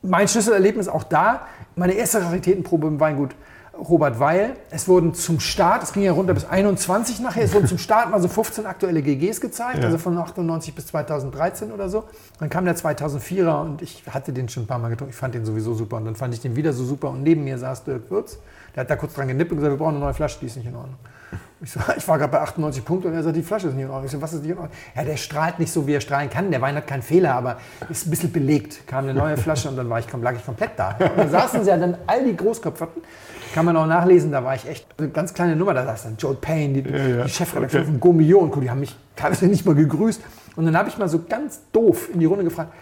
Mein 0.02 0.26
Schlüsselerlebnis 0.26 0.88
auch 0.88 1.04
da, 1.04 1.46
meine 1.76 1.92
erste 1.92 2.20
Raritätenprobe 2.20 2.88
im 2.88 2.98
Weingut 2.98 3.36
Robert 3.78 4.18
Weil. 4.20 4.56
Es 4.70 4.88
wurden 4.88 5.14
zum 5.14 5.40
Start, 5.40 5.82
es 5.82 5.92
ging 5.92 6.02
ja 6.02 6.12
runter 6.12 6.34
bis 6.34 6.44
21 6.44 7.20
nachher, 7.20 7.44
es 7.44 7.54
wurden 7.54 7.66
zum 7.66 7.78
Start 7.78 8.10
mal 8.10 8.20
so 8.20 8.28
15 8.28 8.66
aktuelle 8.66 9.00
GGs 9.02 9.40
gezeigt, 9.40 9.78
Ja. 9.78 9.84
also 9.84 9.98
von 9.98 10.16
98 10.18 10.74
bis 10.74 10.86
2013 10.88 11.72
oder 11.72 11.88
so. 11.88 12.04
Dann 12.38 12.48
kam 12.50 12.64
der 12.64 12.76
2004er 12.76 13.60
und 13.62 13.82
ich 13.82 14.02
hatte 14.10 14.32
den 14.32 14.48
schon 14.48 14.64
ein 14.64 14.66
paar 14.66 14.78
Mal 14.78 14.88
getrunken, 14.90 15.10
ich 15.12 15.16
fand 15.16 15.34
den 15.34 15.44
sowieso 15.44 15.74
super 15.74 15.96
und 15.98 16.04
dann 16.04 16.16
fand 16.16 16.34
ich 16.34 16.40
den 16.40 16.56
wieder 16.56 16.72
so 16.72 16.84
super 16.84 17.10
und 17.10 17.22
neben 17.22 17.44
mir 17.44 17.58
saß 17.58 17.84
Dirk 17.84 18.10
Würz, 18.10 18.38
der 18.74 18.82
hat 18.82 18.90
da 18.90 18.96
kurz 18.96 19.14
dran 19.14 19.28
genippt 19.28 19.50
und 19.52 19.58
gesagt, 19.58 19.72
wir 19.72 19.78
brauchen 19.78 19.94
eine 19.96 20.04
neue 20.04 20.14
Flasche, 20.14 20.38
die 20.40 20.46
ist 20.46 20.56
nicht 20.56 20.66
in 20.66 20.74
Ordnung. 20.76 20.96
Ich, 21.62 21.70
so, 21.70 21.80
ich 21.96 22.06
war 22.08 22.18
gerade 22.18 22.32
bei 22.32 22.40
98 22.40 22.84
Punkten 22.84 23.08
und 23.08 23.14
er 23.14 23.22
sagt, 23.22 23.36
die 23.36 23.42
Flasche 23.42 23.68
ist 23.68 23.74
nicht 23.74 23.84
in 23.84 23.90
Ordnung. 23.90 24.06
Ich 24.06 24.10
so, 24.12 24.20
was 24.20 24.32
ist 24.32 24.42
nicht 24.42 24.50
in 24.50 24.58
Ordnung? 24.58 24.76
Ja, 24.96 25.04
der 25.04 25.16
strahlt 25.16 25.58
nicht 25.60 25.72
so, 25.72 25.86
wie 25.86 25.94
er 25.94 26.00
strahlen 26.00 26.28
kann. 26.28 26.50
Der 26.50 26.60
Wein 26.60 26.74
hat 26.74 26.86
keinen 26.86 27.02
Fehler, 27.02 27.34
aber 27.34 27.58
ist 27.88 28.06
ein 28.06 28.10
bisschen 28.10 28.32
belegt. 28.32 28.86
Kam 28.86 29.04
eine 29.04 29.14
neue 29.14 29.36
Flasche 29.36 29.68
und 29.68 29.76
dann 29.76 29.88
war 29.88 29.98
ich, 30.00 30.12
lag 30.12 30.34
ich 30.34 30.44
komplett 30.44 30.72
da. 30.76 30.96
Und 30.98 31.16
da 31.18 31.28
saßen 31.28 31.62
sie 31.62 31.70
ja 31.70 31.76
dann 31.76 31.96
all 32.06 32.24
die 32.24 32.36
Großköpferten. 32.36 33.02
Kann 33.54 33.64
man 33.64 33.76
auch 33.76 33.86
nachlesen, 33.86 34.30
da 34.30 34.44
war 34.44 34.54
ich 34.54 34.66
echt 34.68 34.86
eine 34.98 35.08
ganz 35.08 35.34
kleine 35.34 35.56
Nummer. 35.56 35.74
Da 35.74 35.84
saß 35.84 36.04
dann 36.04 36.16
Joel 36.18 36.36
Payne, 36.36 36.82
die, 36.82 36.90
ja. 36.90 37.24
die 37.24 37.30
Chefredakteurin 37.30 37.86
Okay. 37.86 37.92
von 37.92 38.00
Gomio 38.00 38.38
und 38.38 38.50
Co. 38.50 38.60
Die 38.60 38.70
haben 38.70 38.80
mich 38.80 38.96
teilweise 39.16 39.46
nicht 39.46 39.66
mal 39.66 39.74
gegrüßt. 39.74 40.20
Und 40.56 40.66
dann 40.66 40.76
habe 40.76 40.88
ich 40.88 40.98
mal 40.98 41.08
so 41.08 41.24
ganz 41.28 41.60
doof 41.72 42.10
in 42.12 42.20
die 42.20 42.26
Runde 42.26 42.44
gefragt, 42.44 42.72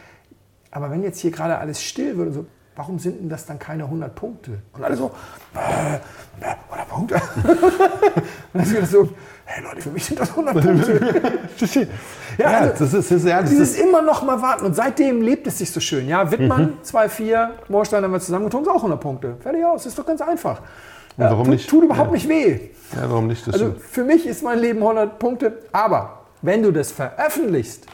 aber 0.70 0.90
wenn 0.90 1.02
jetzt 1.02 1.20
hier 1.20 1.31
gerade 1.31 1.59
alles 1.59 1.83
still 1.83 2.16
würde, 2.16 2.33
so, 2.33 2.46
warum 2.76 2.98
sind 2.98 3.20
denn 3.20 3.28
das 3.28 3.46
dann 3.46 3.59
keine 3.59 3.85
100 3.85 4.14
Punkte? 4.14 4.59
Und 4.72 4.85
alle 4.85 4.96
so, 4.96 5.11
äh, 5.54 5.96
äh, 6.44 6.54
100 6.70 6.88
Punkte? 6.88 7.14
und 8.52 8.66
dann 8.66 8.83
ist 8.83 8.90
so, 8.90 9.09
hey 9.50 9.64
Leute, 9.64 9.80
für 9.82 9.90
mich 9.90 10.04
sind 10.04 10.20
das 10.20 10.30
100 10.30 10.54
Punkte. 10.62 11.88
Ja, 12.38 12.46
also, 12.48 12.70
das 12.70 12.80
ist, 12.80 12.94
das 12.94 13.11
ist, 13.11 13.24
ja, 13.26 13.40
das 13.40 13.50
Dieses 13.50 13.70
ist 13.72 13.80
immer 13.80 14.02
noch 14.02 14.22
mal 14.22 14.40
warten. 14.42 14.66
Und 14.66 14.74
seitdem 14.74 15.22
lebt 15.22 15.46
es 15.46 15.58
sich 15.58 15.70
so 15.72 15.80
schön. 15.80 16.06
Ja, 16.06 16.30
Wittmann, 16.30 16.62
Mhm. 16.62 16.82
2-4, 16.84 17.48
Moorstein 17.68 18.04
haben 18.04 18.12
wir 18.12 18.20
zusammengetrunken, 18.20 18.70
ist 18.70 18.76
auch 18.76 18.82
100 18.82 19.00
Punkte. 19.00 19.37
Fertig 19.40 19.64
aus, 19.64 19.87
ist 19.87 19.98
doch 19.98 20.06
ganz 20.06 20.20
einfach. 20.20 20.61
Ja, 21.16 21.30
warum 21.30 21.44
tut, 21.44 21.54
nicht? 21.54 21.68
Tut 21.68 21.84
überhaupt 21.84 22.08
Ja. 22.11 22.14
nicht 22.14 22.28
weh. 22.28 22.61
ja, 22.94 23.11
warum 23.11 23.26
nicht? 23.26 23.46
Das 23.46 23.54
Also 23.54 23.74
für 23.78 24.04
mich 24.04 24.26
ist 24.26 24.42
mein 24.44 24.58
Leben 24.61 24.80
100 24.80 25.18
Punkte. 25.18 25.58
Aber 25.72 26.20
wenn 26.42 26.62
du 26.62 26.70
das 26.70 26.92
veröffentlichst, 26.92 27.87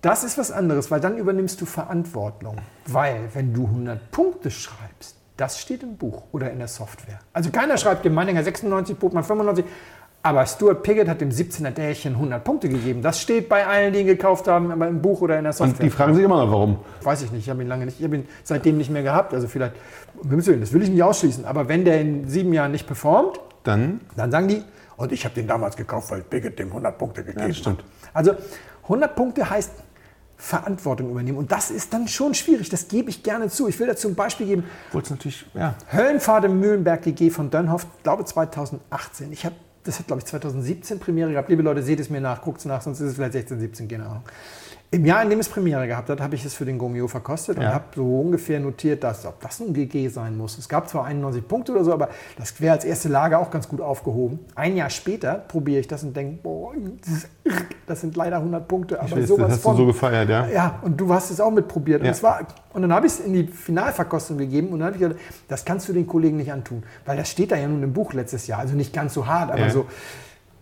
das 0.00 0.24
ist 0.24 0.38
was 0.38 0.50
anderes, 0.50 0.90
weil 0.90 1.00
dann 1.00 1.16
übernimmst 1.18 1.60
du 1.60 1.66
Verantwortung. 1.66 2.56
Weil 2.86 3.28
wenn 3.34 3.52
du 3.52 3.64
100 3.66 4.10
Punkte 4.10 4.50
schreibst, 4.50 5.16
das 5.36 5.60
steht 5.60 5.82
im 5.82 5.96
Buch 5.96 6.24
oder 6.32 6.50
in 6.50 6.58
der 6.58 6.68
Software. 6.68 7.18
Also 7.32 7.50
keiner 7.50 7.76
schreibt 7.76 8.04
dem 8.04 8.14
Meininger 8.14 8.42
96, 8.42 8.96
Botmann 8.96 9.24
95. 9.24 9.64
Aber 10.24 10.46
Stuart 10.46 10.84
Piggott 10.84 11.08
hat 11.08 11.20
dem 11.20 11.30
17er 11.30 11.70
Därchen 11.70 12.14
100 12.14 12.44
Punkte 12.44 12.68
gegeben. 12.68 13.02
Das 13.02 13.20
steht 13.20 13.48
bei 13.48 13.66
allen, 13.66 13.92
die 13.92 14.00
ihn 14.00 14.06
gekauft 14.06 14.46
haben, 14.46 14.70
im 14.80 15.02
Buch 15.02 15.20
oder 15.20 15.36
in 15.36 15.44
der 15.44 15.52
Software. 15.52 15.80
Und 15.80 15.82
die 15.82 15.90
fragen 15.90 16.14
sich 16.14 16.24
immer 16.24 16.44
noch, 16.44 16.52
warum. 16.52 16.78
Weiß 17.02 17.22
ich 17.22 17.32
nicht, 17.32 17.42
ich 17.42 17.50
habe 17.50 17.62
ihn 17.62 17.68
lange 17.68 17.86
nicht, 17.86 17.98
ich 17.98 18.04
habe 18.04 18.16
ihn 18.16 18.28
seitdem 18.44 18.78
nicht 18.78 18.90
mehr 18.90 19.02
gehabt. 19.02 19.34
Also 19.34 19.48
vielleicht, 19.48 19.74
das 20.22 20.72
will 20.72 20.82
ich 20.82 20.90
nicht 20.90 21.02
ausschließen. 21.02 21.44
Aber 21.44 21.68
wenn 21.68 21.84
der 21.84 22.00
in 22.00 22.28
sieben 22.28 22.52
Jahren 22.52 22.70
nicht 22.70 22.86
performt, 22.86 23.40
Dann, 23.64 24.00
dann 24.16 24.30
sagen 24.30 24.46
die, 24.48 24.62
und 24.96 25.10
ich 25.10 25.24
habe 25.24 25.34
den 25.34 25.48
damals 25.48 25.76
gekauft, 25.76 26.12
weil 26.12 26.20
Bigot 26.22 26.56
dem 26.58 26.68
100 26.68 26.96
Punkte 26.98 27.24
gegeben 27.24 27.48
das 27.48 27.56
stimmt. 27.56 27.78
hat. 27.78 27.84
Also 28.14 28.32
100 28.84 29.16
Punkte 29.16 29.50
heißt 29.50 29.72
Verantwortung 30.36 31.10
übernehmen. 31.10 31.38
Und 31.38 31.50
das 31.52 31.70
ist 31.70 31.92
dann 31.92 32.08
schon 32.08 32.34
schwierig, 32.34 32.68
das 32.68 32.88
gebe 32.88 33.10
ich 33.10 33.22
gerne 33.22 33.48
zu. 33.48 33.68
Ich 33.68 33.78
will 33.78 33.86
dazu 33.86 34.08
ein 34.08 34.14
Beispiel 34.14 34.46
geben. 34.46 34.64
wollt's 34.92 35.10
natürlich, 35.10 35.46
ja. 35.54 35.74
Höllenfahrt 35.92 36.44
im 36.44 36.58
Mühlenberg 36.60 37.02
GG 37.02 37.30
von 37.30 37.50
Dönhoff, 37.50 37.86
glaube 38.02 38.24
2018. 38.24 39.32
Ich 39.32 39.44
habe, 39.44 39.54
das 39.84 39.98
hat 39.98 40.06
glaube 40.06 40.20
ich 40.20 40.26
2017 40.26 40.98
Premiere 40.98 41.32
gehabt. 41.32 41.48
Liebe 41.48 41.62
Leute, 41.62 41.82
seht 41.82 42.00
es 42.00 42.10
mir 42.10 42.20
nach, 42.20 42.42
guckt 42.42 42.60
es 42.60 42.64
nach, 42.64 42.82
sonst 42.82 43.00
ist 43.00 43.10
es 43.10 43.14
vielleicht 43.14 43.32
16, 43.32 43.60
17, 43.60 43.88
keine 43.88 44.06
Ahnung. 44.06 44.22
Im 44.94 45.06
Jahr, 45.06 45.22
in 45.22 45.30
dem 45.30 45.40
es 45.40 45.48
Premiere 45.48 45.86
gehabt 45.86 46.10
hat, 46.10 46.20
habe 46.20 46.34
ich 46.34 46.44
es 46.44 46.52
für 46.52 46.66
den 46.66 46.76
Gomio 46.76 47.08
verkostet 47.08 47.56
und 47.56 47.62
Ja. 47.62 47.72
habe 47.72 47.84
so 47.96 48.20
ungefähr 48.20 48.60
notiert, 48.60 49.02
dass 49.02 49.24
ob 49.24 49.40
das 49.40 49.58
ein 49.58 49.72
GG 49.72 50.08
sein 50.08 50.36
muss. 50.36 50.58
Es 50.58 50.68
gab 50.68 50.86
zwar 50.86 51.06
91 51.06 51.48
Punkte 51.48 51.72
oder 51.72 51.82
so, 51.82 51.94
aber 51.94 52.10
das 52.36 52.60
wäre 52.60 52.74
als 52.74 52.84
erste 52.84 53.08
Lage 53.08 53.38
auch 53.38 53.50
ganz 53.50 53.66
gut 53.66 53.80
aufgehoben. 53.80 54.40
Ein 54.54 54.76
Jahr 54.76 54.90
später 54.90 55.36
probiere 55.48 55.80
ich 55.80 55.88
das 55.88 56.02
und 56.04 56.14
denke, 56.14 56.40
boah, 56.42 56.72
das 57.06 57.26
das 57.86 58.00
sind 58.02 58.16
leider 58.16 58.36
100 58.36 58.68
Punkte, 58.68 59.00
aber 59.00 59.10
weiß, 59.12 59.20
das 59.20 59.28
sowas 59.28 59.50
hast 59.52 59.56
du 59.58 59.62
von. 59.62 59.76
so 59.78 59.86
gefeiert, 59.86 60.28
ja? 60.28 60.46
Ja, 60.48 60.78
und 60.82 61.00
du 61.00 61.12
hast 61.12 61.30
es 61.30 61.40
auch 61.40 61.50
mitprobiert. 61.50 62.00
Und, 62.00 62.06
Ja. 62.06 62.12
es 62.12 62.22
war, 62.22 62.40
und 62.74 62.82
dann 62.82 62.92
habe 62.92 63.06
ich 63.06 63.14
es 63.14 63.20
in 63.20 63.32
die 63.32 63.46
Finalverkostung 63.46 64.36
gegeben 64.36 64.68
und 64.68 64.80
dann 64.80 64.88
habe 64.88 64.96
ich 64.96 65.02
gesagt, 65.02 65.20
das 65.48 65.64
kannst 65.64 65.88
du 65.88 65.94
den 65.94 66.06
Kollegen 66.06 66.36
nicht 66.36 66.52
antun. 66.52 66.82
Weil 67.06 67.16
das 67.16 67.30
steht 67.30 67.50
da 67.50 67.56
ja 67.56 67.66
nun 67.66 67.82
im 67.82 67.94
Buch 67.94 68.12
letztes 68.12 68.46
Jahr. 68.46 68.58
Also 68.60 68.74
nicht 68.74 68.92
ganz 68.92 69.14
so 69.14 69.26
hart, 69.26 69.50
aber 69.50 69.60
Ja. 69.60 69.70
so. 69.70 69.86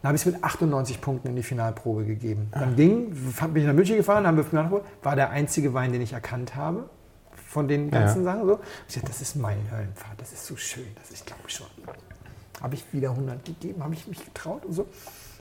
Dann 0.02 0.08
habe 0.08 0.16
ich 0.16 0.26
es 0.26 0.32
mit 0.32 0.42
98 0.42 1.00
Punkten 1.00 1.28
in 1.28 1.36
die 1.36 1.42
Finalprobe 1.42 2.04
gegeben. 2.04 2.48
Dann 2.52 2.74
ging, 2.74 3.10
bin 3.10 3.56
ich 3.56 3.64
nach 3.66 3.74
München 3.74 3.96
gefahren, 3.96 4.26
haben 4.26 4.36
wir 4.36 4.44
Finalprobe, 4.44 4.84
war 5.02 5.14
der 5.14 5.30
einzige 5.30 5.74
Wein, 5.74 5.92
den 5.92 6.00
ich 6.00 6.14
erkannt 6.14 6.56
habe 6.56 6.88
von 7.50 7.68
den 7.68 7.90
ganzen 7.90 8.24
Sachen. 8.24 8.46
So. 8.46 8.60
Ich 8.88 8.94
dachte, 8.94 9.08
das 9.08 9.20
ist 9.20 9.36
mein 9.36 9.58
Höllenpfad, 9.70 10.18
das 10.18 10.32
ist 10.32 10.46
so 10.46 10.56
schön, 10.56 10.86
das 10.98 11.10
ist, 11.10 11.26
glaube 11.26 11.42
ich, 11.46 11.54
schon. 11.54 11.66
Habe 12.62 12.74
ich 12.74 12.84
wieder 12.92 13.10
100 13.10 13.44
gegeben, 13.44 13.82
habe 13.82 13.94
ich 13.94 14.06
mich 14.06 14.24
getraut 14.24 14.64
und 14.64 14.72
so. 14.72 14.86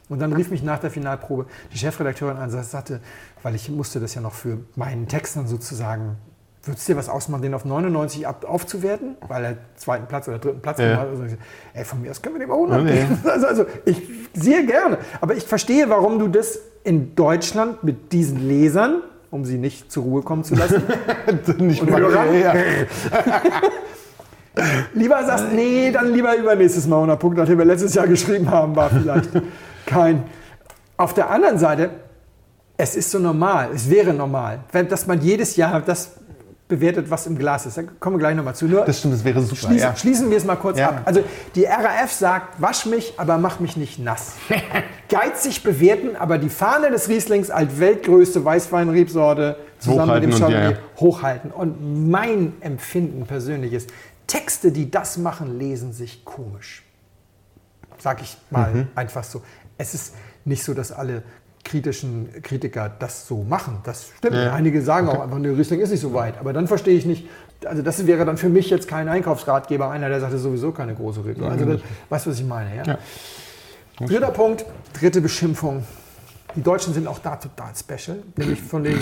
Und 0.10 0.20
dann 0.20 0.34
rief 0.34 0.50
mich 0.50 0.64
nach 0.64 0.80
der 0.80 0.90
Finalprobe 0.90 1.46
die 1.72 1.78
Chefredakteurin 1.78 2.38
an 2.38 2.52
und 2.52 2.64
sagte, 2.64 3.00
weil 3.44 3.56
ich 3.56 3.70
musste 3.70 4.00
das 4.00 4.16
ja 4.16 4.22
noch 4.22 4.34
für 4.34 4.58
meinen 4.76 5.08
Text 5.08 5.38
dann 5.38 5.48
sozusagen, 5.48 6.18
würdest 6.64 6.88
dir 6.88 6.98
was 6.98 7.10
ausmachen, 7.10 7.42
den 7.42 7.54
auf 7.54 7.66
99 7.66 8.28
ab, 8.28 8.46
aufzuwerten, 8.48 9.16
weil 9.28 9.44
er 9.46 9.58
zweiten 9.78 10.08
Platz 10.08 10.28
oder 10.28 10.40
dritten 10.40 10.62
Platz 10.62 10.80
Ja. 10.80 10.90
gemacht 10.90 11.08
hat. 11.14 11.22
Also 11.22 11.36
ey, 11.74 11.86
von 11.86 12.02
mir 12.02 12.12
aus 12.12 12.22
können 12.22 12.36
wir 12.36 12.40
dem 12.40 12.52
auch 12.52 12.64
100 12.66 12.80
Ja, 12.80 12.84
nee. 12.86 13.06
Also, 13.30 13.48
also 13.48 13.66
ich 13.86 14.02
sehr 14.34 14.64
gerne. 14.64 14.98
Aber 15.22 15.36
ich 15.36 15.46
verstehe, 15.46 15.90
warum 15.90 16.20
du 16.20 16.28
das 16.28 16.60
in 16.84 17.16
Deutschland 17.16 17.84
mit 17.84 18.12
diesen 18.12 18.48
Lesern, 18.48 19.02
um 19.32 19.46
sie 19.46 19.58
nicht 19.58 19.92
zur 19.92 20.04
Ruhe 20.04 20.22
kommen 20.22 20.44
zu 20.44 20.56
lassen, 20.56 20.84
nicht 21.60 21.82
Und 21.82 21.92
mal, 21.92 22.02
Hörern? 22.02 22.40
ja. 22.40 22.54
lieber 24.94 25.24
sagst, 25.26 25.46
nee, 25.54 25.92
dann 25.92 26.12
lieber 26.12 26.36
übernächstes 26.36 26.88
Mal 26.88 26.98
100 26.98 27.20
Punkte, 27.20 27.42
nachdem 27.42 27.60
wir 27.60 27.66
letztes 27.66 27.94
Jahr 27.94 28.08
geschrieben 28.08 28.50
haben, 28.50 28.76
war 28.76 28.90
vielleicht 28.90 29.30
kein. 29.86 30.24
Auf 30.98 31.14
der 31.14 31.30
anderen 31.30 31.58
Seite, 31.58 31.92
es 32.76 32.96
ist 32.96 33.12
so 33.12 33.20
normal, 33.20 33.70
es 33.74 33.90
wäre 33.90 34.14
normal, 34.14 34.60
wenn, 34.72 34.88
dass 34.90 35.08
man 35.08 35.22
jedes 35.22 35.56
Jahr 35.56 35.82
das 35.82 36.12
bewertet, 36.70 37.10
was 37.10 37.28
im 37.28 37.38
Glas 37.38 37.66
ist. 37.66 37.78
Da 37.78 37.82
kommen 38.00 38.16
wir 38.16 38.20
gleich 38.20 38.36
nochmal 38.36 38.56
zu. 38.56 38.66
Nur 38.68 38.86
Das 38.86 39.00
stimmt, 39.00 39.16
das 39.16 39.26
wäre 39.26 39.42
super. 39.42 39.56
schließen, 39.58 39.78
ja. 39.90 39.96
schließen 39.96 40.30
wir 40.30 40.38
es 40.38 40.46
mal 40.46 40.56
kurz 40.56 40.78
Ja. 40.78 40.90
ab. 40.90 41.02
Also 41.04 41.24
die 41.56 41.66
RAF 41.66 42.12
sagt, 42.14 42.62
wasch 42.62 42.86
mich, 42.86 43.14
aber 43.18 43.38
mach 43.38 43.60
mich 43.60 43.76
nicht 43.76 44.00
nass. 44.00 44.34
Geizig 45.10 45.64
bewerten, 45.64 46.16
aber 46.16 46.38
die 46.38 46.50
Fahne 46.50 46.92
des 46.92 47.10
Rieslings 47.10 47.50
als 47.50 47.80
weltgrößte 47.80 48.46
Weißweinrebsorte 48.46 49.58
zusammen 49.80 50.14
mit 50.14 50.24
dem 50.24 50.32
Chardonnay 50.32 50.72
ja. 50.74 50.78
hochhalten. 51.00 51.52
Und 51.52 52.10
mein 52.10 52.54
Empfinden 52.62 53.26
persönlich 53.26 53.74
ist, 53.74 53.90
Texte, 54.28 54.72
die 54.72 54.92
das 54.92 55.18
machen, 55.18 55.58
lesen 55.58 55.92
sich 55.92 56.24
komisch. 56.24 56.84
Sag 57.98 58.22
ich 58.22 58.38
mal 58.52 58.72
Mhm. 58.74 58.88
einfach 58.94 59.24
so. 59.24 59.42
Es 59.80 59.94
ist 59.96 60.14
nicht 60.46 60.64
so, 60.64 60.74
dass 60.76 60.92
alle 60.92 61.24
kritischen 61.70 62.30
Kritiker 62.42 62.92
das 63.00 63.28
so 63.28 63.44
machen. 63.44 63.78
Das 63.84 64.10
stimmt. 64.18 64.36
Ja. 64.36 64.54
Einige 64.54 64.82
sagen 64.82 65.08
auch 65.08 65.22
einfach, 65.22 65.40
der 65.42 65.58
Riesling 65.58 65.80
ist 65.80 65.92
nicht 65.92 66.00
so 66.00 66.14
weit. 66.14 66.38
Aber 66.40 66.52
dann 66.52 66.68
verstehe 66.68 66.98
ich 66.98 67.06
nicht, 67.06 67.28
also 67.64 67.82
das 67.82 68.08
wäre 68.08 68.26
dann 68.26 68.38
für 68.38 68.50
mich 68.50 68.70
jetzt 68.70 68.88
kein 68.88 69.08
Einkaufsratgeber, 69.08 69.90
einer, 69.90 70.10
der 70.10 70.20
sagt, 70.20 70.34
das 70.34 70.40
ist 70.40 70.46
sowieso 70.46 70.72
keine 70.72 70.96
große 70.96 71.24
Regel. 71.24 71.44
Also 71.46 71.66
das, 71.66 71.82
weißt 72.10 72.26
du, 72.26 72.32
was 72.32 72.40
ich 72.40 72.46
meine? 72.46 72.76
Ja? 72.76 72.84
Ja. 72.86 72.98
Dritter 74.08 74.32
Punkt, 74.32 74.66
dritte 74.94 75.22
Beschimpfung. 75.22 75.84
Die 76.56 76.64
Deutschen 76.64 76.96
sind 76.96 77.06
auch 77.06 77.20
da 77.20 77.36
total 77.36 77.74
special, 77.76 78.24
nämlich 78.36 78.60
von 78.60 78.84
dem, 78.84 79.00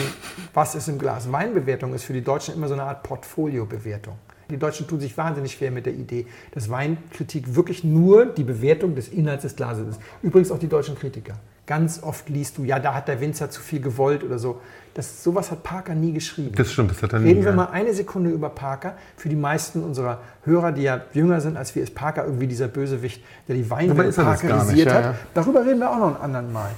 was 0.53 0.75
ist 0.75 0.89
im 0.89 0.99
Glas. 0.99 1.31
Weinbewertung 1.31 1.93
ist 1.93 2.03
für 2.03 2.13
die 2.13 2.23
Deutschen 2.23 2.53
immer 2.53 2.67
so 2.67 2.73
eine 2.73 2.83
Art 2.83 3.03
Portfoliobewertung. 3.03 4.17
Die 4.49 4.57
Deutschen 4.57 4.87
tun 4.87 4.99
sich 4.99 5.17
wahnsinnig 5.17 5.53
schwer 5.53 5.71
mit 5.71 5.85
der 5.85 5.93
Idee, 5.93 6.25
dass 6.51 6.69
Weinkritik 6.69 7.55
wirklich 7.55 7.85
nur 7.85 8.25
die 8.25 8.43
Bewertung 8.43 8.95
des 8.95 9.07
Inhalts 9.07 9.43
des 9.43 9.55
Glases 9.55 9.87
ist. 9.89 9.99
Übrigens 10.21 10.51
auch 10.51 10.59
die 10.59 10.67
deutschen 10.67 10.95
Kritiker. 10.95 11.35
Ganz 11.67 12.01
oft 12.01 12.29
liest 12.29 12.57
du, 12.57 12.63
ja, 12.63 12.79
da 12.79 12.93
hat 12.93 13.09
der 13.09 13.19
Winzer 13.19 13.49
zu 13.49 13.61
viel 13.61 13.81
gewollt 13.81 14.23
oder 14.23 14.39
so. 14.39 14.61
Das, 14.93 15.21
sowas 15.21 15.51
hat 15.51 15.63
Parker 15.63 15.93
nie 15.93 16.13
geschrieben. 16.13 16.55
Das 16.55 16.71
stimmt, 16.71 16.91
das 16.91 17.03
hat 17.03 17.11
er 17.11 17.19
nie. 17.19 17.27
Reden 17.27 17.43
wir 17.43 17.51
mal 17.51 17.65
eine 17.65 17.93
Sekunde 17.93 18.29
über 18.29 18.49
Parker. 18.49 18.95
Für 19.17 19.27
die 19.27 19.35
meisten 19.35 19.83
unserer 19.83 20.21
Hörer, 20.43 20.71
die 20.71 20.83
ja 20.83 21.01
jünger 21.13 21.41
sind 21.41 21.57
als 21.57 21.75
wir, 21.75 21.83
ist 21.83 21.93
Parker 21.93 22.23
irgendwie 22.23 22.47
dieser 22.47 22.69
Bösewicht, 22.69 23.21
der 23.49 23.55
die 23.57 23.69
Weinwelt 23.69 24.17
er 24.17 24.23
nicht, 24.31 24.41
parkerisiert 24.41 24.87
ja, 24.87 24.93
hat. 24.93 25.03
ja. 25.03 25.15
Darüber 25.33 25.65
reden 25.65 25.79
wir 25.79 25.91
auch 25.91 25.99
noch 25.99 26.07
einen 26.15 26.35
anderen 26.35 26.53
Mal. 26.53 26.71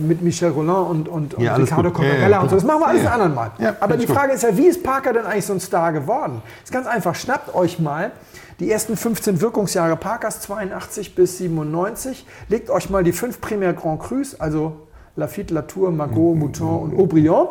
Mit 0.00 0.22
Michel 0.22 0.50
Roland 0.50 0.90
und, 0.90 1.08
und, 1.08 1.34
und 1.34 1.42
Ja, 1.42 1.54
Ricardo 1.56 1.90
gut. 1.90 2.04
Ja, 2.04 2.40
und 2.40 2.50
so. 2.50 2.56
Das 2.56 2.64
machen 2.64 2.80
wir 2.80 2.88
alles 2.88 3.02
Ja, 3.02 3.12
anderen 3.12 3.34
Mal. 3.34 3.50
Aber 3.80 3.96
die 3.96 4.02
ich 4.02 4.08
gut. 4.08 4.16
Frage 4.16 4.32
ist 4.32 4.42
ja, 4.42 4.56
wie 4.56 4.66
ist 4.66 4.82
Parker 4.82 5.12
denn 5.12 5.26
eigentlich 5.26 5.46
so 5.46 5.52
ein 5.52 5.60
Star 5.60 5.92
geworden? 5.92 6.42
Ist 6.62 6.72
ganz 6.72 6.86
einfach. 6.86 7.14
Schnappt 7.14 7.54
euch 7.54 7.78
mal 7.78 8.12
die 8.60 8.70
ersten 8.70 8.96
15 8.96 9.40
Wirkungsjahre 9.40 9.96
Parkers, 9.96 10.40
82 10.42 11.14
bis 11.14 11.38
97. 11.38 12.26
Legt 12.48 12.70
euch 12.70 12.90
mal 12.90 13.02
die 13.02 13.12
fünf 13.12 13.40
Premier 13.40 13.72
Grand 13.72 14.00
Crus, 14.00 14.38
also 14.38 14.86
Lafitte, 15.16 15.54
Latour, 15.54 15.90
Margot, 15.90 16.36
Mouton 16.36 16.82
und 16.82 16.98
Aubryon, 16.98 17.48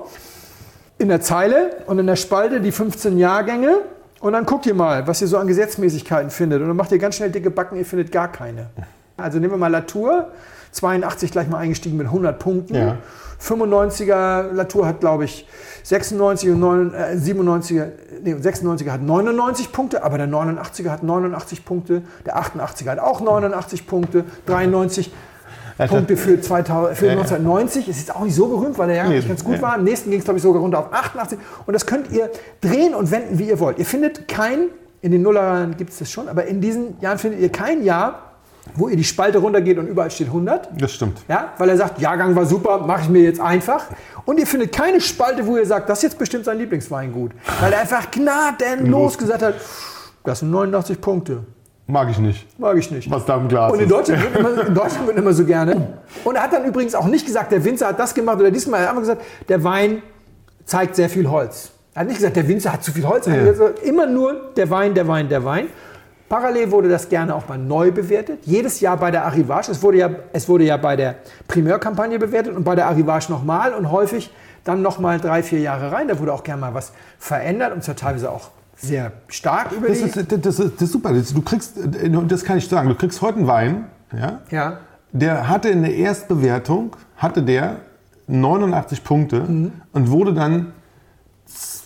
in 0.98 1.10
der 1.10 1.22
Zeile 1.22 1.72
und 1.88 2.00
in 2.00 2.08
der 2.08 2.16
Spalte 2.16 2.62
die 2.62 2.72
15 2.72 3.18
Jahrgänge. 3.18 3.78
Und 4.22 4.34
dann 4.34 4.46
guckt 4.46 4.66
ihr 4.66 4.74
mal, 4.74 5.08
was 5.08 5.22
ihr 5.22 5.28
so 5.28 5.38
an 5.38 5.48
Gesetzmäßigkeiten 5.48 6.30
findet. 6.30 6.62
Und 6.62 6.68
dann 6.68 6.78
macht 6.78 6.92
ihr 6.92 6.98
ganz 7.00 7.16
schnell 7.16 7.32
dicke 7.32 7.50
Backen, 7.50 7.78
ihr 7.78 7.86
findet 7.86 8.12
gar 8.12 8.32
keine. 8.32 8.70
Also 9.18 9.40
nehmen 9.40 9.54
wir 9.54 9.58
mal 9.58 9.68
Latour, 9.68 10.28
82 10.72 11.32
gleich 11.32 11.50
mal 11.50 11.58
eingestiegen 11.58 11.98
mit 11.98 12.08
100 12.08 12.40
Punkten. 12.40 12.76
Ja. 12.76 12.98
95er 13.42 14.52
Latour 14.52 14.86
hat, 14.86 15.00
glaube 15.00 15.26
ich, 15.26 15.48
96 15.84 16.50
und 16.50 16.60
9, 16.60 16.94
äh, 16.94 17.16
97er, 17.16 17.88
nee, 18.22 18.34
96er 18.34 18.92
hat 18.92 19.02
99 19.02 19.72
Punkte, 19.72 20.04
aber 20.04 20.18
der 20.18 20.28
89er 20.28 20.90
hat 20.90 21.04
89 21.04 21.64
Punkte, 21.64 22.02
der 22.26 22.38
88er 22.38 22.90
hat 22.90 23.00
auch 23.00 23.22
89 23.22 23.88
Punkte, 23.88 24.26
93 24.46 25.12
Punkte 25.88 26.18
für, 26.18 26.42
2000, 26.42 26.98
für 26.98 27.10
1990. 27.12 27.88
Es 27.88 27.98
ist 27.98 28.14
auch 28.14 28.24
nicht 28.24 28.36
so 28.36 28.48
berühmt, 28.48 28.78
weil 28.78 28.90
der 28.90 29.06
Nee, 29.06 29.16
nicht 29.16 29.28
ganz 29.30 29.44
gut 29.44 29.56
ja. 29.56 29.62
war. 29.62 29.78
Im 29.78 29.86
nächsten 29.86 30.10
ging 30.10 30.20
es, 30.20 30.26
glaube 30.26 30.38
ich, 30.38 30.44
sogar 30.44 30.62
runter 30.62 30.80
auf 30.80 30.92
88. 30.92 31.40
Und 31.66 31.74
das 31.74 31.86
könnt 31.86 32.12
ihr 32.12 32.30
drehen 32.60 32.94
und 32.94 33.10
wenden, 33.12 33.40
wie 33.40 33.48
ihr 33.48 33.60
wollt. 33.60 33.80
Ihr 33.80 33.86
findet 33.86 34.28
kein, 34.28 34.68
in 35.02 35.12
den 35.12 35.22
Nullerjahren 35.22 35.78
gibt 35.78 35.92
es 35.92 36.00
das 36.00 36.12
schon, 36.12 36.28
aber 36.28 36.46
in 36.46 36.60
diesen 36.60 37.00
Jahren 37.00 37.18
findet 37.18 37.40
ihr 37.40 37.50
kein 37.50 37.84
Jahr, 37.84 38.29
wo 38.76 38.90
ihr 38.90 38.96
die 38.98 39.04
Spalte 39.04 39.38
runtergeht 39.40 39.78
und 39.78 39.88
überall 39.88 40.12
steht 40.12 40.28
100. 40.28 40.70
Das 40.80 40.92
stimmt. 40.94 41.20
Ja, 41.28 41.54
weil 41.58 41.70
er 41.70 41.78
sagt, 41.78 42.00
Jahrgang 42.00 42.36
war 42.36 42.46
super, 42.46 42.80
mache 42.80 43.02
ich 43.04 43.10
mir 43.10 43.22
jetzt 43.24 43.40
einfach. 43.42 43.86
Und 44.26 44.40
ihr 44.40 44.48
findet 44.48 44.72
keine 44.72 45.02
Spalte, 45.02 45.46
wo 45.46 45.58
ihr 45.58 45.66
sagt, 45.66 45.90
das 45.90 46.00
ist 46.00 46.04
jetzt 46.04 46.18
bestimmt 46.20 46.46
sein 46.46 46.58
Lieblingsweingut. 46.58 47.32
Weil 47.62 47.74
er 47.74 47.82
einfach 47.82 48.10
gnadenlos 48.12 49.18
gesagt 49.18 49.42
hat, 49.42 49.56
das 50.24 50.40
sind 50.40 50.52
89 50.52 51.02
Punkte. 51.02 51.44
Mag 51.88 52.10
ich 52.12 52.20
nicht. 52.20 52.60
Mag 52.60 52.78
ich 52.78 52.92
nicht. 52.92 53.10
Was 53.10 53.26
da 53.26 53.38
im 53.38 53.48
Glas 53.48 53.72
Und 53.74 53.80
in. 53.82 53.90
Deutschland, 53.90 54.22
wird 54.22 54.36
immer, 54.38 54.64
in 54.68 54.76
Deutschland 54.76 55.08
wird 55.08 55.18
immer 55.18 55.34
so 55.34 55.44
gerne. 55.44 55.88
Und 56.24 56.36
er 56.36 56.44
hat 56.44 56.54
dann 56.54 56.64
übrigens 56.66 56.94
auch 56.94 57.08
nicht 57.08 57.26
gesagt, 57.26 57.52
der 57.52 57.64
Winzer 57.66 57.88
hat 57.88 58.00
das 58.00 58.14
gemacht 58.14 58.40
oder 58.40 58.52
diesmal. 58.52 58.80
Er 58.82 58.84
hat 58.84 58.90
einfach 58.90 59.02
gesagt, 59.02 59.22
der 59.48 59.64
Wein 59.64 60.04
zeigt 60.66 60.96
sehr 60.96 61.10
viel 61.10 61.28
Holz. 61.28 61.72
Er 61.96 62.02
hat 62.02 62.08
nicht 62.08 62.18
gesagt, 62.18 62.36
der 62.36 62.48
Winzer 62.48 62.74
hat 62.74 62.84
zu 62.84 62.92
viel 62.92 63.08
Holz. 63.08 63.26
Er 63.26 63.34
hat 63.34 63.40
Ja. 63.46 63.52
gesagt, 63.52 63.80
immer 63.80 64.06
nur 64.06 64.52
der 64.56 64.70
Wein, 64.70 64.94
der 64.94 65.08
Wein, 65.08 65.30
der 65.30 65.44
Wein. 65.44 65.68
Parallel 66.30 66.72
wurde 66.72 66.90
das 66.90 67.10
gerne 67.10 67.34
auch 67.34 67.48
mal 67.48 67.58
neu 67.58 67.92
bewertet. 67.92 68.40
Jedes 68.46 68.80
Jahr 68.80 68.98
bei 68.98 69.10
der 69.12 69.26
Arrivage. 69.26 69.72
Es 69.72 69.82
wurde 69.82 69.98
ja, 69.98 70.10
es 70.32 70.48
wurde 70.48 70.64
ja 70.64 70.78
bei 70.78 70.96
der 70.96 71.16
Primärkampagne 71.48 72.20
bewertet 72.20 72.56
und 72.56 72.64
bei 72.64 72.76
der 72.76 72.86
Arrivage 72.88 73.32
nochmal 73.32 73.74
und 73.74 73.92
häufig 73.92 74.32
dann 74.64 74.82
nochmal 74.84 75.20
drei, 75.20 75.42
vier 75.42 75.60
Jahre 75.60 75.92
rein. 75.92 76.08
Da 76.08 76.20
wurde 76.20 76.32
auch 76.32 76.44
gerne 76.44 76.62
mal 76.62 76.74
was 76.76 76.92
verändert 77.18 77.74
und 77.74 77.84
zwar 77.84 77.96
teilweise 77.96 78.32
auch 78.32 78.52
sehr 78.78 79.12
stark 79.28 79.72
über 79.72 79.88
Das 79.88 79.98
ist, 80.00 80.16
das, 80.16 80.60
ist, 80.60 80.74
das 80.76 80.82
ist 80.84 80.92
super. 80.92 81.12
Du 81.14 81.42
kriegst, 81.42 81.78
äh, 81.78 82.16
und 82.16 82.32
das 82.32 82.44
kann 82.46 82.58
ich 82.60 82.68
sagen, 82.70 82.88
du 82.90 82.96
kriegst 82.96 83.22
heute 83.22 83.40
einen 83.40 83.48
Wein, 83.48 83.86
ja, 84.18 84.40
ja. 84.52 84.78
der 85.12 85.50
hatte 85.50 85.70
in 85.70 85.82
der 85.82 85.96
Erstbewertung, 85.96 86.96
hatte 87.18 87.42
der 87.42 87.78
89 88.28 89.04
Punkte 89.04 89.42
Mhm. 89.42 89.72
und 89.94 90.12
wurde 90.12 90.34
dann 90.34 90.74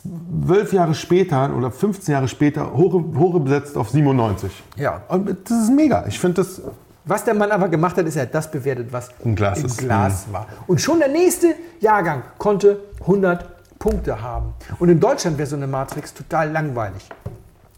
zwölf 0.04 0.74
Jahre 0.74 0.94
später 0.94 1.56
oder 1.56 1.72
15 1.72 2.14
Jahre 2.14 2.28
später 2.28 2.74
hoch, 2.74 2.94
hoch 2.94 3.40
besetzt 3.40 3.78
auf 3.78 3.90
97. 3.90 4.52
Ja. 4.76 5.02
Und 5.08 5.50
das 5.50 5.64
ist 5.64 5.72
mega. 5.72 6.06
Ich 6.08 6.20
finde 6.20 6.36
das, 6.44 6.62
Was 7.06 7.26
der 7.26 7.34
Mann 7.34 7.52
aber 7.52 7.68
gemacht 7.68 7.98
hat, 7.98 8.06
ist, 8.06 8.16
er 8.16 8.24
hat 8.24 8.34
das 8.34 8.50
bewertet, 8.50 8.88
was 8.92 9.10
Im 9.24 9.36
Glas 9.36 9.62
im. 9.62 9.68
Glas 9.76 10.26
war. 10.32 10.48
Und 10.68 10.80
schon 10.80 11.00
der 11.00 11.10
nächste 11.10 11.56
Jahrgang 11.82 12.24
konnte 12.38 12.80
100 13.02 13.78
Punkte 13.78 14.22
haben. 14.22 14.54
Und 14.80 14.88
in 14.88 15.00
Deutschland 15.00 15.38
wäre 15.38 15.48
so 15.48 15.58
eine 15.58 15.68
Matrix 15.68 16.14
total 16.14 16.52
langweilig. 16.52 17.10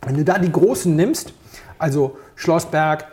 Wenn 0.06 0.16
du 0.16 0.24
da 0.24 0.38
die 0.38 0.52
Großen 0.52 0.96
nimmst, 0.96 1.34
also 1.80 2.18
Schlossberg, 2.36 3.06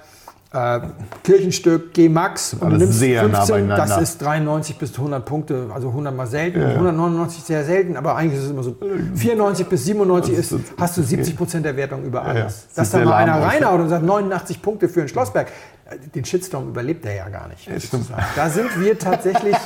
äh, 0.53 0.80
Kirchenstück, 1.22 1.94
G-Max, 1.94 2.55
und 2.55 2.61
du 2.61 2.66
alles 2.66 2.78
nimmst 2.80 2.98
sehr 2.98 3.22
nah 3.28 3.40
15, 3.44 3.68
das 3.68 3.78
beieinander. 3.78 4.03
ist 4.03 4.22
93 4.22 4.78
bis 4.78 4.92
100 4.96 5.24
Punkte, 5.24 5.70
also 5.72 5.88
100 5.88 6.14
mal 6.14 6.26
selten, 6.26 6.62
199 6.62 7.42
sehr 7.42 7.64
selten, 7.64 7.96
aber 7.96 8.16
eigentlich 8.16 8.38
ist 8.38 8.46
es 8.46 8.50
immer 8.50 8.62
so 8.62 8.76
94 9.14 9.66
bis 9.66 9.84
97 9.84 10.34
ist, 10.34 10.55
hast 10.78 10.96
du 10.96 11.03
70 11.03 11.36
Prozent 11.36 11.64
der 11.64 11.76
Wertung 11.76 12.05
über 12.05 12.20
ja. 12.20 12.28
alles. 12.28 12.62
Sieht 12.68 12.78
Dass 12.78 12.90
da 12.90 13.05
mal 13.05 13.14
einer 13.14 13.40
reinhaut 13.40 13.80
und 13.80 13.88
sagt 13.88 14.05
89 14.05 14.61
Punkte 14.61 14.88
für 14.88 15.00
einen 15.00 15.09
Schlossberg, 15.09 15.48
äh, 15.86 15.96
den 16.14 16.24
Shitstorm 16.24 16.68
überlebt 16.68 17.05
er 17.07 17.14
ja 17.14 17.28
gar 17.28 17.48
nicht. 17.48 17.68
stimmt. 17.82 18.09
Da 18.36 18.50
sind 18.50 18.78
wir 18.78 18.98
tatsächlich 18.98 19.57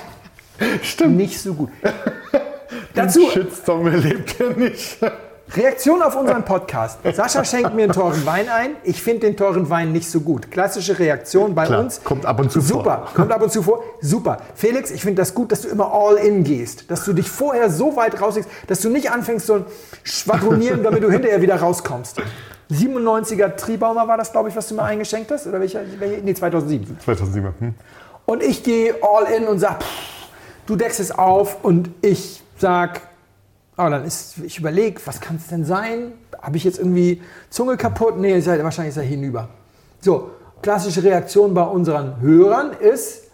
nicht 1.07 1.41
so 1.41 1.55
gut. 1.55 1.71
Dazu 2.95 3.29
Shitstorm 3.31 3.89
erlebt 3.89 4.41
er 4.41 4.57
nicht. 4.57 4.99
Reaktion 5.55 6.03
auf 6.03 6.17
unseren 6.17 6.45
Podcast. 6.45 6.99
Sascha 7.15 7.45
schenkt 7.45 7.73
mir 7.75 7.85
einen 7.85 7.93
teuren 7.93 8.27
Wein 8.27 8.49
ein. 8.49 8.71
Ich 8.83 9.01
finde 9.01 9.21
den 9.27 9.37
teuren 9.37 9.71
Wein 9.71 9.93
nicht 9.93 10.11
so 10.11 10.21
gut. 10.21 10.51
Klassische 10.51 10.99
Reaktion 10.99 11.55
bei 11.55 11.67
Klar, 11.67 11.81
uns. 11.81 12.03
kommt 12.03 12.27
ab 12.27 12.41
und 12.41 12.51
zu 12.51 12.61
vor. 12.61 12.79
Super, 12.79 13.07
kommt 13.15 13.33
ab 13.33 13.43
und 13.43 13.53
zu 13.53 13.63
vor. 13.63 13.83
Super. 14.01 14.39
Felix, 14.55 14.91
ich 14.91 15.03
finde 15.03 15.23
das 15.23 15.35
gut, 15.35 15.53
dass 15.53 15.63
du 15.63 15.69
immer 15.69 15.93
all 15.95 16.17
in 16.17 16.43
gehst. 16.43 16.91
Dass 16.91 17.05
du 17.05 17.13
dich 17.13 17.31
vorher 17.31 17.71
so 17.71 17.95
weit 17.97 18.21
rauslegst, 18.21 18.51
dass 18.67 18.81
du 18.81 18.91
nicht 18.91 19.11
anfängst 19.11 19.47
so 19.47 19.55
ein 19.55 19.65
Schwadronieren, 20.03 20.83
damit 20.83 21.03
du 21.05 21.11
hinterher 21.11 21.41
wieder 21.41 21.57
rauskommst. 21.57 22.21
97er 22.71 23.55
Triebaumer 23.55 24.09
war 24.09 24.17
das, 24.17 24.33
glaube 24.33 24.49
ich, 24.49 24.57
was 24.57 24.69
du 24.69 24.75
mir 24.75 24.83
eingeschenkt 24.83 25.31
hast? 25.31 25.47
Oder 25.47 25.61
welcher? 25.61 25.81
welche? 25.99 26.23
Nee, 26.23 26.35
2007. 26.35 26.99
2007. 27.05 27.55
Hm? 27.61 27.75
Und 28.27 28.43
ich 28.43 28.65
gehe 28.65 28.97
all 29.01 29.33
in 29.33 29.47
und 29.47 29.61
sag, 29.61 29.83
pff, 29.85 29.89
du 30.67 30.75
deckst 30.75 30.99
es 30.99 31.17
auf 31.17 31.65
und 31.65 31.91
ich 32.03 32.43
sag, 32.59 33.01
oh, 33.79 33.89
dann 33.89 34.05
ist, 34.05 34.39
ich 34.39 34.59
überlege, 34.59 35.01
was 35.05 35.21
kann 35.21 35.37
es 35.37 35.49
denn 35.49 35.65
sein? 35.65 36.13
Habe 36.41 36.57
ich 36.57 36.65
jetzt 36.65 36.79
irgendwie 36.79 37.23
Zunge 37.51 37.77
kaputt? 37.77 38.19
Nee, 38.19 38.37
ist 38.37 38.47
ja, 38.47 38.63
wahrscheinlich 38.63 38.95
ist 38.95 38.99
er 38.99 39.05
hinüber. 39.05 39.49
So, 40.01 40.31
klassische 40.63 41.03
Reaktion 41.03 41.55
bei 41.55 41.63
unseren 41.63 42.21
Hörern 42.21 42.73
ist, 42.73 43.25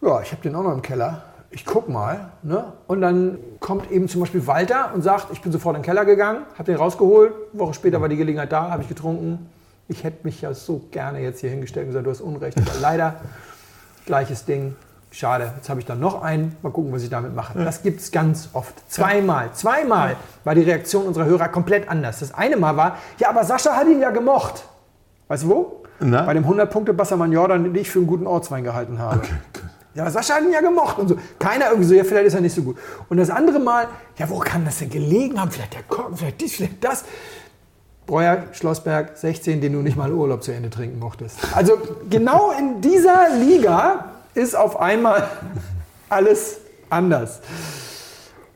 ja, 0.00 0.20
ich 0.20 0.32
habe 0.32 0.42
den 0.42 0.54
auch 0.54 0.62
noch 0.62 0.72
im 0.72 0.82
Keller. 0.82 1.22
Ich 1.50 1.64
guck 1.64 1.88
mal. 1.88 2.32
Ne? 2.42 2.72
Und 2.88 3.00
dann 3.00 3.38
kommt 3.60 3.90
eben 3.90 4.08
zum 4.08 4.20
Beispiel 4.20 4.46
Walter 4.46 4.92
und 4.92 5.02
sagt, 5.02 5.28
ich 5.32 5.40
bin 5.40 5.52
sofort 5.52 5.76
in 5.76 5.82
den 5.82 5.86
Keller 5.86 6.04
gegangen, 6.04 6.42
habe 6.54 6.64
den 6.64 6.76
rausgeholt. 6.76 7.32
Eine 7.52 7.60
Woche 7.60 7.74
später 7.74 8.00
war 8.00 8.08
die 8.08 8.16
Gelegenheit 8.16 8.50
da, 8.50 8.70
habe 8.70 8.82
ich 8.82 8.88
getrunken. 8.88 9.50
Ich 9.86 10.02
hätte 10.02 10.24
mich 10.24 10.40
ja 10.40 10.52
so 10.52 10.82
gerne 10.90 11.20
jetzt 11.20 11.40
hier 11.40 11.50
hingestellt 11.50 11.86
und 11.86 11.90
gesagt, 11.90 12.06
du 12.06 12.10
hast 12.10 12.20
Unrecht. 12.20 12.58
Aber 12.58 12.80
leider 12.80 13.20
gleiches 14.04 14.44
Ding. 14.44 14.74
Schade. 15.14 15.52
Jetzt 15.54 15.68
habe 15.68 15.78
ich 15.78 15.86
dann 15.86 16.00
noch 16.00 16.22
einen. 16.22 16.56
Mal 16.60 16.72
gucken, 16.72 16.92
was 16.92 17.04
ich 17.04 17.08
damit 17.08 17.36
mache. 17.36 17.56
Das 17.62 17.82
gibt 17.82 18.00
es 18.00 18.10
ganz 18.10 18.48
oft. 18.52 18.74
Zweimal. 18.90 19.50
Zweimal 19.52 20.16
war 20.42 20.56
die 20.56 20.62
Reaktion 20.62 21.06
unserer 21.06 21.26
Hörer 21.26 21.48
komplett 21.48 21.88
anders. 21.88 22.18
Das 22.18 22.34
eine 22.34 22.56
Mal 22.56 22.76
war, 22.76 22.98
ja, 23.18 23.28
aber 23.28 23.44
Sascha 23.44 23.76
hat 23.76 23.86
ihn 23.86 24.00
ja 24.00 24.10
gemocht. 24.10 24.64
Weißt 25.28 25.44
du 25.44 25.48
wo? 25.48 25.82
Na? 26.00 26.22
Bei 26.22 26.34
dem 26.34 26.44
100-Punkte-Bassermann 26.44 27.30
Jordan, 27.30 27.62
den 27.62 27.76
ich 27.76 27.88
für 27.88 28.00
einen 28.00 28.08
guten 28.08 28.26
Ortswein 28.26 28.64
gehalten 28.64 28.98
habe. 28.98 29.22
Ja, 29.94 30.02
aber 30.02 30.10
Sascha 30.10 30.34
hat 30.34 30.42
ihn 30.42 30.52
ja 30.52 30.60
gemocht 30.60 30.98
und 30.98 31.06
so. 31.06 31.16
Keiner 31.38 31.66
irgendwie 31.66 31.86
so, 31.86 31.94
ja, 31.94 32.02
vielleicht 32.02 32.26
ist 32.26 32.34
er 32.34 32.40
nicht 32.40 32.56
so 32.56 32.62
gut. 32.62 32.76
Und 33.08 33.18
das 33.18 33.30
andere 33.30 33.60
Mal, 33.60 33.86
ja, 34.18 34.28
wo 34.28 34.40
kann 34.40 34.64
das 34.64 34.80
denn 34.80 34.90
gelegen 34.90 35.40
haben? 35.40 35.52
Vielleicht 35.52 35.74
der 35.74 35.84
Korken, 35.84 36.16
vielleicht 36.16 36.40
dies, 36.40 36.56
vielleicht 36.56 36.82
das. 36.82 37.04
Breuer, 38.04 38.42
Schlossberg, 38.50 39.16
16, 39.16 39.60
den 39.60 39.74
du 39.74 39.78
nicht 39.78 39.96
mal 39.96 40.12
Urlaub 40.12 40.42
zu 40.42 40.50
Ende 40.50 40.70
trinken 40.70 40.98
mochtest. 40.98 41.38
Also 41.54 41.78
genau 42.10 42.50
in 42.50 42.80
dieser 42.80 43.28
Liga 43.38 44.06
ist 44.34 44.56
auf 44.56 44.80
einmal 44.80 45.28
alles 46.08 46.58
anders. 46.90 47.40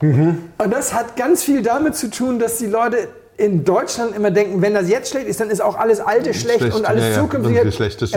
Und 0.00 0.70
das 0.70 0.94
hat 0.94 1.16
ganz 1.16 1.42
viel 1.42 1.62
damit 1.62 1.96
zu 1.96 2.10
tun, 2.10 2.38
dass 2.38 2.58
die 2.58 2.66
Leute 2.66 3.08
in 3.36 3.64
Deutschland 3.64 4.16
immer 4.16 4.32
denken, 4.32 4.62
wenn 4.62 4.74
das 4.74 4.88
jetzt 4.88 5.10
schlecht 5.10 5.28
ist, 5.28 5.40
dann 5.40 5.48
ist 5.48 5.60
auch 5.60 5.76
alles 5.76 6.00
Alte 6.00 6.34
schlecht, 6.34 6.58
Schlecht, 6.58 6.76
und 6.76 6.84
alles 6.84 7.04
ja, 7.04 7.10
ja, 7.10 7.20
zukünftige 7.20 7.60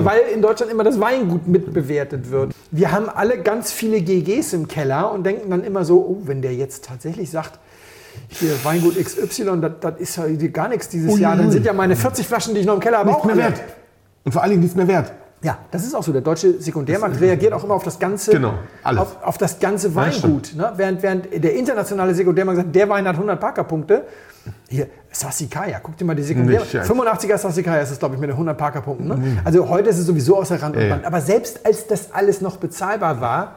weil 0.03 0.21
in 0.33 0.41
Deutschland 0.41 0.71
immer 0.71 0.83
das 0.83 0.99
Weingut 0.99 1.47
mitbewertet 1.47 2.31
wird. 2.31 2.53
Wir 2.71 2.91
haben 2.91 3.07
alle 3.07 3.39
ganz 3.39 3.71
viele 3.71 4.01
GGs 4.01 4.53
im 4.53 4.67
Keller 4.67 5.11
und 5.11 5.23
denken 5.23 5.49
dann 5.51 5.63
immer 5.63 5.85
so, 5.85 5.99
oh, 5.99 6.21
wenn 6.25 6.41
der 6.41 6.55
jetzt 6.55 6.85
tatsächlich 6.85 7.29
sagt, 7.29 7.59
hier 8.29 8.51
Weingut 8.63 8.95
XY, 8.95 9.61
das, 9.61 9.99
ist 9.99 10.17
ja 10.17 10.25
gar 10.51 10.69
nichts 10.69 10.89
dieses 10.89 11.13
Ui, 11.13 11.21
Jahr, 11.21 11.35
dann 11.35 11.51
sind 11.51 11.65
ja 11.65 11.73
meine 11.73 11.95
40 11.95 12.25
Flaschen, 12.25 12.55
die 12.55 12.61
ich 12.61 12.65
noch 12.65 12.75
im 12.75 12.79
Keller 12.79 12.97
habe, 12.97 13.09
Nichts 13.09 13.21
auch 13.21 13.27
mehr 13.27 13.37
wert. 13.37 13.61
Und 14.23 14.31
vor 14.31 14.41
allen 14.41 14.51
Dingen 14.51 14.63
nichts 14.63 14.75
mehr 14.75 14.87
wert. 14.87 15.11
Ja, 15.43 15.57
das 15.71 15.83
ist 15.83 15.95
auch 15.95 16.03
so. 16.03 16.11
Der 16.11 16.21
deutsche 16.21 16.61
Sekundärmarkt 16.61 17.19
reagiert 17.19 17.53
auch 17.53 17.63
immer 17.63 17.73
auf 17.73 17.83
das 17.83 17.97
ganze, 17.97 18.31
Genau, 18.31 18.53
alles. 18.83 18.99
auf, 19.01 19.23
auf 19.23 19.37
das 19.39 19.59
ganze 19.59 19.87
Ja, 19.89 19.95
Weingut. 19.95 20.53
Ne? 20.55 20.71
Während, 20.75 21.01
während 21.01 21.43
der 21.43 21.55
internationale 21.55 22.13
Sekundärmarkt 22.13 22.57
sagt, 22.61 22.75
der 22.75 22.87
Wein 22.89 23.07
hat 23.07 23.15
100 23.15 23.39
Parker-Punkte. 23.39 24.05
Hier, 24.69 24.87
Sassicaia, 25.11 25.79
guck 25.81 25.97
dir 25.97 26.05
mal 26.05 26.15
die 26.15 26.21
Sekundär. 26.23 26.59
Nicht, 26.61 26.73
ja. 26.73 26.83
85er 26.83 27.37
Sassicaia 27.37 27.81
ist 27.81 27.91
es, 27.91 27.99
glaube 27.99 28.15
ich, 28.15 28.21
mit 28.21 28.29
den 28.29 28.33
100 28.35 28.55
Parker-Punkten. 28.57 29.07
Ne? 29.07 29.41
Also 29.43 29.67
heute 29.67 29.89
ist 29.89 29.97
es 29.97 30.05
sowieso 30.05 30.37
außer 30.37 30.61
Rand 30.61 30.75
und 30.75 30.81
Ja, 30.81 30.87
ja. 30.89 30.95
Band. 30.95 31.05
Aber 31.05 31.21
selbst 31.21 31.65
als 31.65 31.87
das 31.87 32.11
alles 32.11 32.41
noch 32.41 32.57
bezahlbar 32.57 33.19
war, 33.21 33.55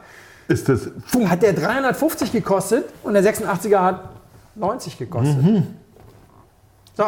Ist 0.49 0.68
das. 0.68 0.89
hat 1.26 1.43
der 1.43 1.53
350 1.53 2.32
gekostet 2.32 2.85
und 3.03 3.12
der 3.14 3.22
86er 3.22 3.78
hat 3.80 4.01
90 4.57 4.99
gekostet. 4.99 5.37
So. 6.97 7.05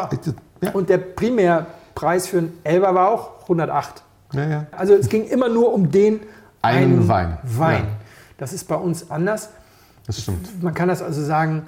Ja. 0.61 0.71
Und 0.73 0.89
der 0.89 0.99
Primärpreis 0.99 2.27
für 2.27 2.39
einen 2.39 2.59
Elber 2.65 2.95
war 2.95 3.09
auch 3.11 3.43
108. 3.43 4.03
Ja, 4.33 4.49
ja. 4.49 4.67
Also 4.73 4.95
es 4.95 5.09
ging 5.09 5.27
immer 5.27 5.49
nur 5.49 5.73
um 5.73 5.91
den 5.91 6.21
einen 6.63 7.07
Wein. 7.09 7.39
Wein. 7.45 7.85
Ja. 7.85 7.89
Das 8.39 8.53
ist 8.53 8.67
bei 8.69 8.75
uns 8.77 9.11
anders. 9.11 9.51
Das 10.07 10.21
stimmt. 10.23 10.63
Man 10.63 10.75
kann 10.75 10.89
das 10.89 11.03
also 11.03 11.23
sagen, 11.25 11.63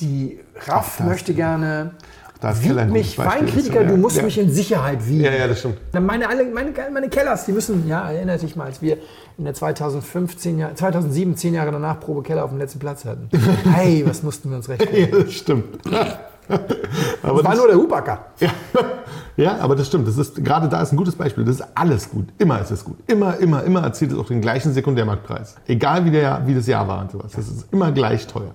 die 0.00 0.40
RAF 0.66 0.98
Ach, 1.00 1.04
möchte 1.06 1.34
gerne 1.34 1.92
Da 2.40 2.50
ist 2.50 2.60
wieg 2.62 2.68
Keller 2.68 2.82
ein 2.82 2.90
mich. 2.92 3.16
Weinkritiker, 3.16 3.82
Ja. 3.82 3.88
du 3.88 3.96
musst 3.96 4.16
Ja. 4.16 4.22
mich 4.24 4.38
in 4.38 4.50
Sicherheit 4.50 5.06
wiegen. 5.08 5.24
Ja, 5.24 5.32
ja, 5.32 5.46
das 5.48 5.60
stimmt. 5.60 5.78
Meine, 5.92 6.28
alle, 6.28 6.44
meine, 6.46 6.72
meine 6.92 7.08
Kellers, 7.08 7.46
die 7.46 7.52
müssen, 7.52 7.86
ja, 7.88 8.10
erinnert 8.10 8.42
dich 8.42 8.54
mal, 8.56 8.64
als 8.66 8.82
wir 8.82 8.98
in 9.38 9.44
der 9.44 9.54
2015, 9.54 10.58
Jahr- 10.58 10.74
2007, 10.74 11.36
zehn 11.36 11.54
Jahre 11.54 11.70
danach 11.72 12.00
Probe 12.00 12.22
Keller 12.22 12.44
auf 12.44 12.50
dem 12.50 12.58
letzten 12.58 12.80
Platz 12.80 13.04
hatten. 13.04 13.28
Hey, 13.72 14.04
was 14.06 14.22
mussten 14.22 14.50
wir 14.50 14.56
uns 14.56 14.66
Ja, 14.66 14.74
rechtfertigen? 14.74 15.24
das 15.24 15.32
stimmt. 15.32 15.64
aber 17.22 17.42
Das 17.42 17.44
war 17.44 17.50
das, 17.50 17.56
nur 17.56 17.68
der 17.68 17.76
Hubacker. 17.76 18.26
ja. 18.40 18.50
ja, 19.36 19.58
aber 19.58 19.76
das 19.76 19.86
stimmt. 19.86 20.06
Das 20.06 20.18
ist, 20.18 20.44
gerade 20.44 20.68
da 20.68 20.82
ist 20.82 20.92
ein 20.92 20.96
gutes 20.96 21.14
Beispiel. 21.14 21.44
Das 21.44 21.56
ist 21.56 21.66
alles 21.74 22.10
gut. 22.10 22.28
Immer 22.38 22.60
ist 22.60 22.70
es 22.70 22.84
gut. 22.84 22.96
Immer, 23.06 23.36
immer, 23.38 23.62
immer 23.64 23.82
erzielt 23.82 24.12
es 24.12 24.18
auch 24.18 24.26
den 24.26 24.40
gleichen 24.40 24.72
Sekundärmarktpreis. 24.72 25.56
Egal 25.66 26.04
wie, 26.04 26.10
der, 26.10 26.42
wie 26.46 26.54
das 26.54 26.66
Jahr 26.66 26.86
war 26.86 27.00
und 27.00 27.10
sowas. 27.10 27.32
Das 27.32 27.48
ist 27.48 27.72
immer 27.72 27.92
gleich 27.92 28.26
teuer. 28.26 28.54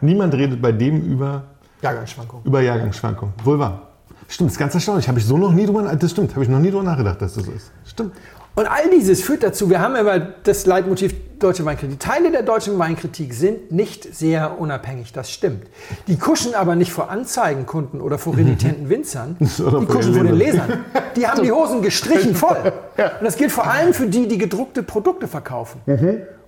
Niemand 0.00 0.34
redet 0.34 0.60
bei 0.60 0.72
dem 0.72 1.02
über, 1.02 1.44
Jahrgangsschwankungen. 1.82 2.44
über 2.46 2.60
Jahrgangsschwankungen. 2.62 3.34
Wohl 3.44 3.58
wahr. 3.58 3.82
Stimmt, 4.28 4.48
das 4.48 4.54
ist 4.54 4.58
ganz 4.58 4.74
erstaunlich. 4.74 5.08
Habe 5.08 5.18
ich 5.18 5.26
so 5.26 5.36
noch 5.36 5.52
nie 5.52 5.66
drüber, 5.66 5.82
das 5.94 6.10
stimmt, 6.10 6.32
habe 6.32 6.42
ich 6.42 6.48
noch 6.48 6.58
nie 6.58 6.70
drüber 6.70 6.82
nachgedacht, 6.82 7.20
dass 7.20 7.34
das 7.34 7.44
so 7.44 7.52
ist. 7.52 7.70
Stimmt. 7.84 8.12
Und 8.56 8.66
all 8.66 8.88
dieses 8.90 9.20
führt 9.22 9.42
dazu, 9.42 9.68
wir 9.68 9.80
haben 9.80 9.96
immer 9.96 10.20
das 10.20 10.64
Leitmotiv 10.64 11.12
deutsche 11.40 11.64
Weinkritik. 11.64 11.98
Teile 11.98 12.30
der 12.30 12.42
deutschen 12.42 12.78
Weinkritik 12.78 13.34
sind 13.34 13.72
nicht 13.72 14.14
sehr 14.14 14.60
unabhängig, 14.60 15.12
das 15.12 15.30
stimmt. 15.30 15.66
Die 16.06 16.16
kuschen 16.16 16.54
aber 16.54 16.76
nicht 16.76 16.92
vor 16.92 17.10
Anzeigenkunden 17.10 18.00
oder 18.00 18.16
vor 18.18 18.36
renitenten 18.36 18.88
Winzern, 18.90 19.36
die 19.40 19.86
kuschen 19.86 20.14
vor 20.14 20.24
den 20.24 20.36
Lesern. 20.36 20.68
Lesern. 20.68 20.84
Die 21.16 21.26
haben 21.26 21.42
die 21.42 21.50
Hosen 21.50 21.82
gestrichen 21.82 22.34
voll. 22.36 22.56
Und 22.96 23.24
das 23.24 23.36
gilt 23.36 23.50
vor 23.50 23.66
allem 23.66 23.92
für 23.92 24.06
die, 24.06 24.28
die 24.28 24.38
gedruckte 24.38 24.82
Produkte 24.82 25.26
verkaufen. 25.26 25.80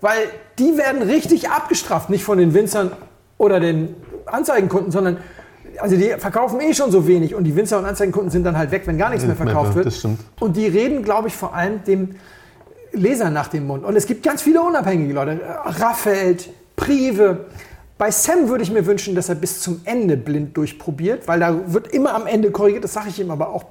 Weil 0.00 0.18
die 0.59 0.76
werden 0.76 1.02
richtig 1.02 1.50
abgestraft, 1.50 2.09
nicht 2.09 2.22
von 2.22 2.38
den 2.38 2.54
Winzern 2.54 2.92
oder 3.38 3.59
den 3.59 3.94
Anzeigenkunden, 4.26 4.92
sondern 4.92 5.18
also 5.81 5.97
die 5.97 6.14
verkaufen 6.18 6.61
eh 6.61 6.74
schon 6.74 6.91
so 6.91 7.07
wenig 7.07 7.35
und 7.35 7.45
die 7.45 7.55
Winzer 7.57 7.79
und 7.79 7.85
Anzeigenkunden 7.85 8.31
sind 8.31 8.45
dann 8.45 8.57
halt 8.57 8.70
weg, 8.70 8.83
wenn 8.87 8.99
gar 8.99 9.11
nichts 9.11 9.27
mehr 9.27 9.37
verkauft 9.37 9.74
wird. 9.74 9.87
Das 9.87 9.99
stimmt. 9.99 10.20
Und 10.41 10.57
die 10.57 10.66
reden, 10.66 11.03
glaube 11.03 11.29
ich, 11.29 11.35
vor 11.35 11.55
allem 11.55 11.85
dem 11.85 12.16
Leser 12.93 13.31
nach 13.31 13.49
dem 13.49 13.66
Mund. 13.66 13.85
Und 13.85 13.97
es 13.97 14.07
gibt 14.07 14.22
ganz 14.22 14.43
viele 14.43 14.62
unabhängige 14.62 15.12
Leute. 15.12 15.41
Raffelt, 15.64 16.49
Prive. 16.77 17.47
Bei 17.99 18.11
Sam 18.11 18.49
würde 18.49 18.62
ich 18.62 18.70
mir 18.70 18.85
wünschen, 18.85 19.14
dass 19.14 19.31
er 19.31 19.37
bis 19.37 19.61
zum 19.61 19.81
Ende 19.85 20.18
blind 20.18 20.55
durchprobiert, 20.57 21.27
weil 21.29 21.41
da 21.41 21.72
wird 21.72 21.89
immer 21.89 22.14
am 22.14 22.27
Ende 22.27 22.51
korrigiert. 22.51 22.85
Das 22.85 22.93
sage 22.93 23.09
ich 23.09 23.18
ihm 23.18 23.31
aber 23.31 23.49
auch, 23.49 23.64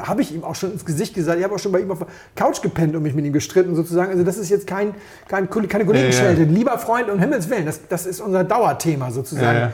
habe 0.00 0.20
ich 0.20 0.34
ihm 0.34 0.44
auch 0.44 0.54
schon 0.54 0.72
ins 0.72 0.84
Gesicht 0.84 1.14
gesagt. 1.14 1.38
Ich 1.38 1.44
habe 1.44 1.54
auch 1.54 1.58
schon 1.58 1.72
bei 1.72 1.80
ihm 1.80 1.90
auf 1.90 2.00
der 2.00 2.08
Couch 2.36 2.60
gepennt 2.60 2.94
und 2.94 3.02
mich 3.02 3.14
mit 3.14 3.24
ihm 3.24 3.32
gestritten 3.32 3.74
sozusagen. 3.74 4.10
Also 4.10 4.22
das 4.22 4.36
ist 4.36 4.50
jetzt 4.50 4.66
kein, 4.66 4.94
kein, 5.28 5.48
keine 5.48 5.86
Kollegenschelte. 5.86 6.42
Lieber 6.42 6.76
Freund, 6.78 7.08
um 7.08 7.18
Himmels 7.18 7.48
Willen, 7.48 7.64
das, 7.64 7.80
das 7.88 8.04
ist 8.04 8.20
unser 8.20 8.44
Dauerthema 8.44 9.10
sozusagen. 9.10 9.56
Ja, 9.56 9.60
ja. 9.68 9.72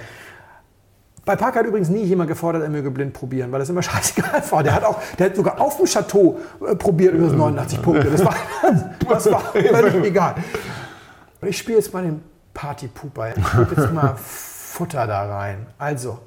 Bei 1.27 1.35
Park 1.35 1.57
hat 1.57 1.67
übrigens 1.67 1.89
nie 1.89 2.05
jemand 2.05 2.29
gefordert, 2.29 2.63
er 2.63 2.69
möge 2.69 2.89
blind 2.89 3.13
probieren, 3.13 3.51
weil 3.51 3.59
das 3.59 3.69
immer 3.69 3.83
scheißegal 3.83 4.43
war. 4.49 4.63
Der 4.63 4.73
hat 4.73 4.85
auch, 4.85 5.03
der 5.19 5.27
hat 5.27 5.37
sogar 5.37 5.61
auf 5.61 5.77
dem 5.77 5.87
Chateau 5.87 6.39
äh, 6.65 6.77
probiert 6.77 7.15
über 7.15 7.27
das 7.27 7.35
89 7.35 7.83
Punkte. 7.83 8.09
Das 8.09 8.25
war, 8.25 8.37
das 9.09 9.31
war 9.31 9.41
völlig 9.53 10.05
egal. 10.05 10.37
Und 11.41 11.49
ich 11.49 11.59
spiele 11.59 11.79
jetzt 11.79 11.93
mal 11.93 12.05
den 12.05 12.23
Partypuper. 12.55 13.37
Ich 13.37 13.53
gebe 13.53 13.75
jetzt 13.77 13.93
mal 13.93 14.15
Futter 14.17 15.09
da 15.09 15.25
rein. 15.37 15.67
Also, 15.79 16.21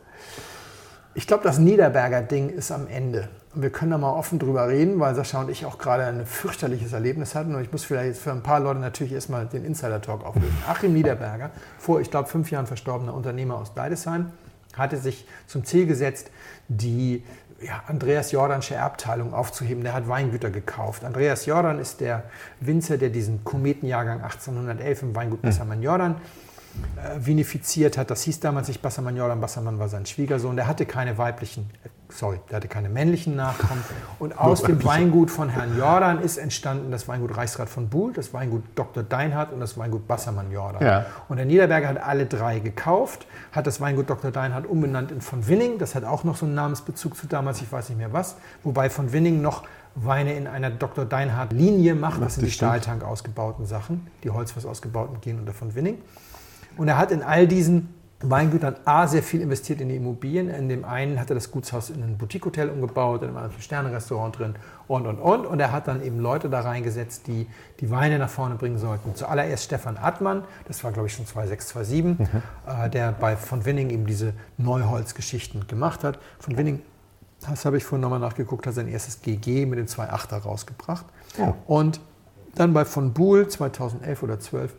ich 1.13 1.25
glaube, 1.25 1.43
das 1.43 1.59
Niederberger 1.59 2.21
Ding 2.21 2.49
ist 2.49 2.69
am 2.69 2.87
Ende. 2.87 3.29
Und 3.55 3.61
wir 3.61 3.69
können 3.69 3.91
da 3.91 3.97
mal 3.97 4.11
offen 4.11 4.37
drüber 4.37 4.67
reden, 4.67 4.99
weil 4.99 5.15
Sascha 5.15 5.39
und 5.39 5.49
ich 5.49 5.65
auch 5.65 5.77
gerade 5.77 6.03
ein 6.05 6.25
fürchterliches 6.25 6.91
Erlebnis 6.91 7.35
hatten. 7.35 7.55
Und 7.55 7.61
ich 7.61 7.71
muss 7.71 7.85
vielleicht 7.85 8.07
jetzt 8.07 8.21
für 8.21 8.31
ein 8.31 8.43
paar 8.43 8.59
Leute 8.59 8.81
natürlich 8.81 9.13
erstmal 9.13 9.45
den 9.45 9.63
Insider-Talk 9.63 10.25
auflösen. 10.25 10.57
Achim 10.67 10.93
Niederberger, 10.93 11.51
vor, 11.79 12.01
ich 12.01 12.11
glaube, 12.11 12.27
fünf 12.27 12.51
Jahren 12.51 12.67
verstorbener 12.67 13.13
Unternehmer 13.13 13.55
aus 13.55 13.73
Deidesheim, 13.73 14.31
hatte 14.79 14.97
sich 14.97 15.25
zum 15.47 15.63
Ziel 15.63 15.85
gesetzt, 15.85 16.31
die 16.67 17.23
ja, 17.61 17.83
Andreas 17.87 18.31
Jordansche 18.31 18.75
Erbteilung 18.75 19.33
aufzuheben. 19.33 19.83
Der 19.83 19.93
hat 19.93 20.07
Weingüter 20.07 20.49
gekauft. 20.49 21.03
Andreas 21.03 21.45
Jordan 21.45 21.79
ist 21.79 22.01
der 22.01 22.23
Winzer, 22.59 22.97
der 22.97 23.09
diesen 23.09 23.43
Kometenjahrgang 23.43 24.21
1811 24.21 25.03
im 25.03 25.15
Weingut 25.15 25.41
Bassermann 25.41 25.81
Jordan 25.81 26.15
äh, 26.97 27.25
vinifiziert 27.25 27.97
hat. 27.97 28.11
Das 28.11 28.23
hieß 28.23 28.39
damals 28.39 28.67
nicht 28.67 28.81
Bassermann 28.81 29.17
Jordan, 29.17 29.41
Bassermann 29.41 29.79
war 29.79 29.89
sein 29.89 30.05
Schwiegersohn. 30.05 30.55
Der 30.55 30.67
hatte 30.67 30.85
keine 30.85 31.17
weiblichen, 31.17 31.69
sorry, 32.11 32.39
der 32.49 32.57
hatte 32.57 32.67
keine 32.67 32.89
männlichen 32.89 33.35
Nachkommen. 33.35 33.83
Und 34.19 34.37
aus 34.37 34.63
dem 34.63 34.83
Weingut 34.83 35.31
von 35.31 35.49
Herrn 35.49 35.77
Jordan 35.77 36.21
ist 36.21 36.37
entstanden 36.37 36.91
das 36.91 37.07
Weingut 37.07 37.35
Reichsrat 37.37 37.69
von 37.69 37.89
Buhl, 37.89 38.13
das 38.13 38.33
Weingut 38.33 38.63
Dr. 38.75 39.03
Deinhardt 39.03 39.53
und 39.53 39.59
das 39.59 39.77
Weingut 39.77 40.07
Bassermann 40.07 40.51
Jordan. 40.51 40.83
Ja. 40.85 41.05
Und 41.29 41.37
der 41.37 41.45
Niederberger 41.45 41.87
hat 41.87 42.03
alle 42.03 42.25
drei 42.25 42.59
gekauft, 42.59 43.27
hat 43.51 43.67
das 43.67 43.79
Weingut 43.79 44.09
Dr. 44.09 44.31
Deinhardt 44.31 44.65
umbenannt 44.65 45.11
in 45.11 45.21
von 45.21 45.47
Winning. 45.47 45.77
Das 45.77 45.95
hat 45.95 46.03
auch 46.03 46.23
noch 46.23 46.35
so 46.35 46.45
einen 46.45 46.55
Namensbezug 46.55 47.15
zu 47.15 47.27
damals, 47.27 47.61
ich 47.61 47.71
weiß 47.71 47.89
nicht 47.89 47.97
mehr 47.97 48.13
was. 48.13 48.35
Wobei 48.63 48.89
von 48.89 49.13
Winning 49.13 49.41
noch 49.41 49.63
Weine 49.95 50.33
in 50.33 50.47
einer 50.47 50.69
Dr. 50.69 51.05
Deinhardt-Linie 51.05 51.95
macht. 51.95 52.21
Das 52.21 52.35
sind 52.35 52.41
die 52.43 52.47
das. 52.47 52.55
Stahltank 52.55 53.03
ausgebauten 53.03 53.65
Sachen. 53.65 54.07
Die 54.23 54.29
Holzfass 54.29 54.65
ausgebauten 54.65 55.19
gehen 55.21 55.39
unter 55.39 55.53
von 55.53 55.75
Winning. 55.75 55.99
Und 56.77 56.87
er 56.87 56.97
hat 56.97 57.11
in 57.11 57.23
all 57.23 57.47
diesen 57.47 57.93
Weingütern 58.21 58.75
A 58.83 59.07
sehr 59.07 59.23
viel 59.23 59.39
investiert 59.39 59.79
in 59.79 59.87
die 59.87 59.95
Immobilien. 59.95 60.49
In 60.49 60.67
dem 60.67 60.83
einen 60.83 61.19
hat 61.19 61.29
er 61.31 61.35
das 61.35 61.51
Gutshaus 61.51 61.89
in 61.89 62.03
ein 62.03 62.17
Boutique-Hotel 62.17 62.69
umgebaut, 62.69 63.21
in 63.21 63.29
einem 63.29 63.37
anderen 63.37 63.55
ein 63.55 63.61
Sterne-Restaurant 63.61 64.37
drin 64.37 64.55
und, 64.89 65.07
und, 65.07 65.19
und. 65.19 65.45
Und 65.45 65.59
er 65.61 65.71
hat 65.71 65.87
dann 65.87 66.03
eben 66.03 66.19
Leute 66.19 66.49
da 66.49 66.59
reingesetzt, 66.59 67.27
die 67.27 67.47
die 67.79 67.89
Weine 67.91 68.19
nach 68.19 68.29
vorne 68.29 68.55
bringen 68.55 68.77
sollten. 68.77 69.15
Zuallererst 69.15 69.63
Stefan 69.63 69.95
Admann, 69.95 70.43
das 70.67 70.83
war 70.83 70.91
glaube 70.91 71.07
ich 71.07 71.13
schon 71.13 71.25
2006, 71.25 71.67
2007, 71.69 72.19
äh, 72.67 72.89
der 72.89 73.13
bei 73.13 73.37
von 73.37 73.63
Winning 73.63 73.89
eben 73.89 74.05
diese 74.05 74.33
Neuholz-Geschichten 74.57 75.67
gemacht 75.67 76.03
hat. 76.03 76.19
Von 76.39 76.57
Winning, 76.57 76.81
das 77.49 77.63
habe 77.63 77.77
ich 77.77 77.85
vorhin 77.85 78.01
nochmal 78.01 78.19
nachgeguckt, 78.19 78.67
hat 78.67 78.73
sein 78.73 78.89
erstes 78.89 79.21
GG 79.21 79.65
mit 79.65 79.79
den 79.79 79.87
2.8er 79.87 80.41
rausgebracht. 80.41 81.05
Oh. 81.37 81.53
Und 81.67 82.01
dann 82.55 82.73
bei 82.73 82.83
von 82.83 83.13
Buhl 83.13 83.47
2011 83.47 84.23
oder 84.23 84.41
12 84.41 84.73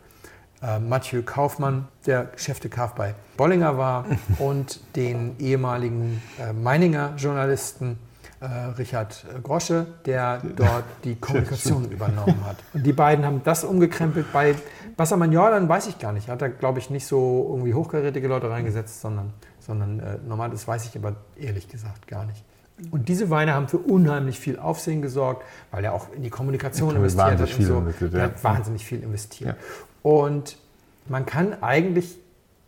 äh, 0.61 0.79
Mathieu 0.79 1.21
Kaufmann, 1.23 1.87
der 2.05 2.29
Chef-de-Cave 2.35 2.93
bei 2.95 3.15
Bollinger 3.37 3.77
war 3.77 4.05
und 4.39 4.79
den 4.95 5.35
ehemaligen 5.39 6.21
äh, 6.39 6.53
Meininger 6.53 7.13
Journalisten 7.17 7.97
äh, 8.41 8.45
Richard 8.77 9.25
Grosche, 9.43 9.87
der 10.05 10.41
dort 10.55 10.83
die 11.03 11.15
Kommunikation 11.15 11.89
übernommen 11.91 12.43
hat. 12.45 12.57
Und 12.73 12.85
die 12.85 12.93
beiden 12.93 13.25
haben 13.25 13.41
das 13.43 13.63
umgekrempelt. 13.63 14.31
Bei 14.33 14.55
Bassermann 14.97 15.31
Jordan 15.31 15.69
weiß 15.69 15.87
ich 15.87 15.99
gar 15.99 16.11
nicht. 16.11 16.27
Hat 16.27 16.41
er, 16.41 16.49
glaube 16.49 16.79
ich, 16.79 16.89
nicht 16.89 17.05
so 17.05 17.47
irgendwie 17.49 17.73
hochkarätige 17.73 18.27
Leute 18.27 18.49
reingesetzt, 18.49 19.01
sondern, 19.01 19.33
sondern 19.59 19.99
äh, 19.99 20.17
normal, 20.27 20.49
das 20.49 20.67
weiß 20.67 20.85
ich 20.85 20.97
aber 20.97 21.15
ehrlich 21.37 21.67
gesagt 21.67 22.07
gar 22.07 22.25
nicht. 22.25 22.43
Und 22.89 23.09
diese 23.09 23.29
Weine 23.29 23.53
haben 23.53 23.67
für 23.67 23.77
unheimlich 23.77 24.39
viel 24.39 24.57
Aufsehen 24.57 25.03
gesorgt, 25.03 25.45
weil 25.69 25.83
er 25.83 25.93
auch 25.93 26.11
in 26.13 26.23
die 26.23 26.31
Kommunikation 26.31 26.95
investiert 26.95 27.25
hat. 27.25 27.39
wahnsinnig 27.39 27.51
und 27.51 27.57
viel 27.57 27.65
so. 27.67 27.77
investiert, 27.77 28.13
ja. 28.13 28.21
hat 28.21 28.43
wahnsinnig 28.43 28.85
viel 28.85 29.03
investiert. 29.03 29.49
Ja. 29.51 29.55
Und 30.03 30.57
man 31.07 31.25
kann 31.25 31.61
eigentlich 31.61 32.17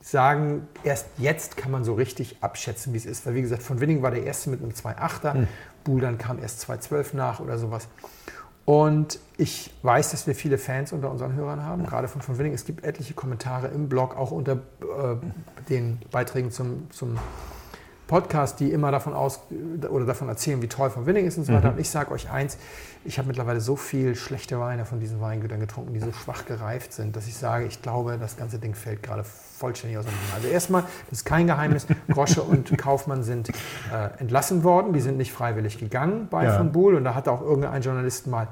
sagen, 0.01 0.67
erst 0.83 1.07
jetzt 1.17 1.55
kann 1.57 1.71
man 1.71 1.83
so 1.83 1.93
richtig 1.93 2.37
abschätzen, 2.41 2.93
wie 2.93 2.97
es 2.97 3.05
ist. 3.05 3.25
Weil 3.25 3.35
wie 3.35 3.41
gesagt, 3.41 3.63
von 3.63 3.79
Winning 3.79 4.01
war 4.01 4.11
der 4.11 4.23
erste 4.23 4.49
mit 4.49 4.61
einem 4.61 4.71
2,8er, 4.71 5.33
Hm. 5.33 5.47
Buhl 5.83 6.01
dann 6.01 6.17
kam 6.17 6.39
erst 6.39 6.69
2,12 6.69 7.15
nach 7.15 7.39
oder 7.39 7.57
sowas. 7.57 7.87
Und 8.65 9.19
ich 9.37 9.73
weiß, 9.81 10.11
dass 10.11 10.25
wir 10.25 10.35
viele 10.35 10.57
Fans 10.57 10.93
unter 10.93 11.11
unseren 11.11 11.33
Hörern 11.33 11.63
haben, 11.63 11.83
gerade 11.85 12.07
von 12.07 12.21
von 12.21 12.37
Winning. 12.37 12.53
Es 12.53 12.63
gibt 12.63 12.85
etliche 12.85 13.13
Kommentare 13.13 13.67
im 13.67 13.89
Blog, 13.89 14.15
auch 14.15 14.31
unter 14.31 14.53
äh, 14.53 15.15
den 15.69 15.99
Beiträgen 16.11 16.51
zum, 16.51 16.89
zum 16.89 17.17
Podcast, 18.13 18.59
die 18.59 18.71
immer 18.71 18.91
davon 18.91 19.15
aus 19.15 19.39
oder 19.89 20.05
davon 20.05 20.29
erzählen, 20.29 20.61
wie 20.61 20.67
toll 20.67 20.91
von 20.91 21.07
Winning 21.07 21.25
ist 21.25 21.39
und 21.39 21.45
so 21.45 21.53
weiter. 21.53 21.71
Und 21.71 21.79
ich 21.79 21.89
sage 21.89 22.11
euch 22.11 22.29
eins, 22.29 22.59
ich 23.05 23.17
habe 23.17 23.27
mittlerweile 23.27 23.59
so 23.59 23.75
viel 23.75 24.13
schlechte 24.13 24.59
Weine 24.59 24.85
von 24.85 24.99
diesen 24.99 25.19
Weingütern 25.19 25.59
getrunken, 25.59 25.95
die 25.95 25.99
so 25.99 26.11
schwach 26.11 26.45
gereift 26.45 26.93
sind, 26.93 27.15
dass 27.15 27.25
ich 27.25 27.35
sage, 27.35 27.65
ich 27.65 27.81
glaube, 27.81 28.19
das 28.19 28.37
ganze 28.37 28.59
Ding 28.59 28.75
fällt 28.75 29.01
gerade 29.01 29.23
vollständig 29.23 29.97
auseinander. 29.97 30.21
Also 30.35 30.47
erstmal, 30.47 30.83
das 31.09 31.19
ist 31.19 31.25
kein 31.25 31.47
Geheimnis, 31.47 31.87
Grosche 32.07 32.43
und 32.43 32.77
Kaufmann 32.77 33.23
sind 33.23 33.49
äh, 33.49 34.19
entlassen 34.19 34.63
worden, 34.63 34.93
die 34.93 35.01
sind 35.01 35.17
nicht 35.17 35.33
freiwillig 35.33 35.79
gegangen 35.79 36.27
bei 36.29 36.43
Ja. 36.43 36.55
von 36.59 36.71
Buhl 36.71 36.93
und 36.93 37.05
da 37.05 37.15
hat 37.15 37.27
auch 37.27 37.41
irgendein 37.41 37.81
Journalist 37.81 38.27
mal 38.27 38.47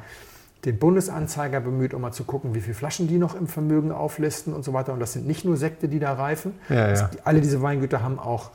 den 0.66 0.80
Bundesanzeiger 0.80 1.60
bemüht, 1.60 1.94
um 1.94 2.02
mal 2.02 2.14
zu 2.14 2.24
gucken, 2.24 2.56
wie 2.56 2.62
viele 2.62 2.74
Flaschen 2.74 3.08
die 3.08 3.20
noch 3.20 3.36
im 3.36 3.46
Vermögen 3.46 3.92
auflisten 3.92 4.54
und 4.56 4.64
so 4.64 4.74
weiter. 4.74 4.92
Und 4.92 5.00
das 5.00 5.14
sind 5.14 5.28
nicht 5.28 5.46
nur 5.46 5.56
Sekte, 5.56 5.88
die 5.88 6.00
da 6.00 6.14
reifen. 6.14 6.54
Ja, 6.68 6.94
ja. 6.94 7.10
Alle 7.26 7.42
diese 7.42 7.62
Weingüter 7.62 8.02
haben 8.02 8.18
auch 8.18 8.50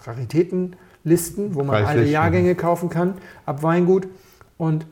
Raritätenlisten, 1.06 1.54
wo 1.54 1.62
man 1.62 1.84
alte 1.84 2.04
Jahrgänge 2.04 2.54
kaufen 2.54 2.88
kann 2.88 3.14
ab 3.46 3.62
Weingut. 3.62 4.08
Und 4.58 4.86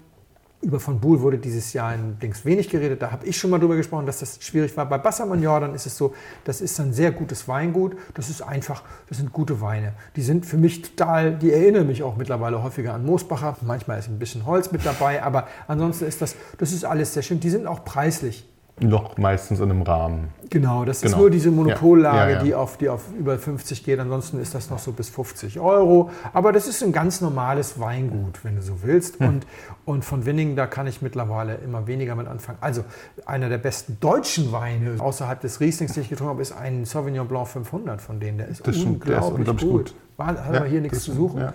über 0.62 0.80
von 0.80 0.98
Buhl 0.98 1.20
wurde 1.20 1.36
dieses 1.36 1.74
Jahr 1.74 1.94
in 1.94 2.18
Dings 2.20 2.46
wenig 2.46 2.70
geredet. 2.70 3.02
Da 3.02 3.10
habe 3.10 3.26
ich 3.26 3.36
schon 3.36 3.50
mal 3.50 3.58
drüber 3.58 3.76
gesprochen, 3.76 4.06
dass 4.06 4.20
das 4.20 4.38
schwierig 4.40 4.74
war. 4.78 4.88
Bei 4.88 4.96
Bassermann 4.96 5.42
Jordan 5.42 5.74
ist 5.74 5.84
es 5.84 5.96
so, 5.96 6.14
das 6.44 6.62
ist 6.62 6.80
ein 6.80 6.94
sehr 6.94 7.12
gutes 7.12 7.46
Weingut. 7.48 7.96
Das 8.14 8.30
ist 8.30 8.40
einfach, 8.40 8.82
das 9.08 9.18
sind 9.18 9.32
gute 9.32 9.60
Weine. 9.60 9.92
Die 10.16 10.22
sind 10.22 10.46
für 10.46 10.56
mich 10.56 10.80
total, 10.80 11.36
die 11.36 11.52
erinnern 11.52 11.86
mich 11.86 12.02
auch 12.02 12.16
mittlerweile 12.16 12.62
häufiger 12.62 12.94
an 12.94 13.04
Moosbacher. 13.04 13.58
Manchmal 13.60 13.98
ist 13.98 14.08
ein 14.08 14.18
bisschen 14.18 14.46
Holz 14.46 14.72
mit 14.72 14.86
dabei, 14.86 15.22
aber 15.22 15.48
ansonsten 15.68 16.06
ist 16.06 16.22
das, 16.22 16.34
das 16.56 16.72
ist 16.72 16.84
alles 16.84 17.12
sehr 17.12 17.22
schön. 17.22 17.40
Die 17.40 17.50
sind 17.50 17.66
auch 17.66 17.84
preislich 17.84 18.46
Noch 18.80 19.16
meistens 19.18 19.60
in 19.60 19.70
einem 19.70 19.82
Rahmen. 19.82 20.28
Genau, 20.50 20.84
das 20.84 20.96
ist 20.96 21.02
Genau. 21.04 21.18
nur 21.18 21.30
diese 21.30 21.50
Monopollage, 21.52 22.16
Ja, 22.16 22.28
ja, 22.28 22.36
ja. 22.38 22.42
Die, 22.42 22.54
auf, 22.56 22.76
die 22.76 22.88
auf 22.88 23.02
über 23.16 23.38
50 23.38 23.84
geht. 23.84 24.00
Ansonsten 24.00 24.40
ist 24.40 24.52
das 24.54 24.68
noch 24.68 24.80
so 24.80 24.90
bis 24.90 25.08
50 25.08 25.60
Euro. 25.60 26.10
Aber 26.32 26.52
das 26.52 26.66
ist 26.66 26.82
ein 26.82 26.90
ganz 26.92 27.20
normales 27.20 27.78
Weingut, 27.78 28.44
wenn 28.44 28.56
du 28.56 28.62
so 28.62 28.82
willst. 28.82 29.20
Hm. 29.20 29.28
Und, 29.28 29.46
und 29.84 30.04
von 30.04 30.26
Winning, 30.26 30.56
da 30.56 30.66
kann 30.66 30.88
ich 30.88 31.02
mittlerweile 31.02 31.54
immer 31.56 31.86
weniger 31.86 32.16
mit 32.16 32.26
anfangen. 32.26 32.58
Also 32.60 32.84
einer 33.26 33.48
der 33.48 33.58
besten 33.58 33.98
deutschen 34.00 34.50
Weine 34.50 34.96
außerhalb 34.98 35.40
des 35.40 35.60
Rieslings, 35.60 35.92
den 35.94 36.02
ich 36.02 36.08
getrunken 36.08 36.30
habe, 36.32 36.42
ist 36.42 36.52
ein 36.52 36.84
Sauvignon 36.84 37.28
Blanc 37.28 37.46
500 37.46 38.00
von 38.00 38.18
denen. 38.18 38.38
Der 38.38 38.48
ist 38.48 38.66
Das 38.66 38.74
stimmt, 38.76 39.06
der 39.06 39.18
ist 39.18 39.24
unglaublich, 39.26 39.38
unglaublich 39.38 39.70
gut. 39.70 39.84
gut. 39.90 39.94
War, 40.16 40.26
hat 40.46 40.52
Ja, 40.54 40.64
hier 40.64 40.80
nichts 40.80 41.04
zu 41.04 41.12
suchen. 41.12 41.48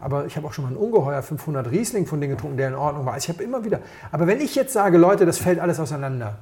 Aber 0.00 0.26
ich 0.26 0.36
habe 0.36 0.46
auch 0.48 0.52
schon 0.52 0.64
mal 0.64 0.68
einen 0.68 0.76
Ungeheuer 0.76 1.22
500 1.22 1.70
Riesling 1.70 2.04
von 2.06 2.20
denen 2.20 2.34
getrunken, 2.34 2.56
der 2.56 2.68
in 2.68 2.74
Ordnung 2.74 3.06
war. 3.06 3.14
Also 3.14 3.30
ich 3.30 3.34
habe 3.36 3.44
immer 3.44 3.64
wieder. 3.64 3.78
Aber 4.10 4.26
wenn 4.26 4.40
ich 4.40 4.54
jetzt 4.56 4.72
sage, 4.72 4.98
Leute, 4.98 5.24
das 5.24 5.38
fällt 5.38 5.60
alles 5.60 5.78
auseinander, 5.80 6.38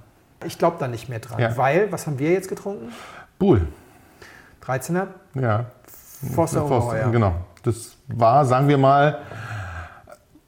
ich 0.46 0.58
glaube 0.58 0.76
da 0.78 0.88
nicht 0.88 1.08
mehr 1.08 1.18
dran. 1.18 1.38
Ja. 1.38 1.56
Weil, 1.56 1.90
was 1.92 2.06
haben 2.06 2.18
wir 2.18 2.32
jetzt 2.32 2.48
getrunken? 2.48 2.92
Bull. 3.38 3.66
13er 4.64 5.08
Ja. 5.34 5.66
Forster 6.34 6.64
Ungeheuer. 6.64 7.10
Genau. 7.10 7.34
Das 7.64 7.96
war, 8.08 8.44
sagen 8.44 8.68
wir 8.68 8.78
mal, 8.78 9.18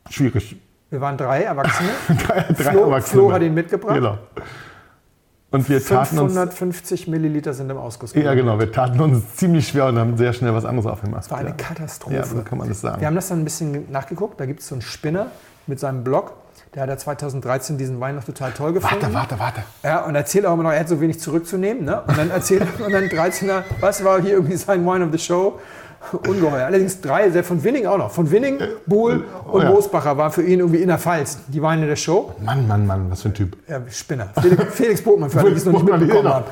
schwierig. 0.09 0.57
Wir 0.91 1.01
waren 1.01 1.17
drei 1.17 1.43
Erwachsene. 1.43 1.89
Drei, 2.27 2.41
drei 2.53 2.55
Flo, 2.55 2.85
Erwachsene. 2.85 3.23
Flo 3.23 3.33
hat 3.33 3.43
ihn 3.43 3.55
mitgebracht. 3.55 3.95
Genau. 3.97 4.19
Und 5.55 5.69
wir 5.69 5.85
taten 5.85 6.19
uns. 6.19 6.33
550 6.33 7.07
Milliliter 7.07 7.55
sind 7.55 7.71
im 7.71 7.77
Ausguss. 7.77 8.13
Ja, 8.13 8.35
genau. 8.35 8.59
Wir 8.59 8.73
taten 8.73 8.99
uns 9.01 9.37
ziemlich 9.37 9.69
schwer 9.69 9.87
und 9.87 9.99
haben 10.01 10.17
sehr 10.17 10.33
schnell 10.33 10.53
was 10.53 10.65
anderes 10.65 10.87
aufgemacht. 10.87 11.23
Das 11.23 11.31
war 11.31 11.39
eine 11.39 11.51
ja. 11.51 11.55
Katastrophe. 11.55 12.17
Ja, 12.17 12.25
so 12.25 12.43
kann 12.43 12.59
man 12.59 12.69
das 12.69 12.81
sagen. 12.81 13.01
Wir 13.01 13.07
haben 13.07 13.15
das 13.15 13.29
dann 13.29 13.41
ein 13.41 13.45
bisschen 13.45 13.91
nachgeguckt. 13.93 14.41
Da 14.41 14.47
gibt 14.47 14.61
es 14.61 14.67
so 14.67 14.75
einen 14.75 14.83
Spinner 14.83 15.29
mit 15.69 15.79
seinem 15.79 16.03
Blog. 16.03 16.33
Der 16.75 16.83
hat 16.83 16.89
ja 16.89 16.97
2013 16.97 17.79
diesen 17.79 18.01
Wein 18.01 18.17
noch 18.17 18.25
total 18.25 18.51
toll 18.51 18.73
gefunden. 18.73 19.01
Warte, 19.01 19.15
warte, 19.15 19.39
warte. 19.39 19.63
Ja, 19.85 20.05
und 20.05 20.17
erzählt 20.17 20.45
auch 20.45 20.55
immer 20.55 20.65
noch, 20.65 20.73
er 20.73 20.81
hat 20.81 20.89
so 20.89 21.01
wenig 21.01 21.21
zurückzunehmen. 21.21 21.85
Ne? 21.85 22.03
Und 22.05 22.19
dann 22.19 22.31
erzählt 22.31 22.67
und 22.85 22.93
dann 22.93 23.05
13er, 23.05 23.63
was 23.79 24.03
war 24.03 24.21
hier 24.21 24.33
irgendwie 24.33 24.57
sein 24.57 24.85
Wine 24.85 25.05
of 25.05 25.13
the 25.13 25.19
Show? 25.19 25.61
Ungeheuer. 26.29 26.67
Allerdings 26.67 27.01
drei, 27.01 27.29
der 27.29 27.45
von 27.45 27.63
Winning 27.65 27.87
auch 27.87 27.99
noch. 27.99 28.11
Von 28.11 28.31
Winning, 28.31 28.59
Buhl 28.87 29.25
und 29.51 29.63
ja. 29.63 29.71
Bosbacher 29.71 30.17
waren 30.17 30.31
für 30.33 30.43
ihn 30.43 30.61
irgendwie 30.61 30.81
in 30.83 30.89
der 30.89 30.99
Pfalz 30.99 31.39
die 31.49 31.63
Weine 31.63 31.87
der 31.87 31.97
Show. 31.97 32.33
Mann, 32.45 32.67
Mann, 32.69 32.87
Mann, 32.87 33.11
was 33.11 33.23
für 33.23 33.29
ein 33.29 33.35
Typ. 33.35 33.57
Ja, 33.69 33.81
Spinner. 33.91 34.29
Felix, 34.41 34.65
Felix 34.75 35.03
Botmann, 35.03 35.31
für 35.31 35.41
alle, 35.41 35.51
die 35.51 35.57
es 35.57 35.65
noch 35.65 35.73
nicht 35.73 35.85
mitbekommen 35.85 36.29
haben. 36.33 36.45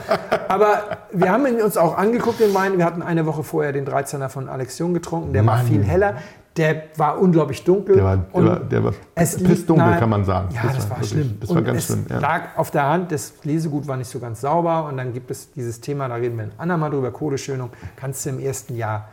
Aber 0.49 0.83
wir 1.13 1.31
haben 1.31 1.47
ihn 1.47 1.61
uns 1.61 1.77
auch 1.77 1.97
angeguckt, 1.97 2.41
den 2.41 2.55
Wein. 2.55 2.79
Wir 2.79 2.85
hatten 2.85 3.03
eine 3.03 3.27
Woche 3.27 3.43
vorher 3.43 3.73
den 3.73 3.87
13er 3.87 4.29
von 4.29 4.49
Alex 4.49 4.79
Jung 4.79 4.95
getrunken. 4.95 5.33
Der 5.33 5.45
war 5.47 5.57
Mann. 5.59 5.67
viel 5.67 5.83
heller. 5.83 6.15
Der 6.59 6.83
war 6.99 7.19
unglaublich 7.19 7.65
dunkel. 7.65 7.95
Der 7.95 8.05
war, 8.05 8.17
der 8.19 8.45
war, 8.45 8.57
der 8.61 8.85
war 8.85 8.93
es 9.15 9.39
nahe- 9.41 9.99
kann 9.99 10.11
man 10.11 10.23
sagen. 10.27 10.49
Ja, 10.55 10.65
das, 10.71 10.91
war 10.91 10.99
wirklich- 10.99 11.09
schlimm. 11.11 11.39
Das 11.41 11.49
war 11.49 11.57
Und 11.57 11.65
ganz 11.65 11.79
es 11.79 11.87
schlimm. 11.87 12.05
Ja. 12.11 12.19
lag 12.19 12.43
auf 12.57 12.71
der 12.71 12.85
Hand, 12.91 13.11
das 13.11 13.33
Lesegut 13.45 13.89
war 13.89 13.97
nicht 13.97 14.11
so 14.11 14.19
ganz 14.19 14.43
sauber. 14.43 14.85
Und 14.87 14.99
dann 14.99 15.15
gibt 15.15 15.31
es 15.31 15.51
dieses 15.53 15.81
Thema, 15.81 16.09
da 16.09 16.17
reden 16.17 16.37
wir 16.37 16.45
in 16.45 16.51
andermal 16.59 16.91
drüber, 16.91 17.11
Kohleschönung. 17.11 17.71
Kannst 17.97 18.27
du 18.27 18.31
im 18.31 18.39
ersten 18.39 18.77
Jahr 18.77 19.09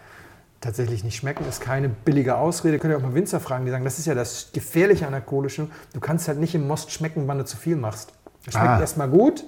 tatsächlich 0.62 1.04
nicht 1.04 1.16
schmecken. 1.16 1.46
Ist 1.48 1.62
keine 1.62 1.90
billige 1.90 2.36
Ausrede. 2.38 2.80
Könnt 2.80 2.94
ihr 2.94 2.98
auch 2.98 3.02
mal 3.02 3.14
Winzer 3.14 3.40
fragen, 3.40 3.66
die 3.66 3.72
sagen, 3.72 3.84
das 3.86 4.00
ist 4.00 4.06
ja 4.06 4.16
das 4.16 4.50
Gefährliche 4.54 5.06
an 5.06 5.12
der 5.14 5.22
Kohleschönung. 5.22 5.72
Du 5.94 6.00
kannst 6.00 6.28
halt 6.28 6.40
nicht 6.40 6.56
im 6.56 6.68
Most 6.68 6.92
schmecken, 6.92 7.28
wann 7.28 7.38
du 7.38 7.46
zu 7.46 7.58
viel 7.58 7.76
machst. 7.76 8.14
Es 8.46 8.54
schmeckt 8.54 8.68
Ah. 8.68 8.80
erstmal 8.80 9.10
gut. 9.10 9.44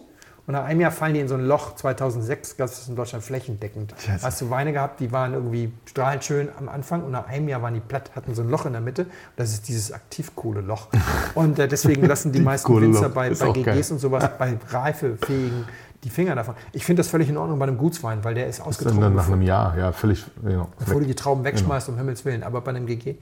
Und 0.47 0.53
nach 0.53 0.65
einem 0.65 0.81
Jahr 0.81 0.91
fallen 0.91 1.13
die 1.13 1.19
in 1.19 1.27
so 1.27 1.35
ein 1.35 1.45
Loch. 1.45 1.75
2006 1.75 2.57
gab 2.57 2.67
es 2.67 2.79
das 2.79 2.87
in 2.89 2.95
Deutschland 2.95 3.23
flächendeckend. 3.23 3.93
Scheiße. 4.03 4.25
Hast 4.25 4.41
du 4.41 4.49
Weine 4.49 4.73
gehabt, 4.73 4.99
die 4.99 5.11
waren 5.11 5.33
irgendwie 5.33 5.71
strahlend 5.85 6.23
schön 6.25 6.49
am 6.57 6.67
Anfang 6.67 7.03
und 7.03 7.11
nach 7.11 7.27
einem 7.27 7.47
Jahr 7.47 7.61
waren 7.61 7.75
die 7.75 7.79
platt, 7.79 8.11
hatten 8.15 8.33
so 8.33 8.41
ein 8.41 8.49
Loch 8.49 8.65
in 8.65 8.71
der 8.73 8.81
Mitte. 8.81 9.05
Das 9.35 9.53
ist 9.53 9.67
dieses 9.67 9.91
Aktivkohleloch. 9.91 10.87
Und 11.35 11.59
äh, 11.59 11.67
deswegen 11.67 12.05
lassen 12.07 12.31
die 12.31 12.39
meisten 12.41 12.65
Aktivkohleloch. 12.73 13.01
Winzer 13.01 13.09
bei, 13.09 13.29
bei 13.29 13.51
GGs 13.53 13.65
geil. 13.65 13.85
und 13.91 13.99
sowas, 13.99 14.29
bei 14.39 14.57
reifefähigen, 14.69 15.65
die 16.03 16.09
Finger 16.09 16.35
davon. 16.35 16.55
Ich 16.71 16.85
finde 16.85 17.01
das 17.01 17.09
völlig 17.09 17.29
in 17.29 17.37
Ordnung 17.37 17.59
bei 17.59 17.67
einem 17.67 17.77
Gutswein, 17.77 18.23
weil 18.23 18.33
der 18.33 18.47
ist 18.47 18.59
Dann 18.59 18.67
ausgetrunken, 18.67 19.01
nach 19.01 19.23
bevor, 19.23 19.33
einem 19.35 19.43
Jahr, 19.43 19.77
ja, 19.77 19.91
völlig. 19.91 20.25
Genau. 20.43 20.67
bevor 20.79 20.99
du 20.99 21.05
die 21.07 21.15
Trauben 21.15 21.43
wegschmeißt, 21.43 21.89
um 21.89 21.97
Himmels 21.97 22.25
Willen. 22.25 22.43
Aber 22.43 22.61
bei 22.61 22.71
einem 22.71 22.87
GG, 22.87 23.17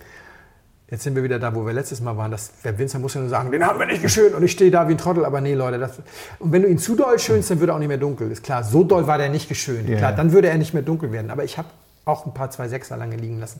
jetzt 0.90 1.04
sind 1.04 1.16
wir 1.16 1.24
wieder 1.24 1.40
da, 1.40 1.54
wo 1.54 1.66
wir 1.66 1.74
letztes 1.74 2.00
Mal 2.00 2.16
waren. 2.16 2.32
Das, 2.32 2.52
der 2.64 2.78
Winzer 2.78 3.00
muss 3.00 3.14
ja 3.14 3.22
nur 3.22 3.30
sagen, 3.30 3.52
den 3.52 3.66
haben 3.66 3.80
wir 3.80 3.86
nicht 3.86 4.02
geschönt 4.02 4.34
und 4.34 4.44
ich 4.44 4.52
stehe 4.52 4.72
da 4.72 4.88
wie 4.88 4.94
ein 4.94 4.98
Trottel. 4.98 5.26
Aber 5.26 5.42
nee, 5.42 5.56
Leute. 5.56 5.78
Das, 5.78 6.00
und 6.40 6.52
wenn 6.52 6.62
du 6.62 6.70
ihn 6.70 6.78
zu 6.78 6.96
doll 6.96 7.20
schönst, 7.20 7.52
dann 7.52 7.60
wird 7.60 7.70
er 7.70 7.76
auch 7.76 7.80
nicht 7.80 7.90
mehr 7.90 7.98
dunkel. 7.98 8.32
Ist 8.32 8.44
klar, 8.44 8.64
so 8.64 8.84
doll 8.84 9.08
war 9.08 9.18
der 9.18 9.30
nicht 9.30 9.50
geschönt. 9.50 9.90
Ja. 9.90 9.98
Klar, 9.98 10.14
dann 10.14 10.32
würde 10.32 10.48
er 10.50 10.58
nicht 10.58 10.74
mehr 10.74 10.84
dunkel 10.84 11.12
werden. 11.12 11.32
Aber 11.32 11.44
ich 11.44 11.58
habe 11.58 11.68
auch 12.06 12.26
ein 12.26 12.34
paar 12.34 12.50
2,6er 12.50 12.96
lange 12.96 13.18
liegen 13.18 13.40
lassen. 13.40 13.60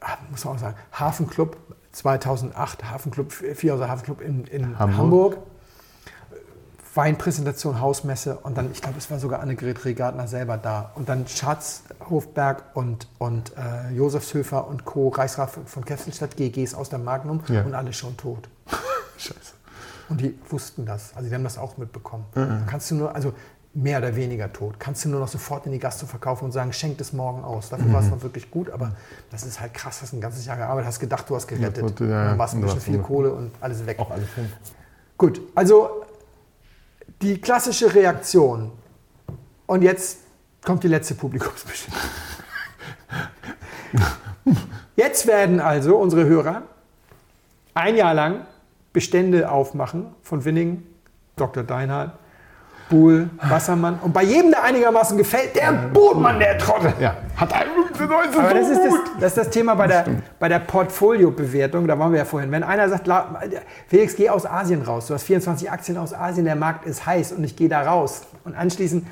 Ah, 0.00 0.18
Muss 0.30 0.44
man 0.44 0.54
auch 0.54 0.58
sagen, 0.60 0.76
Hafenclub 0.92 1.56
2008, 1.92 2.84
Hafenclub, 2.90 3.32
Vierhauser 3.32 3.88
Hafenclub 3.88 4.20
in, 4.20 4.44
in 4.44 4.78
Hamburg. 4.78 4.98
Hamburg. 4.98 5.36
Weinpräsentation, 6.96 7.80
Hausmesse 7.80 8.38
und 8.38 8.56
dann, 8.56 8.70
ich 8.72 8.80
glaube, 8.82 8.98
es 8.98 9.10
war 9.10 9.18
sogar 9.18 9.40
Annegret 9.40 9.84
Regartner 9.84 10.26
selber 10.26 10.56
da. 10.56 10.92
Und 10.94 11.08
dann 11.08 11.26
Schatz, 11.28 11.82
Hofberg 12.08 12.64
und, 12.74 13.06
und 13.18 13.52
äh, 13.56 13.92
Josefshöfer 13.94 14.66
und 14.66 14.84
Co., 14.84 15.08
Reichsrat 15.08 15.50
von 15.66 15.84
Kesselstadt, 15.84 16.36
GGs 16.36 16.74
aus 16.74 16.88
der 16.88 16.98
Magnum 16.98 17.42
Ja. 17.48 17.62
und 17.62 17.74
alle 17.74 17.92
schon 17.92 18.16
tot. 18.16 18.48
Scheiße. 19.18 19.54
Und 20.08 20.20
die 20.20 20.38
wussten 20.48 20.86
das, 20.86 21.12
also 21.16 21.28
die 21.28 21.34
haben 21.34 21.44
das 21.44 21.58
auch 21.58 21.76
mitbekommen. 21.78 22.24
Da 22.34 22.60
kannst 22.66 22.90
du 22.90 22.94
nur, 22.94 23.14
also 23.14 23.32
mehr 23.74 23.98
oder 23.98 24.14
weniger 24.16 24.50
tot, 24.52 24.78
kannst 24.78 25.04
du 25.04 25.08
nur 25.10 25.20
noch 25.20 25.28
sofort 25.28 25.66
in 25.66 25.72
die 25.72 25.78
Gastro 25.78 26.06
verkaufen 26.06 26.44
und 26.46 26.52
sagen, 26.52 26.72
schenk 26.72 26.96
das 26.98 27.12
morgen 27.12 27.44
aus. 27.44 27.68
Dafür 27.68 27.92
war 27.92 28.00
es 28.02 28.08
dann 28.08 28.22
wirklich 28.22 28.50
gut, 28.50 28.70
aber 28.70 28.92
das 29.30 29.44
ist 29.44 29.60
halt 29.60 29.74
krass, 29.74 30.00
hast 30.00 30.12
ein 30.14 30.20
ganzes 30.20 30.46
Jahr 30.46 30.56
gearbeitet, 30.56 30.86
hast 30.88 31.00
gedacht, 31.00 31.28
du 31.28 31.34
hast 31.36 31.46
gerettet. 31.48 31.82
gut, 31.82 32.00
ja, 32.00 32.28
dann 32.28 32.38
war 32.38 32.46
es 32.46 32.54
ein 32.54 32.60
bisschen 32.62 32.80
viel 32.80 32.98
Kohle 33.00 33.32
und 33.32 33.50
alles 33.60 33.84
weg. 33.84 33.98
Auch 33.98 34.10
alles 34.12 34.28
hin. 34.34 34.50
Gut, 35.18 35.40
also 35.54 36.04
die 37.22 37.40
klassische 37.40 37.94
Reaktion. 37.94 38.72
Und 39.66 39.82
jetzt 39.82 40.18
kommt 40.64 40.84
die 40.84 40.88
letzte 40.88 41.14
Publikumsbestimmung. 41.14 42.00
Jetzt 44.96 45.26
werden 45.26 45.60
also 45.60 45.96
unsere 45.96 46.24
Hörer 46.24 46.62
ein 47.74 47.96
Jahr 47.96 48.14
lang 48.14 48.46
Bestände 48.92 49.50
aufmachen 49.50 50.14
von 50.22 50.44
Winning, 50.44 50.82
Dr. 51.36 51.62
Deinhardt, 51.62 52.18
Buhl, 52.88 53.28
Wassermann. 53.42 53.98
Und 54.00 54.12
bei 54.12 54.22
jedem, 54.22 54.50
der 54.52 54.62
einigermaßen 54.62 55.18
gefällt, 55.18 55.56
der 55.56 55.72
Bootmann, 55.92 56.38
der 56.38 56.56
Trottel. 56.56 56.92
Ja, 57.00 57.16
hat 57.36 57.52
ein 57.52 57.66
Leute 57.98 58.14
Aber 58.38 58.48
so 58.48 58.54
das 58.54 58.68
ist 58.70 58.80
das, 58.84 58.94
das 59.20 59.28
ist 59.32 59.38
das 59.38 59.50
Thema 59.50 59.74
bei 59.74 59.88
der, 59.88 60.04
bei 60.38 60.48
der 60.48 60.60
Portfolio-Bewertung. 60.60 61.88
Da 61.88 61.98
waren 61.98 62.12
wir 62.12 62.18
ja 62.18 62.24
vorhin. 62.24 62.50
Wenn 62.52 62.62
einer 62.62 62.88
sagt, 62.88 63.08
Felix, 63.88 64.14
geh 64.14 64.30
aus 64.30 64.46
Asien 64.46 64.82
raus. 64.82 65.06
Du 65.08 65.14
hast 65.14 65.24
24 65.24 65.70
Aktien 65.70 65.98
aus 65.98 66.14
Asien, 66.14 66.44
der 66.44 66.56
Markt 66.56 66.86
ist 66.86 67.04
heiß 67.06 67.32
und 67.32 67.42
ich 67.42 67.56
gehe 67.56 67.68
da 67.68 67.82
raus. 67.82 68.22
Und 68.44 68.54
anschließend 68.54 69.04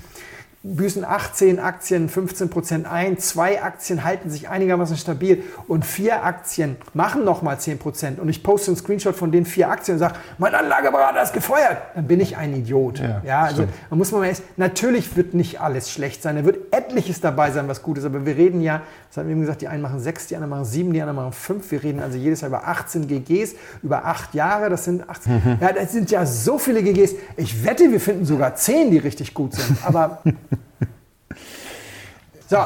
büßen 0.64 1.04
18 1.04 1.60
Aktien 1.60 2.08
15 2.08 2.48
Prozent 2.48 2.90
ein, 2.90 3.18
zwei 3.18 3.62
Aktien 3.62 4.02
halten 4.02 4.30
sich 4.30 4.48
einigermaßen 4.48 4.96
stabil 4.96 5.42
und 5.68 5.84
vier 5.84 6.24
Aktien 6.24 6.76
machen 6.94 7.22
nochmal 7.22 7.60
10 7.60 7.78
Prozent. 7.78 8.18
Und 8.18 8.30
ich 8.30 8.42
poste 8.42 8.68
einen 8.70 8.78
Screenshot 8.78 9.14
von 9.14 9.30
den 9.30 9.44
vier 9.44 9.68
Aktien 9.68 9.96
und 9.96 9.98
sage, 9.98 10.14
mein 10.38 10.54
Anlageberater 10.54 11.22
ist 11.22 11.34
gefeuert. 11.34 11.76
Dann 11.94 12.06
bin 12.06 12.18
ich 12.18 12.38
ein 12.38 12.56
Idiot. 12.56 12.98
Ja, 12.98 13.20
Ja, 13.24 13.42
also 13.42 13.66
man 13.90 13.98
muss 13.98 14.10
mal 14.10 14.24
erst, 14.24 14.42
natürlich 14.56 15.14
wird 15.16 15.34
nicht 15.34 15.60
alles 15.60 15.90
schlecht 15.90 16.22
sein. 16.22 16.36
Da 16.36 16.44
wird 16.46 16.72
etliches 16.74 17.20
dabei 17.20 17.50
sein, 17.50 17.68
was 17.68 17.82
gut 17.82 17.98
ist. 17.98 18.06
Aber 18.06 18.24
wir 18.24 18.34
reden 18.34 18.62
ja, 18.62 18.80
das 19.08 19.18
haben 19.18 19.26
wir 19.26 19.32
eben 19.32 19.42
gesagt, 19.42 19.60
die 19.60 19.68
einen 19.68 19.82
machen 19.82 20.00
sechs, 20.00 20.28
die 20.28 20.34
anderen 20.34 20.50
machen 20.50 20.64
sieben, 20.64 20.94
die 20.94 21.00
anderen 21.02 21.16
machen 21.16 21.32
fünf. 21.32 21.70
Wir 21.70 21.82
reden 21.82 22.00
also 22.00 22.16
jedes 22.16 22.40
Jahr 22.40 22.48
über 22.48 22.66
18 22.66 23.06
GGs, 23.06 23.54
über 23.82 24.06
acht 24.06 24.34
Jahre. 24.34 24.70
Das 24.70 24.84
sind 24.84 25.06
18, 25.10 25.58
ja, 25.60 25.72
das 25.74 25.92
sind 25.92 26.10
ja 26.10 26.24
so 26.24 26.56
viele 26.56 26.82
GGs. 26.82 27.16
Ich 27.36 27.66
wette, 27.66 27.92
wir 27.92 28.00
finden 28.00 28.24
sogar 28.24 28.54
zehn, 28.54 28.90
die 28.90 28.98
richtig 28.98 29.34
gut 29.34 29.54
sind. 29.54 29.76
Aber 29.84 30.22
so, 32.48 32.58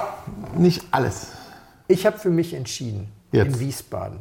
Nicht 0.57 0.83
alles. 0.91 1.29
ich 1.87 2.07
habe 2.07 2.19
für 2.19 2.31
mich 2.31 2.55
entschieden, 2.55 3.09
Jetzt. 3.33 3.55
in 3.55 3.61
Wiesbaden 3.61 4.19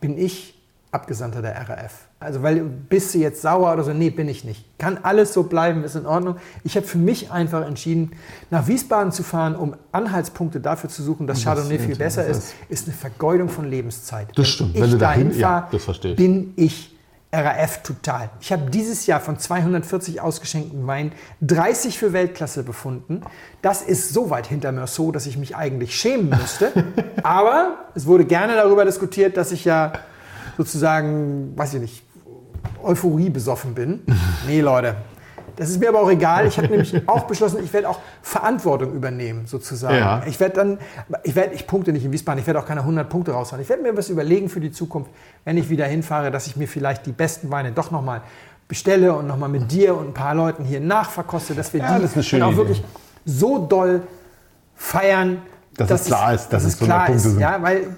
bin 0.00 0.18
ich 0.18 0.52
Abgesandter 0.92 1.42
der 1.42 1.68
RAF. 1.68 2.06
Also, 2.20 2.42
weil 2.42 2.60
bist 2.60 3.12
du 3.12 3.18
jetzt 3.18 3.42
sauer 3.42 3.70
oder 3.74 3.82
so? 3.84 3.92
Nee, 3.92 4.08
bin 4.08 4.28
ich 4.28 4.44
nicht. 4.44 4.64
Kann 4.78 4.98
alles 5.02 5.34
so 5.34 5.42
bleiben, 5.42 5.84
ist 5.84 5.94
in 5.94 6.06
Ordnung. 6.06 6.36
Ich 6.64 6.74
habe 6.76 6.86
für 6.86 6.96
mich 6.96 7.30
einfach 7.30 7.66
entschieden, 7.66 8.12
nach 8.50 8.66
Wiesbaden 8.66 9.12
zu 9.12 9.22
fahren, 9.22 9.56
um 9.56 9.76
Anhaltspunkte 9.92 10.58
dafür 10.60 10.88
zu 10.88 11.02
suchen, 11.02 11.26
dass 11.26 11.42
Chardonnay 11.44 11.78
viel 11.80 11.96
besser 11.96 12.26
das 12.26 12.38
ist, 12.38 12.54
ist 12.70 12.86
eine 12.88 12.96
Vergeudung 12.96 13.50
von 13.50 13.68
Lebenszeit. 13.68 14.28
Das 14.36 14.48
stimmt. 14.48 14.72
Wenn 14.74 14.82
Wenn 14.82 14.88
ich 14.88 14.92
du 14.94 14.98
dahin- 14.98 15.38
ja, 15.38 15.68
fahre, 15.70 15.76
das 15.76 16.04
ich. 16.04 16.16
bin 16.16 16.54
ich 16.56 16.95
RAF 17.44 17.82
total. 17.82 18.30
Ich 18.40 18.52
habe 18.52 18.70
dieses 18.70 19.06
Jahr 19.06 19.20
von 19.20 19.38
240 19.38 20.20
ausgeschenkten 20.20 20.86
Weinen 20.86 21.12
30 21.42 21.98
für 21.98 22.12
Weltklasse 22.12 22.62
befunden. 22.62 23.20
Das 23.62 23.82
ist 23.82 24.12
so 24.12 24.30
weit 24.30 24.46
hinter 24.46 24.72
Meursault, 24.72 25.14
dass 25.14 25.26
ich 25.26 25.36
mich 25.36 25.56
eigentlich 25.56 25.94
schämen 25.96 26.30
müsste. 26.30 26.72
Aber 27.22 27.90
es 27.94 28.06
wurde 28.06 28.24
gerne 28.24 28.54
darüber 28.54 28.84
diskutiert, 28.84 29.36
dass 29.36 29.52
ich 29.52 29.64
ja 29.64 29.92
sozusagen, 30.56 31.56
weiß 31.56 31.74
ich 31.74 31.80
nicht, 31.80 32.02
Euphorie 32.82 33.30
besoffen 33.30 33.74
bin. 33.74 34.02
Nee, 34.46 34.60
Leute. 34.60 34.94
Das 35.56 35.70
ist 35.70 35.80
mir 35.80 35.88
aber 35.88 36.00
auch 36.02 36.10
egal. 36.10 36.46
Ich 36.46 36.56
habe 36.58 36.68
nämlich 36.70 37.08
auch 37.08 37.24
beschlossen, 37.24 37.58
ich 37.64 37.72
werde 37.72 37.88
auch 37.88 37.98
Verantwortung 38.22 38.92
übernehmen, 38.92 39.46
sozusagen. 39.46 39.96
Ja. 39.96 40.22
Ich 40.26 40.38
werde 40.40 40.54
dann, 40.54 40.78
ich 41.24 41.34
werde, 41.34 41.54
ich 41.54 41.66
punkte 41.66 41.92
nicht 41.92 42.04
in 42.04 42.12
Wiesbaden, 42.12 42.40
ich 42.40 42.46
werde 42.46 42.60
auch 42.60 42.66
keine 42.66 42.80
100 42.80 43.08
Punkte 43.08 43.32
raushauen. 43.32 43.60
Ich 43.62 43.68
werde 43.68 43.82
mir 43.82 43.96
was 43.96 44.08
überlegen 44.08 44.48
für 44.48 44.60
die 44.60 44.70
Zukunft, 44.70 45.10
wenn 45.44 45.56
ich 45.56 45.68
wieder 45.70 45.86
hinfahre, 45.86 46.30
dass 46.30 46.46
ich 46.46 46.56
mir 46.56 46.68
vielleicht 46.68 47.06
die 47.06 47.12
besten 47.12 47.50
Weine 47.50 47.72
doch 47.72 47.90
nochmal 47.90 48.22
bestelle 48.68 49.12
und 49.14 49.26
nochmal 49.26 49.48
mit 49.48 49.70
dir 49.70 49.96
und 49.96 50.08
ein 50.08 50.14
paar 50.14 50.34
Leuten 50.34 50.64
hier 50.64 50.80
nachverkoste, 50.80 51.54
dass 51.54 51.72
wir 51.72 51.80
Ja, 51.80 51.96
die 51.98 52.02
das 52.02 52.16
auch 52.16 52.32
Idee. 52.32 52.56
wirklich 52.56 52.82
so 53.24 53.58
doll 53.66 54.02
feiern, 54.74 55.42
Dass 55.76 55.90
es 55.90 56.04
klar 56.06 56.34
ist, 56.34 56.48
dass 56.48 56.64
es 56.64 56.78
so 56.78 56.84
klar 56.84 57.06
Punkte 57.06 57.16
ist. 57.16 57.22
sind. 57.24 57.40
Ja, 57.40 57.62
weil 57.62 57.88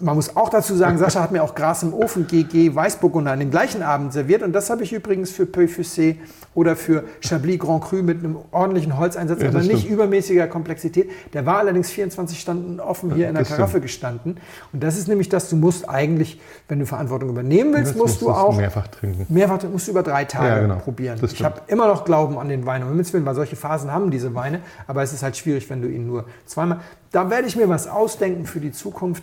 man 0.00 0.16
muss 0.16 0.36
auch 0.36 0.48
dazu 0.48 0.74
sagen, 0.74 0.98
Sascha 0.98 1.22
hat 1.22 1.32
mir 1.32 1.42
auch 1.42 1.54
Gras 1.54 1.82
im 1.82 1.94
Ofen 1.94 2.26
GG 2.26 2.74
Weißburgunder 2.74 3.32
an 3.32 3.40
dem 3.40 3.50
gleichen 3.50 3.82
Abend 3.82 4.12
serviert 4.12 4.42
und 4.42 4.52
das 4.52 4.68
habe 4.70 4.82
ich 4.82 4.92
übrigens 4.92 5.30
für 5.30 5.46
Peu 5.46 5.64
Fussé 5.66 6.16
oder 6.54 6.76
für 6.76 7.04
Chablis 7.20 7.58
Grand 7.58 7.82
Cru 7.84 8.02
mit 8.02 8.18
einem 8.18 8.36
ordentlichen 8.50 8.98
Holzeinsatz, 8.98 9.40
Ja, 9.42 9.48
aber 9.48 9.60
nicht 9.60 9.78
stimmt. 9.80 9.92
übermäßiger 9.94 10.46
Komplexität. 10.48 11.10
Der 11.32 11.46
war 11.46 11.58
allerdings 11.58 11.90
24 11.90 12.38
Stunden 12.38 12.78
offen 12.80 13.14
hier 13.14 13.28
in 13.28 13.34
der 13.34 13.44
Karaffe 13.44 13.70
stimmt. 13.72 13.82
gestanden 13.84 14.36
und 14.72 14.82
das 14.82 14.96
ist 14.98 15.08
nämlich 15.08 15.28
das, 15.28 15.48
du 15.48 15.56
musst 15.56 15.88
eigentlich, 15.88 16.40
wenn 16.68 16.78
du 16.78 16.86
Verantwortung 16.86 17.30
übernehmen 17.30 17.72
willst, 17.74 17.96
musst 17.96 18.20
du 18.22 18.26
musst 18.26 18.38
du 18.38 18.42
auch 18.42 18.56
mehrfach 18.56 18.86
trinken. 18.88 19.26
Mehrfach 19.28 19.62
musst 19.70 19.86
du 19.86 19.92
über 19.92 20.02
drei 20.02 20.24
Tage 20.24 20.46
Ja, 20.48 20.58
genau. 20.60 20.76
probieren. 20.76 21.18
Das 21.20 21.32
ich 21.32 21.42
habe 21.42 21.62
immer 21.68 21.86
noch 21.86 22.04
Glauben 22.04 22.38
an 22.38 22.48
den 22.48 22.66
Wein. 22.66 22.82
Um 22.82 22.88
Himmels 22.90 23.12
Willen, 23.12 23.24
weil 23.24 23.34
solche 23.34 23.56
Phasen 23.56 23.90
haben 23.92 24.10
diese 24.10 24.34
Weine. 24.34 24.60
Aber 24.86 25.02
es 25.02 25.12
ist 25.12 25.22
halt 25.22 25.36
schwierig, 25.36 25.68
wenn 25.70 25.80
du 25.82 25.88
ihn 25.88 26.06
nur 26.06 26.26
zweimal. 26.46 26.80
Da 27.10 27.30
werde 27.30 27.46
ich 27.48 27.56
mir 27.56 27.68
was 27.68 27.86
ausdenken 27.88 28.44
für 28.46 28.60
die 28.60 28.72
Zukunft. 28.72 29.22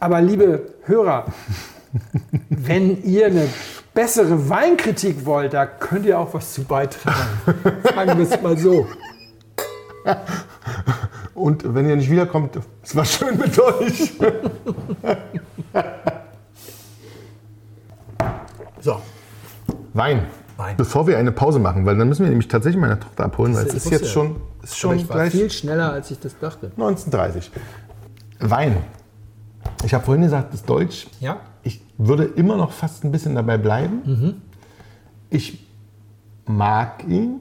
Aber 0.00 0.20
liebe 0.20 0.74
Hörer, 0.84 1.26
wenn 2.48 3.02
ihr 3.04 3.26
eine 3.26 3.46
bessere 3.94 4.48
Weinkritik 4.48 5.24
wollt, 5.24 5.52
da 5.54 5.66
könnt 5.66 6.06
ihr 6.06 6.18
auch 6.18 6.32
was 6.34 6.54
zu 6.54 6.64
beitragen. 6.64 7.28
Sagen 7.84 8.18
wir 8.18 8.28
es 8.28 8.42
mal 8.42 8.56
so. 8.56 8.86
Und 11.34 11.74
wenn 11.74 11.88
ihr 11.88 11.96
nicht 11.96 12.10
wiederkommt, 12.10 12.58
es 12.82 12.96
war 12.96 13.04
schön 13.04 13.38
mit 13.38 13.58
euch. 13.58 14.12
So. 18.80 19.00
Wein. 19.94 20.26
Wein. 20.56 20.76
Bevor 20.76 21.06
wir 21.06 21.18
eine 21.18 21.32
Pause 21.32 21.58
machen, 21.58 21.86
weil 21.86 21.96
dann 21.96 22.08
müssen 22.08 22.24
wir 22.24 22.30
nämlich 22.30 22.48
tatsächlich 22.48 22.80
meine 22.80 22.98
Tochter 22.98 23.24
abholen, 23.24 23.54
weil 23.54 23.66
es 23.66 23.74
ist 23.74 23.90
jetzt 23.90 24.06
ja. 24.06 24.08
schon, 24.08 24.36
ist 24.62 24.76
schon 24.76 24.96
ich 24.96 25.08
war 25.08 25.16
gleich 25.16 25.32
viel 25.32 25.50
schneller, 25.50 25.92
als 25.92 26.10
ich 26.10 26.18
das 26.18 26.38
dachte. 26.38 26.66
1930. 26.76 27.50
Wein. 28.40 28.76
Ich 29.84 29.94
habe 29.94 30.04
vorhin 30.04 30.22
gesagt, 30.22 30.52
das 30.52 30.60
ist 30.60 30.68
Deutsch. 30.68 31.06
Ja? 31.20 31.40
Würde 32.06 32.24
immer 32.24 32.56
noch 32.56 32.72
fast 32.72 33.04
ein 33.04 33.12
bisschen 33.12 33.34
dabei 33.34 33.58
bleiben. 33.58 34.40
Ich 35.30 35.66
mag 36.46 37.04
ihn. 37.08 37.40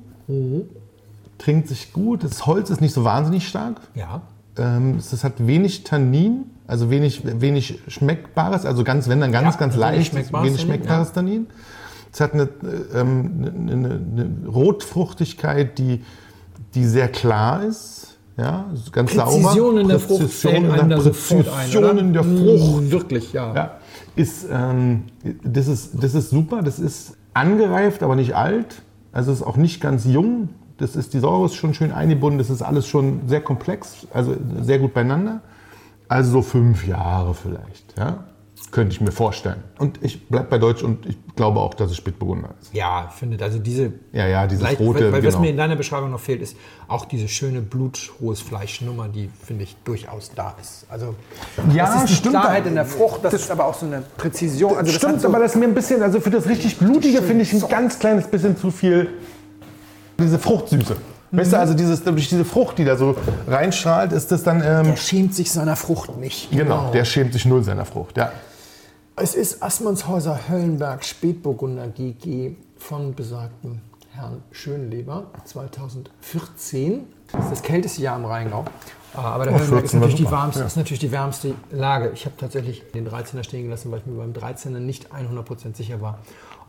Trinkt 1.38 1.68
sich 1.68 1.94
gut. 1.94 2.24
Das 2.24 2.46
Holz 2.46 2.70
ist 2.70 2.82
nicht 2.82 2.94
so 2.94 3.04
wahnsinnig 3.04 3.48
stark. 3.48 3.82
Ja. 3.96 4.22
Ähm, 4.58 4.98
es 4.98 5.24
hat 5.24 5.46
wenig 5.48 5.84
Tannin, 5.84 6.46
also 6.68 6.90
wenig, 6.90 7.22
wenig 7.42 7.80
Schmeckbares, 7.88 8.66
also 8.66 8.84
ganz, 8.84 9.08
wenn 9.08 9.22
dann 9.22 9.32
ganz, 9.32 9.56
Ja, 9.56 9.60
ganz 9.60 9.74
also 9.74 9.86
wenig 9.86 9.98
leicht, 9.98 10.12
schmeckbares 10.12 10.48
wenig 10.48 10.62
Tannin, 10.62 10.76
schmeckbares 10.78 11.14
Tannin. 11.14 11.48
Es 12.14 12.20
hat 12.20 12.34
eine, 12.34 12.44
äh, 12.44 13.00
ähm, 13.00 13.54
eine, 13.56 13.72
eine, 13.72 13.90
eine 13.96 14.48
Rotfruchtigkeit, 14.48 15.78
die, 15.78 16.04
die 16.76 16.86
sehr 16.86 17.08
klar 17.08 17.64
ist. 17.64 18.11
Ja, 18.38 18.66
ganz 18.92 19.14
Präzision 19.14 19.44
sauber. 19.44 19.82
in 19.82 19.88
der 19.88 20.00
Frucht 20.00 20.20
Präzision 20.22 20.56
in 20.56 20.64
der, 20.64 20.82
ein, 20.82 20.90
Präzision 20.90 21.84
oder? 21.84 22.00
in 22.00 22.14
der 22.14 22.24
Frucht. 22.24 22.82
Mm, 22.84 22.92
Wirklich, 22.92 23.34
ja. 23.34 23.54
Ja, 23.54 23.72
ist, 24.16 24.48
ähm, 24.52 25.04
das, 25.44 25.68
ist, 25.68 26.02
das 26.02 26.16
ist 26.16 26.30
super, 26.30 26.62
das 26.62 26.80
ist 26.80 27.18
angereift, 27.34 28.04
aber 28.04 28.16
nicht 28.16 28.36
alt. 28.36 28.82
Also 29.12 29.32
ist 29.32 29.44
auch 29.44 29.58
nicht 29.58 29.82
ganz 29.82 30.06
jung. 30.06 30.50
Das 30.78 30.96
ist, 30.96 31.14
die 31.14 31.20
Säure 31.20 31.46
ist 31.46 31.56
schon 31.56 31.74
schön 31.74 31.92
eingebunden, 31.92 32.40
das 32.40 32.50
ist 32.50 32.62
alles 32.62 32.88
schon 32.88 33.22
sehr 33.28 33.42
komplex, 33.42 34.08
also 34.14 34.36
sehr 34.62 34.80
gut 34.80 34.94
beieinander. 34.94 35.42
Also 36.08 36.32
so 36.32 36.42
fünf 36.42 36.88
Jahre 36.88 37.34
vielleicht, 37.34 37.98
ja? 37.98 38.24
Könnte 38.70 38.94
ich 38.94 39.02
mir 39.02 39.12
vorstellen. 39.12 39.64
Und 39.80 40.00
ich 40.02 40.28
bleibe 40.28 40.46
bei 40.46 40.58
Deutsch 40.58 40.84
und 40.84 41.06
ich 41.06 41.18
glaube 41.36 41.60
auch, 41.60 41.74
dass 41.74 41.92
es 41.92 41.98
Spätburgunder 41.98 42.50
ist. 42.62 42.74
Ja, 42.74 43.08
ich 43.10 43.18
finde, 43.18 43.44
also 43.44 43.60
diese 43.60 43.94
Ja, 44.14 44.28
ja, 44.28 44.48
dieses 44.48 44.64
Leicht, 44.64 44.80
rote, 44.80 45.06
weil, 45.06 45.14
weil 45.14 45.24
was 45.24 45.34
genau. 45.34 45.42
mir 45.42 45.50
in 45.50 45.58
deiner 45.58 45.76
Beschreibung 45.76 46.12
noch 46.12 46.20
fehlt, 46.20 46.42
ist 46.42 46.56
auch 46.88 47.06
diese 47.06 47.28
schöne 47.28 47.62
blutrohes 47.62 48.42
Fleischnummer, 48.42 49.08
die 49.10 49.30
finde 49.44 49.64
ich 49.64 49.76
durchaus 49.84 50.32
da 50.36 50.56
ist. 50.62 50.86
Also 50.90 51.16
Ja, 51.74 51.86
das 51.86 52.04
ist 52.04 52.10
die 52.10 52.16
stimmt. 52.16 52.36
Klarheit 52.36 52.68
in 52.68 52.76
der 52.76 52.86
Frucht, 52.86 53.24
das, 53.24 53.34
ist 53.34 53.52
aber 53.52 53.66
auch 53.66 53.76
so 53.76 53.86
eine 53.86 54.04
Präzision. 54.18 54.78
Also 54.78 54.92
das 54.92 54.96
Stimmt, 54.96 55.22
so, 55.22 55.28
aber 55.28 55.40
das 55.40 55.56
ist 55.56 55.60
mir 55.60 55.66
ein 55.66 55.74
bisschen, 55.74 56.02
also 56.04 56.20
für 56.22 56.30
das 56.30 56.48
richtig 56.48 56.78
Blutige 56.78 57.22
finde 57.22 57.44
ich 57.44 57.54
ein 57.54 57.68
ganz 57.68 58.00
kleines 58.00 58.28
bisschen 58.28 58.56
zu 58.56 58.72
viel 58.72 59.10
diese 60.20 60.40
Fruchtsüße. 60.40 60.96
Weißt 61.32 61.54
du, 61.54 61.60
also 61.60 61.74
dieses, 61.74 62.04
durch 62.04 62.28
diese 62.28 62.44
Frucht, 62.44 62.78
die 62.78 62.84
da 62.84 62.98
so 62.98 63.16
reinstrahlt, 63.48 64.12
ist 64.12 64.32
das 64.32 64.44
dann. 64.44 64.62
Ähm, 64.66 64.84
der 64.84 64.98
schämt 64.98 65.34
sich 65.34 65.52
seiner 65.52 65.78
Frucht 65.78 66.18
nicht. 66.18 66.52
genau, 66.52 66.92
der 66.92 67.06
schämt 67.06 67.34
sich 67.34 67.46
null 67.46 67.64
seiner 67.64 67.86
Frucht, 67.86 68.18
ja. 68.18 68.32
Es 69.24 69.36
ist 69.36 69.62
Assmannshäuser 69.62 70.50
Höllenberg 70.50 71.06
Spätburgunder 71.06 71.88
GG 71.90 72.56
von 72.80 73.14
besagten 73.14 73.80
Herrn 74.14 74.42
Schönleber 74.50 75.28
2014. 75.46 77.06
Das 77.32 77.44
ist 77.44 77.52
das 77.52 77.62
kälteste 77.62 78.02
Jahr 78.02 78.18
im 78.18 78.26
Rheingau. 78.26 78.66
Aber 79.14 79.44
der 79.44 79.54
Oh, 79.54 79.60
Höllenberg 79.60 79.84
ist 79.86 79.92
14 79.92 80.00
war 80.02 80.08
natürlich, 80.08 80.16
die 80.26 80.32
warmste, 80.32 80.60
ja. 80.62 80.66
ist 80.66 80.76
natürlich 80.76 81.00
die 81.02 81.12
wärmste 81.12 81.54
Lage. 81.70 82.10
Ich 82.16 82.26
habe 82.26 82.36
tatsächlich 82.36 82.82
den 82.96 83.08
13er 83.08 83.44
stehen 83.44 83.66
gelassen, 83.66 83.92
weil 83.92 84.00
ich 84.00 84.08
mir 84.08 84.18
beim 84.18 84.34
13er 84.34 84.80
nicht 84.80 85.14
100% 85.14 85.76
sicher 85.76 86.02
war, 86.02 86.18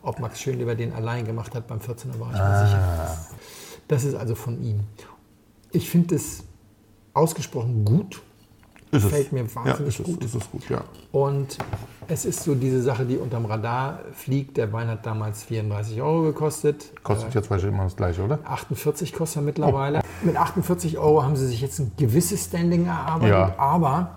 ob 0.03 0.19
Max 0.19 0.39
Schönleber 0.39 0.75
den 0.75 0.93
allein 0.93 1.25
gemacht 1.25 1.55
hat. 1.55 1.65
Beim 1.65 1.79
14er 1.79 2.19
war 2.19 2.27
ich 2.27 2.33
mir 2.37 2.43
Ah. 2.43 2.65
sicher. 2.67 3.17
Das 3.87 4.03
ist 4.03 4.13
also 4.13 4.35
von 4.35 4.61
ihm. 4.61 4.81
Ich 5.71 5.89
finde 5.89 6.13
es 6.13 6.43
ausgesprochen 7.15 7.83
gut. 7.83 8.21
Ist 8.93 9.05
Fällt 9.07 9.31
mir 9.31 9.43
ja, 9.43 9.55
wahnsinnig 9.55 9.87
ist 9.87 9.99
es, 9.99 10.05
gut. 10.05 10.23
Ist 10.23 10.35
es 10.35 10.51
gut, 10.51 10.69
ja. 10.69 10.83
Und 11.11 11.57
es 12.07 12.25
ist 12.25 12.43
so 12.43 12.53
diese 12.53 12.81
Sache, 12.81 13.05
die 13.05 13.17
unterm 13.17 13.45
Radar 13.45 13.99
fliegt. 14.13 14.57
Der 14.57 14.71
Wein 14.71 14.87
hat 14.87 15.05
damals 15.05 15.43
34 15.43 16.01
Euro 16.01 16.21
gekostet. 16.21 16.91
Kostet 17.03 17.33
jetzt 17.33 17.49
wahrscheinlich 17.49 17.75
immer 17.75 17.85
das 17.85 17.95
gleiche, 17.95 18.23
oder? 18.23 18.39
48 18.43 19.13
kostet 19.13 19.37
er 19.37 19.45
mittlerweile. 19.45 20.01
Mit 20.21 20.37
48 20.37 20.97
Euro 20.97 21.23
haben 21.23 21.35
sie 21.35 21.47
sich 21.47 21.61
jetzt 21.61 21.79
ein 21.79 21.91
gewisses 21.97 22.45
Standing 22.45 22.85
erarbeitet, 22.85 23.29
Ja. 23.29 23.55
aber 23.57 24.11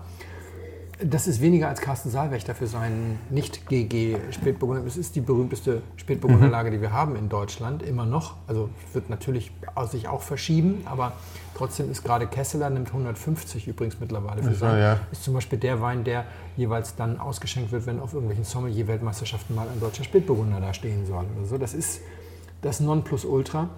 das 1.03 1.27
ist 1.27 1.41
weniger 1.41 1.67
als 1.67 1.79
Carsten 1.79 2.09
Saalwächter 2.09 2.55
für 2.55 2.65
seinen 2.65 3.19
nicht-GG 3.29 4.17
Spätburgunder. 4.31 4.83
Es 4.85 4.97
ist 4.97 5.15
die 5.15 5.21
berühmteste 5.21 5.83
Spätburgunderlage, 5.95 6.71
die 6.71 6.81
wir 6.81 6.91
haben 6.91 7.15
in 7.15 7.29
Deutschland, 7.29 7.83
immer 7.83 8.05
noch. 8.05 8.33
Also 8.47 8.69
wird 8.93 9.09
natürlich 9.09 9.51
aus 9.75 9.91
sich 9.91 10.07
auch 10.07 10.21
verschieben, 10.21 10.81
aber 10.85 11.13
trotzdem 11.57 11.91
ist 11.91 12.03
gerade 12.03 12.27
Kesseler, 12.27 12.69
nimmt 12.69 12.89
150 12.89 13.67
übrigens 13.67 13.99
mittlerweile 13.99 14.43
für 14.43 14.53
sein. 14.53 14.79
ja. 14.79 14.99
Ist 15.11 15.23
zum 15.23 15.33
Beispiel 15.33 15.57
der 15.57 15.81
Wein, 15.81 16.03
der 16.03 16.25
jeweils 16.55 16.95
dann 16.95 17.19
ausgeschenkt 17.19 17.71
wird, 17.71 17.85
wenn 17.85 17.99
auf 17.99 18.13
irgendwelchen 18.13 18.45
Sommelier-Weltmeisterschaften 18.45 19.55
mal 19.55 19.67
ein 19.67 19.79
deutscher 19.79 20.03
Spätburgunder 20.03 20.61
da 20.61 20.73
stehen 20.73 21.05
soll 21.05 21.25
oder 21.35 21.45
so. 21.45 21.57
Das 21.57 21.73
ist 21.73 22.01
das 22.61 22.79
Nonplusultra. 22.79 23.69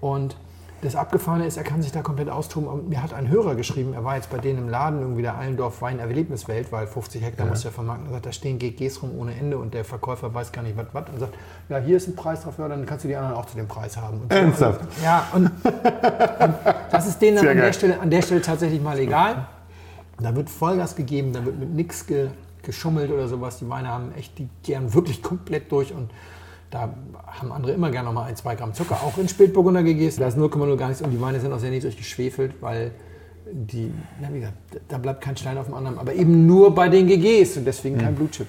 Und 0.00 0.36
das 0.80 0.94
Abgefahrene 0.94 1.46
ist, 1.46 1.56
er 1.56 1.64
kann 1.64 1.82
sich 1.82 1.90
da 1.90 2.02
komplett 2.02 2.28
austoben. 2.28 2.68
Und 2.68 2.88
mir 2.88 3.02
hat 3.02 3.12
ein 3.12 3.28
Hörer 3.28 3.56
geschrieben, 3.56 3.94
er 3.94 4.04
war 4.04 4.16
jetzt 4.16 4.30
bei 4.30 4.38
denen 4.38 4.58
im 4.58 4.68
Laden, 4.68 5.00
irgendwie 5.00 5.22
der 5.22 5.36
Allendorf 5.36 5.82
Wein 5.82 5.98
Erlebniswelt, 5.98 6.70
weil 6.70 6.86
50 6.86 7.22
Hektar 7.22 7.46
muss 7.46 7.64
ja 7.64 7.70
vermarkten. 7.70 8.08
Er 8.08 8.12
sagt, 8.12 8.26
da 8.26 8.32
stehen 8.32 8.58
GGs 8.58 9.02
rum 9.02 9.18
ohne 9.18 9.34
Ende 9.34 9.58
und 9.58 9.74
der 9.74 9.84
Verkäufer 9.84 10.32
weiß 10.32 10.52
gar 10.52 10.62
nicht, 10.62 10.76
was, 10.76 10.86
was. 10.92 11.08
Und 11.12 11.18
sagt, 11.18 11.34
ja, 11.68 11.78
hier 11.78 11.96
ist 11.96 12.06
ein 12.06 12.14
Preis 12.14 12.42
drauf, 12.42 12.54
ja, 12.58 12.68
dann 12.68 12.86
kannst 12.86 13.04
du 13.04 13.08
die 13.08 13.16
anderen 13.16 13.36
auch 13.36 13.46
zu 13.46 13.56
dem 13.56 13.66
Preis 13.66 13.96
haben. 13.96 14.20
Und 14.20 14.32
so. 14.32 14.38
Ernsthaft? 14.38 14.80
Ja, 15.02 15.26
und, 15.32 15.46
und 15.46 16.54
das 16.92 17.08
ist 17.08 17.20
denen 17.20 17.38
dann 17.38 17.48
an 17.48 17.56
der, 17.56 17.72
Stelle, 17.72 18.00
an 18.00 18.10
der 18.10 18.22
Stelle 18.22 18.42
tatsächlich 18.42 18.80
mal 18.80 18.98
egal. 18.98 19.48
Da 20.20 20.34
wird 20.34 20.48
Vollgas 20.48 20.94
gegeben, 20.94 21.32
da 21.32 21.44
wird 21.44 21.58
mit 21.58 21.74
nichts 21.74 22.06
ge, 22.06 22.28
geschummelt 22.62 23.10
oder 23.10 23.26
sowas. 23.26 23.58
Die 23.58 23.68
Weine 23.68 23.88
haben 23.88 24.12
echt, 24.16 24.38
die 24.38 24.48
gären 24.62 24.94
wirklich 24.94 25.22
komplett 25.22 25.72
durch 25.72 25.92
und 25.92 26.10
da 26.70 26.94
haben 27.26 27.52
andere 27.52 27.72
immer 27.72 27.90
gerne 27.90 28.06
noch 28.06 28.14
mal 28.14 28.24
ein, 28.24 28.36
zwei 28.36 28.54
Gramm 28.54 28.74
Zucker, 28.74 28.96
auch 28.96 29.16
in 29.18 29.28
Spätburgunder 29.28 29.82
gegessen. 29.82 30.20
Da 30.20 30.28
ist 30.28 30.36
0,0 30.36 30.76
gar 30.76 30.88
nichts 30.88 31.02
und 31.02 31.10
die 31.10 31.20
Weine 31.20 31.40
sind 31.40 31.52
auch 31.52 31.58
sehr 31.58 31.70
niedrig 31.70 31.96
geschwefelt, 31.96 32.54
weil 32.60 32.92
die, 33.50 33.92
na, 34.20 34.32
wie 34.32 34.40
gesagt, 34.40 34.56
da 34.88 34.98
bleibt 34.98 35.22
kein 35.22 35.36
Stein 35.36 35.56
auf 35.56 35.66
dem 35.66 35.74
anderen, 35.74 35.98
aber 35.98 36.14
eben 36.14 36.46
nur 36.46 36.74
bei 36.74 36.88
den 36.88 37.06
GGs 37.06 37.56
und 37.58 37.64
deswegen 37.64 37.98
kein 37.98 38.14
Blutchip. 38.14 38.48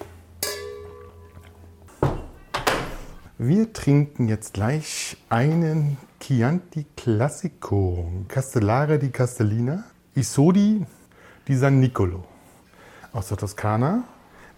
Wir 3.37 3.71
trinken 3.71 4.27
jetzt 4.27 4.53
gleich 4.53 5.15
einen 5.29 5.97
Chianti 6.19 6.85
Classico, 6.97 8.11
Castellare 8.27 8.99
di 8.99 9.09
Castellina, 9.11 9.85
Isodi 10.13 10.85
di 11.47 11.55
San 11.55 11.79
Nicolo. 11.79 12.25
Aus 13.13 13.29
der 13.29 13.37
Toskana, 13.37 14.03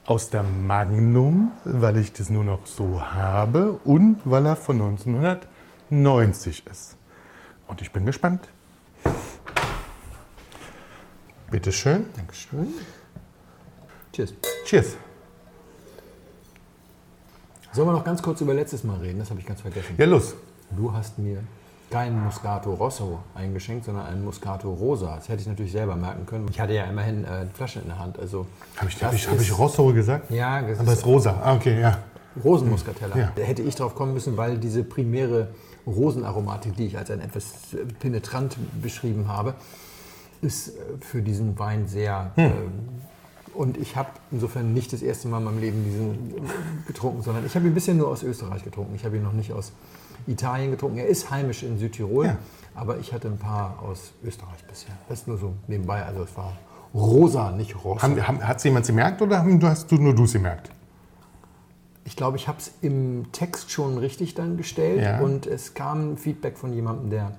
aus 0.06 0.30
der 0.30 0.44
Magnum, 0.44 1.52
weil 1.64 1.98
ich 1.98 2.14
das 2.14 2.30
nur 2.30 2.44
noch 2.44 2.66
so 2.66 3.02
habe 3.02 3.80
und 3.84 4.20
weil 4.26 4.46
er 4.46 4.56
von 4.56 4.82
1990 4.82 6.66
ist. 6.68 6.98
Und 7.68 7.82
ich 7.82 7.92
bin 7.92 8.06
gespannt. 8.06 8.50
Bitteschön. 11.50 12.06
Dankeschön. 12.16 12.68
Tschüss. 14.14 14.34
Cheers. 14.66 14.96
Sollen 17.74 17.88
wir 17.88 17.94
noch 17.94 18.04
ganz 18.04 18.22
kurz 18.22 18.42
über 18.42 18.54
letztes 18.54 18.84
Mal 18.84 18.98
reden? 18.98 19.20
Das 19.20 19.30
habe 19.30 19.40
ich 19.40 19.46
ganz 19.46 19.62
vergessen. 19.62 19.96
Ja, 19.98 20.06
los. 20.06 20.36
Du 20.72 20.92
hast 20.92 21.18
mir 21.18 21.44
keinen 21.92 22.24
Moscato 22.24 22.74
Rosso 22.74 23.20
eingeschenkt, 23.36 23.86
sondern 23.86 24.06
einen 24.08 24.24
Moscato 24.24 24.72
Rosa. 24.72 25.18
Das 25.18 25.30
hätte 25.30 25.42
ich 25.42 25.48
natürlich 25.48 25.74
selber 25.74 25.96
merken 25.96 26.26
können. 26.26 26.48
Ich 26.50 26.60
hatte 26.60 26.74
ja 26.74 26.86
immerhin 26.86 27.26
äh, 27.26 27.46
Flasche 27.54 27.80
in 27.80 27.88
der 27.88 28.00
Hand. 28.00 28.18
Also 28.18 28.48
Habe 28.78 28.90
ich, 28.90 29.04
hab 29.04 29.14
ich, 29.14 29.28
hab 29.28 29.40
ich 29.40 29.58
Rosso 29.58 29.94
gesagt? 29.94 30.32
Ja, 30.32 30.62
das 30.62 30.80
Aber 30.80 30.94
es 30.94 31.00
ist, 31.00 31.06
rosa. 31.06 31.40
Ah, 31.44 31.54
okay, 31.54 31.80
ja. 31.80 32.00
Rosenmuskateller. 32.44 33.18
Ja. 33.18 33.32
Da 33.36 33.42
hätte 33.42 33.62
ich 33.62 33.76
drauf 33.76 33.94
kommen 33.94 34.14
müssen, 34.14 34.38
weil 34.38 34.58
diese 34.58 34.84
primäre 34.84 35.50
Rosenaromatik, 35.86 36.76
die 36.78 36.86
ich 36.86 36.98
als 36.98 37.12
ein 37.12 37.20
etwas 37.20 37.76
penetrant 38.00 38.58
beschrieben 38.82 39.28
habe, 39.28 39.56
ist 40.42 40.70
äh, 40.70 40.72
für 41.02 41.22
diesen 41.22 41.60
Wein 41.60 41.88
sehr. 41.88 42.32
Hm. 42.36 42.46
Ähm, 42.46 42.54
und 43.54 43.78
ich 43.78 43.98
habe 43.98 44.10
insofern 44.32 44.74
nicht 44.74 44.94
das 44.94 45.02
erste 45.02 45.28
Mal 45.28 45.40
in 45.40 45.44
meinem 45.44 45.60
Leben 45.60 45.84
diesen 45.84 46.38
äh, 46.38 46.88
getrunken, 46.88 47.22
sondern 47.22 47.46
ich 47.46 47.54
habe 47.54 47.68
ihn 47.68 47.74
bisher 47.74 47.94
nur 47.94 48.08
aus 48.08 48.24
Österreich 48.24 48.64
getrunken. 48.64 48.96
Ich 48.96 49.04
habe 49.04 49.18
ihn 49.18 49.24
noch 49.24 49.34
nicht 49.34 49.52
aus 49.52 49.74
Italien 50.28 50.72
getrunken. 50.72 50.98
Er 50.98 51.08
ist 51.08 51.30
heimisch 51.32 51.64
in 51.64 51.78
Südtirol, 51.78 52.26
Ja. 52.26 52.38
aber 52.76 52.98
ich 53.00 53.14
hatte 53.14 53.28
ein 53.28 53.38
paar 53.38 53.80
aus 53.82 54.14
Österreich 54.24 54.64
bisher. 54.68 54.94
Das 55.10 55.20
ist 55.22 55.28
nur 55.28 55.38
so 55.38 55.54
nebenbei. 55.68 56.04
Also 56.04 56.24
es 56.24 56.36
war 56.38 56.54
rosa, 56.94 57.52
nicht 57.52 57.84
rosa. 57.84 58.02
Hat 58.04 58.58
es 58.58 58.64
jemand 58.64 58.86
gemerkt 58.86 59.22
oder 59.22 59.44
hast 59.64 59.92
du 59.92 59.96
nur 59.96 60.14
du 60.16 60.24
es 60.26 60.34
gemerkt? 60.34 60.72
Ich 62.04 62.16
glaube, 62.16 62.36
ich 62.38 62.48
habe 62.48 62.58
es 62.58 62.72
im 62.82 63.32
Text 63.32 63.72
schon 63.72 63.98
richtig 63.98 64.34
dann 64.34 64.58
gestellt 64.58 65.02
Ja. 65.04 65.20
und 65.22 65.46
es 65.46 65.74
kam 65.76 66.18
Feedback 66.18 66.58
von 66.58 66.74
jemandem, 66.74 67.10
der 67.12 67.32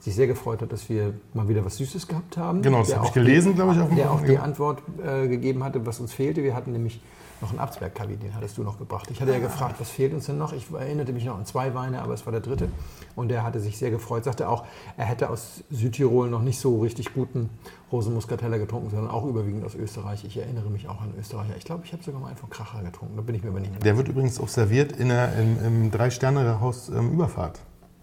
sich 0.00 0.14
sehr 0.14 0.26
gefreut 0.26 0.62
hat, 0.62 0.72
dass 0.72 0.88
wir 0.88 1.14
mal 1.34 1.48
wieder 1.48 1.64
was 1.64 1.76
Süßes 1.76 2.06
gehabt 2.08 2.36
haben. 2.36 2.62
Genau, 2.62 2.78
das 2.78 2.94
habe 2.94 3.04
ich 3.04 3.10
auch 3.10 3.14
gelesen, 3.14 3.50
die- 3.52 3.54
glaube 3.56 3.72
ich, 3.74 3.80
auf 3.80 3.88
dem 3.88 3.96
Der 3.96 4.10
auch 4.10 4.22
die. 4.22 4.38
Antwort 4.38 4.82
äh, 5.04 5.28
gegeben 5.28 5.62
hatte, 5.64 5.84
was 5.84 6.00
uns 6.00 6.12
fehlte. 6.12 6.42
Wir 6.42 6.54
hatten 6.54 6.72
nämlich 6.72 7.02
noch 7.40 7.50
einen 7.50 7.58
Absberg-Kabi, 7.58 8.16
den 8.16 8.34
hattest 8.34 8.58
du 8.58 8.62
noch 8.62 8.78
gebracht. 8.78 9.10
Ich 9.10 9.20
hatte 9.20 9.32
ja 9.32 9.38
gefragt, 9.38 9.76
was 9.78 9.90
fehlt 9.90 10.14
uns 10.14 10.26
denn 10.26 10.38
noch? 10.38 10.52
Ich 10.52 10.70
erinnerte 10.70 11.12
mich 11.12 11.24
noch 11.24 11.36
an 11.36 11.44
zwei 11.44 11.74
Weine, 11.74 12.02
aber 12.02 12.14
es 12.14 12.24
war 12.26 12.32
der 12.32 12.40
dritte. 12.40 12.68
Und 13.14 13.28
der 13.28 13.42
hatte 13.42 13.60
sich 13.60 13.78
sehr 13.78 13.90
gefreut, 13.90 14.24
sagte 14.24 14.48
auch, 14.48 14.64
er 14.96 15.04
hätte 15.04 15.30
aus 15.30 15.64
Südtirol 15.70 16.30
noch 16.30 16.42
nicht 16.42 16.58
so 16.58 16.80
richtig 16.80 17.12
guten 17.14 17.50
Rosenmuskateller 17.92 18.58
getrunken, 18.58 18.90
sondern 18.90 19.10
auch 19.10 19.24
überwiegend 19.26 19.64
aus 19.64 19.74
Österreich. 19.74 20.24
Ich 20.24 20.36
erinnere 20.36 20.70
mich 20.70 20.88
auch 20.88 21.00
an 21.00 21.12
Österreicher. 21.18 21.56
Ich 21.56 21.64
glaube, 21.64 21.84
ich 21.84 21.92
habe 21.92 22.02
sogar 22.02 22.20
mal 22.20 22.28
einen 22.28 22.36
von 22.36 22.50
Kracher 22.50 22.82
getrunken. 22.82 23.16
Da 23.16 23.22
bin 23.22 23.34
ich 23.34 23.42
mir 23.42 23.50
aber 23.50 23.60
nicht 23.60 23.70
mehr 23.70 23.80
Der 23.80 23.96
wird 23.96 24.08
übrigens 24.08 24.40
auch 24.40 24.48
serviert 24.48 24.92
in 24.92 25.08
der, 25.08 25.32
im, 25.38 25.64
im 25.64 25.90
Drei-Sterne-Haus 25.90 26.88
ähm, 26.88 27.12
Überfahrt, 27.12 27.60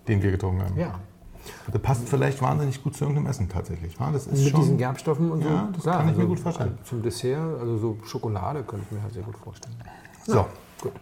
den 0.07 0.21
wir 0.21 0.31
getrunken 0.31 0.63
haben. 0.63 0.79
Ja, 0.79 0.99
Der 1.73 1.79
passt 1.79 2.07
vielleicht 2.07 2.41
wahnsinnig 2.41 2.83
gut 2.83 2.95
zu 2.95 3.05
irgendeinem 3.05 3.27
Essen 3.27 3.49
tatsächlich. 3.49 3.99
wa? 3.99 4.11
Das 4.11 4.27
ist 4.27 4.43
mit 4.43 4.51
schon, 4.51 4.61
diesen 4.61 4.77
Gerbstoffen 4.77 5.31
und 5.31 5.43
so. 5.43 5.49
Ja, 5.49 5.69
das 5.73 5.83
kann 5.83 6.09
ich 6.09 6.17
mir 6.17 6.25
gut 6.25 6.39
vorstellen. 6.39 6.71
also 6.71 6.83
Zum 6.89 7.01
Dessert, 7.01 7.59
also 7.59 7.77
so 7.77 7.97
Schokolade, 8.05 8.63
könnte 8.63 8.85
ich 8.89 8.95
mir 8.95 9.03
halt 9.03 9.13
sehr 9.13 9.23
gut 9.23 9.37
vorstellen. 9.37 9.75
So, 10.25 10.45
Gut. 10.81 10.93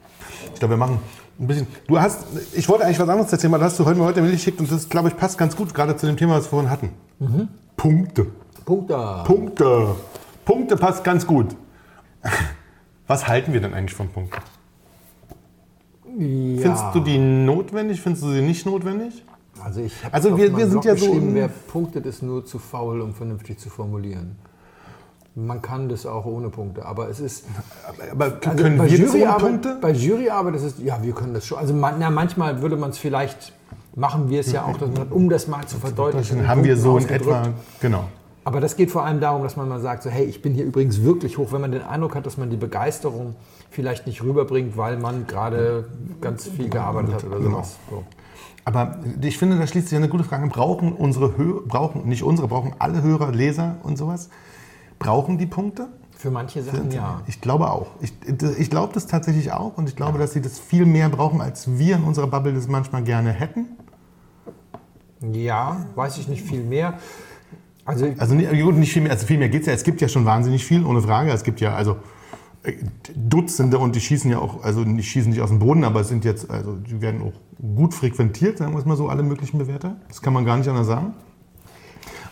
ich 0.54 0.60
glaube, 0.60 0.74
wir 0.74 0.78
machen 0.78 1.00
ein 1.39 1.48
bisschen. 1.48 1.68
Du 1.88 2.00
hast, 2.00 2.26
ich 2.54 2.68
wollte 2.70 2.86
eigentlich 2.86 3.00
was 3.00 3.10
anderes 3.10 3.32
erzählen, 3.32 3.52
weil 3.54 3.60
das 3.60 3.74
hast 3.74 3.80
du 3.80 3.86
heute 3.86 4.00
mir 4.00 4.06
heute 4.06 4.22
geschickt 4.30 4.60
und 4.60 4.72
das, 4.72 4.89
glaube 4.89 5.10
ich, 5.10 5.18
passt 5.18 5.38
ganz 5.38 5.56
gut 5.56 5.74
gerade 5.74 5.96
zu 5.96 6.08
dem 6.08 6.18
Thema, 6.18 6.36
was 6.36 6.46
wir 6.46 6.50
vorhin 6.50 6.70
hatten. 6.70 6.89
Mhm. 7.20 7.48
Punkte. 7.78 8.28
Punkt 8.66 8.89
da. 8.89 9.24
Punkte. 9.24 9.96
Punkte 10.46 10.76
passt 10.76 11.04
ganz 11.04 11.26
gut. 11.26 11.56
Was 13.08 13.28
halten 13.28 13.52
wir 13.52 13.60
denn 13.60 13.74
eigentlich 13.74 13.94
von 13.96 14.08
Punkten? 14.10 14.42
Ja. 16.18 16.62
Findest 16.62 16.86
du 16.94 17.00
die 17.00 17.18
notwendig? 17.18 18.02
Findest 18.02 18.24
du 18.24 18.32
sie 18.32 18.42
nicht 18.42 18.66
notwendig? 18.66 19.26
Also, 19.64 19.82
ich 19.82 20.03
habe 20.03 20.14
Also 20.14 20.38
wir- 20.38 20.55
wir 20.57 20.66
sind 20.68 20.82
Blog 20.82 20.86
ja 20.86 20.95
so 20.95 21.18
wer 21.34 21.47
punktet, 21.47 22.05
ist 22.05 22.22
nur 22.24 22.45
zu 22.45 22.59
faul, 22.59 23.01
um 23.01 23.14
vernünftig 23.14 23.57
zu 23.59 23.70
formulieren. 23.70 24.36
Man 25.34 25.62
kann 25.62 25.88
das 25.88 26.05
auch 26.05 26.26
ohne 26.26 26.49
Punkte, 26.49 26.86
aber 26.86 27.09
es 27.09 27.22
ist. 27.22 27.45
Aber 28.12 28.26
Also 28.26 28.36
können 28.39 28.78
bei 28.78 28.91
wir 28.91 28.99
das 28.99 29.09
ohne 29.09 29.18
Juryarbeit, 29.20 29.39
Punkte? 29.49 29.78
Bei 29.82 29.91
Juryarbeit 29.91 30.55
ist 30.55 30.64
es, 30.64 30.74
ja, 30.84 31.01
wir 31.01 31.14
können 31.14 31.34
das 31.34 31.45
schon. 31.45 31.57
Also 31.57 31.74
man, 31.74 31.95
na, 31.99 32.09
manchmal 32.09 32.62
würde 32.62 32.76
man 32.76 32.89
es 32.89 32.97
vielleicht, 32.97 33.53
machen 33.95 34.30
wir 34.30 34.41
es 34.41 34.51
ja 34.51 34.66
auch, 34.66 34.76
dass 34.78 34.89
man, 34.91 35.07
um 35.07 35.30
das 35.30 35.47
mal 35.47 35.66
zu 35.66 35.78
verdeutlichen. 35.78 36.39
Dann 36.39 36.47
haben 36.49 36.64
wir 36.66 36.76
so 36.76 36.97
in 36.97 37.07
etwa, 37.07 37.47
genau. 37.80 38.05
Aber 38.43 38.59
das 38.59 38.76
geht 38.76 38.91
vor 38.91 39.05
allem 39.05 39.22
darum, 39.22 39.43
dass 39.43 39.55
man 39.55 39.70
mal 39.70 39.80
sagt, 39.80 40.03
so, 40.03 40.09
hey, 40.09 40.26
ich 40.26 40.41
bin 40.41 40.53
hier 40.53 40.66
übrigens 40.66 41.01
wirklich 41.03 41.38
hoch, 41.38 41.53
wenn 41.53 41.62
man 41.62 41.72
den 41.72 41.84
Eindruck 41.84 42.16
hat, 42.16 42.26
dass 42.26 42.38
man 42.38 42.49
die 42.49 42.57
Begeisterung 42.57 43.36
vielleicht 43.70 44.07
nicht 44.07 44.24
rüberbringt, 44.24 44.76
weil 44.78 44.97
man 44.97 45.28
gerade 45.28 45.86
ganz 46.20 46.47
viel 46.49 46.68
gearbeitet 46.68 47.14
hat 47.14 47.24
oder 47.26 47.38
Genau. 47.38 47.49
sowas. 47.57 47.78
So. 47.89 48.03
Aber 48.64 48.99
ich 49.22 49.38
finde, 49.38 49.57
da 49.57 49.66
schließt 49.66 49.89
sich 49.89 49.97
eine 49.97 50.09
gute 50.09 50.24
Frage. 50.24 50.47
Brauchen 50.47 50.93
unsere 50.93 51.38
Hörer, 51.38 51.62
brauchen, 51.68 52.07
nicht 52.07 52.24
unsere, 52.24 52.47
brauchen 52.47 52.74
alle 52.80 53.01
Hörer, 53.01 53.32
Leser 53.32 53.78
und 53.84 53.97
sowas, 53.97 54.30
brauchen 54.99 55.38
die 55.38 55.47
Punkte? 55.47 55.88
Für 56.16 56.30
manche 56.30 56.62
Sachen 56.62 56.91
ja. 56.91 57.22
Ich 57.26 57.41
glaube 57.41 57.72
auch. 57.72 57.88
Ich, 58.01 58.14
ich 58.59 58.70
glaube 58.70 58.93
das 58.93 59.07
tatsächlich 59.07 59.51
auch 59.51 59.78
und 59.78 59.89
ich 59.89 59.95
glaube, 59.95 60.20
dass 60.20 60.34
sie 60.34 60.41
das 60.41 60.59
viel 60.59 60.86
mehr 60.86 61.09
brauchen, 61.09 61.41
als 61.41 61.80
wir 61.80 61.95
in 61.95 62.03
unserer 62.03 62.28
Bubble 62.28 62.53
das 62.53 62.68
manchmal 62.68 63.03
gerne 63.03 63.32
hätten. 63.32 63.66
Ja, 65.22 65.86
weiß 65.95 66.20
ich 66.20 66.28
nicht 66.28 66.43
viel 66.43 66.64
mehr. 66.64 66.99
Also, 67.86 68.07
Also 68.18 68.36
nicht, 68.36 68.51
gut, 68.51 68.76
nicht 68.76 68.93
viel 68.93 69.01
mehr, 69.01 69.12
also 69.12 69.26
viel 69.26 69.39
mehr 69.39 69.49
geht 69.49 69.62
es 69.62 69.68
ja. 69.68 69.74
Es 69.74 69.84
gibt 69.84 69.99
ja 70.01 70.07
schon 70.07 70.26
wahnsinnig 70.26 70.64
viel, 70.64 70.86
ohne 70.86 71.01
Frage. 71.01 71.32
Es 71.32 71.43
gibt 71.43 71.59
ja 71.59 71.74
also 71.74 71.97
Dutzende 73.16 73.80
und 73.80 73.95
die 73.95 74.01
schießen 74.01 74.30
ja 74.30 74.38
auch, 74.38 74.64
also 74.64 74.84
die 74.84 75.03
schießen 75.03 75.32
nicht 75.32 75.41
aus 75.41 75.49
dem 75.49 75.59
Boden, 75.59 75.84
aber 75.84 76.01
es 76.01 76.09
sind 76.09 76.24
jetzt, 76.24 76.49
also 76.49 76.76
die 76.76 77.01
werden 77.01 77.22
auch 77.22 77.34
gut 77.76 77.93
frequentiert, 77.93 78.59
sagen 78.59 78.74
wir 78.74 78.80
es 78.80 78.86
mal 78.86 78.95
so, 78.95 79.09
alle 79.09 79.24
möglichen 79.24 79.57
Bewerter. 79.57 79.97
Das 80.07 80.22
kann 80.22 80.34
man 80.34 80.45
gar 80.45 80.57
nicht 80.57 80.68
anders 80.68 80.88
sagen. 80.88 81.14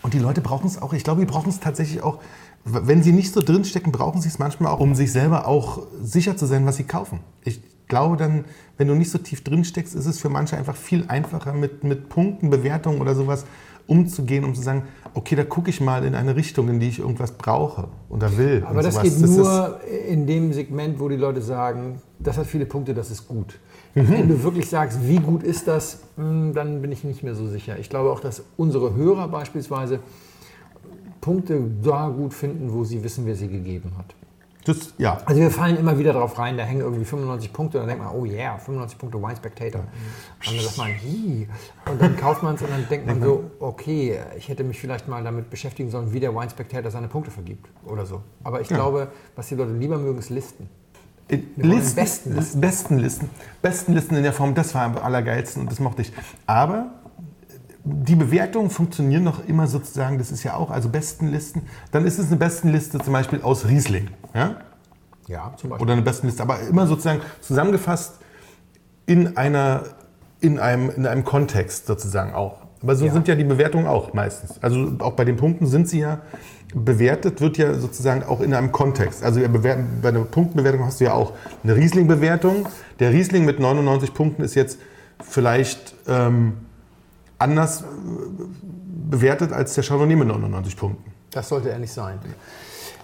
Und 0.02 0.14
die 0.14 0.18
Leute 0.18 0.40
brauchen 0.40 0.66
es 0.66 0.80
auch, 0.80 0.92
ich 0.92 1.02
glaube, 1.02 1.20
die 1.20 1.26
brauchen 1.26 1.48
es 1.48 1.58
tatsächlich 1.58 2.02
auch, 2.02 2.20
wenn 2.64 3.02
sie 3.02 3.12
nicht 3.12 3.32
so 3.32 3.40
drinstecken, 3.40 3.90
brauchen 3.90 4.20
sie 4.20 4.28
es 4.28 4.38
manchmal 4.38 4.72
auch, 4.72 4.80
um 4.80 4.94
sich 4.94 5.10
selber 5.10 5.48
auch 5.48 5.82
sicher 6.00 6.36
zu 6.36 6.46
sein, 6.46 6.64
was 6.64 6.76
sie 6.76 6.84
kaufen. 6.84 7.20
Ich 7.42 7.60
glaube 7.88 8.16
dann, 8.16 8.44
wenn 8.78 8.86
du 8.86 8.94
nicht 8.94 9.10
so 9.10 9.18
tief 9.18 9.42
drinsteckst, 9.42 9.94
ist 9.94 10.06
es 10.06 10.20
für 10.20 10.28
manche 10.28 10.56
einfach 10.56 10.76
viel 10.76 11.04
einfacher 11.08 11.52
mit, 11.52 11.82
mit 11.82 12.08
Punkten, 12.08 12.50
Bewertungen 12.50 13.00
oder 13.00 13.14
sowas 13.14 13.46
umzugehen, 13.90 14.44
um 14.44 14.54
zu 14.54 14.62
sagen, 14.62 14.84
okay, 15.14 15.34
da 15.34 15.44
gucke 15.44 15.68
ich 15.70 15.80
mal 15.80 16.04
in 16.04 16.14
eine 16.14 16.36
Richtung, 16.36 16.68
in 16.68 16.78
die 16.80 16.88
ich 16.88 17.00
irgendwas 17.00 17.32
brauche 17.32 17.88
oder 18.08 18.36
will. 18.38 18.62
aber 18.64 18.82
das 18.82 18.94
sowas. 18.94 19.04
geht 19.04 19.12
ist- 19.24 19.36
nur 19.36 19.80
in 20.08 20.26
dem 20.26 20.52
Segment, 20.52 21.00
wo 21.00 21.08
die 21.08 21.16
Leute 21.16 21.42
sagen, 21.42 22.00
das 22.18 22.38
hat 22.38 22.46
viele 22.46 22.66
Punkte, 22.66 22.94
das 22.94 23.10
ist 23.10 23.26
gut. 23.26 23.58
Mhm. 23.94 24.08
Wenn 24.08 24.28
du 24.28 24.42
wirklich 24.44 24.68
sagst, 24.68 24.98
wie 25.08 25.18
gut 25.18 25.42
ist 25.42 25.66
das, 25.66 26.00
hm, 26.16 26.54
dann 26.54 26.80
bin 26.80 26.92
ich 26.92 27.02
nicht 27.02 27.24
mehr 27.24 27.34
so 27.34 27.46
sicher. 27.48 27.78
Ich 27.80 27.90
glaube 27.90 28.10
auch, 28.12 28.20
dass 28.20 28.42
unsere 28.56 28.94
Hörer 28.94 29.26
beispielsweise 29.26 29.98
Punkte 31.20 31.60
da 31.82 32.08
gut 32.08 32.32
finden, 32.32 32.72
wo 32.72 32.84
sie 32.84 33.02
wissen, 33.04 33.26
wer 33.26 33.34
sie 33.34 33.48
gegeben 33.48 33.92
hat. 33.98 34.14
Das, 34.64 34.94
ja, 34.98 35.18
Also 35.24 35.40
wir 35.40 35.50
fallen 35.50 35.76
immer 35.78 35.98
wieder 35.98 36.12
drauf 36.12 36.38
rein, 36.38 36.58
da 36.58 36.64
hängen 36.64 36.80
irgendwie 36.80 37.04
95 37.04 37.52
Punkte, 37.52 37.78
dann 37.78 37.88
denkt 37.88 38.02
man, 38.02 38.14
oh 38.14 38.24
yeah, 38.26 38.58
95 38.58 38.98
Punkte 38.98 39.18
Wine 39.22 39.36
Spectator. 39.36 39.80
Und 39.80 40.56
dann 40.56 40.64
sagt 40.64 40.78
man, 40.78 40.88
hi. 40.88 41.48
Und 41.90 42.02
dann 42.02 42.16
kauft 42.16 42.42
man 42.42 42.56
es 42.56 42.62
und 42.62 42.70
dann 42.70 42.86
denkt 42.88 43.06
man 43.06 43.22
so, 43.22 43.50
okay, 43.58 44.18
ich 44.36 44.48
hätte 44.48 44.62
mich 44.64 44.78
vielleicht 44.78 45.08
mal 45.08 45.24
damit 45.24 45.48
beschäftigen 45.48 45.90
sollen, 45.90 46.12
wie 46.12 46.20
der 46.20 46.34
Wine 46.34 46.50
Spectator 46.50 46.90
seine 46.90 47.08
Punkte 47.08 47.30
vergibt 47.30 47.68
oder 47.86 48.04
so. 48.04 48.22
Aber 48.44 48.60
ich 48.60 48.68
glaube, 48.68 49.08
was 49.34 49.48
die 49.48 49.54
Leute 49.54 49.72
lieber 49.72 49.96
mögen, 49.98 50.18
ist 50.18 50.30
Listen. 50.30 50.68
Wollen 51.30 51.70
Listen, 51.70 51.96
besten 51.96 52.34
Listen. 52.34 52.60
besten 52.60 52.98
Listen. 52.98 53.30
Besten 53.62 53.94
Listen 53.94 54.16
in 54.16 54.24
der 54.24 54.32
Form, 54.32 54.54
das 54.54 54.74
war 54.74 54.82
am 54.82 54.98
allergeilsten 54.98 55.62
und 55.62 55.70
das 55.70 55.78
mochte 55.78 56.02
ich. 56.02 56.12
Aber 56.46 56.99
die 57.84 58.14
Bewertungen 58.14 58.70
funktionieren 58.70 59.24
noch 59.24 59.46
immer 59.46 59.66
sozusagen, 59.66 60.18
das 60.18 60.30
ist 60.30 60.42
ja 60.44 60.54
auch, 60.54 60.70
also 60.70 60.88
Bestenlisten, 60.88 61.62
dann 61.92 62.04
ist 62.06 62.18
es 62.18 62.26
eine 62.28 62.36
Bestenliste 62.36 62.98
zum 62.98 63.12
Beispiel 63.12 63.40
aus 63.42 63.66
Riesling. 63.66 64.08
Ja? 64.34 64.56
Ja, 65.26 65.54
zum 65.56 65.70
Beispiel. 65.70 65.84
Oder 65.84 65.92
eine 65.94 66.02
Bestenliste, 66.02 66.42
aber 66.42 66.60
immer 66.60 66.86
sozusagen 66.86 67.20
zusammengefasst 67.40 68.14
in, 69.06 69.36
einer, 69.36 69.84
in, 70.40 70.58
einem, 70.58 70.90
in 70.90 71.06
einem 71.06 71.24
Kontext 71.24 71.86
sozusagen 71.86 72.34
auch. 72.34 72.58
Aber 72.82 72.96
so 72.96 73.06
Ja. 73.06 73.12
sind 73.12 73.28
ja 73.28 73.34
die 73.34 73.44
Bewertungen 73.44 73.86
auch 73.86 74.12
meistens. 74.14 74.62
Also 74.62 74.92
auch 75.00 75.12
bei 75.12 75.24
den 75.24 75.36
Punkten 75.36 75.66
sind 75.66 75.88
sie 75.88 76.00
ja 76.00 76.20
bewertet, 76.74 77.40
wird 77.40 77.58
ja 77.58 77.74
sozusagen 77.74 78.22
auch 78.22 78.40
in 78.40 78.54
einem 78.54 78.72
Kontext. 78.72 79.22
Also 79.22 79.40
bei 79.40 80.08
einer 80.08 80.20
Punktenbewertung 80.24 80.84
hast 80.84 81.00
du 81.00 81.04
ja 81.04 81.12
auch 81.12 81.32
eine 81.62 81.76
Riesling-Bewertung. 81.76 82.68
Der 83.00 83.10
Riesling 83.12 83.44
mit 83.44 83.58
99 83.60 84.14
Punkten 84.14 84.42
ist 84.42 84.54
jetzt 84.54 84.78
vielleicht 85.22 85.94
ähm, 86.08 86.54
anders 87.40 87.82
äh, 87.82 87.84
bewertet 89.10 89.52
als 89.52 89.74
der 89.74 89.84
Chardonnay 89.84 90.16
mit 90.16 90.28
99 90.28 90.76
Punkten. 90.76 91.10
Das 91.30 91.48
sollte 91.48 91.70
er 91.70 91.78
nicht 91.78 91.92
sein. 91.92 92.18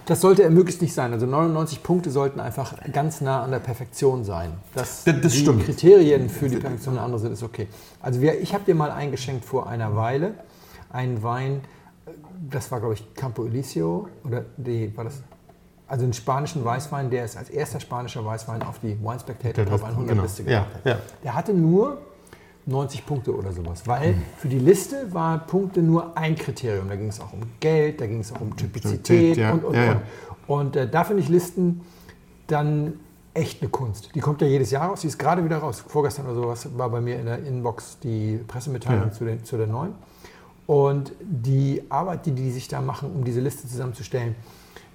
Das 0.05 0.21
sollte 0.21 0.43
er 0.43 0.49
möglichst 0.49 0.81
nicht 0.81 0.93
sein. 0.93 1.11
Also 1.11 1.25
99 1.25 1.83
Punkte 1.83 2.11
sollten 2.11 2.39
einfach 2.39 2.75
ganz 2.93 3.19
nah 3.19 3.43
an 3.43 3.51
der 3.51 3.59
Perfektion 3.59 4.23
sein. 4.23 4.51
Dass 4.73 5.03
Das- 5.03 5.21
das 5.21 5.33
die 5.33 5.39
stimmt. 5.39 5.65
Kriterien 5.65 6.29
für 6.29 6.47
die 6.47 6.57
Perfektion 6.57 6.97
andere 6.97 7.19
sind, 7.19 7.33
ist 7.33 7.43
okay. 7.43 7.67
Also 8.01 8.21
wir, 8.21 8.39
ich 8.39 8.53
habe 8.53 8.63
dir 8.63 8.75
mal 8.75 8.91
eingeschenkt 8.91 9.43
vor 9.43 9.67
einer 9.67 9.95
Weile 9.97 10.35
einen 10.89 11.21
Wein, 11.23 11.61
das 12.49 12.71
war 12.71 12.79
glaube 12.79 12.93
ich 12.93 13.13
Campo 13.15 13.45
Elisio 13.45 14.07
oder 14.23 14.45
nee, 14.55 14.91
war 14.95 15.03
das? 15.03 15.21
Also 15.89 16.03
einen 16.03 16.13
spanischen 16.13 16.63
Weißwein, 16.65 17.09
der 17.09 17.23
es 17.25 17.35
als 17.37 17.49
erster 17.49 17.79
spanischer 17.79 18.23
Weißwein 18.25 18.61
auf 18.63 18.79
die 18.79 18.97
Wine 19.01 19.19
Spectator 19.19 19.65
Top 19.65 19.83
100 19.83 20.07
genau. 20.09 20.23
Liste 20.23 20.43
Ja, 20.43 20.59
gebracht 20.59 20.75
hat. 20.75 20.85
ja. 20.85 20.97
Der 21.23 21.33
hatte 21.35 21.53
nur 21.53 21.97
90 22.67 23.05
Punkte 23.05 23.35
oder 23.35 23.51
sowas, 23.53 23.87
weil 23.87 24.13
Mhm. 24.13 24.21
für 24.37 24.47
die 24.49 24.59
Liste 24.59 25.13
war 25.13 25.39
Punkte 25.39 25.81
nur 25.81 26.17
ein 26.17 26.35
Kriterium. 26.35 26.87
Da 26.89 26.95
ging 26.95 27.07
es 27.07 27.19
auch 27.19 27.33
um 27.33 27.39
Geld, 27.59 27.99
da 28.01 28.07
ging 28.07 28.19
es 28.19 28.31
auch 28.33 28.41
um 28.41 28.55
Typizität 28.55 29.37
ja. 29.37 29.53
und, 29.53 29.63
und, 29.63 29.75
ja. 29.75 29.91
und. 29.93 30.01
Und 30.47 30.75
äh, 30.75 30.89
da 30.89 31.03
finde 31.03 31.23
ich 31.23 31.29
Listen 31.29 31.81
dann 32.47 32.93
echt 33.33 33.61
eine 33.61 33.69
Kunst. 33.69 34.09
Die 34.15 34.19
kommt 34.19 34.41
ja 34.41 34.47
jedes 34.47 34.71
Jahr 34.71 34.89
raus, 34.89 35.01
die 35.01 35.07
ist 35.07 35.17
gerade 35.17 35.43
wieder 35.43 35.57
raus. 35.57 35.83
Vorgestern 35.87 36.25
oder 36.25 36.35
sowas 36.35 36.67
war 36.77 36.89
bei 36.89 37.01
mir 37.01 37.19
in 37.19 37.25
der 37.25 37.43
Inbox 37.45 37.99
die 37.99 38.39
Pressemitteilung 38.47 39.05
Ja. 39.07 39.11
zu, 39.11 39.25
den, 39.25 39.43
zu 39.43 39.57
der 39.57 39.67
neuen. 39.67 39.93
Und 40.65 41.13
die 41.21 41.83
Arbeit, 41.89 42.25
die 42.25 42.31
die 42.31 42.51
sich 42.51 42.67
da 42.67 42.81
machen, 42.81 43.11
um 43.13 43.23
diese 43.23 43.39
Liste 43.41 43.67
zusammenzustellen, 43.67 44.35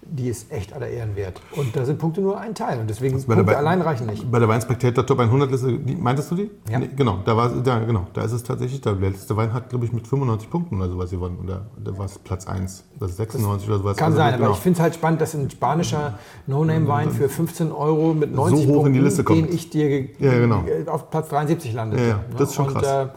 die 0.05 0.29
ist 0.29 0.51
echt 0.53 0.73
aller 0.73 0.89
Ehren 0.89 1.15
wert. 1.17 1.41
Und 1.57 1.75
da 1.77 1.85
sind 1.85 1.99
Punkte 1.99 2.21
nur 2.21 2.39
ein 2.39 2.55
Teil. 2.55 2.81
Und 2.81 2.91
deswegen 2.91 3.17
bei 3.27 3.35
Punkte 3.35 3.45
der- 3.53 3.59
allein 3.59 3.81
reichen 3.81 4.07
nicht. 4.07 4.31
Bei 4.31 4.39
der 4.39 4.49
Wein 4.49 4.61
Spectator 4.61 5.07
Top 5.07 5.21
100 5.21 5.51
Liste, 5.51 5.79
die, 5.79 5.95
meintest 5.95 6.31
du 6.31 6.35
die? 6.35 6.51
Ja. 6.71 6.79
Nee, 6.81 6.91
genau, 6.97 7.19
da 7.25 7.37
war 7.37 7.49
da, 7.51 7.79
genau, 7.79 8.07
da 8.13 8.23
ist 8.23 8.33
es 8.33 8.43
tatsächlich, 8.43 8.81
der 8.81 8.95
letzte 8.95 9.37
Wein 9.37 9.53
hat, 9.53 9.71
glaube 9.71 9.85
ich, 9.85 9.93
mit 9.93 10.07
95 10.07 10.51
Punkten 10.51 10.77
oder 10.81 10.91
sowas 10.91 11.11
gewonnen. 11.11 11.39
Oder 11.43 11.67
da 11.83 11.97
war 11.97 12.07
es 12.07 12.19
Platz 12.19 12.47
1, 12.47 12.85
das 12.99 13.13
ist 13.13 13.17
96 13.19 13.69
oder 13.69 13.79
sowas. 13.79 13.97
Kann 13.97 14.07
Also, 14.07 14.19
sein, 14.19 14.33
genau. 14.35 14.47
aber 14.47 14.55
ich 14.55 14.61
finde 14.61 14.77
es 14.79 14.83
halt 14.83 14.95
spannend, 14.95 15.21
dass 15.21 15.35
ein 15.35 15.49
spanischer 15.51 16.19
No-Name-Wein 16.47 17.11
für 17.11 17.29
15 17.29 17.73
Euro 17.73 18.13
mit 18.13 18.35
90 18.35 18.67
hoch 18.67 18.69
in 18.69 18.75
Punkten, 18.75 18.93
die 18.95 18.99
Liste 19.01 19.25
kommt. 19.25 19.39
den 19.39 19.53
ich 19.55 19.71
dir 19.71 20.01
Ja, 20.19 20.33
genau. 20.39 20.65
auf 20.87 21.11
Platz 21.11 21.29
73 21.29 21.73
landet. 21.73 22.01
Ja, 22.01 22.07
ja, 22.07 22.21
das 22.37 22.51
ist 22.51 22.55
schon 22.57 22.67
und, 22.67 22.75
krass. 22.75 22.87
Äh, 22.87 23.09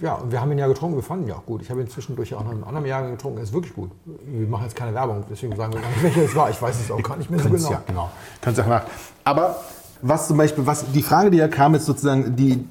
ja, 0.00 0.18
wir 0.28 0.40
haben 0.40 0.52
ihn 0.52 0.58
ja 0.58 0.66
getrunken, 0.66 0.96
wir 0.96 1.02
fanden 1.02 1.26
ihn 1.26 1.32
auch 1.32 1.44
gut. 1.44 1.62
Ich 1.62 1.70
habe 1.70 1.80
ihn 1.80 1.88
zwischendurch 1.88 2.34
auch 2.34 2.44
noch 2.44 2.52
in 2.52 2.64
anderen 2.64 2.86
Jahr 2.86 3.08
getrunken, 3.10 3.38
er 3.38 3.44
ist 3.44 3.52
wirklich 3.52 3.74
gut. 3.74 3.90
Wir 4.24 4.46
machen 4.48 4.64
jetzt 4.64 4.76
keine 4.76 4.94
Werbung, 4.94 5.24
deswegen 5.30 5.56
sagen 5.56 5.72
wir 5.72 5.80
gar 5.80 5.88
nicht, 5.88 6.02
welcher 6.02 6.22
es 6.22 6.34
war. 6.34 6.50
Ich 6.50 6.60
weiß 6.60 6.80
es 6.80 6.90
auch 6.90 7.02
gar 7.02 7.16
nicht 7.16 7.30
mehr 7.30 7.40
so 7.40 7.50
genau. 7.50 7.70
Ja, 7.70 7.82
genau. 7.86 8.10
Könnt 8.40 8.58
ihr 8.58 8.64
auch 8.64 8.68
nach. 8.68 8.84
Aber 9.24 9.56
was 10.02 10.28
zum 10.28 10.36
Beispiel, 10.36 10.66
was 10.66 10.90
die 10.92 11.02
Frage, 11.02 11.30
die 11.30 11.38
ja 11.38 11.48
kam, 11.48 11.74
ist 11.74 11.86
sozusagen 11.86 12.36
die, 12.36 12.66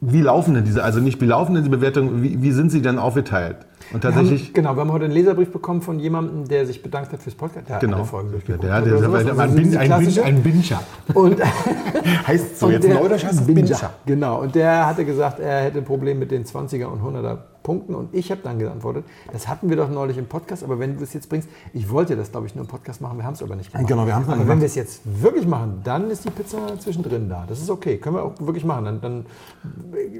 wie 0.00 0.20
laufen 0.20 0.54
denn 0.54 0.64
diese, 0.64 0.82
also 0.82 1.00
nicht 1.00 1.20
wie 1.20 1.26
laufen 1.26 1.54
denn 1.54 1.64
die 1.64 1.70
Bewertungen, 1.70 2.22
wie, 2.22 2.42
wie 2.42 2.52
sind 2.52 2.70
sie 2.70 2.82
denn 2.82 2.98
aufgeteilt? 2.98 3.58
Und 3.92 4.02
Wir 4.02 4.10
tatsächlich, 4.10 4.46
haben, 4.48 4.52
genau, 4.54 4.74
wir 4.76 4.80
haben 4.80 4.92
heute 4.92 5.04
einen 5.06 5.14
Leserbrief 5.14 5.50
bekommen 5.50 5.80
von 5.82 5.98
jemandem, 5.98 6.46
der 6.46 6.66
sich 6.66 6.82
bedankt 6.82 7.12
hat 7.12 7.22
fürs 7.22 7.34
Podcast. 7.34 7.68
Der 7.68 7.76
hat 7.76 7.80
genau. 7.80 7.96
alle 7.98 8.04
Folgen 8.04 8.28
Ja, 8.28 8.32
durchgeguckt. 8.32 8.64
der, 8.64 8.80
der, 8.82 8.90
der, 8.92 8.98
sowas. 9.02 9.24
der, 9.24 9.30
Also 9.38 9.42
ein, 9.42 9.54
Bin, 9.54 9.76
ein, 9.76 10.04
Bin, 10.04 10.22
ein 10.24 10.42
Binscher. 10.42 10.80
Und 11.14 11.36
Heißt 12.26 12.58
so, 12.58 12.66
Und 12.66 12.72
jetzt 12.72 12.86
der- 12.86 12.94
Neudeutsch 12.94 13.24
heißt. 13.24 13.46
Binscher. 13.46 13.90
Genau, 14.06 14.40
und 14.42 14.54
der 14.54 14.86
hatte 14.86 15.04
gesagt, 15.04 15.40
er 15.40 15.62
hätte 15.62 15.78
ein 15.78 15.84
Problem 15.84 16.18
mit 16.18 16.30
den 16.30 16.44
20er 16.44 16.84
und 16.86 17.00
100er 17.02 17.38
Punkten. 17.68 17.94
Und 17.94 18.14
ich 18.14 18.30
habe 18.30 18.40
dann 18.42 18.58
geantwortet, 18.58 19.04
das 19.30 19.46
hatten 19.46 19.68
wir 19.68 19.76
doch 19.76 19.90
neulich 19.90 20.16
im 20.16 20.24
Podcast, 20.26 20.64
aber 20.64 20.78
wenn 20.78 20.96
du 20.96 21.02
es 21.04 21.12
jetzt 21.12 21.28
bringst, 21.28 21.48
ich 21.74 21.90
wollte 21.90 22.16
das, 22.16 22.30
glaube 22.32 22.46
ich, 22.46 22.54
nur 22.54 22.64
im 22.64 22.68
Podcast 22.70 23.02
machen, 23.02 23.18
wir 23.18 23.24
haben 23.24 23.34
es 23.34 23.42
aber 23.42 23.56
nicht 23.56 23.70
gemacht. 23.72 23.86
Genau, 23.86 24.06
wir 24.06 24.14
haben's 24.14 24.26
noch 24.26 24.34
aber 24.34 24.42
nicht 24.44 24.48
wenn 24.48 24.58
gemacht. 24.60 24.74
wir 24.76 24.82
es 24.82 24.90
jetzt 24.90 25.00
wirklich 25.04 25.46
machen, 25.46 25.80
dann 25.84 26.10
ist 26.10 26.24
die 26.24 26.30
Pizza 26.30 26.58
zwischendrin 26.78 27.28
da. 27.28 27.44
Das 27.46 27.60
ist 27.60 27.68
okay, 27.68 27.98
können 27.98 28.16
wir 28.16 28.22
auch 28.24 28.32
wirklich 28.40 28.64
machen. 28.64 28.86
Dann, 28.86 29.00
dann, 29.02 29.26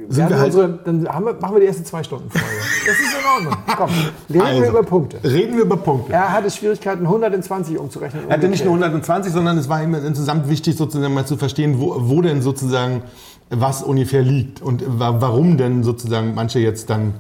Sind 0.09 0.29
wir 0.29 0.37
halt- 0.39 0.47
unsere, 0.47 0.69
dann 0.85 1.09
haben 1.09 1.25
wir, 1.25 1.35
machen 1.41 1.55
wir 1.55 1.61
die 1.61 1.67
ersten 1.67 1.85
zwei 1.87 2.03
Stunden 2.03 2.29
Folge. 2.31 2.47
Das 2.87 2.97
ist 2.99 3.15
in 3.19 3.47
Ordnung. 3.47 3.63
Komm, 3.77 3.91
reden 3.91 4.35
wir 4.35 4.45
Also, 4.45 4.65
über 4.71 4.83
Punkte. 4.83 5.19
Reden 5.25 5.57
wir 5.57 5.65
über 5.65 5.77
Punkte. 5.79 6.13
Er 6.13 6.33
hatte 6.33 6.51
Schwierigkeiten, 6.51 7.05
100 7.07 7.35
in 7.35 7.43
20 7.43 7.79
umzurechnen. 7.79 8.25
Er 8.29 8.37
hatte 8.37 8.49
nicht 8.49 8.65
nur 8.65 8.75
umgekehrt. 8.75 8.93
120, 8.95 9.33
sondern 9.33 9.57
es 9.59 9.69
war 9.69 9.83
ihm 9.83 9.95
insgesamt 9.95 10.49
wichtig, 10.49 10.77
sozusagen 10.77 11.15
mal 11.15 11.27
zu 11.27 11.37
verstehen, 11.37 11.81
wo, 11.81 11.95
wo 11.99 12.21
denn 12.23 12.43
sozusagen 12.43 13.03
was 13.51 13.83
ungefähr 13.83 14.23
liegt 14.23 14.61
und 14.61 14.83
wa- 15.01 15.17
warum 15.21 15.57
denn 15.57 15.83
sozusagen 15.83 16.35
manche 16.35 16.59
jetzt 16.59 16.91
dann 16.91 17.15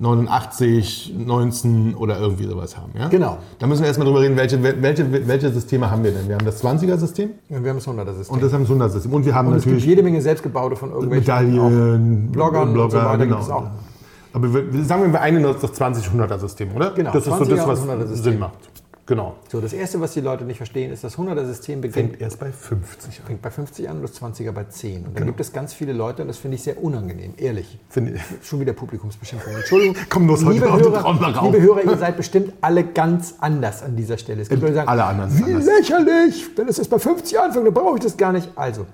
89, 0.00 1.14
19 1.18 1.94
oder 1.96 2.18
irgendwie 2.20 2.44
sowas 2.46 2.76
haben. 2.76 2.92
Ja? 2.98 3.08
Genau. 3.08 3.38
Da 3.58 3.66
müssen 3.66 3.80
wir 3.82 3.88
erstmal 3.88 4.06
drüber 4.06 4.20
reden, 4.20 4.36
welche, 4.36 4.62
welche, 4.62 5.26
welche 5.26 5.50
Systeme 5.50 5.90
haben 5.90 6.04
wir 6.04 6.12
denn? 6.12 6.28
Wir 6.28 6.36
haben 6.36 6.44
das 6.46 6.62
20er-System 6.62 7.30
Ja, 7.48 7.62
wir 7.62 7.70
haben 7.70 7.78
das 7.78 7.88
100er-System. 7.88 8.34
und 8.34 8.42
das 8.42 8.52
haben 8.52 8.62
das 8.66 8.70
100er-System. 8.70 9.12
Und 9.12 9.26
wir 9.26 9.34
haben 9.34 9.48
Und 9.48 9.54
es 9.56 9.62
gibt 9.64 9.74
natürlich 9.74 9.86
jede 9.88 10.02
Menge 10.02 10.20
selbstgebaute 10.22 10.76
von 10.76 10.90
irgendwelchen 10.92 11.26
Medaillen, 11.52 12.32
Bloggern 12.32 12.78
und 12.78 12.90
so 12.90 12.96
weiter 12.98 13.38
es 13.40 13.50
auch. 13.50 13.66
Aber 14.32 14.52
wir, 14.54 14.72
wir- 14.72 14.84
sagen 14.84 15.02
wir, 15.04 15.12
wir 15.12 15.20
einigen 15.20 15.44
uns 15.46 15.60
das 15.60 15.72
20-100er-System, 15.72 16.68
oder? 16.76 16.90
Genau, 16.92 17.10
Das 17.12 17.26
ist 17.26 17.32
so 17.32 17.32
20er 17.44 17.56
das, 17.56 17.66
was 17.66 17.80
100er-System. 17.82 18.32
Sinn 18.32 18.38
macht. 18.38 18.52
Genau. 19.08 19.36
So, 19.50 19.62
das 19.62 19.72
erste, 19.72 20.02
was 20.02 20.12
die 20.12 20.20
Leute 20.20 20.44
nicht 20.44 20.58
verstehen, 20.58 20.92
ist, 20.92 21.02
das 21.02 21.16
100er-System 21.16 21.80
beginnt 21.80 22.10
Fängt 22.10 22.20
erst 22.20 22.38
bei 22.38 22.52
50 22.52 23.20
an. 23.20 23.26
fängt 23.26 23.40
bei 23.40 23.50
50 23.50 23.88
an 23.88 23.96
und 23.96 24.02
das 24.02 24.20
20er 24.20 24.52
bei 24.52 24.64
10. 24.64 25.06
Und 25.06 25.18
dann 25.18 25.24
gibt 25.24 25.40
es 25.40 25.50
ganz 25.50 25.72
viele 25.72 25.94
Leute, 25.94 26.20
und 26.20 26.28
das 26.28 26.36
finde 26.36 26.56
ich 26.56 26.62
sehr 26.62 26.82
unangenehm, 26.84 27.32
ehrlich. 27.38 27.78
Finde 27.88 28.12
ich. 28.16 28.22
Schon 28.46 28.60
wieder 28.60 28.74
Publikumsbeschimpfung. 28.74 29.54
Entschuldigung. 29.54 29.96
Komm 30.10 30.26
los, 30.26 30.44
heute 30.44 30.52
liebe 30.52 30.66
den 30.66 30.74
Hörer, 30.74 31.00
Traum 31.00 31.20
nach 31.22 31.42
liebe 31.42 31.58
Hörer, 31.62 31.84
ihr 31.84 31.96
seid 31.96 32.18
bestimmt 32.18 32.52
alle 32.60 32.84
ganz 32.84 33.36
anders 33.40 33.82
an 33.82 33.96
dieser 33.96 34.18
Stelle. 34.18 34.42
Es 34.42 34.50
gibt 34.50 34.60
Leute, 34.60 34.72
die 34.74 34.76
sagen, 34.76 34.88
Alle 34.90 35.04
anderen 35.04 35.38
wie 35.38 35.54
anders. 35.54 35.64
lächerlich, 35.64 36.50
wenn 36.58 36.68
es 36.68 36.76
jetzt 36.76 36.90
bei 36.90 36.98
50 36.98 37.40
anfängt, 37.40 37.66
dann 37.66 37.72
brauche 37.72 37.96
ich 37.96 38.02
das 38.04 38.14
gar 38.14 38.32
nicht. 38.32 38.50
Also, 38.56 38.84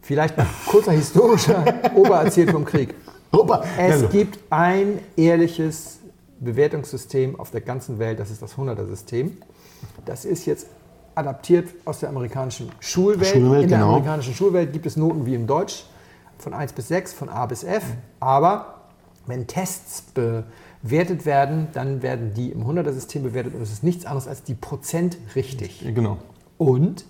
vielleicht 0.00 0.38
ein 0.38 0.46
kurzer 0.66 0.92
historischer 0.92 1.64
Obererzählt 1.96 2.52
vom 2.52 2.64
Krieg. 2.64 2.94
Opa, 3.32 3.64
Es 3.76 4.08
gibt 4.10 4.38
ein 4.50 5.00
ehrliches 5.16 5.98
Bewertungssystem 6.40 7.38
auf 7.38 7.50
der 7.50 7.60
ganzen 7.60 7.98
Welt, 7.98 8.20
das 8.20 8.30
ist 8.30 8.42
das 8.42 8.56
100er-System. 8.56 9.36
Das 10.04 10.24
ist 10.24 10.46
jetzt 10.46 10.66
adaptiert 11.14 11.68
aus 11.84 12.00
der 12.00 12.08
amerikanischen 12.08 12.70
Schulwelt. 12.80 13.26
Schulwelt, 13.28 13.64
In 13.64 13.68
der 13.68 13.78
genau. 13.78 13.90
amerikanischen 13.92 14.34
Schulwelt 14.34 14.72
gibt 14.72 14.86
es 14.86 14.96
Noten 14.96 15.26
wie 15.26 15.34
im 15.34 15.46
Deutsch, 15.46 15.84
von 16.38 16.52
1 16.52 16.72
bis 16.72 16.88
6, 16.88 17.12
von 17.12 17.28
A 17.28 17.46
bis 17.46 17.62
F. 17.64 17.84
Aber 18.20 18.82
wenn 19.26 19.46
Tests 19.46 20.02
bewertet 20.02 21.24
werden, 21.24 21.68
dann 21.72 22.02
werden 22.02 22.34
die 22.34 22.50
im 22.50 22.64
100er-System 22.66 23.22
bewertet 23.22 23.54
und 23.54 23.62
es 23.62 23.72
ist 23.72 23.84
nichts 23.84 24.04
anderes 24.04 24.28
als 24.28 24.42
die 24.42 24.54
Prozent 24.54 25.16
richtig. 25.34 25.80
genau. 25.94 26.18
Und 26.58 27.06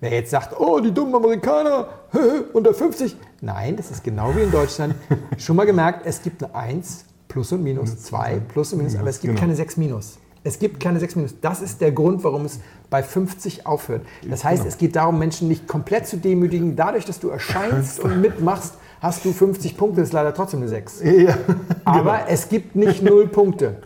wer 0.00 0.12
jetzt 0.12 0.30
sagt, 0.30 0.58
oh, 0.58 0.80
die 0.80 0.92
dummen 0.92 1.14
Amerikaner, 1.14 1.88
unter 2.52 2.72
50. 2.72 3.16
Nein, 3.40 3.76
das 3.76 3.90
ist 3.90 4.04
genau 4.04 4.34
wie 4.36 4.42
in 4.42 4.50
Deutschland. 4.50 4.94
Schon 5.38 5.56
mal 5.56 5.66
gemerkt, 5.66 6.06
es 6.06 6.22
gibt 6.22 6.42
eine 6.42 6.54
1, 6.54 7.04
Plus 7.30 7.52
und 7.52 7.62
Minus, 7.62 7.96
2, 8.02 8.42
Plus 8.48 8.72
und 8.72 8.78
Minus, 8.78 8.96
aber 8.96 9.08
es 9.08 9.20
gibt 9.20 9.34
genau. 9.34 9.40
keine 9.40 9.54
6 9.54 9.76
Minus. 9.76 10.18
Es 10.42 10.58
gibt 10.58 10.80
keine 10.80 10.98
6 10.98 11.16
Minus. 11.16 11.34
Das 11.40 11.62
ist 11.62 11.80
der 11.80 11.92
Grund, 11.92 12.24
warum 12.24 12.44
es 12.44 12.58
bei 12.90 13.02
50 13.02 13.66
aufhört. 13.66 14.02
Das 14.28 14.42
heißt, 14.42 14.66
es 14.66 14.78
geht 14.78 14.96
darum, 14.96 15.18
Menschen 15.18 15.46
nicht 15.46 15.68
komplett 15.68 16.06
zu 16.06 16.16
demütigen. 16.16 16.74
Dadurch, 16.74 17.04
dass 17.04 17.20
du 17.20 17.28
erscheinst 17.28 18.00
und 18.00 18.20
mitmachst, 18.20 18.74
hast 19.00 19.24
du 19.24 19.32
50 19.32 19.76
Punkte, 19.76 20.00
ist 20.00 20.12
leider 20.12 20.34
trotzdem 20.34 20.60
eine 20.60 20.68
6. 20.68 21.02
Ja. 21.04 21.38
Aber 21.84 22.28
es 22.28 22.48
gibt 22.48 22.74
nicht 22.74 23.02
null 23.02 23.28
Punkte. 23.28 23.76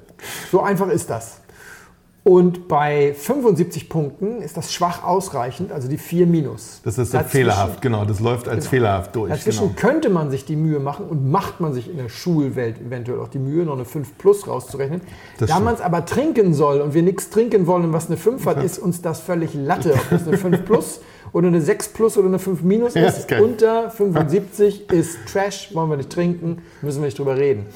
So 0.50 0.62
einfach 0.62 0.88
ist 0.88 1.10
das. 1.10 1.40
Und 2.26 2.68
bei 2.68 3.12
75 3.12 3.90
Punkten 3.90 4.40
ist 4.40 4.56
das 4.56 4.72
schwach 4.72 5.04
ausreichend, 5.04 5.70
also 5.70 5.88
die 5.88 5.98
4 5.98 6.26
minus. 6.26 6.80
Das 6.82 6.96
ist 6.96 7.10
so 7.10 7.18
Dazwischen- 7.18 7.30
fehlerhaft, 7.32 7.82
genau. 7.82 8.06
Das 8.06 8.18
läuft 8.18 8.48
als 8.48 8.60
Genau. 8.64 8.70
fehlerhaft 8.70 9.14
durch. 9.14 9.30
Dazwischen 9.30 9.68
Genau. 9.68 9.74
könnte 9.76 10.08
man 10.08 10.30
sich 10.30 10.46
die 10.46 10.56
Mühe 10.56 10.80
machen 10.80 11.04
und 11.06 11.30
macht 11.30 11.60
man 11.60 11.74
sich 11.74 11.90
in 11.90 11.98
der 11.98 12.08
Schulwelt 12.08 12.80
eventuell 12.80 13.20
auch 13.20 13.28
die 13.28 13.38
Mühe, 13.38 13.66
noch 13.66 13.74
eine 13.74 13.84
5 13.84 14.16
plus 14.16 14.48
rauszurechnen. 14.48 15.02
Das 15.38 15.50
da 15.50 15.60
man 15.60 15.74
es 15.74 15.82
aber 15.82 16.06
trinken 16.06 16.54
soll 16.54 16.80
und 16.80 16.94
wir 16.94 17.02
nichts 17.02 17.28
trinken 17.28 17.66
wollen, 17.66 17.92
was 17.92 18.06
eine 18.06 18.16
5 18.16 18.46
hat, 18.46 18.56
ist 18.64 18.78
uns 18.78 19.02
das 19.02 19.20
völlig 19.20 19.52
Latte, 19.52 19.92
ob 19.92 20.08
das 20.08 20.26
eine 20.26 20.38
5 20.38 20.64
plus 20.64 21.00
oder 21.34 21.48
eine 21.48 21.60
6 21.60 21.88
plus 21.88 22.16
oder 22.16 22.28
eine 22.28 22.38
5 22.38 22.62
minus 22.62 22.94
Ja, 22.94 23.02
ist. 23.06 23.18
ist 23.18 23.28
geil. 23.28 23.42
Unter 23.42 23.90
75 23.90 24.90
ist 24.90 25.18
Trash, 25.30 25.74
wollen 25.74 25.90
wir 25.90 25.98
nicht 25.98 26.08
trinken, 26.10 26.62
müssen 26.80 27.00
wir 27.02 27.06
nicht 27.06 27.18
drüber 27.18 27.36
reden. 27.36 27.66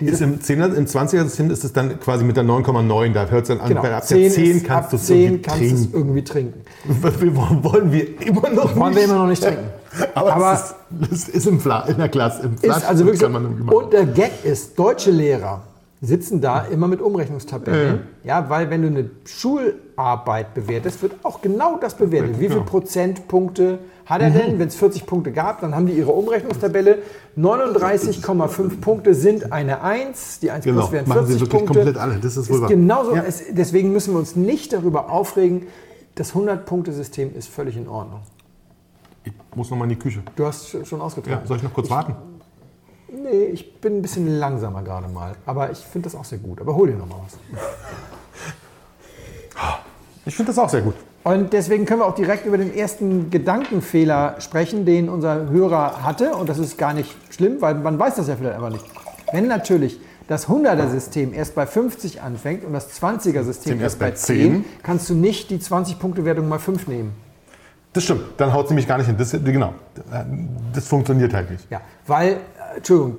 Ist 0.00 0.20
im 0.20 0.38
10er, 0.40 0.74
im 0.74 0.84
20er-System 0.86 1.50
ist 1.50 1.64
es 1.64 1.72
dann 1.72 1.98
quasi 2.00 2.24
mit 2.24 2.36
der 2.36 2.44
9,9. 2.44 3.12
Da 3.12 3.26
hört 3.26 3.42
es 3.42 3.48
dann 3.48 3.60
an. 3.60 3.68
Genau, 3.68 3.82
Bei 3.82 3.94
ab 3.94 4.04
10 4.04 4.18
der 4.18 4.30
10 4.30 4.56
ist, 4.58 4.66
kannst 4.66 4.92
du 4.92 4.96
es 4.96 5.06
10 5.06 5.16
irgendwie 5.22 5.42
kannst 5.42 5.94
irgendwie 5.94 6.24
trinken. 6.24 6.60
Wir 7.20 7.36
wollen 7.36 7.92
wir 7.92 8.20
immer 8.26 8.50
noch 8.50 8.76
Wollen 8.76 8.90
nicht. 8.90 8.98
wir 8.98 9.04
immer 9.04 9.18
noch 9.18 9.26
nicht 9.28 9.42
trinken. 9.42 9.64
Aber, 10.14 10.34
Aber- 10.34 10.52
es 10.52 11.10
ist, 11.10 11.28
es 11.28 11.34
ist 11.34 11.46
im 11.46 11.60
Fla 11.60 11.80
in 11.86 11.96
der 11.96 12.08
Klasse. 12.08 12.42
Im 12.44 12.58
Flasch 12.58 12.84
also 12.84 13.06
wirklich. 13.06 13.22
Und 13.24 13.92
der 13.92 14.06
Gag 14.06 14.44
ist, 14.44 14.78
deutsche 14.78 15.10
Lehrer 15.10 15.62
sitzen 16.06 16.40
da 16.40 16.60
immer 16.60 16.88
mit 16.88 17.00
Umrechnungstabellen. 17.02 18.00
Ja, 18.24 18.48
weil 18.48 18.70
wenn 18.70 18.82
du 18.82 18.88
eine 18.88 19.10
Schularbeit 19.24 20.54
bewertest, 20.54 21.02
wird 21.02 21.12
auch 21.24 21.40
genau 21.42 21.76
das 21.78 21.94
bewertet. 21.96 22.34
Wie 22.38 22.44
viele 22.48 22.60
Genau. 22.60 22.64
Prozentpunkte 22.64 23.78
hat 24.06 24.22
er 24.22 24.30
denn? 24.30 24.58
Wenn 24.58 24.68
es 24.68 24.76
40 24.76 25.04
Punkte 25.06 25.32
gab, 25.32 25.60
dann 25.60 25.74
haben 25.74 25.86
die 25.86 25.92
ihre 25.94 26.12
Umrechnungstabelle. 26.12 26.98
39,5 27.36 28.80
Punkte 28.80 29.14
sind 29.14 29.52
eine 29.52 29.82
1. 29.82 30.40
Die 30.40 30.50
1 30.50 30.64
Genau, 30.64 30.80
plus 30.80 30.92
wären 30.92 31.08
machen 31.08 31.26
sie 31.26 31.32
40 31.34 31.40
wirklich 31.40 31.58
Punkte. 31.60 31.74
komplett 31.80 31.96
alle. 31.96 32.16
Das 32.20 32.36
ist 32.36 32.50
wahr. 32.50 32.68
genauso. 32.68 33.14
Ja. 33.14 33.24
Es, 33.26 33.42
deswegen 33.50 33.92
müssen 33.92 34.14
wir 34.14 34.18
uns 34.18 34.36
nicht 34.36 34.72
darüber 34.72 35.10
aufregen. 35.10 35.66
Das 36.14 36.34
100-Punkte-System 36.34 37.34
ist 37.36 37.48
völlig 37.48 37.76
in 37.76 37.88
Ordnung. 37.88 38.20
Ich 39.24 39.32
muss 39.54 39.70
noch 39.70 39.76
mal 39.76 39.84
in 39.84 39.90
die 39.90 39.96
Küche. 39.98 40.20
Du 40.36 40.46
hast 40.46 40.66
sch- 40.68 40.84
schon 40.84 41.00
ausgetragen. 41.00 41.40
Ja, 41.42 41.46
soll 41.46 41.56
ich 41.58 41.62
noch 41.62 41.74
kurz 41.74 41.90
warten? 41.90 42.14
Nee, 43.22 43.46
ich 43.46 43.80
bin 43.80 43.98
ein 43.98 44.02
bisschen 44.02 44.38
langsamer 44.38 44.82
gerade 44.82 45.08
mal. 45.08 45.32
Aber 45.46 45.70
ich 45.70 45.78
finde 45.78 46.10
das 46.10 46.14
auch 46.14 46.24
sehr 46.24 46.38
gut. 46.38 46.60
Aber 46.60 46.74
hol 46.74 46.88
dir 46.88 46.96
noch 46.96 47.08
mal 47.08 47.20
was. 47.24 47.38
Ich 50.26 50.34
finde 50.34 50.50
das 50.50 50.58
auch 50.58 50.68
sehr 50.68 50.82
gut. 50.82 50.94
Und 51.24 51.52
deswegen 51.52 51.86
können 51.86 52.00
wir 52.00 52.06
auch 52.06 52.14
direkt 52.14 52.46
über 52.46 52.58
den 52.58 52.74
ersten 52.74 53.30
Gedankenfehler 53.30 54.36
sprechen, 54.40 54.84
den 54.84 55.08
unser 55.08 55.48
Hörer 55.48 56.02
hatte. 56.02 56.34
Und 56.34 56.48
das 56.48 56.58
ist 56.58 56.78
gar 56.78 56.92
nicht 56.92 57.16
schlimm, 57.30 57.60
weil 57.60 57.74
man 57.74 57.98
weiß 57.98 58.16
das 58.16 58.28
ja 58.28 58.36
vielleicht 58.36 58.54
einfach 58.54 58.70
nicht. 58.70 58.84
Wenn 59.32 59.48
natürlich 59.48 59.98
das 60.28 60.48
100er-System 60.48 61.32
erst 61.32 61.54
bei 61.54 61.66
50 61.66 62.20
anfängt 62.22 62.64
und 62.64 62.72
das 62.72 63.00
20er-System 63.00 63.80
erst 63.80 63.98
bei 63.98 64.10
10, 64.10 64.64
kannst 64.82 65.08
du 65.08 65.14
nicht 65.14 65.50
die 65.50 65.58
20-Punkte-Wertung 65.58 66.48
mal 66.48 66.58
5 66.58 66.88
nehmen. 66.88 67.12
Das 67.92 68.04
stimmt. 68.04 68.22
Dann 68.36 68.52
haut 68.52 68.68
sie 68.68 68.74
mich 68.74 68.86
gar 68.86 68.98
nicht 68.98 69.06
hin. 69.06 69.16
Das, 69.16 69.30
genau. 69.32 69.72
Das 70.74 70.86
funktioniert 70.86 71.32
halt 71.32 71.50
nicht. 71.50 71.66
Ja, 71.70 71.80
weil, 72.06 72.40
Entschuldigung, 72.76 73.16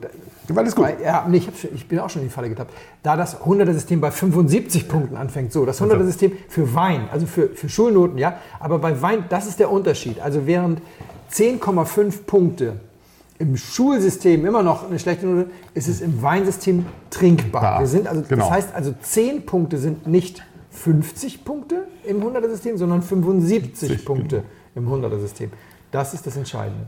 Weil 0.50 0.66
ist 0.68 0.76
gut. 0.76 0.86
Weil, 0.86 1.02
ja, 1.02 1.26
nee, 1.28 1.38
ich, 1.38 1.46
schon- 1.60 1.70
ich 1.76 1.88
bin 1.88 2.00
auch 2.00 2.10
schon 2.10 2.22
in 2.22 2.28
die 2.30 2.34
Falle 2.34 2.50
getappt. 2.50 2.72
Da 3.04 3.18
das 3.18 3.42
100er-System 3.42 4.00
bei 4.02 4.12
75 4.12 4.88
Punkten 4.88 5.18
anfängt, 5.18 5.52
so, 5.52 5.66
das 5.66 5.82
100er-System 5.82 6.32
für 6.48 6.74
Wein, 6.74 7.08
also 7.12 7.26
für, 7.26 7.50
für 7.50 7.68
Schulnoten, 7.70 8.18
ja, 8.18 8.38
aber 8.60 8.80
bei 8.80 9.02
Wein, 9.02 9.26
das 9.30 9.48
ist 9.48 9.60
der 9.60 9.72
Unterschied. 9.72 10.20
Also 10.20 10.46
während 10.48 10.82
10,5 11.32 12.24
Punkte 12.26 12.80
im 13.40 13.56
Schulsystem 13.56 14.46
immer 14.46 14.64
noch 14.64 14.88
eine 14.88 14.98
schlechte 15.00 15.28
Note, 15.28 15.50
ist 15.74 15.88
es 15.88 16.02
im 16.02 16.22
Weinsystem 16.22 16.86
trinkbar. 17.10 17.62
Bar, 17.62 17.80
Wir 17.82 17.88
sind 17.88 18.08
also, 18.08 18.24
genau. 18.28 18.46
Das 18.46 18.52
heißt 18.52 18.76
also, 18.76 18.94
10 19.02 19.46
Punkte 19.46 19.78
sind 19.78 20.08
nicht 20.08 20.44
50 20.72 21.44
Punkte 21.44 21.88
im 22.04 22.22
100er-System, 22.24 22.78
sondern 22.78 23.02
75 23.02 23.90
70, 23.90 24.06
Punkte 24.06 24.44
im 24.76 24.88
100er-System. 24.88 25.52
Das 25.92 26.14
ist 26.14 26.26
das 26.26 26.38
Entscheidende. 26.38 26.88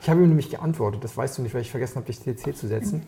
Ich 0.00 0.08
habe 0.08 0.20
ihm 0.20 0.28
nämlich 0.28 0.50
geantwortet, 0.50 1.04
das 1.04 1.16
weißt 1.16 1.38
du 1.38 1.42
nicht, 1.42 1.54
weil 1.54 1.60
ich 1.60 1.70
vergessen 1.70 1.96
habe, 1.96 2.06
dich 2.06 2.20
CC 2.20 2.54
zu 2.54 2.68
setzen. 2.68 3.02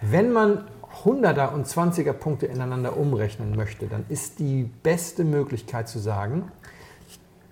Wenn 0.00 0.32
man 0.32 0.64
100er 1.04 1.52
und 1.52 1.66
20er 1.66 2.12
Punkte 2.12 2.46
ineinander 2.46 2.96
umrechnen 2.96 3.54
möchte, 3.56 3.86
dann 3.86 4.04
ist 4.08 4.40
die 4.40 4.68
beste 4.82 5.24
Möglichkeit 5.24 5.88
zu 5.88 5.98
sagen, 5.98 6.50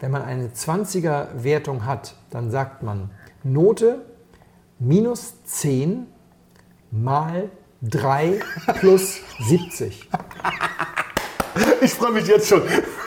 wenn 0.00 0.10
man 0.10 0.22
eine 0.22 0.48
20er 0.48 1.42
Wertung 1.42 1.84
hat, 1.84 2.16
dann 2.30 2.50
sagt 2.50 2.82
man 2.82 3.10
Note 3.44 4.04
minus 4.78 5.34
10 5.44 6.06
mal 6.90 7.50
3 7.82 8.40
plus 8.80 9.20
70. 9.40 10.08
Ich 11.82 11.94
freue 11.94 12.12
mich 12.12 12.26
jetzt 12.26 12.48
schon. 12.48 12.62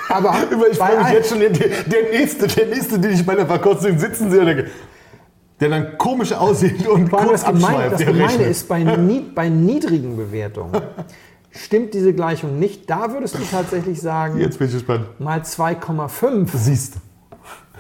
Aber 0.09 0.35
ich 0.71 0.77
freue 0.77 1.03
mich 1.03 1.13
jetzt 1.13 1.29
schon. 1.29 1.39
Der, 1.39 1.49
der, 1.51 2.11
nächste, 2.11 2.47
der 2.47 2.67
nächste, 2.67 2.99
den 2.99 3.11
ich 3.11 3.25
bei 3.25 3.35
der 3.35 3.47
Verkostung 3.47 3.97
sitzen 3.97 4.31
sehe, 4.31 4.45
der, 4.45 4.65
der 5.63 5.69
dann 5.69 5.97
komisch 5.97 6.33
aussieht 6.33 6.85
und 6.87 7.09
Vor 7.09 7.19
allem 7.19 7.27
kurz 7.29 7.43
das, 7.43 7.53
Gemein, 7.53 7.75
abschweift. 7.75 7.93
das 7.93 8.05
Gemeine 8.05 8.43
ist, 8.43 8.67
bei, 8.67 8.83
bei 9.33 9.49
niedrigen 9.49 10.17
Bewertungen 10.17 10.73
stimmt 11.51 11.93
diese 11.93 12.13
Gleichung 12.13 12.59
nicht. 12.59 12.89
Da 12.89 13.13
würdest 13.13 13.35
du 13.35 13.43
tatsächlich 13.49 14.01
sagen, 14.01 14.39
Jetzt 14.39 14.59
bin 14.59 14.67
ich 14.67 14.73
gespannt. 14.73 15.05
mal 15.19 15.39
2,5 15.39 16.49
Siehst 16.53 16.95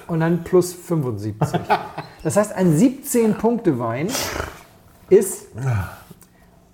und 0.07 0.21
dann 0.21 0.43
plus 0.45 0.73
75. 0.73 1.59
Das 2.23 2.37
heißt, 2.37 2.53
ein 2.53 2.77
17-Punkte-Wein 2.77 4.07
ist 5.09 5.47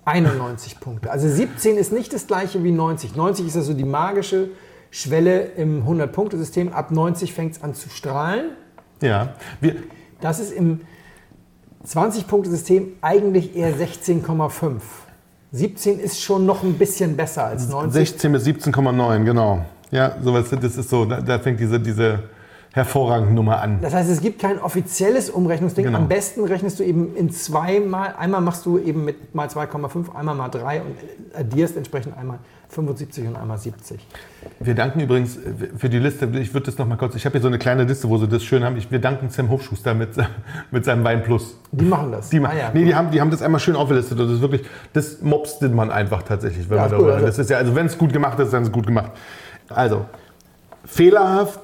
91 0.04 0.78
Punkte. 0.80 1.10
Also 1.10 1.28
17 1.28 1.76
ist 1.76 1.92
nicht 1.92 2.12
das 2.12 2.26
gleiche 2.26 2.62
wie 2.62 2.70
90. 2.72 3.16
90 3.16 3.46
ist 3.48 3.56
also 3.56 3.74
die 3.74 3.84
magische 3.84 4.50
Schwelle 4.90 5.40
im 5.56 5.84
100-Punkte-System. 5.86 6.72
Ab 6.72 6.90
90 6.90 7.32
fängt 7.34 7.56
es 7.56 7.62
an 7.62 7.74
zu 7.74 7.88
strahlen. 7.88 8.50
Ja. 9.02 9.34
Wir, 9.60 9.76
Das 10.20 10.38
ist 10.40 10.52
im 10.52 10.80
20-Punkte-System 11.86 12.88
eigentlich 13.00 13.56
eher 13.56 13.74
16,5. 13.74 14.80
17 15.52 15.98
ist 15.98 16.22
schon 16.22 16.46
noch 16.46 16.62
ein 16.62 16.74
bisschen 16.74 17.16
besser 17.16 17.46
als 17.46 17.68
90. 17.68 17.92
16 17.92 18.32
bis 18.32 18.44
17,9, 18.46 19.24
genau. 19.24 19.64
Ja, 19.90 20.16
sowas, 20.22 20.46
das 20.50 20.76
ist 20.76 20.88
so, 20.88 21.04
da, 21.04 21.20
da 21.20 21.38
fängt 21.38 21.58
diese, 21.58 21.80
diese 21.80 22.20
hervorragende 22.72 23.34
Nummer 23.34 23.60
an. 23.60 23.78
Das 23.82 23.94
heißt, 23.94 24.08
es 24.10 24.20
gibt 24.20 24.40
kein 24.40 24.60
offizielles 24.60 25.28
Umrechnungsding. 25.28 25.86
Genau. 25.86 25.98
Am 25.98 26.08
besten 26.08 26.44
rechnest 26.44 26.78
du 26.78 26.84
eben 26.84 27.16
in 27.16 27.30
zweimal. 27.30 28.14
Einmal 28.16 28.40
machst 28.40 28.64
du 28.64 28.78
eben 28.78 29.04
mit 29.04 29.34
mal 29.34 29.48
2,5, 29.48 30.14
einmal 30.14 30.36
mal 30.36 30.48
3 30.48 30.82
und 30.82 30.94
addierst 31.34 31.76
entsprechend 31.76 32.16
einmal 32.16 32.38
75 32.68 33.26
und 33.26 33.34
einmal 33.36 33.58
70. 33.58 33.98
Wir 34.60 34.76
danken 34.76 35.00
übrigens 35.00 35.36
für 35.76 35.88
die 35.88 35.98
Liste, 35.98 36.26
ich 36.40 36.54
würde 36.54 36.66
das 36.66 36.78
noch 36.78 36.86
mal 36.86 36.94
kurz, 36.96 37.16
ich 37.16 37.24
habe 37.24 37.32
hier 37.32 37.40
so 37.42 37.48
eine 37.48 37.58
kleine 37.58 37.82
Liste, 37.82 38.08
wo 38.08 38.16
sie 38.18 38.28
das 38.28 38.44
schön 38.44 38.62
haben. 38.62 38.76
Ich, 38.76 38.88
wir 38.92 39.00
danken 39.00 39.28
Sam 39.30 39.50
Hofschuster 39.50 39.92
mit, 39.94 40.10
mit 40.70 40.84
seinem 40.84 41.02
Wein 41.02 41.24
Plus. 41.24 41.56
Die 41.72 41.84
machen 41.84 42.12
das. 42.12 42.28
Die, 42.30 42.38
Ah 42.38 42.54
ja, 42.56 42.70
nee, 42.72 42.84
die, 42.84 42.94
haben, 42.94 43.10
die 43.10 43.20
haben 43.20 43.32
das 43.32 43.42
einmal 43.42 43.58
schön 43.60 43.74
aufgelistet. 43.74 44.20
Das 44.20 44.30
ist 44.30 44.40
wirklich, 44.40 44.62
das 44.92 45.20
mobst 45.22 45.60
man 45.62 45.90
einfach 45.90 46.22
tatsächlich, 46.22 46.70
wenn 46.70 46.76
Ja, 46.76 46.82
man 46.82 46.90
darüber. 46.92 47.06
gut, 47.08 47.14
also- 47.16 47.26
das 47.26 47.38
ist 47.40 47.50
ja, 47.50 47.56
also 47.58 47.74
wenn 47.74 47.86
es 47.86 47.98
gut 47.98 48.12
gemacht 48.12 48.38
ist, 48.38 48.52
dann 48.52 48.62
ist 48.62 48.68
es 48.68 48.72
gut 48.72 48.86
gemacht. 48.86 49.10
Also, 49.68 50.04
fehlerhaft 50.84 51.60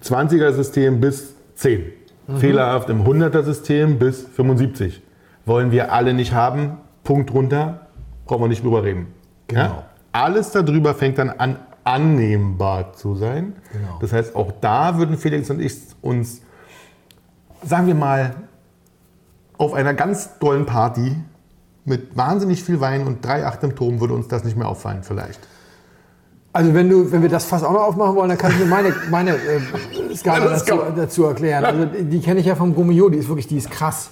20er-System 0.00 1.00
bis 1.00 1.34
10. 1.54 1.84
Mhm. 2.26 2.36
Fehlerhaft 2.38 2.90
im 2.90 3.04
100er-System 3.04 3.98
bis 3.98 4.22
75. 4.22 5.02
Wollen 5.46 5.70
wir 5.70 5.92
alle 5.92 6.14
nicht 6.14 6.32
haben, 6.32 6.78
Punkt 7.02 7.32
runter, 7.32 7.88
brauchen 8.24 8.42
wir 8.42 8.48
nicht 8.48 8.64
drüber 8.64 8.82
reden. 8.82 9.08
Genau. 9.48 9.84
Alles 10.12 10.50
darüber 10.52 10.94
fängt 10.94 11.18
dann 11.18 11.30
an, 11.30 11.58
annehmbar 11.84 12.94
zu 12.94 13.14
sein. 13.14 13.54
Genau. 13.72 13.98
Das 14.00 14.12
heißt, 14.12 14.34
auch 14.34 14.52
da 14.60 14.96
würden 14.96 15.18
Felix 15.18 15.50
und 15.50 15.60
ich 15.60 15.74
uns, 16.00 16.40
sagen 17.62 17.86
wir 17.86 17.94
mal, 17.94 18.34
auf 19.58 19.74
einer 19.74 19.94
ganz 19.94 20.38
tollen 20.38 20.66
Party 20.66 21.16
mit 21.84 22.16
wahnsinnig 22.16 22.64
viel 22.64 22.80
Wein 22.80 23.06
und 23.06 23.24
drei 23.24 23.44
Acht 23.46 23.62
im 23.62 23.76
Turm 23.76 24.00
würde 24.00 24.14
uns 24.14 24.28
das 24.28 24.44
nicht 24.44 24.56
mehr 24.56 24.68
auffallen, 24.68 25.02
vielleicht. 25.02 25.40
Also 26.54 26.72
wenn, 26.72 26.88
du, 26.88 27.10
wenn 27.10 27.20
wir 27.20 27.28
das 27.28 27.44
Fass 27.46 27.64
auch 27.64 27.72
noch 27.72 27.82
aufmachen 27.82 28.14
wollen, 28.14 28.28
dann 28.28 28.38
kann 28.38 28.52
ich 28.52 28.58
dir 28.58 28.66
meine, 28.66 28.94
meine 29.10 29.32
äh, 29.34 30.14
Skala 30.14 30.46
dazu, 30.50 30.78
dazu 30.94 31.24
erklären. 31.24 31.64
Also 31.64 31.84
die, 31.84 32.04
die 32.04 32.20
kenne 32.20 32.38
ich 32.38 32.46
ja 32.46 32.54
vom 32.54 32.74
Gummio, 32.76 33.08
die 33.08 33.18
ist 33.18 33.26
wirklich, 33.28 33.48
die 33.48 33.56
ist 33.56 33.70
krass. 33.70 34.10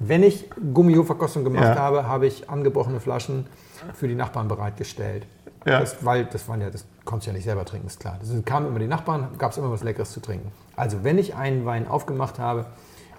Wenn 0.00 0.24
ich 0.24 0.50
Gummio-Verkostung 0.74 1.44
gemacht 1.44 1.62
Ja. 1.62 1.76
habe, 1.76 2.08
habe 2.08 2.26
ich 2.26 2.50
angebrochene 2.50 2.98
Flaschen 2.98 3.46
für 3.94 4.08
die 4.08 4.16
Nachbarn 4.16 4.48
bereitgestellt. 4.48 5.24
Ja. 5.64 5.78
Das, 5.80 6.04
weil 6.04 6.24
das 6.24 6.48
waren 6.48 6.60
ja, 6.60 6.68
das 6.68 6.84
konntest 7.04 7.28
du 7.28 7.30
ja 7.30 7.36
nicht 7.36 7.44
selber 7.44 7.64
trinken, 7.64 7.86
ist 7.86 8.00
klar. 8.00 8.18
Das 8.20 8.28
kamen 8.44 8.66
immer 8.66 8.80
die 8.80 8.88
Nachbarn, 8.88 9.28
gab 9.38 9.52
es 9.52 9.58
immer 9.58 9.70
was 9.70 9.84
Leckeres 9.84 10.10
zu 10.10 10.18
trinken. 10.20 10.50
Also 10.74 11.04
wenn 11.04 11.16
ich 11.16 11.36
einen 11.36 11.64
Wein 11.64 11.86
aufgemacht 11.86 12.40
habe 12.40 12.66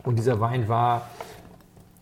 und 0.04 0.18
dieser 0.20 0.42
Wein 0.42 0.68
war 0.68 1.04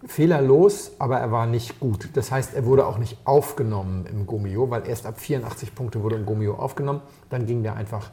fehlerlos, 0.05 0.91
aber 0.99 1.19
er 1.19 1.31
war 1.31 1.45
nicht 1.45 1.79
gut. 1.79 2.09
Das 2.13 2.31
heißt, 2.31 2.53
er 2.53 2.65
wurde 2.65 2.85
auch 2.85 2.97
nicht 2.97 3.17
aufgenommen 3.25 4.05
im 4.05 4.25
Gummio, 4.25 4.69
weil 4.69 4.87
erst 4.87 5.05
ab 5.05 5.19
84 5.19 5.73
Punkte 5.75 6.01
wurde 6.03 6.15
im 6.15 6.25
Gummio 6.25 6.55
aufgenommen. 6.55 7.01
Dann 7.29 7.45
ging 7.45 7.63
der 7.63 7.75
einfach 7.75 8.11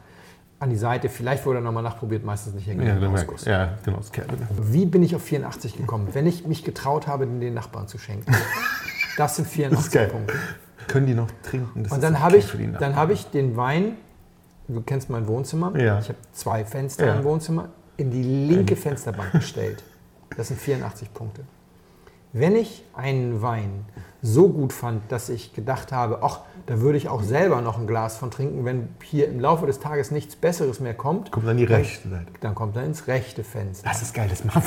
an 0.59 0.69
die 0.69 0.77
Seite. 0.77 1.09
Vielleicht 1.09 1.45
wurde 1.45 1.59
er 1.59 1.61
nochmal 1.61 1.83
nachprobiert, 1.83 2.23
meistens 2.23 2.53
nicht 2.53 2.67
Ja, 2.67 2.73
hängen. 2.73 3.01
dann 3.01 3.13
Ausguss. 3.13 3.45
ja 3.45 3.77
genau. 3.83 3.97
Das 3.97 4.11
Kerl. 4.11 4.27
Wie 4.61 4.85
bin 4.85 5.03
ich 5.03 5.15
auf 5.15 5.23
84 5.23 5.77
gekommen? 5.77 6.07
Wenn 6.13 6.27
ich 6.27 6.45
mich 6.47 6.63
getraut 6.63 7.07
habe, 7.07 7.25
den 7.27 7.53
Nachbarn 7.53 7.87
zu 7.87 7.97
schenken. 7.97 8.31
Das 9.17 9.35
sind 9.35 9.45
Das 9.45 9.53
84 9.53 9.85
ist 9.87 9.91
geil. 9.93 10.07
Punkte. 10.07 10.33
Können 10.87 11.05
die 11.05 11.13
noch 11.13 11.27
trinken? 11.43 11.83
Das 11.83 11.91
Und 11.91 12.01
dann 12.01 12.21
habe 12.21 12.37
ich, 12.37 12.47
dann 12.79 12.95
habe 12.95 13.11
ich 13.11 13.29
den 13.29 13.57
Wein, 13.57 13.97
du 14.69 14.81
kennst 14.81 15.09
mein 15.09 15.27
Wohnzimmer, 15.27 15.77
Ja. 15.77 15.99
ich 15.99 16.07
habe 16.07 16.17
zwei 16.31 16.63
Fenster 16.63 17.05
Ja. 17.07 17.15
im 17.15 17.23
Wohnzimmer, 17.25 17.67
in 17.97 18.09
die 18.09 18.23
linke 18.23 18.77
Fensterbank 18.77 19.33
gestellt. 19.33 19.83
Das 20.37 20.47
sind 20.47 20.59
84 20.61 21.13
Punkte. 21.13 21.43
Wenn 22.33 22.55
ich 22.55 22.83
einen 22.93 23.41
Wein 23.41 23.85
so 24.21 24.47
gut 24.47 24.71
fand, 24.71 25.11
dass 25.11 25.27
ich 25.27 25.53
gedacht 25.53 25.91
habe, 25.91 26.19
ach, 26.21 26.41
da 26.65 26.79
würde 26.79 26.97
ich 26.97 27.09
auch 27.09 27.23
selber 27.23 27.59
noch 27.61 27.77
ein 27.77 27.87
Glas 27.87 28.17
von 28.17 28.31
trinken, 28.31 28.63
wenn 28.63 28.87
hier 29.03 29.27
im 29.27 29.39
Laufe 29.39 29.65
des 29.65 29.79
Tages 29.79 30.11
nichts 30.11 30.35
Besseres 30.37 30.79
mehr 30.79 30.93
kommt, 30.93 31.31
Kommt 31.31 31.47
dann 31.47 31.57
die 31.57 31.65
rechte 31.65 32.07
Seite. 32.07 32.27
dann 32.39 32.55
kommt 32.55 32.77
er 32.77 32.83
ins 32.85 33.07
rechte 33.07 33.43
Fenster. 33.43 33.89
Das 33.89 34.01
ist 34.01 34.13
geil, 34.13 34.27
das 34.29 34.45
machen. 34.45 34.63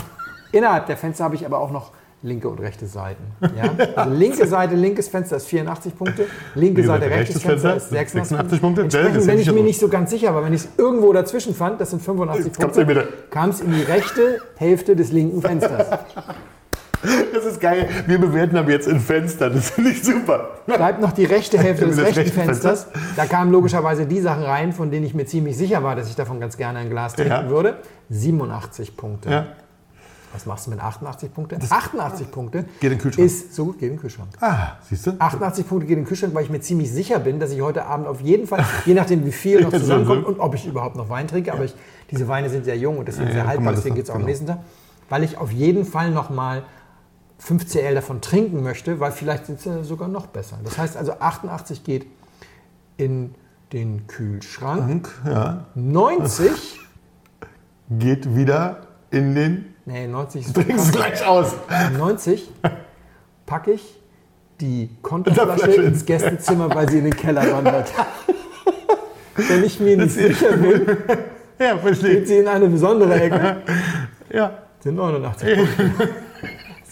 Innerhalb 0.53 0.87
der 0.87 0.97
Fenster 0.99 1.25
habe 1.25 1.37
ich 1.37 1.47
aber 1.47 1.59
auch 1.59 1.71
noch 1.71 1.93
linke 2.23 2.49
und 2.49 2.59
rechte 2.61 2.87
Seiten. 2.87 3.23
Ja? 3.41 3.87
Also 3.97 4.15
linke 4.15 4.47
Seite, 4.47 4.75
linkes 4.75 5.09
Fenster 5.09 5.37
ist 5.37 5.47
84 5.47 5.97
Punkte, 5.97 6.27
linke 6.55 6.83
Wie 6.83 6.87
Seite, 6.87 7.07
rechtes 7.07 7.43
Fenster 7.43 7.77
ist 7.77 7.91
86 7.91 8.61
Punkte. 8.61 8.83
Ja, 8.83 8.87
das 8.89 8.95
Entsprechend, 8.95 9.27
wenn 9.27 9.39
ich 9.41 9.53
mir 9.53 9.63
nicht 9.63 9.81
so 9.81 9.89
ganz 9.89 10.11
sicher 10.11 10.35
war, 10.35 10.45
wenn 10.45 10.53
ich 10.53 10.63
es 10.63 10.69
irgendwo 10.77 11.13
dazwischen 11.13 11.55
fand, 11.55 11.81
das 11.81 11.91
sind 11.91 12.03
85 12.03 12.47
Jetzt 12.47 12.61
kommt's 12.61 12.77
ja 12.77 12.85
Punkte, 12.85 13.09
kam 13.31 13.51
es 13.51 13.61
in 13.61 13.73
die 13.73 13.83
rechte 13.83 14.41
Hälfte 14.57 14.97
des 14.97 15.13
linken 15.13 15.41
Fensters. 15.41 15.87
Das 17.33 17.45
ist 17.45 17.61
geil. 17.61 17.89
Wir 18.07 18.19
bewerten 18.19 18.57
aber 18.57 18.71
jetzt 18.71 18.89
in 18.89 19.01
Fenstern. 19.01 19.55
Das 19.55 19.71
finde 19.71 19.91
ich 19.91 20.03
super. 20.03 20.51
Bleibt 20.67 21.01
noch 21.01 21.13
die 21.13 21.25
rechte 21.25 21.59
Hälfte 21.59 21.87
des 21.87 21.99
rechten 21.99 22.21
rechte 22.21 22.33
Fensters. 22.33 22.87
Da 23.17 23.27
kamen 23.27 23.53
logischerweise 23.53 24.07
die 24.07 24.21
Sachen 24.21 24.43
rein, 24.43 24.73
von 24.73 24.91
denen 24.91 25.05
ich 25.05 25.15
mir 25.15 25.27
ziemlich 25.27 25.57
sicher 25.57 25.83
war, 25.83 25.97
dass 25.97 26.09
ich 26.09 26.17
davon 26.17 26.41
ganz 26.41 26.57
gerne 26.57 26.79
ein 26.79 26.91
Glas 26.91 27.15
trinken 27.15 27.33
ja. 27.33 27.49
würde. 27.49 27.79
87 28.11 28.97
Punkte. 28.97 29.31
Ja. 29.31 29.47
Was 30.35 30.47
machst 30.47 30.67
du 30.67 30.71
mit 30.73 30.81
88 30.81 31.33
Punkten? 31.33 31.61
88 31.63 32.29
Punkte 32.29 32.65
geht 32.81 32.91
in 32.91 32.91
den 32.91 32.99
Kühlschrank. 32.99 33.25
ist 33.25 33.55
so 33.55 33.67
gut, 33.67 33.79
geht 33.79 33.91
in 33.91 33.95
den 33.95 34.01
Kühlschrank. 34.01 34.31
Ah, 34.41 34.73
siehst 34.83 35.07
du? 35.07 35.13
88 35.17 35.69
Punkte 35.69 35.87
geht 35.87 35.97
in 35.97 36.03
den 36.03 36.09
Kühlschrank, 36.09 36.35
weil 36.35 36.43
ich 36.43 36.51
mir 36.51 36.61
ziemlich 36.61 36.91
sicher 36.91 37.21
bin, 37.21 37.39
dass 37.39 37.53
ich 37.53 37.61
heute 37.61 37.87
Abend 37.87 38.09
auf 38.09 38.21
jeden 38.21 38.49
Fall, 38.49 38.65
je 38.85 38.95
nachdem 38.95 39.25
wie 39.25 39.31
viel 39.31 39.61
noch 39.61 39.71
zusammenkommt 39.79 40.27
und 40.27 40.41
ob 40.41 40.57
ich 40.57 40.67
überhaupt 40.67 40.97
noch 40.97 41.09
Wein 41.09 41.29
trinke, 41.29 41.49
ja. 41.49 41.55
aber 41.55 41.65
ich, 41.65 41.75
diese 42.11 42.27
Weine 42.27 42.51
sind 42.51 42.65
sehr 42.65 42.77
jung 42.77 42.99
und 42.99 43.07
deswegen 43.07 43.29
ja, 43.29 43.35
sehr 43.35 43.47
haltbar, 43.47 43.75
deswegen 43.75 43.95
geht 43.95 44.05
es 44.05 44.11
auch 44.11 44.17
am 44.17 44.23
genau. 44.23 44.29
nächsten 44.29 44.47
Tag, 44.49 44.59
weil 45.09 45.23
ich 45.23 45.39
auf 45.39 45.53
jeden 45.53 45.85
Fall 45.85 46.11
nochmal 46.11 46.65
5cl 47.47 47.95
davon 47.95 48.21
trinken 48.21 48.63
möchte, 48.63 49.01
weil 49.01 49.13
vielleicht 49.13 49.47
sind 49.47 49.61
sie 49.61 49.85
sogar 49.85 50.09
noch 50.09 50.27
besser. 50.27 50.59
Das 50.65 50.79
heißt 50.79 50.97
also 50.97 51.13
88 51.19 51.85
geht 51.85 52.07
in 52.97 53.35
den 53.73 54.07
Kühlschrank, 54.07 55.11
ja. 55.27 55.67
90 55.75 56.51
geht 57.91 58.35
wieder 58.35 58.87
in 59.11 59.35
den. 59.35 59.75
Nee, 59.85 60.07
90 60.07 60.47
ist. 60.47 60.55
Bring 60.55 60.77
es 60.77 60.93
gleich 60.93 61.27
aus! 61.27 61.55
90 61.99 62.51
packe 63.45 63.73
ich 63.73 64.01
die 64.61 64.89
Konterflasche 65.03 65.83
ins 65.83 66.07
Gästezimmer, 66.07 66.75
weil 66.75 66.89
sie 66.89 66.99
in 66.99 67.05
den 67.05 67.17
Keller 67.17 67.53
wandert. 67.53 67.93
Wenn 69.37 69.65
ich 69.65 69.81
mir 69.81 69.97
nicht 69.97 70.13
sicher 70.13 70.53
bin, 70.57 70.87
ja, 71.59 71.77
verstehe. 71.77 72.15
geht 72.15 72.29
sie 72.29 72.39
in 72.39 72.49
eine 72.49 72.69
besondere 72.69 73.21
Ecke. 73.21 73.57
Ja. 74.33 74.59
Sind 74.81 74.97
89 74.97 75.59
Punkte. 75.59 76.11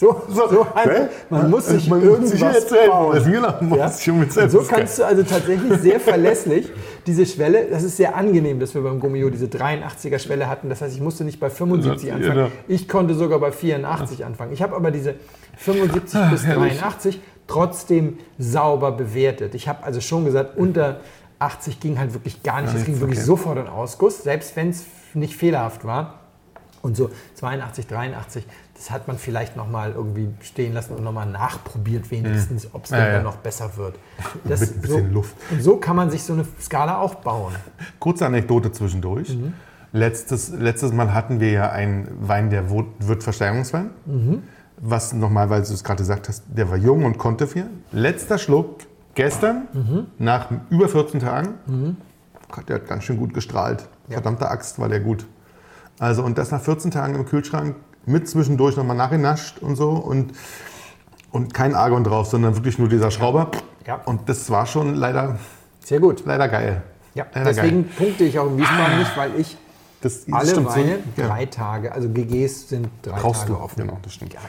So, 0.03 0.21
so, 0.29 0.67
Hä? 0.75 1.07
man 1.31 1.49
muss 1.49 1.67
sich 1.67 1.89
man 1.89 2.05
muss 2.05 2.31
sich 2.31 2.41
irgendwas 2.43 2.71
helfen. 2.73 2.89
bauen. 2.89 3.23
Genau, 3.33 3.55
man 3.61 3.79
Ja? 3.79 3.89
sich 3.89 4.11
um 4.11 4.29
so 4.29 4.63
kannst 4.69 4.99
du 4.99 5.05
also 5.05 5.23
tatsächlich 5.23 5.79
sehr 5.81 6.01
verlässlich 6.01 6.73
diese 7.07 7.25
Schwelle, 7.25 7.67
das 7.71 7.85
ist 7.85 7.97
sehr 7.99 8.17
angenehm, 8.17 8.59
dass 8.59 8.75
wir 8.75 8.83
beim 8.83 8.99
Gummio 8.99 9.31
diese 9.31 9.47
83er 9.47 10.19
Schwelle 10.19 10.49
hatten. 10.49 10.69
Das 10.69 10.83
heißt, 10.83 10.93
ich 10.95 11.01
musste 11.01 11.23
nicht 11.23 11.39
bei 11.39 11.51
75 11.51 12.09
Ja, 12.09 12.15
anfangen. 12.17 12.37
ja. 12.37 12.49
Ich 12.67 12.89
konnte 12.89 13.15
sogar 13.15 13.39
bei 13.39 13.53
84 13.53 14.25
anfangen. 14.25 14.53
Ich 14.53 14.61
habe 14.61 14.75
aber 14.75 14.91
diese 14.91 15.15
75 15.59 16.21
bis 16.31 16.47
herrlich. 16.47 16.79
83 16.81 17.21
trotzdem 17.47 18.19
sauber 18.41 18.91
bewertet. 18.91 19.55
Ich 19.55 19.69
habe 19.69 19.85
also 19.85 20.01
schon 20.01 20.25
gesagt, 20.25 20.57
unter 20.57 21.01
80 21.39 21.79
ging 21.79 22.01
halt 22.01 22.13
wirklich 22.13 22.43
gar 22.43 22.61
nicht. 22.63 22.75
Es 22.75 22.85
ging 22.85 22.99
wirklich 23.01 23.19
okay. 23.19 23.27
sofort 23.27 23.59
in 23.59 23.69
Ausguss, 23.69 24.25
selbst 24.25 24.57
wenn 24.57 24.71
es 24.71 24.85
nicht 25.15 25.37
fehlerhaft 25.37 25.85
war. 25.85 26.19
Und 26.83 26.97
so 26.97 27.11
82, 27.35 27.87
83, 27.87 28.45
das 28.83 28.91
hat 28.91 29.07
man 29.07 29.17
vielleicht 29.17 29.57
nochmal 29.57 29.93
irgendwie 29.93 30.29
stehen 30.41 30.73
lassen 30.75 30.95
und 30.95 31.05
nochmal 31.05 31.27
nachprobiert, 31.27 32.11
wenigstens, 32.11 32.69
ob 32.73 32.85
es 32.85 32.91
Ja, 32.91 32.97
dann 32.99 33.13
ja. 33.13 33.23
noch 33.23 33.37
besser 33.37 33.77
wird. 33.77 33.95
Das, 34.45 34.59
Mit 34.61 34.71
ein 34.75 34.81
bisschen 34.81 35.09
so, 35.09 35.15
Luft. 35.15 35.37
Und 35.53 35.63
so 35.63 35.77
kann 35.77 35.95
man 35.95 36.11
sich 36.11 36.25
so 36.25 36.33
eine 36.33 36.45
Skala 36.61 36.99
auch 36.99 37.15
bauen. 37.17 37.55
Kurze 38.01 38.27
Anekdote 38.27 38.73
zwischendurch. 38.73 39.37
Mhm. 39.37 39.53
Letztes, 39.93 40.49
letztes 40.51 40.93
Mal 40.93 41.15
hatten 41.15 41.39
wir 41.39 41.51
ja 41.53 41.71
einen 41.71 42.09
Wein, 42.21 42.51
der 42.51 42.71
wird 42.71 43.23
Versteigerungswein. 43.23 43.91
Mhm. 44.07 44.43
Was 44.79 45.13
nochmal, 45.13 45.49
weil 45.49 45.63
du 45.63 45.73
es 45.73 45.85
gerade 45.85 45.99
gesagt 46.03 46.29
hast, 46.29 46.43
der 46.49 46.69
war 46.69 46.77
jung 46.77 47.05
und 47.05 47.19
konnte 47.19 47.47
viel. 47.47 47.69
Letzter 47.93 48.37
Schluck 48.39 48.81
gestern, 49.15 49.69
Mhm. 49.73 50.07
nach 50.19 50.49
über 50.71 50.89
14 50.89 51.21
Tagen. 51.21 51.97
Gott, 52.51 52.69
Der 52.69 52.77
hat 52.77 52.89
ganz 52.89 53.05
schön 53.05 53.17
gut 53.17 53.33
gestrahlt. 53.33 53.87
Ja. 54.09 54.15
Verdammte 54.15 54.49
Axt 54.51 54.81
war 54.81 54.89
der 54.89 54.99
gut. 55.01 55.25
Also 56.01 56.25
und 56.25 56.37
das 56.37 56.51
nach 56.51 56.61
14 56.61 56.91
Tagen 56.91 57.15
im 57.15 57.27
Kühlschrank 57.27 57.77
mit 58.07 58.29
zwischendurch 58.29 58.77
nochmal 58.77 58.97
nachgenascht 58.97 59.59
und 59.61 59.77
so 59.77 59.91
und, 59.91 60.33
und 61.31 61.55
kein 61.55 61.75
Argon 61.75 62.05
drauf, 62.05 62.27
sondern 62.29 62.55
wirklich 62.57 62.79
nur 62.79 62.89
dieser 62.89 63.11
Schrauber. 63.11 63.51
Ja. 63.87 63.97
Und 64.05 64.29
das 64.29 64.51
war 64.51 64.67
schon 64.67 64.95
leider, 64.95 65.39
Sehr 65.85 66.01
gut. 66.01 66.23
leider 66.27 66.49
geil. 66.49 66.83
Ja, 67.15 67.27
Leider 67.35 67.53
deswegen 67.53 67.85
punkte 67.89 68.25
ich 68.25 68.39
auch 68.39 68.47
in 68.47 68.59
Wiesbaden 68.59 68.99
nicht, 68.99 69.17
weil 69.17 69.39
ich 69.39 69.57
Das 70.01 70.25
alle 70.31 70.49
stimmt 70.49 70.71
so. 70.71 70.77
Weine 70.77 70.99
Ja. 71.17 71.27
drei 71.29 71.47
Tage, 71.47 71.93
also 71.93 72.09
GGs 72.09 72.69
sind 72.71 72.89
drei 73.03 73.21
Brauchst 73.21 73.43
Tage 73.43 73.53
du. 73.55 73.59
offen. 73.61 73.81
Genau, 73.87 73.99
das 74.03 74.15
stimmt. 74.15 74.33
Ja, 74.35 74.41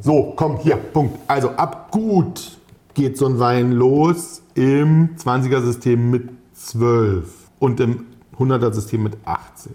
So, 0.00 0.32
komm, 0.36 0.58
hier, 0.58 0.76
Punkt. 0.76 1.18
Also 1.28 1.50
ab 1.50 1.90
gut 1.92 2.58
geht 2.94 3.16
so 3.16 3.26
ein 3.26 3.38
Wein 3.38 3.72
los 3.72 4.42
im 4.54 5.10
20er-System 5.16 6.10
mit 6.10 6.28
12 6.54 7.28
und 7.58 7.78
im 7.80 8.06
100er-System 8.38 9.02
mit 9.02 9.16
80. 9.24 9.72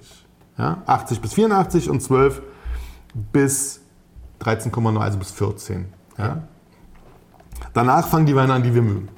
Ja? 0.58 0.82
80 0.86 1.22
bis 1.22 1.34
84 1.34 1.90
und 1.90 2.02
12 2.02 2.42
bis 3.14 3.82
13,9, 4.42 4.98
also 4.98 5.18
bis 5.20 5.32
14. 5.32 5.86
Ja? 6.18 6.44
Danach 7.74 8.08
fangen 8.08 8.26
die 8.26 8.36
Weine 8.36 8.54
an, 8.54 8.64
die 8.64 8.74
wir 8.74 8.82
mögen. 8.82 9.10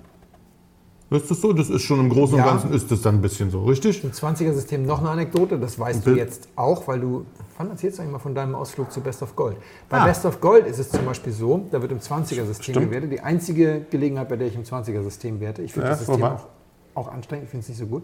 Ist 1.09 1.29
das 1.29 1.41
so? 1.41 1.53
Das 1.53 1.69
ist 1.69 1.83
schon 1.83 1.99
im 1.99 2.09
Großen 2.09 2.35
Ja. 2.37 2.43
und 2.43 2.49
Ganzen 2.49 2.73
ist 2.73 2.89
das 2.91 3.03
dann 3.03 3.15
ein 3.15 3.21
bisschen 3.21 3.51
so, 3.51 3.63
richtig? 3.65 4.03
Im 4.03 4.11
20er-System 4.11 4.83
noch 4.83 4.99
eine 4.99 5.11
Anekdote, 5.11 5.59
das 5.59 5.77
weißt 5.77 5.99
du 5.99 6.05
Bild- 6.05 6.17
jetzt 6.17 6.47
auch, 6.55 6.87
weil 6.87 6.99
du. 6.99 7.25
Wann 7.59 7.69
erzählst 7.69 7.99
du 7.99 8.01
eigentlich 8.01 8.13
mal 8.13 8.19
von 8.19 8.33
deinem 8.33 8.55
Ausflug 8.55 8.91
zu 8.91 8.99
Best 8.99 9.21
of 9.21 9.35
Gold? 9.35 9.57
Bei 9.89 9.99
Ah. 9.99 10.05
Best 10.05 10.25
of 10.25 10.41
Gold 10.41 10.65
ist 10.65 10.79
es 10.79 10.89
zum 10.89 11.05
Beispiel 11.05 11.31
so, 11.31 11.67
da 11.69 11.79
wird 11.83 11.91
im 11.91 11.99
20er-System 11.99 12.73
Stimmt. 12.73 12.87
gewertet. 12.87 13.11
Die 13.11 13.21
einzige 13.21 13.85
Gelegenheit, 13.91 14.27
bei 14.27 14.37
der 14.37 14.47
ich 14.47 14.55
im 14.55 14.63
20er-System 14.65 15.39
werte. 15.39 15.61
Ich 15.61 15.71
finde 15.73 15.89
Ja, 15.89 15.91
das 15.95 15.99
System 16.03 16.23
auch, 16.23 16.47
auch 16.95 17.07
anstrengend, 17.11 17.43
ich 17.45 17.51
finde 17.51 17.61
es 17.61 17.69
nicht 17.69 17.77
so 17.77 17.85
gut. 17.85 18.01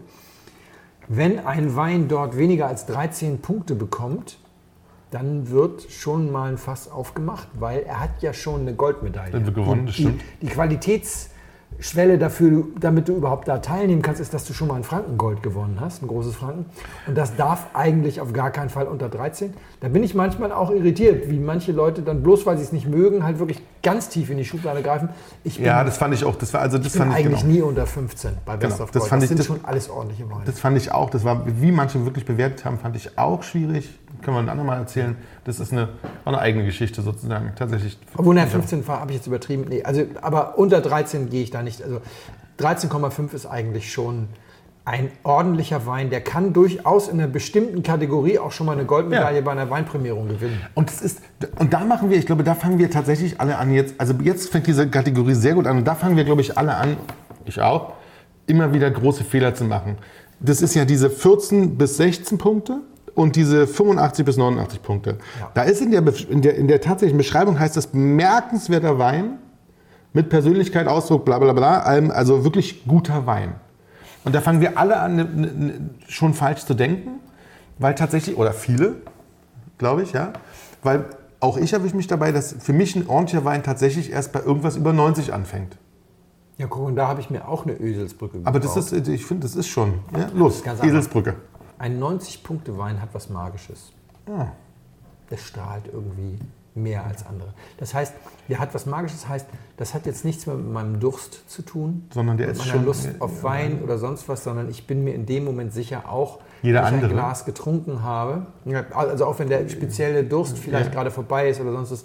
Wenn 1.08 1.40
ein 1.44 1.74
Wein 1.74 2.06
dort 2.06 2.36
weniger 2.36 2.68
als 2.68 2.86
13 2.86 3.40
Punkte 3.40 3.74
bekommt, 3.74 4.38
dann 5.10 5.50
wird 5.50 5.90
schon 5.90 6.30
mal 6.30 6.50
ein 6.50 6.58
Fass 6.58 6.90
aufgemacht, 6.90 7.48
weil 7.58 7.82
er 7.82 8.00
hat 8.00 8.22
ja 8.22 8.32
schon 8.32 8.62
eine 8.62 8.74
Goldmedaille. 8.74 9.32
Dann 9.32 9.44
wird 9.44 9.56
gewonnen, 9.56 9.86
das 9.86 9.96
die, 9.96 10.02
stimmt. 10.02 10.22
Die 10.40 10.46
Qualitätsschwelle 10.46 12.16
dafür, 12.16 12.64
damit 12.78 13.08
du 13.08 13.16
überhaupt 13.16 13.48
da 13.48 13.58
teilnehmen 13.58 14.02
kannst, 14.02 14.20
ist, 14.20 14.32
dass 14.32 14.44
du 14.44 14.52
schon 14.52 14.68
mal 14.68 14.76
ein 14.76 14.84
Frankengold 14.84 15.42
gewonnen 15.42 15.78
hast, 15.80 16.02
ein 16.02 16.06
großes 16.06 16.36
Franken. 16.36 16.66
Und 17.08 17.18
das 17.18 17.34
darf 17.34 17.68
eigentlich 17.74 18.20
auf 18.20 18.32
gar 18.32 18.50
keinen 18.50 18.70
Fall 18.70 18.86
unter 18.86 19.08
13. 19.08 19.52
Da 19.80 19.88
bin 19.88 20.04
ich 20.04 20.14
manchmal 20.14 20.52
auch 20.52 20.70
irritiert, 20.70 21.28
wie 21.28 21.40
manche 21.40 21.72
Leute 21.72 22.02
dann 22.02 22.22
bloß, 22.22 22.46
weil 22.46 22.56
sie 22.56 22.64
es 22.64 22.72
nicht 22.72 22.88
mögen, 22.88 23.24
halt 23.24 23.40
wirklich 23.40 23.60
ganz 23.82 24.08
tief 24.08 24.28
in 24.30 24.36
die 24.36 24.44
Schublade 24.44 24.82
greifen. 24.82 25.08
Ich 25.44 25.56
bin, 25.56 25.64
Ja, 25.66 25.82
das 25.84 25.96
fand 25.96 26.12
ich 26.14 26.24
auch. 26.24 26.36
Das 26.36 26.52
war 26.52 26.60
also 26.60 26.76
das 26.78 26.88
ich 26.88 26.92
bin 26.92 27.02
fand 27.02 27.12
ich 27.18 27.24
eigentlich 27.26 27.40
genau. 27.40 27.52
nie 27.52 27.62
unter 27.62 27.86
15 27.86 28.32
bei 28.44 28.56
Best 28.56 28.72
Genau, 28.74 28.84
of 28.84 28.90
das 28.90 29.00
Gold. 29.00 29.10
fand 29.10 29.22
das 29.22 29.24
ich- 29.24 29.28
sind 29.28 29.38
das- 29.38 29.46
schon 29.46 29.64
alles 29.64 29.88
ordentliche 29.90 30.28
Weine. 30.30 30.42
Das 30.44 30.60
fand 30.60 30.76
ich 30.76 30.92
auch, 30.92 31.08
das 31.10 31.24
war, 31.24 31.44
wie 31.46 31.72
manche 31.72 32.04
wirklich 32.04 32.24
bewertet 32.26 32.64
haben, 32.64 32.78
fand 32.78 32.96
ich 32.96 33.16
auch 33.18 33.42
schwierig. 33.42 33.88
Können 34.22 34.36
wir 34.36 34.40
ein 34.42 34.48
andermal 34.50 34.78
erzählen. 34.78 35.16
Das 35.44 35.60
ist 35.60 35.72
eine, 35.72 35.88
eine 36.26 36.38
eigene 36.38 36.64
Geschichte 36.66 37.00
sozusagen. 37.00 37.52
Tatsächlich. 37.56 37.98
Obwohl, 38.16 38.34
nein, 38.34 38.48
15 38.48 38.86
war- 38.86 39.00
habe 39.00 39.12
ich 39.12 39.16
jetzt 39.18 39.26
übertrieben. 39.26 39.64
Nee, 39.68 39.82
also, 39.82 40.02
aber 40.20 40.58
unter 40.58 40.80
13 40.82 41.30
gehe 41.30 41.42
ich 41.42 41.50
da 41.50 41.62
nicht. 41.62 41.82
Also 41.82 42.00
13,5 42.58 43.32
ist 43.32 43.46
eigentlich 43.46 43.92
schon 43.92 44.28
ein 44.84 45.10
ordentlicher 45.22 45.86
Wein. 45.86 46.10
Der 46.10 46.20
kann 46.20 46.52
durchaus 46.52 47.08
in 47.08 47.20
einer 47.20 47.28
bestimmten 47.28 47.82
Kategorie 47.82 48.38
auch 48.38 48.50
schon 48.50 48.66
mal 48.66 48.72
eine 48.72 48.84
Goldmedaille 48.86 49.38
Ja. 49.38 49.44
bei 49.44 49.52
einer 49.52 49.68
Weinprämierung 49.70 50.28
gewinnen. 50.28 50.60
Und 50.74 50.90
das 50.90 51.02
ist, 51.02 51.20
und 51.58 51.72
da 51.72 51.80
machen 51.84 52.10
wir, 52.10 52.16
ich 52.18 52.26
glaube, 52.26 52.44
da 52.44 52.54
fangen 52.54 52.78
wir 52.78 52.90
tatsächlich 52.90 53.40
alle 53.40 53.58
an 53.58 53.72
jetzt. 53.72 53.94
Also 53.98 54.14
jetzt 54.22 54.50
fängt 54.50 54.66
diese 54.66 54.88
Kategorie 54.88 55.34
sehr 55.34 55.54
gut 55.54 55.66
an. 55.66 55.78
Und 55.78 55.84
da 55.86 55.94
fangen 55.94 56.16
wir, 56.16 56.24
glaube 56.24 56.40
ich, 56.40 56.56
alle 56.56 56.74
an, 56.76 56.96
ich 57.44 57.60
auch, 57.60 57.92
immer 58.46 58.72
wieder 58.72 58.90
große 58.90 59.22
Fehler 59.24 59.54
zu 59.54 59.64
machen. 59.64 59.96
Das 60.40 60.62
ist 60.62 60.74
ja 60.74 60.84
diese 60.84 61.10
14 61.10 61.76
bis 61.76 61.98
16 61.98 62.38
Punkte 62.38 62.80
und 63.14 63.36
diese 63.36 63.66
85 63.66 64.24
bis 64.24 64.36
89 64.38 64.82
Punkte. 64.82 65.18
Ja. 65.38 65.50
Da 65.54 65.62
ist 65.62 65.82
in 65.82 65.90
der, 65.90 66.02
in, 66.30 66.40
der, 66.42 66.54
in 66.56 66.66
der 66.68 66.80
tatsächlichen 66.80 67.18
Beschreibung 67.18 67.58
heißt 67.60 67.76
das 67.76 67.88
bemerkenswerter 67.88 68.98
Wein 68.98 69.38
mit 70.12 70.30
Persönlichkeit, 70.30 70.88
Ausdruck, 70.88 71.24
bla 71.24 71.38
bla 71.38 71.52
bla, 71.52 71.80
also 71.80 72.44
wirklich 72.44 72.86
guter 72.86 73.26
Wein. 73.26 73.52
Und 74.24 74.34
da 74.34 74.40
fangen 74.40 74.60
wir 74.60 74.78
alle 74.78 75.00
an, 75.00 75.16
ne, 75.16 75.24
ne, 75.24 75.46
ne, 75.46 75.90
schon 76.08 76.34
falsch 76.34 76.64
zu 76.64 76.74
denken, 76.74 77.20
weil 77.78 77.94
tatsächlich, 77.94 78.36
oder 78.36 78.52
viele, 78.52 78.96
glaube 79.78 80.02
ich, 80.02 80.12
ja, 80.12 80.32
weil 80.82 81.06
auch 81.40 81.56
ich 81.56 81.72
erwische 81.72 81.96
mich 81.96 82.06
dabei, 82.06 82.32
dass 82.32 82.54
für 82.58 82.74
mich 82.74 82.94
ein 82.96 83.08
ordentlicher 83.08 83.44
Wein 83.44 83.62
tatsächlich 83.62 84.10
erst 84.12 84.32
bei 84.32 84.40
irgendwas 84.40 84.76
über 84.76 84.92
90 84.92 85.32
anfängt. 85.32 85.78
Ja, 86.58 86.66
guck, 86.66 86.86
und 86.86 86.96
da 86.96 87.08
habe 87.08 87.22
ich 87.22 87.30
mir 87.30 87.48
auch 87.48 87.64
eine 87.64 87.74
Öselsbrücke 87.74 88.34
gebaut. 88.34 88.48
Aber 88.48 88.60
das 88.60 88.76
ist, 88.76 89.08
ich 89.08 89.24
finde, 89.24 89.46
das 89.46 89.56
ist 89.56 89.68
schon, 89.68 90.00
ja, 90.14 90.28
los. 90.34 90.62
Eselsbrücke. 90.62 91.36
Ein 91.78 91.98
90-Punkte-Wein 91.98 93.00
hat 93.00 93.08
was 93.14 93.30
Magisches. 93.30 93.92
Ah. 94.26 94.48
Der 95.30 95.38
strahlt 95.38 95.84
irgendwie 95.90 96.38
mehr 96.82 97.04
als 97.06 97.24
andere. 97.26 97.52
Das 97.78 97.94
heißt, 97.94 98.12
der 98.48 98.58
hat 98.58 98.74
was 98.74 98.86
Magisches, 98.86 99.28
heißt, 99.28 99.46
das 99.76 99.94
hat 99.94 100.06
jetzt 100.06 100.24
nichts 100.24 100.46
mehr 100.46 100.56
mit 100.56 100.72
meinem 100.72 101.00
Durst 101.00 101.48
zu 101.48 101.62
tun, 101.62 102.06
Sondern 102.12 102.36
der 102.36 102.48
mit 102.48 102.56
ist 102.56 102.62
meiner 102.62 102.72
schon- 102.72 102.84
Lust 102.84 103.04
ja, 103.06 103.12
auf 103.20 103.42
Wein 103.42 103.80
oder 103.82 103.98
sonst 103.98 104.28
was, 104.28 104.44
sondern 104.44 104.68
ich 104.70 104.86
bin 104.86 105.04
mir 105.04 105.14
in 105.14 105.26
dem 105.26 105.44
Moment 105.44 105.72
sicher 105.72 106.08
auch, 106.08 106.38
Jeder 106.62 106.84
andere. 106.84 107.06
ein 107.06 107.12
Glas 107.12 107.44
getrunken 107.44 108.02
habe, 108.02 108.46
ja, 108.64 108.84
also 108.94 109.26
auch 109.26 109.38
wenn 109.38 109.48
der 109.48 109.68
spezielle 109.68 110.24
Durst 110.24 110.58
vielleicht 110.58 110.86
Ja. 110.88 110.92
gerade 110.94 111.10
vorbei 111.10 111.48
ist 111.48 111.60
oder 111.60 111.72
sonst 111.72 111.90
was, 111.92 112.04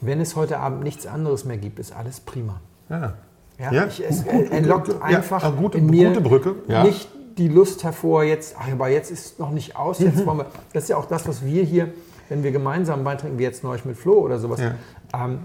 wenn 0.00 0.20
es 0.20 0.36
heute 0.36 0.58
Abend 0.58 0.82
nichts 0.84 1.06
anderes 1.06 1.44
mehr 1.44 1.56
gibt, 1.56 1.78
ist 1.78 1.92
alles 1.94 2.20
prima. 2.20 2.60
Ja. 2.88 3.14
Ja, 3.58 3.72
Ja, 3.72 3.86
ich, 3.86 4.04
es 4.08 4.24
gut, 4.24 4.50
entlockt 4.52 4.86
gut, 4.86 4.96
ja, 5.00 5.18
einfach 5.18 5.42
ah, 5.42 5.50
gute- 5.50 5.78
in 5.78 5.86
mir 5.86 6.08
gute 6.10 6.20
Brücke, 6.20 6.54
ja. 6.68 6.84
nicht 6.84 7.08
die 7.38 7.48
Lust 7.48 7.82
hervor, 7.84 8.22
jetzt, 8.24 8.54
aber 8.72 8.88
jetzt 8.88 9.10
ist 9.10 9.26
es 9.32 9.38
noch 9.38 9.50
nicht 9.50 9.76
aus, 9.76 9.98
Mhm. 10.00 10.06
jetzt 10.06 10.26
wollen 10.26 10.38
wir, 10.38 10.46
das 10.72 10.84
ist 10.84 10.88
ja 10.90 10.96
auch 10.96 11.06
das, 11.06 11.26
was 11.26 11.44
wir 11.44 11.62
hier, 11.64 11.88
wenn 12.28 12.42
wir 12.42 12.52
gemeinsam 12.52 13.04
Wein 13.04 13.18
trinken, 13.18 13.38
wie 13.38 13.42
jetzt 13.44 13.64
neulich 13.64 13.84
mit 13.84 13.96
Flo 13.96 14.14
oder 14.14 14.38
sowas, 14.38 14.60
Ja. 14.60 14.74
ähm, 15.14 15.40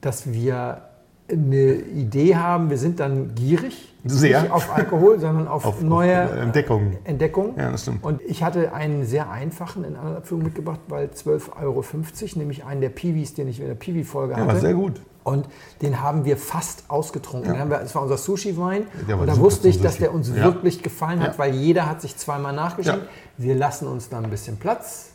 dass 0.00 0.32
wir 0.32 0.82
eine 1.30 1.74
Idee 1.74 2.36
haben, 2.36 2.68
wir 2.68 2.76
sind 2.76 3.00
dann 3.00 3.34
gierig, 3.34 3.94
Sehr. 4.04 4.42
nicht 4.42 4.50
auf 4.52 4.74
Alkohol, 4.74 5.18
sondern 5.20 5.48
auf, 5.48 5.64
Auf- 5.64 5.76
auf 5.76 5.82
neue 5.82 6.12
Entdeckungen. 6.12 6.98
Entdeckungen. 7.04 7.54
Ja, 7.56 7.70
das 7.70 7.82
stimmt. 7.82 8.04
Und 8.04 8.20
ich 8.22 8.42
hatte 8.42 8.74
einen 8.74 9.06
sehr 9.06 9.30
einfachen 9.30 9.84
in 9.84 9.96
einer 9.96 10.16
Abführung 10.18 10.42
mitgebracht, 10.44 10.80
weil 10.88 11.06
12,50 11.10 11.52
Euro, 11.62 12.38
nämlich 12.38 12.64
einen 12.64 12.80
der 12.80 12.88
Piwis, 12.90 13.34
den 13.34 13.48
ich 13.48 13.60
in 13.60 13.66
der 13.68 13.76
Piwi-Folge 13.76 14.32
Ja, 14.34 14.40
hatte. 14.40 14.48
war 14.48 14.56
sehr 14.56 14.74
gut. 14.74 15.00
Und 15.24 15.46
den 15.80 16.02
haben 16.02 16.24
wir 16.24 16.36
fast 16.36 16.84
ausgetrunken. 16.88 17.54
Wir, 17.54 17.64
das 17.66 17.94
war 17.94 18.02
unser 18.02 18.16
Sushi-Wein. 18.18 18.86
Und 19.20 19.26
da 19.28 19.38
wusste 19.38 19.68
ich, 19.68 19.80
dass 19.80 19.98
der 19.98 20.12
uns 20.12 20.28
Ja. 20.28 20.42
wirklich 20.42 20.82
gefallen 20.82 21.20
hat, 21.20 21.34
Ja. 21.34 21.38
weil 21.38 21.54
jeder 21.54 21.88
hat 21.88 22.02
sich 22.02 22.16
zweimal 22.16 22.52
nachgeschenkt. 22.52 23.04
Ja. 23.04 23.44
Wir 23.44 23.54
lassen 23.54 23.86
uns 23.86 24.08
da 24.08 24.18
ein 24.18 24.28
bisschen 24.28 24.56
Platz. 24.56 25.11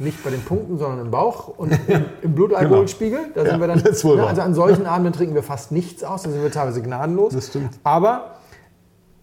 Nicht 0.00 0.24
bei 0.24 0.30
den 0.30 0.42
Punkten, 0.42 0.78
sondern 0.78 1.00
im 1.06 1.10
Bauch 1.10 1.48
und 1.48 1.72
im, 1.88 2.04
im 2.22 2.34
Blutalkoholspiegel. 2.34 3.32
Da 3.34 3.42
Ja, 3.44 3.50
sind 3.50 3.60
wir 3.60 3.68
dann, 3.68 3.82
das 3.82 4.02
wohl 4.04 4.16
ne, 4.16 4.26
also 4.26 4.40
an 4.40 4.54
solchen 4.54 4.86
Abenden 4.86 5.12
trinken 5.12 5.34
wir 5.34 5.42
fast 5.42 5.72
nichts 5.72 6.02
aus. 6.02 6.22
Da 6.22 6.30
sind 6.30 6.42
wir 6.42 6.50
teilweise 6.50 6.80
gnadenlos. 6.82 7.34
Das 7.34 7.48
stimmt. 7.48 7.78
Aber 7.84 8.36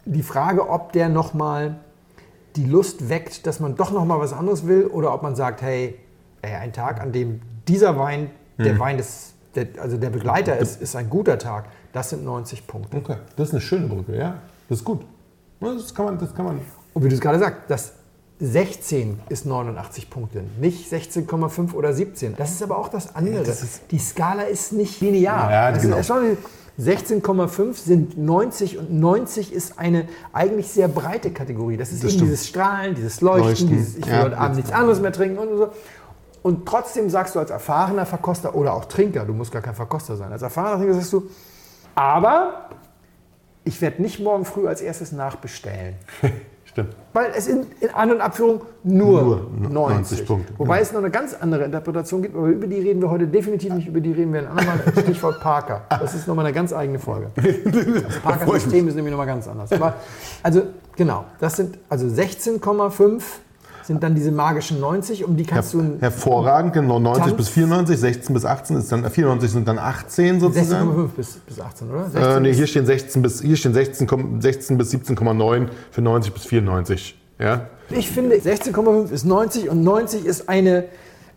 die 0.06 0.24
Frage, 0.24 0.70
ob 0.70 0.94
der 0.94 1.10
nochmal 1.10 1.78
die 2.56 2.66
Lust 2.66 3.10
weckt, 3.10 3.46
dass 3.48 3.60
man 3.60 3.76
doch 3.76 3.92
nochmal 3.92 4.20
was 4.20 4.34
anderes 4.34 4.66
will 4.68 4.86
oder 4.86 5.14
ob 5.14 5.24
man 5.24 5.36
sagt, 5.36 5.62
hey, 5.62 5.98
ey, 6.42 6.54
ein 6.56 6.74
Tag, 6.74 7.02
an 7.02 7.12
dem 7.12 7.42
dieser 7.68 7.98
Wein, 7.98 8.30
der 8.58 8.74
Hm. 8.74 8.80
Wein 8.80 8.98
des, 8.98 9.34
der, 9.56 9.68
also 9.82 9.98
der 9.98 10.10
Begleiter 10.12 10.58
ist, 10.58 10.82
ist 10.82 10.96
ein 10.96 11.10
guter 11.10 11.38
Tag. 11.38 11.66
Das 11.94 12.10
sind 12.12 12.24
90 12.24 12.66
Punkte. 12.68 12.98
Okay, 12.98 13.18
das 13.36 13.50
ist 13.50 13.54
eine 13.54 13.62
schöne 13.62 13.88
Brücke, 13.88 14.16
ja. 14.18 14.36
Das 14.70 14.80
ist 14.80 14.86
gut. 14.86 15.02
Das 15.60 15.94
kann 15.94 16.06
man, 16.06 16.18
das 16.20 16.34
kann 16.36 16.46
man. 16.46 16.62
Und 16.94 17.04
wie 17.04 17.10
du 17.10 17.16
es 17.16 17.22
gerade 17.22 17.40
sagst, 17.40 17.62
das 17.68 17.94
16 18.40 19.20
ist 19.30 19.46
89 19.46 20.10
Punkte, 20.10 20.44
nicht 20.60 20.92
16,5 20.92 21.74
oder 21.74 21.94
17. 21.94 22.36
Das 22.36 22.52
ist 22.52 22.62
aber 22.62 22.78
auch 22.78 22.90
das 22.90 23.16
andere. 23.16 23.44
das 23.44 23.82
die 23.90 23.98
Skala 23.98 24.44
ist 24.44 24.74
nicht 24.74 25.02
linear. 25.02 25.52
Ja, 25.52 25.72
das 25.72 25.82
genau. 25.82 25.96
ist 25.96 26.10
erstaunlich. 26.10 26.38
16,5 26.80 27.74
sind 27.74 28.18
90 28.20 28.78
und 28.78 28.94
90 28.94 29.52
ist 29.52 29.80
eine 29.80 30.08
eigentlich 30.32 30.68
sehr 30.68 30.88
breite 30.88 31.32
Kategorie. 31.32 31.76
Das 31.76 31.92
ist 31.92 32.04
Das 32.04 32.12
eben 32.12 32.20
stimmt. 32.20 32.32
dieses 32.32 32.48
Strahlen, 32.48 32.94
dieses 32.94 33.22
Leuchten, 33.22 33.48
Leuchten, 33.50 33.70
dieses 33.70 33.96
ich 33.98 34.06
will 34.06 34.14
ja, 34.14 34.24
heute 34.24 34.38
Abend 34.38 34.58
nichts 34.58 34.72
anderes 34.72 35.00
mehr 35.00 35.12
trinken 35.12 35.40
und 35.40 35.58
so. 35.58 35.70
Und 36.44 36.68
trotzdem 36.68 37.10
sagst 37.10 37.34
du 37.34 37.40
als 37.40 37.50
erfahrener 37.50 38.06
Verkoster 38.06 38.54
oder 38.54 38.74
auch 38.74 38.86
Trinker, 38.86 39.26
du 39.26 39.34
musst 39.34 39.52
gar 39.52 39.64
kein 39.64 39.74
Verkoster 39.74 40.16
sein, 40.16 40.32
als 40.32 40.44
erfahrener 40.44 40.78
Trinker 40.78 40.94
sagst 40.94 41.14
du, 41.14 41.24
aber 41.96 42.70
ich 43.64 43.82
werde 43.82 44.04
nicht 44.04 44.20
morgen 44.20 44.46
früh 44.46 44.68
als 44.68 44.82
erstes 44.82 45.12
nachbestellen. 45.12 45.96
Stimmt. 46.78 46.96
Weil 47.14 47.32
es 47.36 47.48
in, 47.48 47.66
in 47.80 47.90
An- 47.90 48.12
und 48.12 48.22
Abführung 48.22 48.62
nur, 48.84 49.50
Nur 49.60 49.70
90, 49.72 49.72
90 49.72 50.28
Punkte, 50.28 50.54
Wobei 50.60 50.76
ja. 50.76 50.82
es 50.84 50.92
noch 50.92 51.00
eine 51.00 51.10
ganz 51.10 51.34
andere 51.34 51.64
Interpretation 51.64 52.22
gibt, 52.22 52.36
aber 52.36 52.50
über 52.50 52.68
die 52.68 52.80
reden 52.80 53.02
wir 53.02 53.10
heute 53.10 53.26
definitiv 53.26 53.74
nicht, 53.74 53.88
über 53.88 54.00
die 54.00 54.12
reden 54.12 54.32
wir 54.32 54.42
ein 54.42 54.48
andermal. 54.48 54.80
Stichwort 55.02 55.40
Parker. 55.40 55.82
Das 55.90 56.14
ist 56.14 56.28
nochmal 56.28 56.46
eine 56.46 56.54
ganz 56.54 56.74
eigene 56.74 57.00
Folge. 57.00 57.32
Das 57.36 58.20
Parker-System 58.24 58.88
ist 58.88 58.94
nämlich 58.94 59.12
nochmal 59.12 59.26
ganz 59.26 59.48
anders. 59.48 59.72
Aber, 59.72 59.96
also 60.44 60.68
genau, 60.96 61.26
das 61.40 61.56
sind 61.56 61.80
also 61.90 62.06
16,5 62.06 63.24
sind 63.88 64.04
dann 64.04 64.14
diese 64.16 64.32
magischen 64.32 64.80
90, 64.82 65.24
um 65.24 65.38
die 65.38 65.46
kannst 65.46 65.74
du 65.74 65.80
ein 65.80 65.98
Hervorragend, 66.00 66.74
genau 66.74 67.00
90 67.00 67.24
Tanz- 67.24 67.38
bis 67.38 67.50
94, 67.50 67.98
16 67.98 68.34
bis 68.34 68.44
18 68.46 68.76
ist 68.76 68.92
dann 68.92 69.10
94 69.10 69.50
sind 69.50 69.68
dann 69.68 69.80
18 69.80 70.42
sozusagen. 70.42 70.90
16,5 70.90 71.08
bis, 71.16 71.36
bis 71.38 71.60
18, 71.60 71.90
oder? 71.90 72.06
Äh, 72.06 72.10
16 72.10 72.42
nee, 72.44 72.54
hier 72.54 72.68
stehen 72.68 72.86
16 72.86 73.22
bis 73.22 73.42
hier 73.42 73.56
stehen 73.56 73.74
16, 73.74 74.06
komm- 74.06 74.42
16 74.42 74.78
bis 74.78 74.92
17,9 74.94 75.68
für 75.90 76.02
90 76.02 76.34
bis 76.34 76.46
94. 76.46 77.18
Ja? 77.40 77.68
Ich 77.90 78.12
finde 78.12 78.36
16,5 78.36 79.10
ist 79.12 79.24
90 79.26 79.70
und 79.70 79.84
90 79.84 80.26
ist 80.26 80.50
eine 80.50 80.86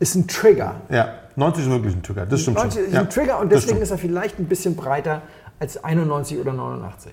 ist 0.01 0.17
ein 0.17 0.27
Trigger. 0.27 0.81
Ja, 0.91 1.13
90 1.37 1.65
ist 1.67 1.71
wirklich 1.71 1.95
ein 1.95 2.03
Trigger. 2.03 2.27
Das 2.27 2.41
stimmt 2.41 2.57
90 2.57 2.75
schon. 2.75 2.85
ist 2.89 2.95
Ja, 2.95 3.01
ein 3.01 3.11
Trigger 3.11 3.39
und 3.39 3.53
deswegen 3.53 3.81
ist 3.81 3.91
er 3.93 3.99
vielleicht 3.99 4.39
ein 4.41 4.47
bisschen 4.47 4.75
breiter 4.75 5.23
als 5.61 5.85
91 5.85 6.39
oder 6.41 6.53
89. 6.53 7.13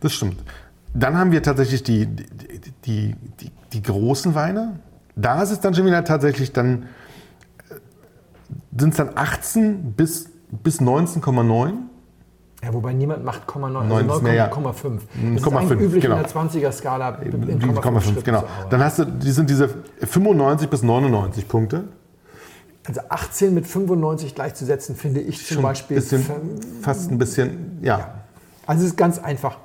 Das 0.00 0.12
stimmt. 0.12 0.42
Dann 0.92 1.16
haben 1.16 1.30
wir 1.30 1.40
tatsächlich 1.42 1.84
die, 1.84 2.06
die, 2.06 2.26
die, 2.84 3.14
die, 3.40 3.50
die 3.72 3.82
großen 3.82 4.34
Weine. 4.34 4.80
Da 5.16 5.42
ist 5.42 5.50
es 5.50 5.60
dann 5.60 5.74
schon 5.74 5.86
wieder 5.86 6.04
tatsächlich 6.04 6.52
dann, 6.52 6.86
sind 8.76 8.90
es 8.90 8.96
dann 8.96 9.10
18 9.14 9.92
bis, 9.92 10.30
bis 10.50 10.80
19,9. 10.80 11.72
Ja, 12.62 12.74
wobei 12.74 12.92
niemand 12.92 13.24
macht 13.24 13.48
0,9, 13.48 13.70
Neun 13.70 13.92
also 13.92 14.16
ist 14.16 14.22
mehr, 14.22 14.34
ja. 14.34 14.52
9,5. 14.52 14.72
Das 14.72 15.42
ist 15.42 15.46
0,5, 15.46 15.56
eigentlich 15.56 15.80
üblich 15.80 16.02
genau. 16.02 16.16
in 16.16 16.22
der 16.22 16.30
20er-Skala 16.30 17.08
in 17.22 17.58
Die 17.58 17.66
0,5 17.66 17.80
0,5, 17.80 18.00
Schritten 18.00 18.24
genau. 18.24 18.44
Dann 18.68 18.84
hast 18.84 18.98
du, 18.98 19.04
die 19.06 19.30
sind 19.30 19.48
diese 19.48 19.70
95 20.00 20.68
bis 20.68 20.82
99 20.82 21.48
Punkte. 21.48 21.84
Also 22.86 23.00
18 23.08 23.54
mit 23.54 23.66
95 23.66 24.34
gleichzusetzen, 24.34 24.94
finde 24.94 25.20
ich 25.20 25.46
zum 25.46 25.54
Schon 25.56 25.62
Beispiel. 25.62 25.96
bisschen, 25.96 26.24
fast 26.82 27.10
ein 27.10 27.18
bisschen, 27.18 27.78
ja. 27.82 28.14
Also 28.66 28.84
es 28.84 28.90
ist 28.90 28.96
ganz 28.96 29.18
einfach. 29.18 29.58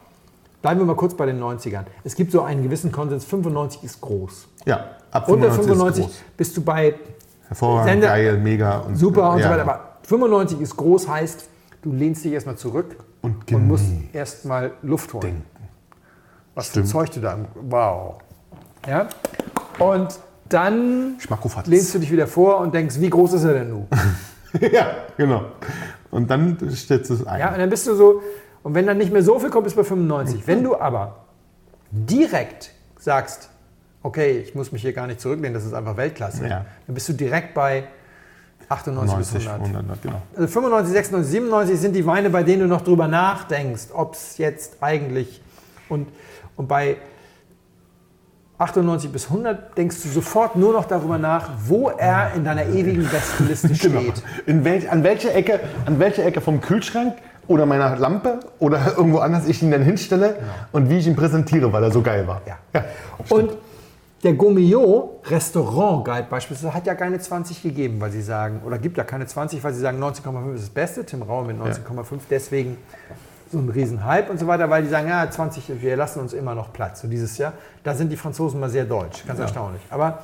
Bleiben 0.66 0.80
wir 0.80 0.86
mal 0.88 0.96
kurz 0.96 1.14
bei 1.14 1.28
den 1.28 1.40
90ern. 1.40 1.84
Es 2.04 2.16
gibt 2.16 2.32
so 2.32 2.42
einen 2.42 2.64
gewissen 2.64 2.92
Konsens, 2.92 3.24
95 3.24 3.84
ist 3.84 4.02
groß. 4.02 4.48
Ja, 4.66 4.96
ab 5.12 5.30
Unter 5.30 5.52
95 5.52 5.66
95 5.68 6.06
ist 6.06 6.10
groß. 6.10 6.24
bist 6.38 6.58
du 6.58 6.62
bei 6.64 6.96
Hervorragend, 7.48 7.92
Sender- 7.92 8.08
geil, 8.08 8.38
mega. 8.40 8.78
Und, 8.80 8.96
super 8.96 9.30
und 9.30 9.38
ja. 9.38 9.44
so 9.44 9.50
weiter. 9.52 9.62
Aber 9.62 9.98
95 10.02 10.62
ist 10.62 10.76
groß, 10.76 11.08
heißt, 11.08 11.48
du 11.84 11.92
lehnst 11.92 12.26
dich 12.26 12.34
erstmal 12.34 12.56
zurück 12.56 12.96
Und 13.22 13.54
und 13.54 13.68
musst 13.68 13.86
erstmal 14.12 14.72
Luft 14.82 15.14
holen. 15.14 15.22
Denken. 15.22 15.46
Was 16.56 16.66
für 16.66 16.72
Stimmt. 16.72 16.88
Zeug 16.88 17.12
du 17.12 17.20
da 17.20 17.38
Wow. 17.70 18.16
Ja? 18.88 19.08
Und 19.78 20.18
dann 20.50 21.18
lehnst 21.68 21.94
du 21.94 22.00
dich 22.00 22.12
wieder 22.12 22.26
vor 22.26 22.58
und 22.58 22.74
denkst, 22.74 23.00
wie 23.00 23.12
groß 23.12 23.34
ist 23.34 23.44
er 23.44 23.54
denn 23.54 23.70
nun? 23.70 23.88
ja, 24.72 24.88
genau. 25.16 25.44
Und 26.10 26.28
dann 26.28 26.58
stellst 26.74 27.12
du 27.12 27.14
es 27.14 27.28
ein. 27.28 27.40
Ja, 27.40 27.52
und 27.52 27.60
dann 27.60 27.70
bist 27.70 27.86
du 27.86 27.94
so, 27.94 28.24
und 28.66 28.74
wenn 28.74 28.88
dann 28.88 28.98
nicht 28.98 29.14
mehr 29.14 29.22
so 29.22 29.38
viel 29.38 29.52
kommt, 29.52 29.66
bist 29.66 29.76
du 29.78 29.82
bei 29.82 29.88
95. 29.88 30.48
Wenn 30.48 30.64
du 30.64 30.76
aber 30.76 31.18
direkt 31.92 32.72
sagst, 32.98 33.50
okay, 34.02 34.40
ich 34.40 34.56
muss 34.56 34.72
mich 34.72 34.82
hier 34.82 34.92
gar 34.92 35.06
nicht 35.06 35.22
zurücklehnen, 35.22 35.54
das 35.54 35.66
ist 35.66 35.74
einfach 35.76 35.98
Weltklasse, 35.98 36.48
Ja. 36.48 36.66
dann 36.88 36.94
bist 36.96 37.08
du 37.08 37.14
direkt 37.14 37.54
bei 37.54 37.84
98 38.68 39.18
bis 39.18 39.34
90, 39.34 39.50
100. 39.52 39.76
100, 39.76 40.02
genau. 40.02 40.22
Also 40.36 40.48
95, 40.48 40.94
96, 40.94 41.32
97 41.32 41.80
sind 41.80 41.96
die 41.96 42.08
Weine, 42.08 42.32
bei 42.32 42.42
denen 42.42 42.62
du 42.64 42.68
noch 42.68 42.82
drüber 42.82 43.08
nachdenkst, 43.08 43.90
ob 43.94 44.16
es 44.16 44.40
jetzt 44.40 44.82
eigentlich 44.82 45.44
und, 45.88 46.08
und 46.56 46.68
bei 46.68 46.98
98 48.58 49.12
bis 49.12 49.26
100 49.28 49.78
denkst 49.78 50.02
du 50.02 50.10
sofort 50.10 50.56
nur 50.56 50.74
noch 50.74 50.86
darüber 50.86 51.20
nach, 51.20 51.52
wo 51.66 51.90
er 51.90 52.34
in 52.36 52.44
deiner 52.44 52.66
ewigen 52.66 53.08
Bestenliste 53.08 53.76
steht. 53.76 53.92
Genau. 53.92 54.14
In 54.48 54.64
welch, 54.66 54.90
an, 54.90 55.04
welcher 55.04 55.36
Ecke, 55.36 55.60
an 55.86 56.00
welcher 56.00 56.26
Ecke 56.26 56.42
vom 56.42 56.62
Kühlschrank 56.62 57.14
oder 57.48 57.66
meiner 57.66 57.96
Lampe 57.96 58.40
oder 58.60 58.80
irgendwo 58.98 59.20
anders 59.20 59.48
ich 59.48 59.62
ihn 59.62 59.72
dann 59.72 59.84
hinstelle 59.84 60.38
und 60.72 60.90
wie 60.90 60.98
ich 60.98 61.08
ihn 61.08 61.16
präsentiere, 61.16 61.72
weil 61.72 61.84
er 61.84 61.92
so 61.92 62.02
geil 62.02 62.28
war. 62.28 62.42
Ja. 62.46 62.84
Und 63.30 63.52
der 64.24 64.34
Gomillot 64.34 65.22
Restaurant 65.30 66.04
Guide 66.06 66.28
beispielsweise 66.30 66.74
hat 66.74 66.88
ja 66.88 66.96
keine 66.96 67.20
20 67.20 67.62
gegeben, 67.62 68.02
weil 68.02 68.12
sie 68.12 68.24
sagen, 68.24 68.62
oder 68.66 68.80
gibt 68.80 68.98
ja 68.98 69.04
keine 69.04 69.28
20, 69.28 69.64
weil 69.64 69.74
sie 69.74 69.82
sagen, 69.82 70.02
19,5 70.02 70.56
ist 70.56 70.64
das 70.64 70.70
Beste. 70.70 71.06
Tim 71.06 71.22
Raue 71.22 71.46
mit 71.46 71.58
19,5, 71.60 72.22
deswegen 72.30 72.78
so 73.52 73.60
ein 73.60 73.70
Riesenhype 73.70 74.32
und 74.32 74.40
so 74.40 74.48
weiter, 74.48 74.70
weil 74.70 74.84
die 74.84 74.90
sagen, 74.90 75.08
ja, 75.08 75.30
20, 75.30 75.82
wir 75.82 75.96
lassen 75.96 76.20
uns 76.20 76.34
immer 76.34 76.56
noch 76.56 76.74
Platz. 76.74 77.02
So 77.02 77.08
dieses 77.08 77.38
Jahr, 77.38 77.54
da 77.84 77.94
sind 77.94 78.12
die 78.12 78.18
Franzosen 78.18 78.60
mal 78.60 78.70
sehr 78.70 78.86
deutsch, 78.86 79.26
ganz 79.28 79.40
erstaunlich. 79.40 79.82
Aber, 79.90 80.24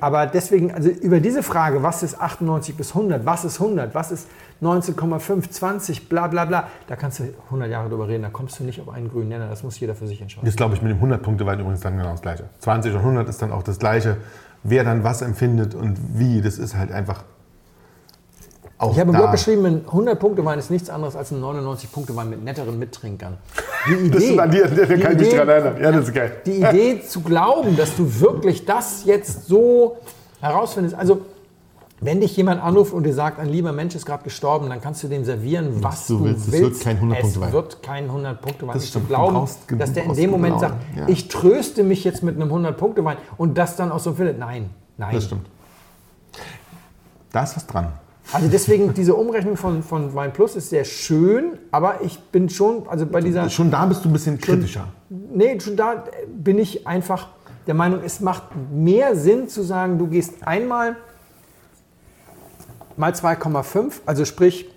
aber 0.00 0.26
deswegen, 0.26 0.72
also 0.72 0.90
über 0.90 1.20
diese 1.20 1.42
Frage, 1.42 1.82
was 1.82 2.02
ist 2.02 2.20
98 2.20 2.76
bis 2.76 2.94
100, 2.94 3.24
was 3.24 3.44
ist 3.44 3.60
100, 3.60 3.94
was 3.94 4.10
ist 4.10 4.28
19,5, 4.62 5.50
20, 5.50 6.08
bla 6.08 6.26
bla 6.26 6.44
bla, 6.44 6.68
da 6.86 6.96
kannst 6.96 7.20
du 7.20 7.24
100 7.46 7.70
Jahre 7.70 7.88
drüber 7.88 8.08
reden, 8.08 8.22
da 8.22 8.30
kommst 8.30 8.58
du 8.58 8.64
nicht 8.64 8.80
auf 8.80 8.88
einen 8.88 9.08
grünen 9.08 9.28
Nenner, 9.28 9.48
das 9.48 9.62
muss 9.62 9.78
jeder 9.78 9.94
für 9.94 10.06
sich 10.06 10.20
entscheiden. 10.20 10.46
Das 10.46 10.56
glaube 10.56 10.74
ich 10.74 10.82
mit 10.82 10.92
dem 10.92 11.00
100-Punkte-Wein 11.00 11.60
übrigens 11.60 11.80
dann 11.80 11.96
genau 11.96 12.10
das 12.10 12.22
Gleiche. 12.22 12.44
20 12.60 12.92
und 12.94 12.98
100 12.98 13.28
ist 13.28 13.42
dann 13.42 13.52
auch 13.52 13.62
das 13.62 13.78
Gleiche. 13.78 14.16
Wer 14.62 14.84
dann 14.84 15.04
was 15.04 15.22
empfindet 15.22 15.74
und 15.74 15.98
wie, 16.18 16.40
das 16.40 16.58
ist 16.58 16.76
halt 16.76 16.90
einfach 16.90 17.24
auch 18.78 18.92
Ich 18.92 18.98
habe 19.00 19.10
im. 19.10 19.16
Blog 19.16 19.32
geschrieben, 19.32 19.64
ein 19.66 19.84
100-Punkte-Wein 19.86 20.58
ist 20.58 20.70
nichts 20.70 20.90
anderes 20.90 21.14
als 21.16 21.30
ein 21.30 21.40
99-Punkte-Wein 21.42 22.28
mit 22.30 22.42
netteren 22.44 22.78
Mittrinkern. 22.78 23.36
Die 23.88 24.10
Das 24.10 24.22
ist 24.22 24.38
an 24.38 24.50
dir, 24.50 24.66
da 24.68 24.86
kann 24.86 24.96
ich 24.96 25.04
mich 25.18 25.28
Idee- 25.28 25.36
dran 25.36 25.48
erinnern. 25.48 25.76
Ja, 25.82 25.92
das 25.92 26.08
ist 26.08 26.14
geil. 26.14 26.32
Die 26.44 26.56
Idee 26.62 27.00
zu 27.08 27.20
glauben, 27.20 27.76
dass 27.76 27.96
du 27.96 28.20
wirklich 28.20 28.64
das 28.64 29.04
jetzt 29.04 29.46
so 29.46 29.96
herausfindest. 30.40 30.94
Also, 30.96 31.20
wenn 32.00 32.20
dich 32.20 32.36
jemand 32.36 32.62
anruft 32.62 32.92
und 32.92 33.04
dir 33.04 33.14
sagt, 33.14 33.38
ein 33.38 33.48
lieber 33.48 33.72
Mensch 33.72 33.94
ist 33.94 34.04
gerade 34.04 34.24
gestorben, 34.24 34.68
dann 34.68 34.80
kannst 34.80 35.02
du 35.02 35.08
dem 35.08 35.24
servieren, 35.24 35.82
was 35.82 36.06
du 36.06 36.18
du 36.18 36.24
willst. 36.24 36.52
willst. 36.52 36.80
Es 36.80 36.84
wird 36.86 36.98
kein 36.98 36.98
100-Punkte-Wein. 37.10 37.48
Es 37.48 37.52
wird 37.54 37.82
kein 37.82 38.10
100-Punkte-Wein. 38.10 38.74
Das 38.74 38.82
Nicht 38.82 38.88
stimmt. 38.90 38.92
zu 38.92 38.98
Du 39.00 39.06
glauben, 39.06 39.34
brauchst 39.36 39.58
dass 39.78 39.92
der 39.92 40.04
in 40.04 40.14
dem 40.14 40.30
Moment 40.30 40.60
sagt, 40.60 40.74
ja. 40.96 41.04
ich 41.08 41.28
tröste 41.28 41.82
mich 41.84 42.04
jetzt 42.04 42.22
mit 42.22 42.34
einem 42.38 42.50
100-Punkte-Wein 42.52 43.16
und 43.38 43.56
das 43.56 43.76
dann 43.76 43.90
auch 43.92 44.00
so 44.00 44.12
findet. 44.12 44.38
Nein, 44.38 44.68
nein. 44.98 45.14
Das 45.14 45.24
stimmt. 45.24 45.46
Da 47.32 47.44
ist 47.44 47.56
was 47.56 47.66
dran. 47.66 47.88
Also 48.32 48.48
deswegen, 48.48 48.94
diese 48.94 49.14
Umrechnung 49.14 49.56
von, 49.56 49.82
von 49.82 50.14
Wein 50.14 50.32
Plus 50.32 50.56
ist 50.56 50.70
sehr 50.70 50.84
schön, 50.84 51.58
aber 51.70 52.00
ich 52.02 52.18
bin 52.18 52.48
schon, 52.48 52.88
also 52.88 53.06
bei 53.06 53.20
dieser, 53.20 53.48
Schon 53.50 53.70
da 53.70 53.84
bist 53.86 54.04
du 54.04 54.08
ein 54.08 54.12
bisschen 54.12 54.38
kritischer. 54.40 54.88
nee, 55.08 55.58
schon 55.60 55.76
da 55.76 56.04
bin 56.26 56.58
ich 56.58 56.86
einfach 56.86 57.28
der 57.66 57.74
Meinung, 57.74 58.00
es 58.04 58.20
macht 58.20 58.44
mehr 58.72 59.16
Sinn 59.16 59.48
zu 59.48 59.62
sagen, 59.62 59.98
du 59.98 60.06
gehst 60.06 60.46
einmal 60.46 60.96
mal 62.96 63.12
2,5, 63.12 63.92
also 64.06 64.24
sprich, 64.24 64.70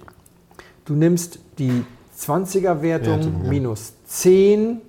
du 0.85 0.93
nimmst 0.93 1.39
die 1.57 1.83
20er-Wertung 2.19 2.81
Wertung, 2.81 3.43
ja. 3.43 3.49
minus 3.49 3.93
10 4.05 4.81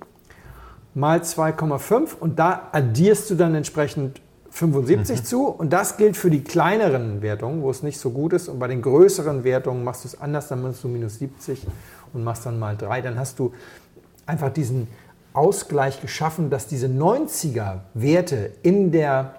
mal 0.93 1.19
2,5 1.19 2.15
und 2.19 2.39
da 2.39 2.69
addierst 2.71 3.29
du 3.29 3.35
dann 3.35 3.55
entsprechend 3.55 4.21
75 4.51 5.23
zu 5.23 5.47
und 5.47 5.71
das 5.71 5.97
gilt 5.97 6.17
für 6.17 6.29
die 6.29 6.43
kleineren 6.43 7.21
Wertungen, 7.21 7.61
wo 7.61 7.69
es 7.69 7.83
nicht 7.83 7.99
so 7.99 8.09
gut 8.09 8.33
ist 8.33 8.49
und 8.49 8.59
bei 8.59 8.67
den 8.67 8.81
größeren 8.81 9.43
Wertungen 9.43 9.83
machst 9.83 10.03
du 10.03 10.07
es 10.07 10.19
anders, 10.19 10.47
dann 10.47 10.61
machst 10.61 10.83
du 10.83 10.87
minus 10.87 11.19
70 11.19 11.65
und 12.13 12.23
machst 12.23 12.45
dann 12.45 12.59
mal 12.59 12.75
3, 12.75 13.01
dann 13.01 13.19
hast 13.19 13.39
du 13.39 13.53
einfach 14.25 14.49
diesen 14.49 14.87
Ausgleich 15.33 16.01
geschaffen, 16.01 16.49
dass 16.49 16.67
diese 16.67 16.87
90er 16.87 17.79
Werte 17.93 18.51
in 18.63 18.91
der 18.91 19.35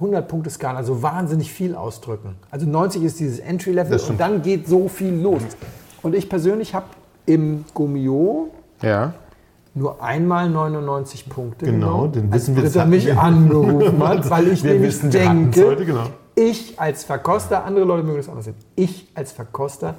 100-Punkte-Skala 0.00 0.82
so 0.82 1.02
wahnsinnig 1.02 1.52
viel 1.52 1.74
ausdrücken. 1.74 2.34
Also 2.50 2.66
90 2.66 3.02
ist 3.04 3.20
dieses 3.20 3.38
Entry-Level 3.38 4.00
und 4.08 4.18
dann 4.18 4.42
geht 4.42 4.66
so 4.66 4.88
viel 4.88 5.14
los. 5.14 5.42
Und 6.02 6.14
ich 6.14 6.28
persönlich 6.28 6.74
habe 6.74 6.86
im 7.26 7.64
Gomio 7.72 8.50
Ja. 8.82 9.14
Nur 9.74 10.02
einmal 10.02 10.48
99 10.48 11.28
Punkte 11.28 11.66
Genau, 11.66 11.86
genommen, 11.86 12.12
den 12.12 12.32
als 12.32 12.42
wissen 12.42 12.56
wir, 12.56 12.62
Britta 12.62 12.80
das 12.80 12.88
mich 12.88 13.06
wir. 13.06 13.20
angerufen 13.20 14.08
hat, 14.08 14.30
weil 14.30 14.48
ich 14.48 14.62
Wir 14.62 14.72
nämlich 14.72 14.88
wissen, 14.88 15.12
wir 15.12 15.20
denke, 15.20 15.66
heute, 15.66 15.84
genau. 15.84 16.06
ich 16.36 16.78
als 16.78 17.04
Verkoster, 17.04 17.64
andere 17.64 17.84
Leute 17.84 18.04
mögen 18.04 18.18
das 18.18 18.28
anders 18.28 18.44
sehen, 18.44 18.54
ich 18.76 19.08
als 19.14 19.32
Verkoster 19.32 19.96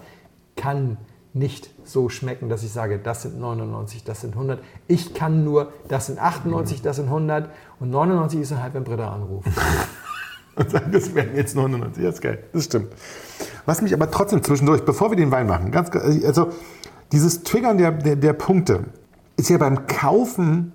kann 0.55 0.97
nicht 1.33 1.69
so 1.83 2.07
schmecken, 2.07 2.47
dass 2.47 2.63
ich 2.63 2.71
sage, 2.71 2.97
das 2.97 3.23
sind 3.23 3.39
99, 3.39 4.05
das 4.05 4.21
sind 4.21 4.33
100. 4.35 4.61
Ich 4.87 5.13
kann 5.13 5.43
nur, 5.43 5.73
das 5.89 6.05
sind 6.05 6.17
98, 6.17 6.81
das 6.81 6.95
sind 6.95 7.07
100 7.07 7.49
und 7.81 7.91
99 7.91 8.39
ist 8.39 8.51
dann 8.53 8.63
halt, 8.63 8.73
wenn 8.73 8.85
Britta 8.85 9.13
anruft. 9.13 9.49
und 10.55 10.71
sagen, 10.71 10.93
das 10.93 11.13
wären 11.13 11.35
jetzt 11.35 11.53
99. 11.53 12.01
Das 12.03 12.15
ist 12.15 12.21
geil. 12.21 12.43
Das 12.53 12.63
stimmt. 12.63 12.87
Was 13.65 13.81
mich 13.81 13.93
aber 13.93 14.09
trotzdem 14.09 14.41
zwischendurch, 14.43 14.85
bevor 14.85 15.11
wir 15.11 15.17
den 15.17 15.31
Wein 15.31 15.47
machen, 15.47 15.71
ganz, 15.71 15.89
also 15.93 16.51
dieses 17.11 17.43
Triggern 17.43 17.77
der, 17.77 17.91
der, 17.91 18.15
der 18.15 18.33
Punkte 18.33 18.85
ist 19.37 19.49
ja 19.49 19.57
beim 19.57 19.87
Kaufen, 19.87 20.73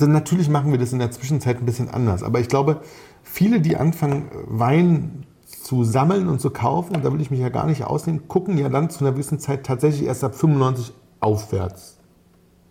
denn 0.00 0.12
natürlich 0.12 0.48
machen 0.48 0.70
wir 0.72 0.78
das 0.78 0.92
in 0.92 0.98
der 0.98 1.10
Zwischenzeit 1.10 1.58
ein 1.58 1.66
bisschen 1.66 1.88
anders. 1.90 2.22
Aber 2.22 2.40
ich 2.40 2.48
glaube, 2.48 2.80
viele, 3.22 3.60
die 3.60 3.76
anfangen, 3.76 4.30
Wein 4.46 5.26
zu 5.46 5.84
sammeln 5.84 6.28
und 6.28 6.40
zu 6.40 6.50
kaufen, 6.50 6.96
und 6.96 7.04
da 7.04 7.12
will 7.12 7.20
ich 7.20 7.30
mich 7.30 7.40
ja 7.40 7.48
gar 7.48 7.66
nicht 7.66 7.84
ausnehmen, 7.84 8.26
gucken 8.28 8.58
ja 8.58 8.68
dann 8.68 8.90
zu 8.90 9.00
einer 9.04 9.12
gewissen 9.12 9.38
Zeit 9.38 9.64
tatsächlich 9.64 10.06
erst 10.06 10.24
ab 10.24 10.34
95 10.34 10.92
aufwärts. 11.20 11.98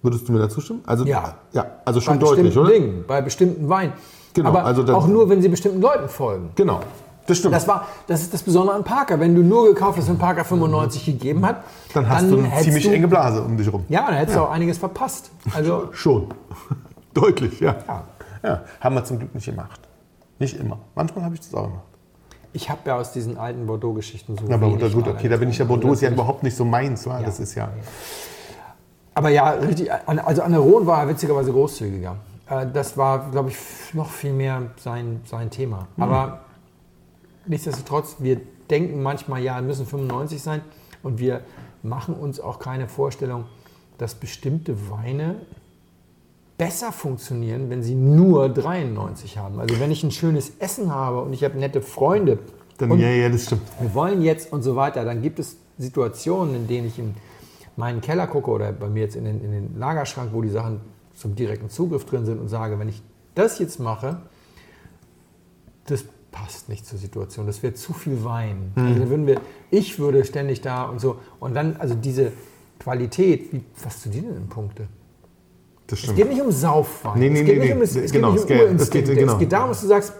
Würdest 0.01 0.27
du 0.27 0.33
mir 0.33 0.39
dazu 0.39 0.61
stimmen? 0.61 0.81
Also, 0.85 1.05
Ja. 1.05 1.35
ja 1.53 1.65
also 1.85 2.01
schon 2.01 2.15
bei 2.19 2.25
deutlich, 2.25 2.45
bestimmten 2.47 2.67
oder? 2.69 2.73
Dingen, 2.79 3.03
bei 3.07 3.21
bestimmten 3.21 3.69
Weinen. 3.69 3.93
Genau, 4.33 4.49
Aber 4.49 4.65
also 4.65 4.81
dann- 4.83 4.95
auch 4.95 5.07
nur, 5.07 5.29
wenn 5.29 5.41
sie 5.41 5.49
bestimmten 5.49 5.79
Leuten 5.81 6.09
folgen. 6.09 6.49
Genau, 6.55 6.79
das 7.27 7.37
stimmt. 7.37 7.53
Das, 7.53 7.67
war, 7.67 7.87
das 8.07 8.21
ist 8.21 8.33
das 8.33 8.43
Besondere 8.43 8.75
an 8.75 8.83
Parker. 8.83 9.19
Wenn 9.19 9.35
du 9.35 9.41
nur 9.41 9.67
gekauft 9.67 9.97
hast, 9.97 10.09
wenn 10.09 10.17
Parker 10.17 10.43
95 10.43 11.05
gegeben 11.05 11.45
hat, 11.45 11.63
dann 11.93 12.07
hast 12.09 12.29
du 12.29 12.39
eine 12.39 12.51
ziemlich 12.61 12.83
du, 12.83 12.91
enge 12.91 13.07
Blase 13.07 13.41
um 13.43 13.57
dich 13.57 13.71
rum. 13.71 13.85
Ja, 13.89 14.05
dann 14.07 14.15
hättest 14.15 14.37
du 14.37 14.41
auch 14.41 14.51
einiges 14.51 14.77
verpasst. 14.77 15.31
Also, 15.53 15.89
Schon. 15.93 16.27
Deutlich, 17.13 17.59
ja. 17.59 17.75
Ja. 17.87 18.03
ja. 18.43 18.61
Haben 18.79 18.95
wir 18.95 19.03
zum 19.03 19.19
Glück 19.19 19.33
nicht 19.35 19.45
gemacht. 19.45 19.79
Nicht 20.39 20.57
immer. 20.59 20.79
Manchmal 20.95 21.25
habe 21.25 21.35
ich 21.35 21.41
das 21.41 21.53
auch 21.53 21.65
gemacht. 21.65 21.83
ich 22.53 22.69
habe 22.69 22.79
ja 22.85 22.95
aus 22.95 23.11
diesen 23.11 23.37
alten 23.37 23.67
Bordeaux-Geschichten 23.67 24.37
so 24.37 24.47
Ja, 24.47 24.55
aber 24.55 24.69
gut, 24.69 24.81
leider 24.81 25.07
okay, 25.11 25.29
da 25.29 25.37
bin 25.37 25.49
ich 25.49 25.57
ja. 25.57 25.65
Bordeaux 25.65 25.93
ist 25.93 26.01
ja 26.01 26.09
überhaupt 26.09 26.41
nicht 26.43 26.55
so 26.55 26.65
meins, 26.65 27.05
wa? 27.05 27.21
Das 27.21 27.39
ist 27.39 27.55
ja. 27.55 27.69
Aber 29.13 29.29
ja, 29.29 29.49
richtig. 29.51 29.89
Also 30.07 30.41
an 30.41 30.51
der 30.51 30.61
Rhone 30.61 30.87
war 30.87 31.01
er 31.03 31.09
witzigerweise 31.09 31.51
großzügiger. 31.51 32.15
Äh, 32.49 32.65
Das 32.73 32.97
war, 32.97 33.29
glaube 33.29 33.49
ich, 33.49 33.57
noch 33.93 34.09
viel 34.09 34.33
mehr 34.33 34.63
sein, 34.77 35.21
sein 35.25 35.49
Thema. 35.49 35.87
Aber 35.97 36.39
nichtsdestotrotz, 37.45 38.17
wir 38.19 38.39
denken 38.69 39.03
manchmal, 39.03 39.43
ja, 39.43 39.61
müssen 39.61 39.85
95 39.85 40.41
sein. 40.41 40.61
Und 41.03 41.19
wir 41.19 41.41
machen 41.83 42.15
uns 42.15 42.39
auch 42.39 42.59
keine 42.59 42.87
Vorstellung, 42.87 43.45
dass 43.97 44.15
bestimmte 44.15 44.89
Weine 44.89 45.35
besser 46.57 46.91
funktionieren, 46.91 47.69
wenn 47.69 47.81
sie 47.81 47.95
nur 47.95 48.47
93 48.49 49.37
haben. 49.37 49.59
Also 49.59 49.79
wenn 49.79 49.89
ich 49.89 50.03
ein 50.03 50.11
schönes 50.11 50.53
Essen 50.59 50.93
habe 50.93 51.21
und 51.21 51.33
ich 51.33 51.43
habe 51.43 51.57
nette 51.57 51.81
Freunde 51.81 52.37
Dann, 52.77 52.99
ja, 52.99 53.09
ja, 53.09 53.29
das 53.29 53.45
stimmt. 53.45 53.63
wir 53.79 53.93
wollen 53.95 54.21
jetzt 54.21 54.53
und 54.53 54.61
so 54.61 54.75
weiter, 54.75 55.03
dann 55.03 55.23
gibt 55.23 55.39
es 55.39 55.57
Situationen, 55.79 56.55
in 56.55 56.67
denen 56.67 56.87
ich 56.87 56.99
in 56.99 57.15
meinen 57.75 58.01
Keller 58.01 58.27
gucke 58.27 58.51
oder 58.51 58.71
bei 58.73 58.89
mir 58.89 59.01
jetzt 59.01 59.15
in 59.15 59.25
den, 59.25 59.43
in 59.43 59.51
den 59.51 59.79
Lagerschrank, 59.79 60.33
wo 60.33 60.41
die 60.43 60.49
Sachen 60.49 60.81
zum 61.15 61.35
direkten 61.35 61.69
Zugriff 61.69 62.05
drin 62.05 62.25
sind 62.25 62.39
und 62.39 62.47
sage, 62.47 62.77
wenn 62.77 62.89
ich 62.89 63.01
das 63.33 63.57
jetzt 63.57 63.79
mache, 63.79 64.21
das 65.85 66.05
passt 66.31 66.69
nicht 66.69 66.85
zur 66.85 66.97
Situation, 66.97 67.45
das 67.45 67.61
wäre 67.61 67.73
zu 67.73 67.93
viel 67.93 68.23
Wein. 68.23 68.71
Also 68.75 68.99
dann 68.99 69.09
würden 69.09 69.27
wir, 69.27 69.41
ich 69.69 69.99
würde 69.99 70.23
ständig 70.25 70.61
da 70.61 70.83
und 70.85 70.99
so 71.01 71.17
und 71.39 71.53
dann, 71.53 71.75
also 71.77 71.93
diese 71.93 72.31
Qualität, 72.79 73.51
wie, 73.53 73.63
was 73.83 74.01
zu 74.01 74.09
dir 74.09 74.21
denn 74.21 74.35
in 74.37 74.47
Punkte? 74.47 74.87
Das 75.87 75.99
Es 75.99 76.03
stimmt. 76.05 76.17
geht 76.17 76.29
nicht 76.29 76.41
um 76.41 76.51
Saufwein. 76.51 77.19
Nee, 77.19 77.29
nee, 77.29 77.39
es 77.41 77.45
geht 77.45 77.57
nee, 77.59 77.65
nicht 77.65 77.75
um, 77.75 77.81
es, 77.81 77.95
es 77.95 78.11
Genau, 78.11 78.31
geht 78.31 78.43
es 78.43 78.49
nicht 78.49 78.61
um 78.69 78.75
es 78.77 78.89
geht- 78.89 79.05
genau. 79.07 79.33
Es 79.33 79.39
geht 79.39 79.51
darum, 79.51 79.69
dass 79.69 79.81
du 79.81 79.87
sagst, 79.87 80.13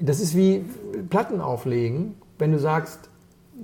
das 0.00 0.20
ist 0.20 0.34
wie 0.36 0.64
Platten 1.10 1.40
auflegen, 1.40 2.14
wenn 2.38 2.52
du 2.52 2.58
sagst, 2.58 3.08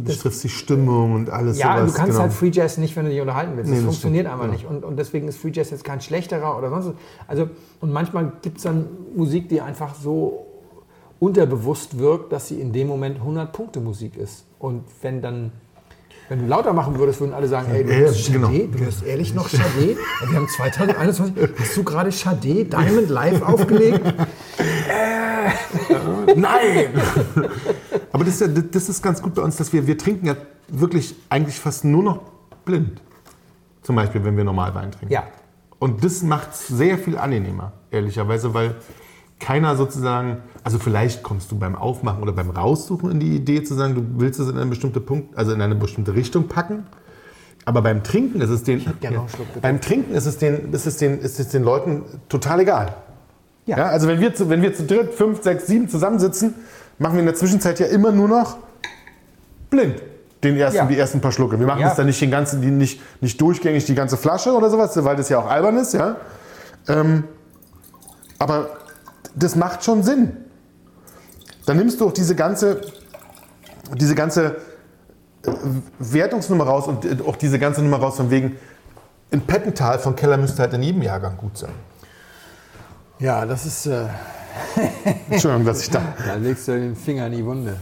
Du 0.01 0.12
triffst 0.14 0.44
die 0.44 0.48
Stimmung 0.48 1.14
und 1.14 1.28
alles 1.30 1.59
ja, 1.59 1.78
sowas. 1.78 1.90
du 1.90 1.97
kannst 1.97 2.12
genau. 2.12 2.20
halt 2.22 2.32
Free 2.32 2.51
Jazz 2.52 2.78
nicht, 2.78 2.94
wenn 2.94 3.06
du 3.06 3.10
dich 3.10 3.20
unterhalten 3.20 3.56
willst. 3.56 3.68
Nee, 3.70 3.76
das 3.78 3.85
das 3.86 3.94
funktioniert 3.94 4.26
stimmt, 4.26 4.35
einfach 4.43 4.47
ja. 4.47 4.52
nicht. 4.52 4.64
Und, 4.70 4.85
und 4.85 4.97
deswegen 4.97 5.26
ist 5.26 5.39
Free 5.39 5.51
Jazz 5.52 5.70
jetzt 5.70 5.82
kein 5.82 6.01
schlechterer 6.01 6.56
oder 6.56 6.68
sonst 6.70 6.86
was. 6.89 6.94
Also, 7.26 7.48
und 7.80 7.90
manchmal 7.93 8.30
gibt 8.43 8.59
es 8.59 8.62
dann 8.64 8.86
Musik, 9.16 9.48
die 9.48 9.60
einfach 9.60 9.97
so 9.97 10.47
unterbewusst 11.20 11.99
wirkt, 11.99 12.32
dass 12.32 12.49
sie 12.49 12.61
in 12.61 12.73
dem 12.73 12.89
Moment 12.89 13.16
100 13.16 13.53
Punkte 13.53 13.81
Musik 13.81 14.16
ist. 14.16 14.45
Und 14.59 14.85
wenn 15.03 15.20
dann, 15.20 15.53
wenn 16.28 16.40
du 16.40 16.47
lauter 16.47 16.73
machen 16.73 16.99
würdest, 16.99 17.20
würden 17.20 17.35
alle 17.35 17.49
sagen, 17.49 17.70
ey, 17.73 17.85
du 17.85 17.95
hörst 17.95 18.24
Sade, 18.24 18.39
genau. 18.39 18.49
du 18.49 18.78
hörst 18.78 19.03
ehrlich 19.05 19.35
noch? 19.35 19.53
Ey, 19.53 19.97
Wir 20.28 20.36
haben 20.36 20.49
2021, 20.49 21.35
hast 21.59 21.77
du 21.77 21.85
gerade 21.85 22.12
Sade 22.12 22.65
Diamond 22.65 23.09
live 23.09 23.43
aufgelegt? 23.47 24.01
Nein! 26.36 26.89
Aber 28.12 28.24
das 28.24 28.40
ist, 28.40 28.40
ja, 28.40 28.49
das 28.49 28.89
ist 28.89 29.03
ganz 29.03 29.23
gut 29.23 29.35
bei 29.35 29.43
uns, 29.43 29.57
dass 29.57 29.73
wir, 29.73 29.86
wir 29.86 29.99
trinken 29.99 30.27
ja 30.27 30.36
wirklich 30.69 31.15
eigentlich 31.28 31.59
fast 31.59 31.85
nur 31.85 32.03
noch 32.03 32.20
blind. 32.65 33.01
Zum 33.82 33.97
Beispiel, 33.97 34.23
wenn 34.24 34.36
wir 34.36 34.45
normal 34.45 34.74
Wein 34.74 34.93
trinken. 34.93 35.12
Ja. 35.12 35.24
Und 35.78 36.05
das 36.05 36.23
macht 36.23 36.53
es 36.53 36.69
sehr 36.69 36.99
viel 36.99 37.16
angenehmer, 37.16 37.73
ehrlicherweise, 37.90 38.53
weil 38.53 38.74
keiner 39.40 39.77
sozusagen, 39.77 40.39
also 40.65 40.78
vielleicht 40.78 41.23
kommst 41.23 41.51
du 41.52 41.59
beim 41.59 41.74
Aufmachen 41.77 42.23
oder 42.23 42.32
beim 42.32 42.51
Raussuchen 42.51 43.10
in 43.10 43.20
die 43.20 43.36
Idee 43.36 43.62
zu 43.62 43.74
sagen, 43.74 43.94
du 43.94 44.05
willst 44.20 44.40
es 44.40 44.48
in 44.48 44.56
eine 44.56 44.66
bestimmte 44.66 45.01
Punkt, 45.01 45.36
also 45.36 45.52
in 45.52 45.60
eine 45.62 45.74
bestimmte 45.74 46.15
Richtung 46.15 46.48
packen. 46.48 46.86
Aber 47.65 47.82
beim 47.82 48.02
Trinken 48.02 48.40
ist 48.40 48.51
es 48.51 48.62
den, 48.62 48.82
beim 49.60 49.81
Trinken 49.81 50.15
ist 50.15 50.27
es 50.27 50.39
den, 50.39 50.73
ist 50.73 50.86
es 50.86 50.97
den, 50.97 51.19
ist 51.20 51.39
es 51.39 51.48
den 51.48 51.62
Leuten 51.62 52.02
total 52.28 52.60
egal. 52.60 52.94
Ja. 53.66 53.77
Ja, 53.77 53.86
also 53.86 54.09
wenn 54.09 54.20
wir, 54.20 54.35
zu, 54.35 54.48
wenn 54.48 54.62
wir 54.62 54.73
zu 54.74 54.85
dritt, 54.85 55.12
fünf, 55.12 55.43
sechs, 55.43 55.66
sieben 55.66 55.89
zusammensitzen, 55.89 56.55
machen 56.98 57.15
wir 57.15 57.20
in 57.20 57.27
der 57.27 57.35
Zwischenzeit 57.35 57.78
ja 57.78 57.86
immer 57.86 58.10
nur 58.10 58.27
noch 58.28 58.56
blind. 59.69 59.97
Den 60.43 60.56
ersten, 60.56 60.77
Ja. 60.78 60.86
die 60.86 60.97
ersten 60.97 61.20
paar 61.20 61.32
Schlucke. 61.32 61.59
Wir 61.59 61.66
machen 61.66 61.81
Ja. 61.81 61.89
jetzt 61.89 61.98
dann 61.98 62.06
nicht 62.06 62.20
den 62.20 62.31
ganzen, 62.31 62.62
die 62.62 62.70
nicht, 62.70 63.01
nicht 63.20 63.39
durchgängig 63.40 63.85
die 63.85 63.94
ganze 63.94 64.16
Flasche 64.16 64.52
oder 64.52 64.70
sowas, 64.70 64.97
weil 65.05 65.16
das 65.16 65.28
ja 65.28 65.39
auch 65.39 65.51
albern 65.51 65.77
ist, 65.77 65.93
ja. 65.93 66.16
Ähm, 66.89 67.24
aber 68.39 68.70
das 69.35 69.57
macht 69.57 69.85
schon 69.85 70.03
Sinn. 70.03 70.37
Dann 71.67 71.77
nimmst 71.77 72.01
du 72.01 72.07
auch 72.07 72.13
diese 72.13 72.35
ganze, 72.35 72.81
diese 73.95 74.15
ganze 74.15 74.57
äh, 75.45 75.51
Wertungsnummer 75.99 76.65
raus 76.65 76.89
und 76.89 77.05
äh, 77.05 77.17
auch 77.27 77.37
diese 77.37 77.59
ganze 77.59 77.83
Nummer 77.83 77.99
raus 77.99 78.17
von 78.17 78.31
wegen, 78.31 78.57
in 79.31 79.43
Pettental 79.43 79.99
von 79.99 80.17
Keller 80.17 80.39
müsste 80.39 80.63
halt 80.63 80.73
in 80.73 80.83
jedem 80.83 81.03
Jahrgang 81.03 81.37
gut 81.37 81.59
sein. 81.59 81.73
Ja, 83.19 83.45
das 83.45 83.67
ist. 83.67 83.87
Äh, 83.87 84.07
Entschuldigung, 85.31 85.67
dass 85.67 85.83
ich 85.83 85.91
da. 85.91 86.01
Da 86.27 86.35
legst 86.35 86.67
du 86.69 86.73
den 86.73 86.97
Finger 86.97 87.27
in 87.27 87.33
die 87.33 87.45
Wunde. 87.45 87.77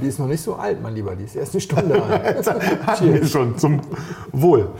Die 0.00 0.06
ist, 0.06 0.18
noch 0.18 0.26
nicht 0.26 0.42
so 0.42 0.54
alt, 0.54 0.80
mein 0.80 0.94
Lieber. 0.94 1.14
Die 1.16 1.24
ist 1.24 1.36
erst 1.36 1.54
eine 1.54 1.60
Stunde 1.60 2.02
alt. 2.02 3.28
Schon 3.30 3.58
zum 3.58 3.80
Wohl. 4.32 4.70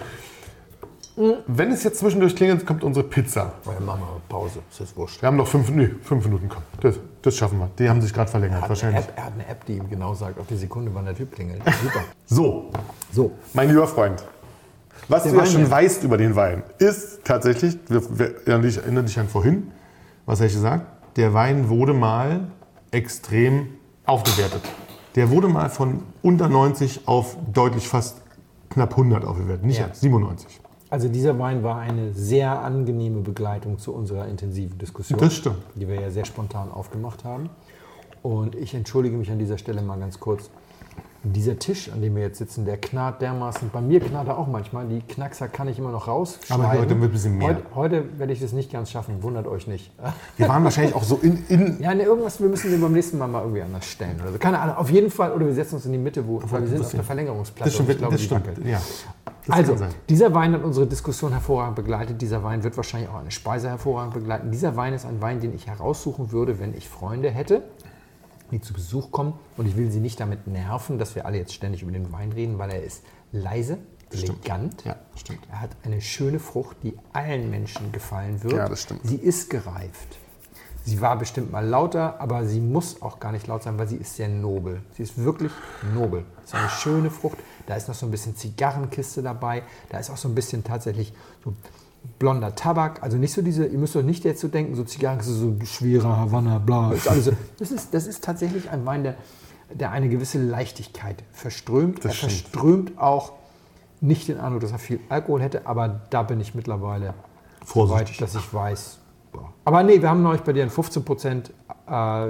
Wenn 1.46 1.72
es 1.72 1.82
jetzt 1.82 2.00
zwischendurch 2.00 2.36
klingelt, 2.36 2.66
kommt 2.66 2.84
unsere 2.84 3.06
Pizza. 3.06 3.54
Ja, 3.64 3.72
machen 3.80 4.00
wir 4.02 4.20
Pause. 4.28 4.58
Ist 4.70 4.80
jetzt 4.80 4.96
wurscht. 4.96 5.22
Wir 5.22 5.28
haben 5.28 5.36
noch 5.36 5.46
fünf, 5.46 5.70
nee, 5.70 5.88
fünf 6.02 6.24
Minuten. 6.26 6.48
Komm, 6.50 6.62
das, 6.80 6.96
das 7.22 7.34
schaffen 7.36 7.58
wir. 7.58 7.70
Die 7.78 7.88
haben 7.88 8.02
sich 8.02 8.12
gerade 8.12 8.30
verlängert, 8.30 8.56
Er 8.58 8.62
hat, 8.62 8.64
eine 8.64 8.68
wahrscheinlich. 8.70 9.04
App, 9.06 9.12
er 9.16 9.24
hat 9.24 9.32
eine 9.32 9.46
App, 9.48 9.64
die 9.64 9.76
ihm 9.78 9.88
genau 9.88 10.12
sagt, 10.14 10.38
auf 10.38 10.46
die 10.46 10.56
Sekunde, 10.56 10.90
wann 10.94 11.06
der 11.06 11.14
Typ 11.16 11.32
klingelt. 11.32 11.62
Super. 11.82 12.00
So, 12.26 12.70
So. 13.12 13.32
mein 13.54 13.68
lieber 13.70 13.86
Freund. 13.88 14.22
Was 15.08 15.22
Der 15.22 15.32
du 15.32 15.38
ja 15.38 15.46
schon 15.46 15.60
jetzt. 15.62 15.70
weißt 15.70 16.04
über 16.04 16.18
den 16.18 16.36
Wein, 16.36 16.62
ist 16.78 17.24
tatsächlich, 17.24 17.78
wir 17.88 18.46
erinnern 18.46 19.06
dich, 19.06 19.18
an 19.18 19.28
vorhin, 19.28 19.70
was 20.26 20.40
habe 20.40 20.48
ich 20.48 20.54
gesagt? 20.54 20.86
Der 21.16 21.32
Wein 21.32 21.68
wurde 21.70 21.94
mal 21.94 22.48
extrem 22.90 23.68
aufgewertet. 24.04 24.62
Der 25.14 25.30
wurde 25.30 25.48
mal 25.48 25.70
von 25.70 26.02
unter 26.22 26.48
90 26.48 27.08
auf 27.08 27.36
deutlich 27.52 27.88
fast 27.88 28.20
knapp 28.68 28.90
100 28.92 29.24
aufgewertet. 29.24 29.64
Nicht 29.64 29.78
Ja. 29.80 29.86
jetzt, 29.86 30.00
97. 30.02 30.60
Also 30.88 31.08
dieser 31.08 31.38
Wein 31.38 31.62
war 31.64 31.78
eine 31.78 32.12
sehr 32.12 32.60
angenehme 32.60 33.20
Begleitung 33.20 33.78
zu 33.78 33.92
unserer 33.92 34.28
intensiven 34.28 34.78
Diskussion, 34.78 35.18
Das 35.18 35.34
stimmt. 35.34 35.56
die 35.74 35.88
wir 35.88 36.00
ja 36.00 36.10
sehr 36.10 36.24
spontan 36.24 36.70
aufgemacht 36.70 37.24
haben. 37.24 37.50
Und 38.22 38.54
ich 38.54 38.74
entschuldige 38.74 39.16
mich 39.16 39.30
an 39.30 39.38
dieser 39.38 39.58
Stelle 39.58 39.82
mal 39.82 39.98
ganz 39.98 40.20
kurz. 40.20 40.50
Dieser 41.32 41.58
Tisch, 41.58 41.90
an 41.92 42.00
dem 42.00 42.14
wir 42.16 42.22
jetzt 42.22 42.38
sitzen, 42.38 42.64
der 42.64 42.76
knarrt 42.76 43.22
dermaßen. 43.22 43.70
Bei 43.72 43.80
mir 43.80 44.00
knarrt 44.00 44.28
er 44.28 44.38
auch 44.38 44.46
manchmal. 44.46 44.86
Die 44.86 45.00
Knackser 45.00 45.48
kann 45.48 45.68
ich 45.68 45.78
immer 45.78 45.92
noch 45.92 46.08
rausschneiden. 46.08 46.64
Aber 46.64 46.78
heute 46.78 47.00
wird 47.00 47.10
ein 47.10 47.12
bisschen 47.12 47.38
mehr. 47.38 47.48
Heute, 47.48 47.62
heute 47.74 48.18
werde 48.18 48.32
ich 48.32 48.40
das 48.40 48.52
nicht 48.52 48.72
ganz 48.72 48.90
schaffen. 48.90 49.22
Wundert 49.22 49.46
euch 49.46 49.66
nicht. 49.66 49.92
Wir 50.36 50.48
waren 50.48 50.64
wahrscheinlich 50.64 50.94
auch 50.94 51.04
so 51.04 51.18
in, 51.22 51.44
in 51.48 51.76
Ja, 51.80 51.94
ne, 51.94 52.04
irgendwas, 52.04 52.40
wir 52.40 52.48
müssen 52.48 52.70
den 52.70 52.80
beim 52.80 52.92
nächsten 52.92 53.18
Mal 53.18 53.28
mal 53.28 53.42
irgendwie 53.42 53.62
anders 53.62 53.86
stellen 53.86 54.20
oder 54.20 54.32
so. 54.32 54.38
Keine 54.38 54.58
Ahnung, 54.58 54.76
auf 54.76 54.90
jeden 54.90 55.10
Fall, 55.10 55.32
oder 55.32 55.46
wir 55.46 55.54
setzen 55.54 55.76
uns 55.76 55.86
in 55.86 55.92
die 55.92 55.98
Mitte, 55.98 56.26
wo, 56.26 56.40
weil 56.44 56.62
wir 56.62 56.68
sind 56.68 56.80
auf 56.80 56.90
der 56.90 57.04
Verlängerungsplatte. 57.04 57.70
das 57.70 57.74
stimmt, 57.74 57.88
und 57.88 57.94
ich 57.94 57.98
glaube, 57.98 58.12
das 58.12 58.20
die 58.20 58.26
stimmt. 58.26 58.66
Ja, 58.66 58.80
das 59.46 59.56
Also, 59.56 59.76
dieser 60.08 60.34
Wein 60.34 60.52
hat 60.52 60.64
unsere 60.64 60.86
Diskussion 60.86 61.32
hervorragend 61.32 61.76
begleitet. 61.76 62.20
Dieser 62.20 62.42
Wein 62.42 62.64
wird 62.64 62.76
wahrscheinlich 62.76 63.08
auch 63.10 63.20
eine 63.20 63.30
Speise 63.30 63.68
hervorragend 63.68 64.14
begleiten. 64.14 64.50
Dieser 64.50 64.76
Wein 64.76 64.92
ist 64.92 65.06
ein 65.06 65.20
Wein, 65.20 65.40
den 65.40 65.54
ich 65.54 65.66
heraussuchen 65.66 66.32
würde, 66.32 66.58
wenn 66.58 66.74
ich 66.74 66.88
Freunde 66.88 67.30
hätte, 67.30 67.62
die 68.50 68.60
zu 68.60 68.72
Besuch 68.72 69.10
kommen. 69.10 69.34
Und 69.56 69.66
ich 69.66 69.76
will 69.76 69.90
sie 69.90 70.00
nicht 70.00 70.20
damit 70.20 70.46
nerven, 70.46 70.98
dass 70.98 71.14
wir 71.14 71.26
alle 71.26 71.38
jetzt 71.38 71.54
ständig 71.54 71.82
über 71.82 71.92
den 71.92 72.12
Wein 72.12 72.32
reden, 72.32 72.58
weil 72.58 72.70
er 72.70 72.82
ist 72.82 73.02
leise, 73.32 73.78
elegant. 74.12 74.84
Ja, 74.84 74.96
stimmt. 75.16 75.40
Er 75.50 75.60
hat 75.60 75.70
eine 75.84 76.00
schöne 76.00 76.38
Frucht, 76.38 76.76
die 76.82 76.96
allen 77.12 77.50
Menschen 77.50 77.92
gefallen 77.92 78.42
wird. 78.42 78.54
Ja, 78.54 78.68
das 78.68 78.82
stimmt. 78.82 79.00
Sie 79.04 79.16
ist 79.16 79.50
gereift. 79.50 80.18
Sie 80.84 81.00
war 81.00 81.18
bestimmt 81.18 81.50
mal 81.50 81.66
lauter, 81.66 82.20
aber 82.20 82.46
sie 82.46 82.60
muss 82.60 83.02
auch 83.02 83.18
gar 83.18 83.32
nicht 83.32 83.48
laut 83.48 83.64
sein, 83.64 83.76
weil 83.76 83.88
sie 83.88 83.96
ist 83.96 84.14
sehr 84.14 84.28
nobel. 84.28 84.82
Sie 84.92 85.02
ist 85.02 85.18
wirklich 85.18 85.50
nobel. 85.92 86.24
Es 86.44 86.50
ist 86.50 86.54
eine 86.54 86.68
schöne 86.68 87.10
Frucht. 87.10 87.38
Da 87.66 87.74
ist 87.74 87.88
noch 87.88 87.96
so 87.96 88.06
ein 88.06 88.12
bisschen 88.12 88.36
Zigarrenkiste 88.36 89.20
dabei. 89.20 89.64
Da 89.88 89.98
ist 89.98 90.10
auch 90.10 90.16
so 90.16 90.28
ein 90.28 90.36
bisschen 90.36 90.62
tatsächlich 90.62 91.12
so 91.42 91.54
blonder 92.18 92.54
Tabak. 92.54 93.02
Also 93.02 93.16
nicht 93.16 93.32
so 93.32 93.42
diese, 93.42 93.66
ihr 93.66 93.78
müsst 93.78 93.96
euch 93.96 94.04
nicht 94.04 94.24
jetzt 94.24 94.40
so 94.40 94.48
denken, 94.48 94.74
so 94.74 94.84
Zigarrenkiste, 94.84 95.34
so 95.34 95.54
schwerer 95.64 96.16
Havanna, 96.16 96.58
bla. 96.58 96.92
Ist 96.92 97.08
alles 97.08 97.26
so. 97.26 97.32
das, 97.58 97.70
ist, 97.70 97.94
das 97.94 98.06
ist 98.06 98.24
tatsächlich 98.24 98.70
ein 98.70 98.86
Wein, 98.86 99.02
der, 99.02 99.16
der 99.72 99.90
eine 99.90 100.08
gewisse 100.08 100.38
Leichtigkeit 100.42 101.22
verströmt. 101.32 102.04
er 102.04 102.12
stimmt. 102.12 102.32
verströmt 102.32 102.98
auch 102.98 103.32
nicht 104.00 104.28
den 104.28 104.38
Eindruck, 104.38 104.60
dass 104.60 104.72
er 104.72 104.78
viel 104.78 105.00
Alkohol 105.08 105.42
hätte, 105.42 105.66
aber 105.66 106.00
da 106.10 106.22
bin 106.22 106.40
ich 106.40 106.54
mittlerweile 106.54 107.14
Vorsichtig. 107.64 108.18
soweit, 108.18 108.20
dass 108.20 108.34
ich 108.34 108.54
weiß. 108.54 108.98
Aber 109.64 109.82
nee, 109.82 110.00
wir 110.00 110.08
haben 110.08 110.22
neulich 110.22 110.42
bei 110.42 110.52
dir 110.52 110.62
einen 110.62 110.70
15 110.70 111.04
Prozent 111.04 111.52
äh, 111.88 112.28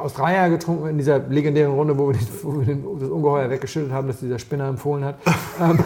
aus 0.00 0.14
Dreier 0.14 0.48
getrunken 0.50 0.88
in 0.88 0.98
dieser 0.98 1.18
legendären 1.18 1.72
Runde, 1.74 1.96
wo 1.98 2.08
wir, 2.08 2.16
den, 2.18 2.26
wo 2.42 2.58
wir 2.58 2.66
den, 2.66 2.98
das 3.00 3.08
Ungeheuer 3.08 3.50
weggeschüttet 3.50 3.92
haben, 3.92 4.06
das 4.08 4.20
dieser 4.20 4.38
Spinner 4.38 4.68
empfohlen 4.68 5.04
hat. 5.04 5.16
ähm, 5.60 5.78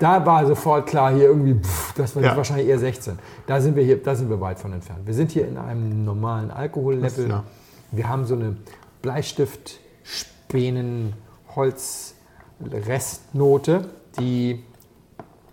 da 0.00 0.24
war 0.24 0.46
sofort 0.46 0.86
klar, 0.86 1.12
hier 1.12 1.24
irgendwie, 1.24 1.54
pff, 1.54 1.94
das 1.94 2.14
war 2.16 2.22
Ja. 2.22 2.36
wahrscheinlich 2.36 2.68
eher 2.68 2.78
16. 2.78 3.18
Da 3.46 3.60
sind 3.60 3.76
wir 3.76 3.84
hier, 3.84 4.02
da 4.02 4.14
sind 4.14 4.28
wir 4.30 4.40
weit 4.40 4.58
von 4.58 4.72
entfernt. 4.72 5.00
Wir 5.06 5.14
sind 5.14 5.30
hier 5.30 5.46
in 5.46 5.56
einem 5.56 6.04
normalen 6.04 6.50
Alkohollevel. 6.50 7.28
Ja. 7.28 7.44
Wir 7.90 8.08
haben 8.08 8.24
so 8.26 8.34
eine 8.34 8.56
Bleistift, 9.02 9.80
Spänen, 10.02 11.14
Holz, 11.54 12.14
Restnote, 12.60 13.88
die 14.18 14.62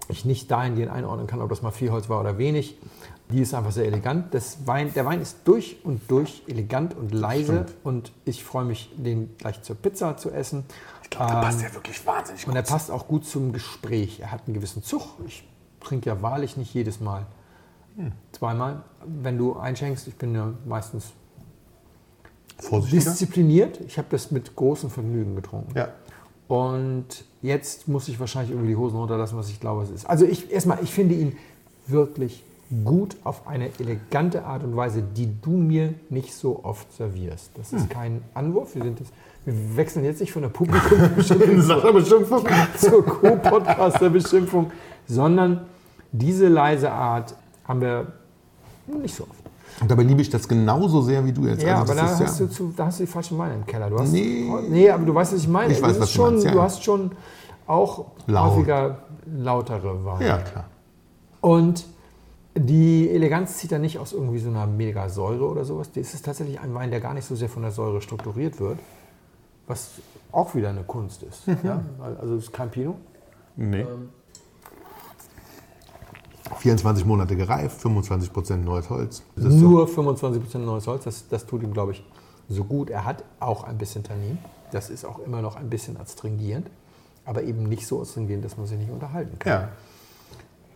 ich 0.09 0.25
nicht 0.25 0.49
dahingehend 0.51 0.91
einordnen 0.91 1.27
kann, 1.27 1.41
ob 1.41 1.49
das 1.49 1.61
mal 1.61 1.71
viel 1.71 1.91
Holz 1.91 2.09
war 2.09 2.19
oder 2.19 2.37
wenig. 2.37 2.77
Die 3.31 3.41
ist 3.41 3.53
einfach 3.53 3.72
sehr 3.72 3.85
elegant. 3.85 4.27
Wein, 4.65 4.93
der 4.93 5.06
Wein 5.06 5.19
ist 5.19 5.39
durch 5.45 5.77
und 5.84 6.10
durch 6.11 6.43
elegant 6.47 6.95
und 6.95 7.11
leise 7.11 7.65
und 7.84 8.11
ich 8.23 8.43
freue 8.43 8.65
mich, 8.65 8.91
den 8.97 9.35
gleich 9.38 9.61
zur 9.64 9.76
Pizza 9.76 10.15
zu 10.15 10.30
essen. 10.30 10.64
Ich 11.02 11.10
glaube, 11.10 11.31
der 11.31 11.41
passt 11.41 11.61
ja 11.61 11.73
wirklich 11.73 12.06
wahnsinnig 12.06 12.47
Und 12.47 12.56
er 12.56 12.61
passt 12.61 12.91
auch 12.91 13.07
gut 13.07 13.26
zum 13.26 13.52
Gespräch. 13.52 14.19
Er 14.19 14.31
hat 14.31 14.41
einen 14.45 14.53
gewissen 14.53 14.84
Zug. 14.84 15.02
Ich 15.26 15.47
trinke 15.80 16.10
ja 16.10 16.22
wahrlich 16.22 16.56
nicht 16.56 16.73
jedes 16.73 16.99
Mal. 16.99 17.26
Zweimal, 18.31 18.84
wenn 19.06 19.38
du 19.38 19.56
einschenkst. 19.56 20.07
Ich 20.07 20.15
bin 20.15 20.35
ja 20.35 20.53
meistens 20.65 21.14
diszipliniert. 22.91 23.80
Ich 23.81 23.97
habe 23.97 24.07
das 24.11 24.31
mit 24.31 24.56
großem 24.56 24.89
Vergnügen 24.89 25.35
getrunken. 25.35 25.77
Ja. 25.77 25.89
Und 26.47 27.26
jetzt 27.41 27.88
muss 27.88 28.07
ich 28.07 28.19
wahrscheinlich 28.19 28.52
irgendwie 28.52 28.69
die 28.69 28.76
Hosen 28.76 28.97
runterlassen, 28.97 29.38
was 29.38 29.49
ich 29.49 29.60
glaube, 29.60 29.84
es 29.84 29.89
ist. 29.89 30.06
Also 30.06 30.26
ich 30.26 30.52
erstmal, 30.52 30.84
ich 30.84 30.91
finde 30.91 31.15
ihn 31.15 31.38
wirklich 31.88 32.43
gut 32.83 33.15
auf 33.23 33.47
eine 33.47 33.69
elegante 33.79 34.43
Art 34.45 34.63
und 34.63 34.75
Weise, 34.75 35.01
die 35.03 35.29
du 35.41 35.51
mir 35.51 35.93
nicht 36.09 36.33
so 36.33 36.61
oft 36.63 36.91
servierst. 36.93 37.51
Das 37.55 37.71
ist 37.73 37.89
kein 37.89 38.21
Anwurf. 38.33 38.73
Wir, 38.75 38.83
sind 38.83 38.99
jetzt, 38.99 39.11
wir 39.45 39.77
wechseln 39.77 40.03
jetzt 40.03 40.19
nicht 40.19 40.31
von 40.31 40.41
der 40.41 40.49
Publikumsbeschimpfung 40.49 42.43
zur 42.77 43.05
Co-Podcaster-Beschimpfung, 43.05 44.71
sondern 45.07 45.61
diese 46.11 46.47
leise 46.47 46.91
Art 46.91 47.35
haben 47.67 47.81
wir 47.81 48.07
nicht 49.01 49.15
so 49.15 49.23
oft. 49.23 49.33
Und 49.81 49.91
dabei 49.91 50.03
liebe 50.03 50.21
ich 50.21 50.29
das 50.29 50.47
genauso 50.47 51.01
sehr 51.01 51.23
wie 51.25 51.33
du 51.33 51.47
jetzt. 51.47 51.61
Ja, 51.61 51.81
Also 51.81 51.91
aber 51.93 52.01
da 52.01 52.13
ist 52.13 52.19
hast, 52.21 52.39
du 52.39 52.47
zu, 52.49 52.73
da 52.75 52.85
hast 52.85 52.99
du 52.99 53.03
die 53.03 53.11
falschen 53.11 53.37
Weine 53.37 53.55
im 53.55 53.65
Keller. 53.65 53.89
Du 53.89 53.99
hast, 53.99 54.11
Nee. 54.11 54.49
nee, 54.69 54.89
aber 54.89 55.05
du 55.05 55.13
weißt, 55.13 55.33
was 55.33 55.39
ich 55.41 55.47
meine. 55.49 55.73
Ich 55.73 55.81
weiß, 55.81 55.99
was 55.99 56.11
schon, 56.11 56.31
meinst, 56.35 56.45
ja. 56.45 56.51
Du 56.51 56.61
hast 56.61 56.83
schon 56.83 57.11
auch 57.67 58.05
Laut. 58.27 58.51
häufiger 58.51 58.99
lautere 59.25 60.05
Weine. 60.05 60.25
Ja, 60.27 60.37
klar. 60.37 60.65
Und 61.41 61.85
die 62.57 63.10
Eleganz 63.10 63.57
zieht 63.57 63.72
dann 63.72 63.82
nicht 63.82 63.99
aus 63.99 64.14
irgendwie 64.14 64.40
so 64.40 64.49
einer 64.49 64.65
mega 64.65 65.10
Säure 65.10 65.45
oder 65.45 65.65
sowas. 65.65 65.91
Das 65.91 66.14
ist 66.14 66.26
tatsächlich 66.26 66.60
ein 66.60 66.73
Wein, 66.73 66.90
der 66.90 67.02
gar 67.02 67.14
nicht 67.14 67.26
so 67.26 67.36
sehr 67.36 67.49
von 67.49 67.64
der 67.64 67.72
Säure 67.72 68.02
strukturiert 68.02 68.60
wird, 68.60 68.80
was 69.68 69.91
auch 70.32 70.56
wieder 70.56 70.69
eine 70.69 70.84
Kunst 70.84 71.23
ist. 71.23 71.48
Mhm. 71.48 71.57
Ja? 71.64 71.84
Also 72.22 72.36
es 72.36 72.45
ist 72.45 72.53
kein 72.53 72.72
Pinot. 72.72 72.95
Nee. 73.57 73.86
24 76.57 77.06
Monate 77.06 77.36
gereift, 77.36 77.84
25% 77.84 78.57
neues 78.57 78.90
Holz. 78.90 79.23
Das 79.36 79.45
ist 79.45 79.56
Nur 79.56 79.88
25% 79.88 80.60
neues 80.60 80.88
Holz, 80.88 81.03
das, 81.03 81.27
das 81.27 81.45
tut 81.45 81.64
ihm, 81.64 81.73
glaube 81.73 81.94
ich, 81.94 82.03
so 82.48 82.64
gut. 82.64 82.90
Er 82.90 83.03
hat 83.03 83.23
auch 83.40 83.64
ein 83.64 83.77
bisschen 83.77 84.03
Tannin. 84.03 84.38
Das 84.72 84.90
ist 84.90 85.06
auch 85.06 85.19
immer 85.19 85.41
noch 85.41 85.56
ein 85.56 85.69
bisschen 85.69 85.98
astringierend, 85.98 86.69
aber 87.26 87.44
eben 87.44 87.64
nicht 87.64 87.88
so 87.88 88.02
astringierend, 88.02 88.45
dass 88.45 88.57
man 88.57 88.68
sich 88.68 88.77
nicht 88.77 88.91
unterhalten 88.91 89.32
so, 89.34 89.38
kann. 89.40 89.52
ja. 89.52 89.69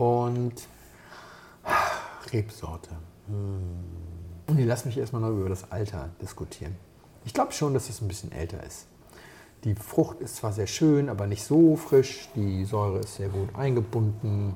Und 0.05 0.53
Rebsorte. 2.33 2.91
nee, 3.27 4.63
lass 4.65 4.85
mich 4.85 4.97
erstmal 4.97 5.21
noch 5.21 5.29
über 5.29 5.49
das 5.49 5.71
Alter 5.71 6.09
diskutieren. 6.21 6.75
Ich 7.25 7.33
glaube 7.33 7.51
schon, 7.51 7.73
dass 7.73 7.89
es 7.89 8.01
ein 8.01 8.07
bisschen 8.07 8.31
älter 8.31 8.63
ist. 8.63 8.87
Die 9.65 9.75
Frucht 9.75 10.21
ist 10.21 10.37
zwar 10.37 10.53
sehr 10.53 10.67
schön, 10.67 11.09
aber 11.09 11.27
nicht 11.27 11.43
so 11.43 11.75
frisch. 11.75 12.29
Die 12.33 12.63
Säure 12.63 12.99
ist 12.99 13.15
sehr 13.15 13.27
gut 13.27 13.53
eingebunden. 13.55 14.55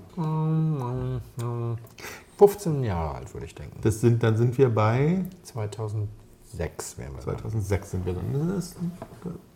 15 2.38 2.84
Jahre 2.84 3.16
alt, 3.16 3.34
würde 3.34 3.46
ich 3.46 3.54
denken. 3.54 3.78
Das 3.82 4.00
sind, 4.00 4.24
dann 4.24 4.38
sind 4.38 4.58
wir 4.58 4.74
bei 4.74 5.26
2006 5.44 6.98
wären 6.98 7.12
wir. 7.14 7.18
da. 7.18 7.24
2006 7.24 7.92
sind 7.92 8.06
wir 8.06 8.14
dann. 8.14 8.56
Das 8.56 8.66
ist, 8.66 8.78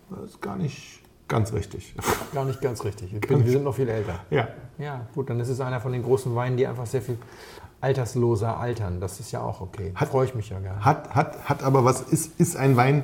das 0.10 0.30
ist 0.32 0.42
gar 0.42 0.58
nicht 0.58 1.02
ganz 1.30 1.52
richtig. 1.54 1.94
Gar 2.34 2.46
nicht 2.46 2.62
ganz 2.62 2.84
richtig. 2.86 3.14
Ich 3.14 3.20
bin, 3.20 3.44
wir 3.44 3.52
sind 3.52 3.64
noch 3.64 3.76
viel 3.76 3.90
älter. 3.90 4.22
Ja. 4.30 4.48
Ja, 4.78 5.08
gut, 5.14 5.30
dann 5.30 5.40
ist 5.42 5.50
es 5.50 5.60
einer 5.60 5.82
von 5.82 5.92
den 5.92 6.04
großen 6.04 6.34
Weinen, 6.36 6.56
die 6.56 6.66
einfach 6.66 6.86
sehr 6.86 7.02
viel 7.02 7.18
altersloser 7.82 8.58
altern. 8.60 9.00
Das 9.00 9.20
ist 9.20 9.32
ja 9.32 9.42
auch 9.42 9.62
okay. 9.62 9.92
Hat- 9.96 10.10
Freue 10.10 10.26
ich 10.26 10.36
mich 10.36 10.50
ja 10.50 10.60
gerne. 10.60 10.84
Hat, 10.84 11.14
hat, 11.16 11.50
hat 11.50 11.64
aber 11.64 11.86
was, 11.86 12.02
ist, 12.02 12.40
ist 12.40 12.58
ein 12.58 12.76
Wein. 12.76 13.04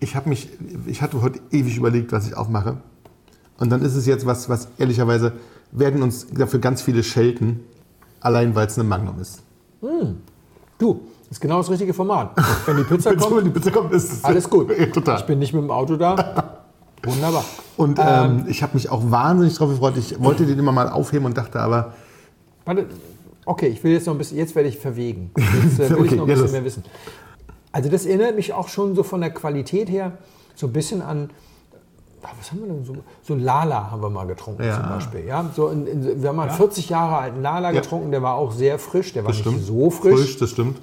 Ich 0.00 0.14
habe 0.14 0.28
mich, 0.28 0.48
ich 0.86 1.02
hatte 1.02 1.20
heute 1.22 1.40
ewig 1.50 1.76
überlegt, 1.76 2.12
was 2.12 2.26
ich 2.26 2.36
aufmache. 2.36 2.76
Und 3.58 3.70
dann 3.70 3.82
ist 3.82 3.96
es 3.96 4.06
jetzt 4.06 4.26
was, 4.26 4.48
was 4.48 4.68
ehrlicherweise 4.78 5.32
werden 5.72 6.02
uns 6.02 6.28
dafür 6.30 6.60
ganz 6.60 6.82
viele 6.82 7.02
schelten, 7.02 7.60
allein 8.20 8.54
weil 8.54 8.66
es 8.68 8.78
eine 8.78 8.88
Magnum 8.88 9.18
ist. 9.20 9.42
Du, 10.78 11.00
ist 11.30 11.40
genau 11.40 11.58
das 11.58 11.68
richtige 11.70 11.92
Format. 11.92 12.30
Wenn 12.66 12.76
die 12.76 12.84
Pizza 12.84 13.10
Wenn 13.10 13.18
kommt, 13.18 13.46
die 13.46 13.50
Pizza 13.50 13.70
kommt, 13.72 13.92
ist 13.92 14.12
es 14.12 14.24
alles 14.24 14.48
gut. 14.48 14.70
Total. 14.94 15.18
Ich 15.18 15.26
bin 15.26 15.38
nicht 15.40 15.52
mit 15.52 15.62
dem 15.62 15.70
Auto 15.70 15.96
da. 15.96 16.14
Wunderbar. 17.02 17.44
Und 17.76 17.98
ähm, 18.02 18.44
ich 18.48 18.62
habe 18.62 18.74
mich 18.74 18.88
auch 18.90 19.10
wahnsinnig 19.10 19.54
drauf 19.54 19.70
gefreut. 19.70 19.96
Ich 19.96 20.20
wollte 20.20 20.46
den 20.46 20.58
immer 20.58 20.72
mal 20.72 20.88
aufheben 20.88 21.26
und 21.26 21.36
dachte 21.36 21.60
aber, 21.60 21.92
Warte, 22.64 22.86
okay, 23.48 23.66
ich 23.68 23.82
will 23.82 23.92
jetzt 23.92 24.06
noch 24.06 24.14
ein 24.14 24.18
bisschen, 24.18 24.38
jetzt 24.38 24.54
werde 24.54 24.68
ich 24.68 24.78
verwegen. 24.78 25.30
Jetzt 25.36 25.80
äh, 25.80 25.90
will 25.90 25.96
Okay, 25.98 26.04
ich 26.06 26.12
noch 26.16 26.24
ein 26.24 26.28
ja, 26.28 26.34
bisschen 26.34 26.42
los. 26.42 26.52
mehr 26.52 26.64
wissen. 26.64 26.84
Also 27.72 27.88
das 27.90 28.06
erinnert 28.06 28.36
mich 28.36 28.52
auch 28.52 28.68
schon 28.68 28.94
so 28.94 29.02
von 29.02 29.20
der 29.20 29.30
Qualität 29.30 29.88
her 29.90 30.12
so 30.54 30.66
ein 30.66 30.72
bisschen 30.72 31.02
an, 31.02 31.30
ah, 32.22 32.28
was 32.38 32.50
haben 32.50 32.60
wir 32.60 32.68
denn 32.68 32.84
so? 32.84 32.96
So 33.22 33.34
ein 33.34 33.40
Lala 33.40 33.90
haben 33.90 34.00
wir 34.02 34.10
mal 34.10 34.26
getrunken 34.26 34.64
Ja. 34.64 34.74
zum 34.80 34.88
Beispiel. 34.88 35.24
Ja, 35.26 35.50
so 35.54 35.68
in, 35.68 35.86
in, 35.86 36.22
wir 36.22 36.28
haben 36.30 36.36
mal 36.36 36.50
40 36.50 36.88
Jahre 36.88 37.16
alten 37.18 37.42
Lala 37.42 37.72
getrunken, 37.72 38.10
der 38.10 38.22
war 38.22 38.34
auch 38.36 38.52
sehr 38.52 38.78
frisch, 38.78 39.12
der 39.12 39.24
war 39.24 39.28
das 39.32 39.38
nicht 39.38 39.46
stimmt. 39.48 39.64
so 39.66 39.90
frisch. 39.90 40.36
das 40.38 40.50
stimmt. 40.50 40.78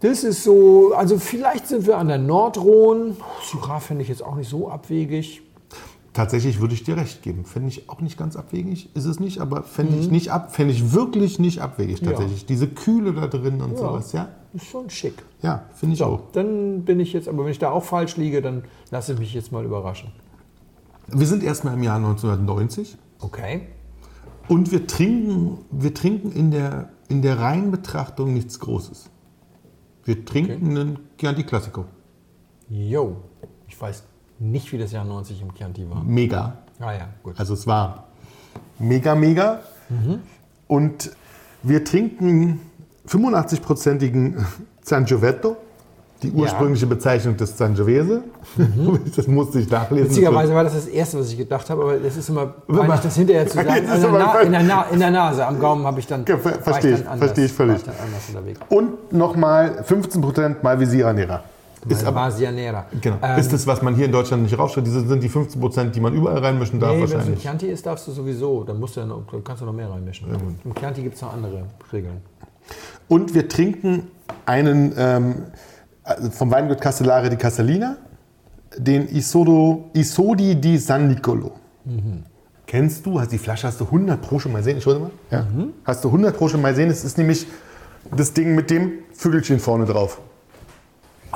Das 0.00 0.24
ist 0.24 0.42
so, 0.42 0.92
also 0.96 1.18
vielleicht 1.18 1.68
sind 1.68 1.86
wir 1.86 1.96
an 1.98 2.08
der 2.08 2.18
Nordrhone. 2.18 3.14
Syrah 3.44 3.78
finde 3.78 4.02
ich 4.02 4.08
jetzt 4.08 4.22
auch 4.24 4.34
nicht 4.34 4.48
so 4.50 4.68
abwegig. 4.68 5.42
Tatsächlich 6.12 6.60
würde 6.60 6.74
ich 6.74 6.84
dir 6.84 6.96
recht 6.98 7.22
geben. 7.22 7.46
Fände 7.46 7.68
ich 7.68 7.88
auch 7.88 8.00
nicht 8.02 8.18
ganz 8.18 8.36
abwegig, 8.36 8.94
ist 8.94 9.06
es 9.06 9.18
nicht, 9.18 9.40
aber 9.40 9.62
fände 9.62 9.94
Mhm. 9.94 10.00
ich 10.00 10.10
nicht 10.10 10.30
ab, 10.30 10.54
fände 10.54 10.74
ich 10.74 10.92
wirklich 10.92 11.38
nicht 11.38 11.60
abwegig 11.62 12.00
tatsächlich. 12.02 12.44
Diese 12.44 12.68
Kühle 12.68 13.14
da 13.14 13.26
drin 13.28 13.62
und 13.62 13.78
sowas, 13.78 14.12
ja? 14.12 14.28
Ist 14.52 14.66
schon 14.66 14.90
schick. 14.90 15.14
Ja, 15.40 15.64
finde 15.74 15.94
ich 15.94 16.00
So, 16.00 16.04
auch. 16.06 16.20
dann 16.32 16.84
bin 16.84 17.00
ich 17.00 17.14
jetzt, 17.14 17.28
aber 17.28 17.44
wenn 17.44 17.50
ich 17.50 17.58
da 17.58 17.70
auch 17.70 17.84
falsch 17.84 18.18
liege, 18.18 18.42
dann 18.42 18.64
lasse 18.90 19.14
ich 19.14 19.18
mich 19.18 19.32
jetzt 19.32 19.52
mal 19.52 19.64
überraschen. 19.64 20.12
Wir 21.08 21.26
sind 21.26 21.42
erstmal 21.42 21.74
im 21.74 21.82
Jahr 21.82 21.96
1990 21.96 22.98
Okay. 23.20 23.62
und 24.48 24.70
wir 24.70 24.86
trinken, 24.86 25.58
wir 25.70 25.94
trinken 25.94 26.30
in 26.32 26.50
der, 26.50 26.90
in 27.08 27.22
der 27.22 27.38
reinen 27.38 27.70
Betrachtung 27.70 28.34
nichts 28.34 28.60
Großes. 28.60 29.08
Wir 30.04 30.24
trinken 30.26 30.68
einen 30.76 30.98
Chianti 31.18 31.44
Classico. 31.44 31.86
Jo. 32.68 33.16
Ich 33.66 33.80
weiß 33.80 34.02
nicht, 34.42 34.72
wie 34.72 34.78
das 34.78 34.92
Jahr 34.92 35.04
90 35.04 35.40
im 35.42 35.54
Chianti 35.54 35.88
war. 35.88 36.02
Mega. 36.04 36.54
Ah 36.80 36.92
ja, 36.92 37.08
gut. 37.22 37.38
Also 37.38 37.54
es 37.54 37.66
war 37.66 38.04
mega, 38.78 39.14
mega. 39.14 39.60
Und 40.66 41.10
wir 41.62 41.84
trinken 41.84 42.60
85-prozentigen 43.08 44.36
Sangiovese, 44.82 45.56
die 46.22 46.30
ursprüngliche 46.32 46.86
Bezeichnung 46.86 47.36
des 47.36 47.56
Sangiovese. 47.56 48.22
Das 49.16 49.26
musste 49.26 49.60
ich 49.60 49.68
nachlesen. 49.70 50.08
Witzigerweise 50.10 50.54
war 50.54 50.64
das 50.64 50.74
das 50.74 50.86
Erste, 50.86 51.18
was 51.18 51.30
ich 51.30 51.36
gedacht 51.38 51.68
habe, 51.70 51.82
aber 51.82 51.94
es 52.00 52.16
ist 52.16 52.28
immer 52.28 52.46
peinlich, 52.46 53.00
das 53.00 53.16
hinterher 53.16 53.46
zu 53.46 53.54
sagen. 53.56 53.68
Also 53.88 54.08
in, 54.08 54.12
der 54.14 54.40
in, 54.42 54.52
der 54.52 54.62
Na, 54.62 54.82
in 54.90 54.98
der 55.00 55.10
Nase, 55.10 55.46
am 55.46 55.58
Gaumen 55.60 55.84
habe 55.86 56.00
ich 56.00 56.06
dann. 56.06 56.24
Ja, 56.26 56.36
ver- 56.38 56.54
verstehe 56.62 56.94
ich, 56.94 57.00
anders, 57.00 57.18
verstehe 57.18 57.44
ich 57.46 57.52
völlig. 57.52 57.82
Ich. 57.82 58.56
Und 58.76 59.12
nochmal 59.12 59.84
15% 59.86 60.56
Malvisia 60.62 61.12
Nera. 61.12 61.42
Ist, 61.88 62.04
aber, 62.04 62.30
genau. 63.00 63.16
Ähm, 63.22 63.38
ist 63.40 63.52
das, 63.52 63.66
was 63.66 63.82
man 63.82 63.96
hier 63.96 64.06
in 64.06 64.12
Deutschland 64.12 64.44
nicht 64.44 64.56
rausschreibt? 64.56 64.86
Diese 64.86 65.06
sind 65.06 65.22
die 65.22 65.28
15%, 65.28 65.90
die 65.90 66.00
man 66.00 66.14
überall 66.14 66.38
reinmischen 66.38 66.78
darf 66.78 66.92
Nee, 66.92 66.98
wenn 66.98 67.04
es 67.04 67.10
ein 67.10 67.18
wahrscheinlich. 67.18 67.42
Chianti 67.42 67.66
ist, 67.66 67.84
darfst 67.84 68.06
du 68.06 68.12
sowieso. 68.12 68.62
Dann 68.62 68.78
musst 68.78 68.96
du 68.96 69.00
ja 69.00 69.06
noch, 69.06 69.26
dann 69.30 69.42
kannst 69.42 69.62
du 69.62 69.66
noch 69.66 69.72
mehr 69.72 69.90
reinmischen. 69.90 70.28
Im 70.64 70.74
Chianti 70.74 71.02
gibt 71.02 71.16
es 71.16 71.22
noch 71.22 71.32
andere 71.32 71.64
Regeln. 71.92 72.20
Und 73.08 73.34
wir 73.34 73.48
trinken 73.48 74.08
einen 74.46 74.94
ähm, 74.96 75.34
also 76.04 76.30
vom 76.30 76.50
Weingut 76.50 76.80
Castellare 76.80 77.28
di 77.28 77.36
Castellina, 77.36 77.96
den 78.76 79.08
Isodo, 79.08 79.90
Isodi 79.92 80.54
di 80.60 80.78
San 80.78 81.08
Nicolo. 81.08 81.52
Kennst 82.66 83.04
du? 83.04 83.20
Hast 83.20 83.32
die 83.32 83.38
Flasche 83.38 83.66
hast 83.66 83.80
du 83.80 83.84
100 83.84 84.20
Pro 84.20 84.38
schon 84.38 84.52
mal 84.52 84.58
gesehen? 84.58 84.74
Entschuldigung 84.74 85.10
mal. 85.30 85.36
Ja. 85.36 85.46
Hast 85.84 86.04
du 86.04 86.08
100 86.08 86.36
Pro 86.36 86.48
schon 86.48 86.62
mal 86.62 86.70
gesehen? 86.70 86.90
Es 86.90 87.04
ist 87.04 87.18
nämlich 87.18 87.46
das 88.16 88.32
Ding 88.32 88.54
mit 88.54 88.70
dem 88.70 88.92
Vögelchen 89.12 89.58
vorne 89.58 89.84
drauf. 89.84 90.20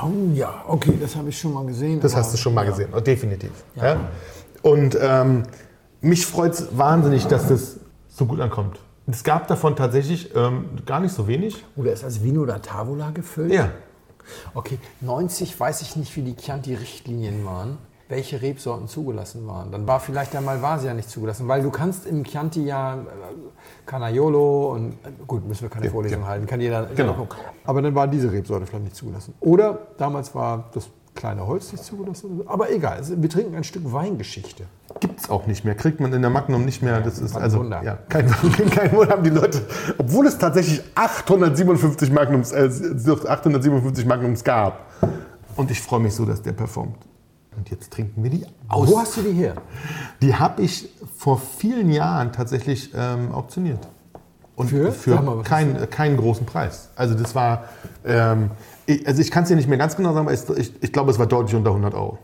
Oh 0.01 0.11
ja, 0.33 0.63
okay, 0.67 0.93
das 0.99 1.15
habe 1.15 1.29
ich 1.29 1.39
schon 1.39 1.53
mal 1.53 1.65
gesehen. 1.65 1.99
Das 1.99 2.15
hast 2.15 2.33
du 2.33 2.37
schon 2.37 2.53
mal 2.53 2.65
gesehen, 2.65 2.89
oh, 2.95 2.99
definitiv. 2.99 3.51
Ja. 3.75 4.09
Und 4.61 4.97
ähm, 5.01 5.43
mich 6.01 6.25
freut 6.25 6.53
es 6.53 6.77
wahnsinnig, 6.77 7.25
dass 7.25 7.47
das 7.47 7.77
so 8.07 8.25
gut 8.25 8.39
ankommt. 8.39 8.79
Es 9.07 9.23
gab 9.23 9.47
davon 9.47 9.75
tatsächlich 9.75 10.35
ähm, 10.35 10.65
gar 10.85 10.99
nicht 10.99 11.13
so 11.13 11.27
wenig. 11.27 11.63
Oder 11.75 11.93
ist 11.93 12.03
das 12.03 12.23
Vino 12.23 12.45
da 12.45 12.59
Tavola 12.59 13.11
gefüllt? 13.11 13.53
Ja. 13.53 13.71
Okay, 14.53 14.77
90 15.01 15.57
weiß 15.57 15.81
ich 15.81 15.95
nicht, 15.95 16.15
wie 16.17 16.21
die 16.21 16.35
Chianti-Richtlinien 16.35 17.45
waren. 17.45 17.77
Welche 18.09 18.41
Rebsorten 18.41 18.87
zugelassen 18.87 19.45
waren. 19.47 19.71
Dann 19.71 19.85
war 19.87 19.99
vielleicht 19.99 20.33
der 20.33 20.41
Malvasia 20.41 20.93
nicht 20.93 21.09
zugelassen, 21.09 21.47
weil 21.47 21.61
du 21.61 21.69
kannst 21.69 22.05
im 22.05 22.23
Chianti 22.23 22.63
ja 22.65 22.95
äh, 22.95 22.97
Canaiolo 23.85 24.71
und 24.73 24.93
äh, 24.93 25.09
gut, 25.27 25.45
müssen 25.47 25.63
wir 25.63 25.69
keine 25.69 25.85
Ja, 25.87 25.91
Vorlesung 25.91 26.21
ja. 26.21 26.27
halten, 26.27 26.45
kann 26.45 26.61
jeder 26.61 26.85
Genau. 26.95 27.13
gucken. 27.13 27.37
Aber 27.65 27.81
dann 27.81 27.93
war 27.95 28.07
diese 28.07 28.31
Rebsorte 28.31 28.65
vielleicht 28.65 28.85
nicht 28.85 28.95
zugelassen. 28.95 29.33
Oder 29.41 29.79
damals 29.97 30.33
war 30.33 30.69
das 30.73 30.89
kleine 31.15 31.45
Holz 31.47 31.71
nicht 31.71 31.83
zugelassen. 31.83 32.41
Aber 32.45 32.71
egal, 32.71 32.97
also 32.97 33.19
wir 33.21 33.29
trinken 33.29 33.55
ein 33.55 33.63
Stück 33.63 33.91
Weingeschichte. 33.91 34.65
Gibt 34.99 35.19
es 35.19 35.29
auch 35.29 35.45
nicht 35.47 35.65
mehr. 35.65 35.75
Kriegt 35.75 35.99
man 35.99 36.13
in 36.13 36.21
der 36.21 36.29
Magnum 36.31 36.63
nicht 36.63 36.81
mehr. 36.81 37.01
Das 37.01 37.19
ist 37.19 37.33
kein 37.33 37.43
also 37.43 37.59
Wunder. 37.59 37.81
ja, 37.83 37.97
kein, 38.07 38.27
kein 38.71 38.91
Wunder 38.93 39.13
haben 39.13 39.23
die 39.23 39.29
Leute, 39.31 39.61
obwohl 39.97 40.27
es 40.27 40.37
tatsächlich 40.37 40.81
857 40.95 42.11
Magnums, 42.11 42.51
äh, 42.51 42.69
857 43.27 44.05
Magnums 44.05 44.43
gab. 44.43 44.85
Und 45.55 45.71
ich 45.71 45.81
freue 45.81 45.99
mich 45.99 46.13
so, 46.13 46.23
dass 46.25 46.41
der 46.41 46.53
performt. 46.53 46.95
Und 47.57 47.69
jetzt 47.69 47.91
trinken 47.91 48.23
wir 48.23 48.29
die 48.29 48.45
aus. 48.67 48.87
Wo 48.87 48.99
hast 48.99 49.17
du 49.17 49.23
die 49.23 49.33
her? 49.33 49.55
Die 50.21 50.35
habe 50.35 50.61
ich 50.61 50.89
vor 51.17 51.39
vielen 51.39 51.91
Jahren 51.91 52.31
tatsächlich 52.31 52.91
ähm, 52.95 53.31
auktioniert. 53.31 53.79
Und 54.55 54.69
Für? 54.69 54.91
für 54.91 55.21
mal, 55.21 55.43
kein, 55.43 55.89
keinen 55.89 56.17
großen 56.17 56.45
Preis. 56.45 56.89
Also 56.95 57.13
das 57.13 57.35
war, 57.35 57.65
ähm, 58.05 58.51
ich, 58.85 59.05
also 59.07 59.21
ich 59.21 59.29
kann 59.29 59.43
es 59.43 59.49
dir 59.49 59.55
nicht 59.55 59.67
mehr 59.67 59.77
ganz 59.77 59.95
genau 59.95 60.13
sagen, 60.13 60.27
aber 60.27 60.33
es, 60.33 60.49
ich, 60.49 60.71
ich 60.81 60.91
glaube, 60.91 61.11
es 61.11 61.19
war 61.19 61.27
deutlich 61.27 61.55
unter 61.55 61.69
100 61.71 61.93
Euro. 61.93 62.17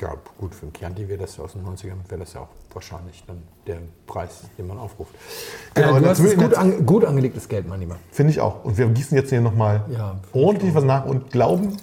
Ja, 0.00 0.14
gut, 0.36 0.54
für 0.54 0.66
ein 0.66 0.72
Chianti 0.72 1.08
wäre 1.08 1.20
das 1.20 1.38
aus 1.38 1.52
den 1.52 1.64
90ern, 1.64 1.94
wäre 2.08 2.18
das 2.20 2.32
ja 2.32 2.40
auch 2.40 2.48
wahrscheinlich 2.74 3.22
dann 3.26 3.40
der 3.68 3.78
Preis, 4.06 4.42
den 4.58 4.66
man 4.66 4.76
aufruft. 4.78 5.14
Genau, 5.74 5.94
und 5.94 6.02
du 6.02 6.08
hast 6.08 6.36
gut, 6.36 6.54
an, 6.54 6.84
gut 6.84 7.04
angelegtes 7.04 7.48
Geld, 7.48 7.68
mein 7.68 7.80
Lieber. 7.80 7.96
Finde 8.10 8.32
ich 8.32 8.40
auch. 8.40 8.64
Und 8.64 8.76
wir 8.76 8.86
gießen 8.88 9.16
jetzt 9.16 9.30
hier 9.30 9.40
nochmal 9.40 9.84
Ja, 9.96 10.18
ordentlich 10.32 10.74
was 10.74 10.82
nach 10.82 11.06
und 11.06 11.30
glauben, 11.30 11.76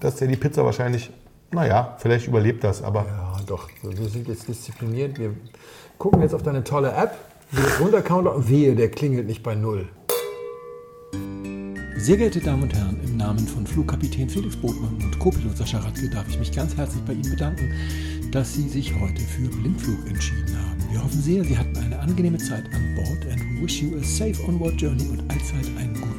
dass 0.00 0.16
der 0.16 0.28
die 0.28 0.36
Pizza 0.36 0.64
wahrscheinlich, 0.64 1.10
naja, 1.52 1.96
vielleicht 1.98 2.26
überlebt 2.26 2.64
das, 2.64 2.82
aber 2.82 3.06
Ja, 3.06 3.36
doch. 3.46 3.68
Wir 3.82 4.08
sind 4.08 4.28
jetzt 4.28 4.48
diszipliniert. 4.48 5.18
Wir 5.18 5.34
gucken 5.98 6.22
jetzt 6.22 6.34
auf 6.34 6.42
deine 6.42 6.64
tolle 6.64 6.92
App, 6.92 7.16
wie 7.50 7.62
das 7.62 7.80
runtercounter 7.80 8.34
und 8.34 8.48
wehe, 8.48 8.74
der 8.74 8.90
klingelt 8.90 9.26
nicht 9.26 9.42
bei 9.42 9.54
Null. 9.54 9.88
Sehr 11.96 12.16
geehrte 12.18 12.40
Damen 12.40 12.64
und 12.64 12.74
Herren, 12.74 13.00
im 13.04 13.16
Namen 13.16 13.46
von 13.48 13.66
Flugkapitän 13.66 14.28
Felix 14.28 14.54
Botmann 14.56 14.96
und 15.02 15.18
Co-Pilot 15.18 15.56
Sascha 15.56 15.78
Radke 15.78 16.08
darf 16.10 16.28
ich 16.28 16.38
mich 16.38 16.52
ganz 16.52 16.76
herzlich 16.76 17.02
bei 17.04 17.14
Ihnen 17.14 17.30
bedanken, 17.30 17.72
dass 18.32 18.54
Sie 18.54 18.68
sich 18.68 18.94
heute 19.00 19.22
für 19.22 19.48
Blindflug 19.48 20.06
entschieden 20.06 20.56
haben. 20.56 20.84
Wir 20.92 21.02
hoffen 21.02 21.20
sehr, 21.20 21.42
Sie 21.42 21.56
hatten 21.56 21.76
eine 21.78 21.98
angenehme 21.98 22.38
Zeit 22.38 22.64
an 22.74 22.94
Bord 22.96 23.32
and 23.32 23.40
we 23.40 23.62
wish 23.64 23.82
you 23.82 23.96
a 23.98 24.02
safe 24.02 24.40
onward 24.46 24.80
journey 24.80 25.08
und 25.08 25.20
allzeit 25.30 25.66
einen 25.78 25.94
guten 25.94 26.16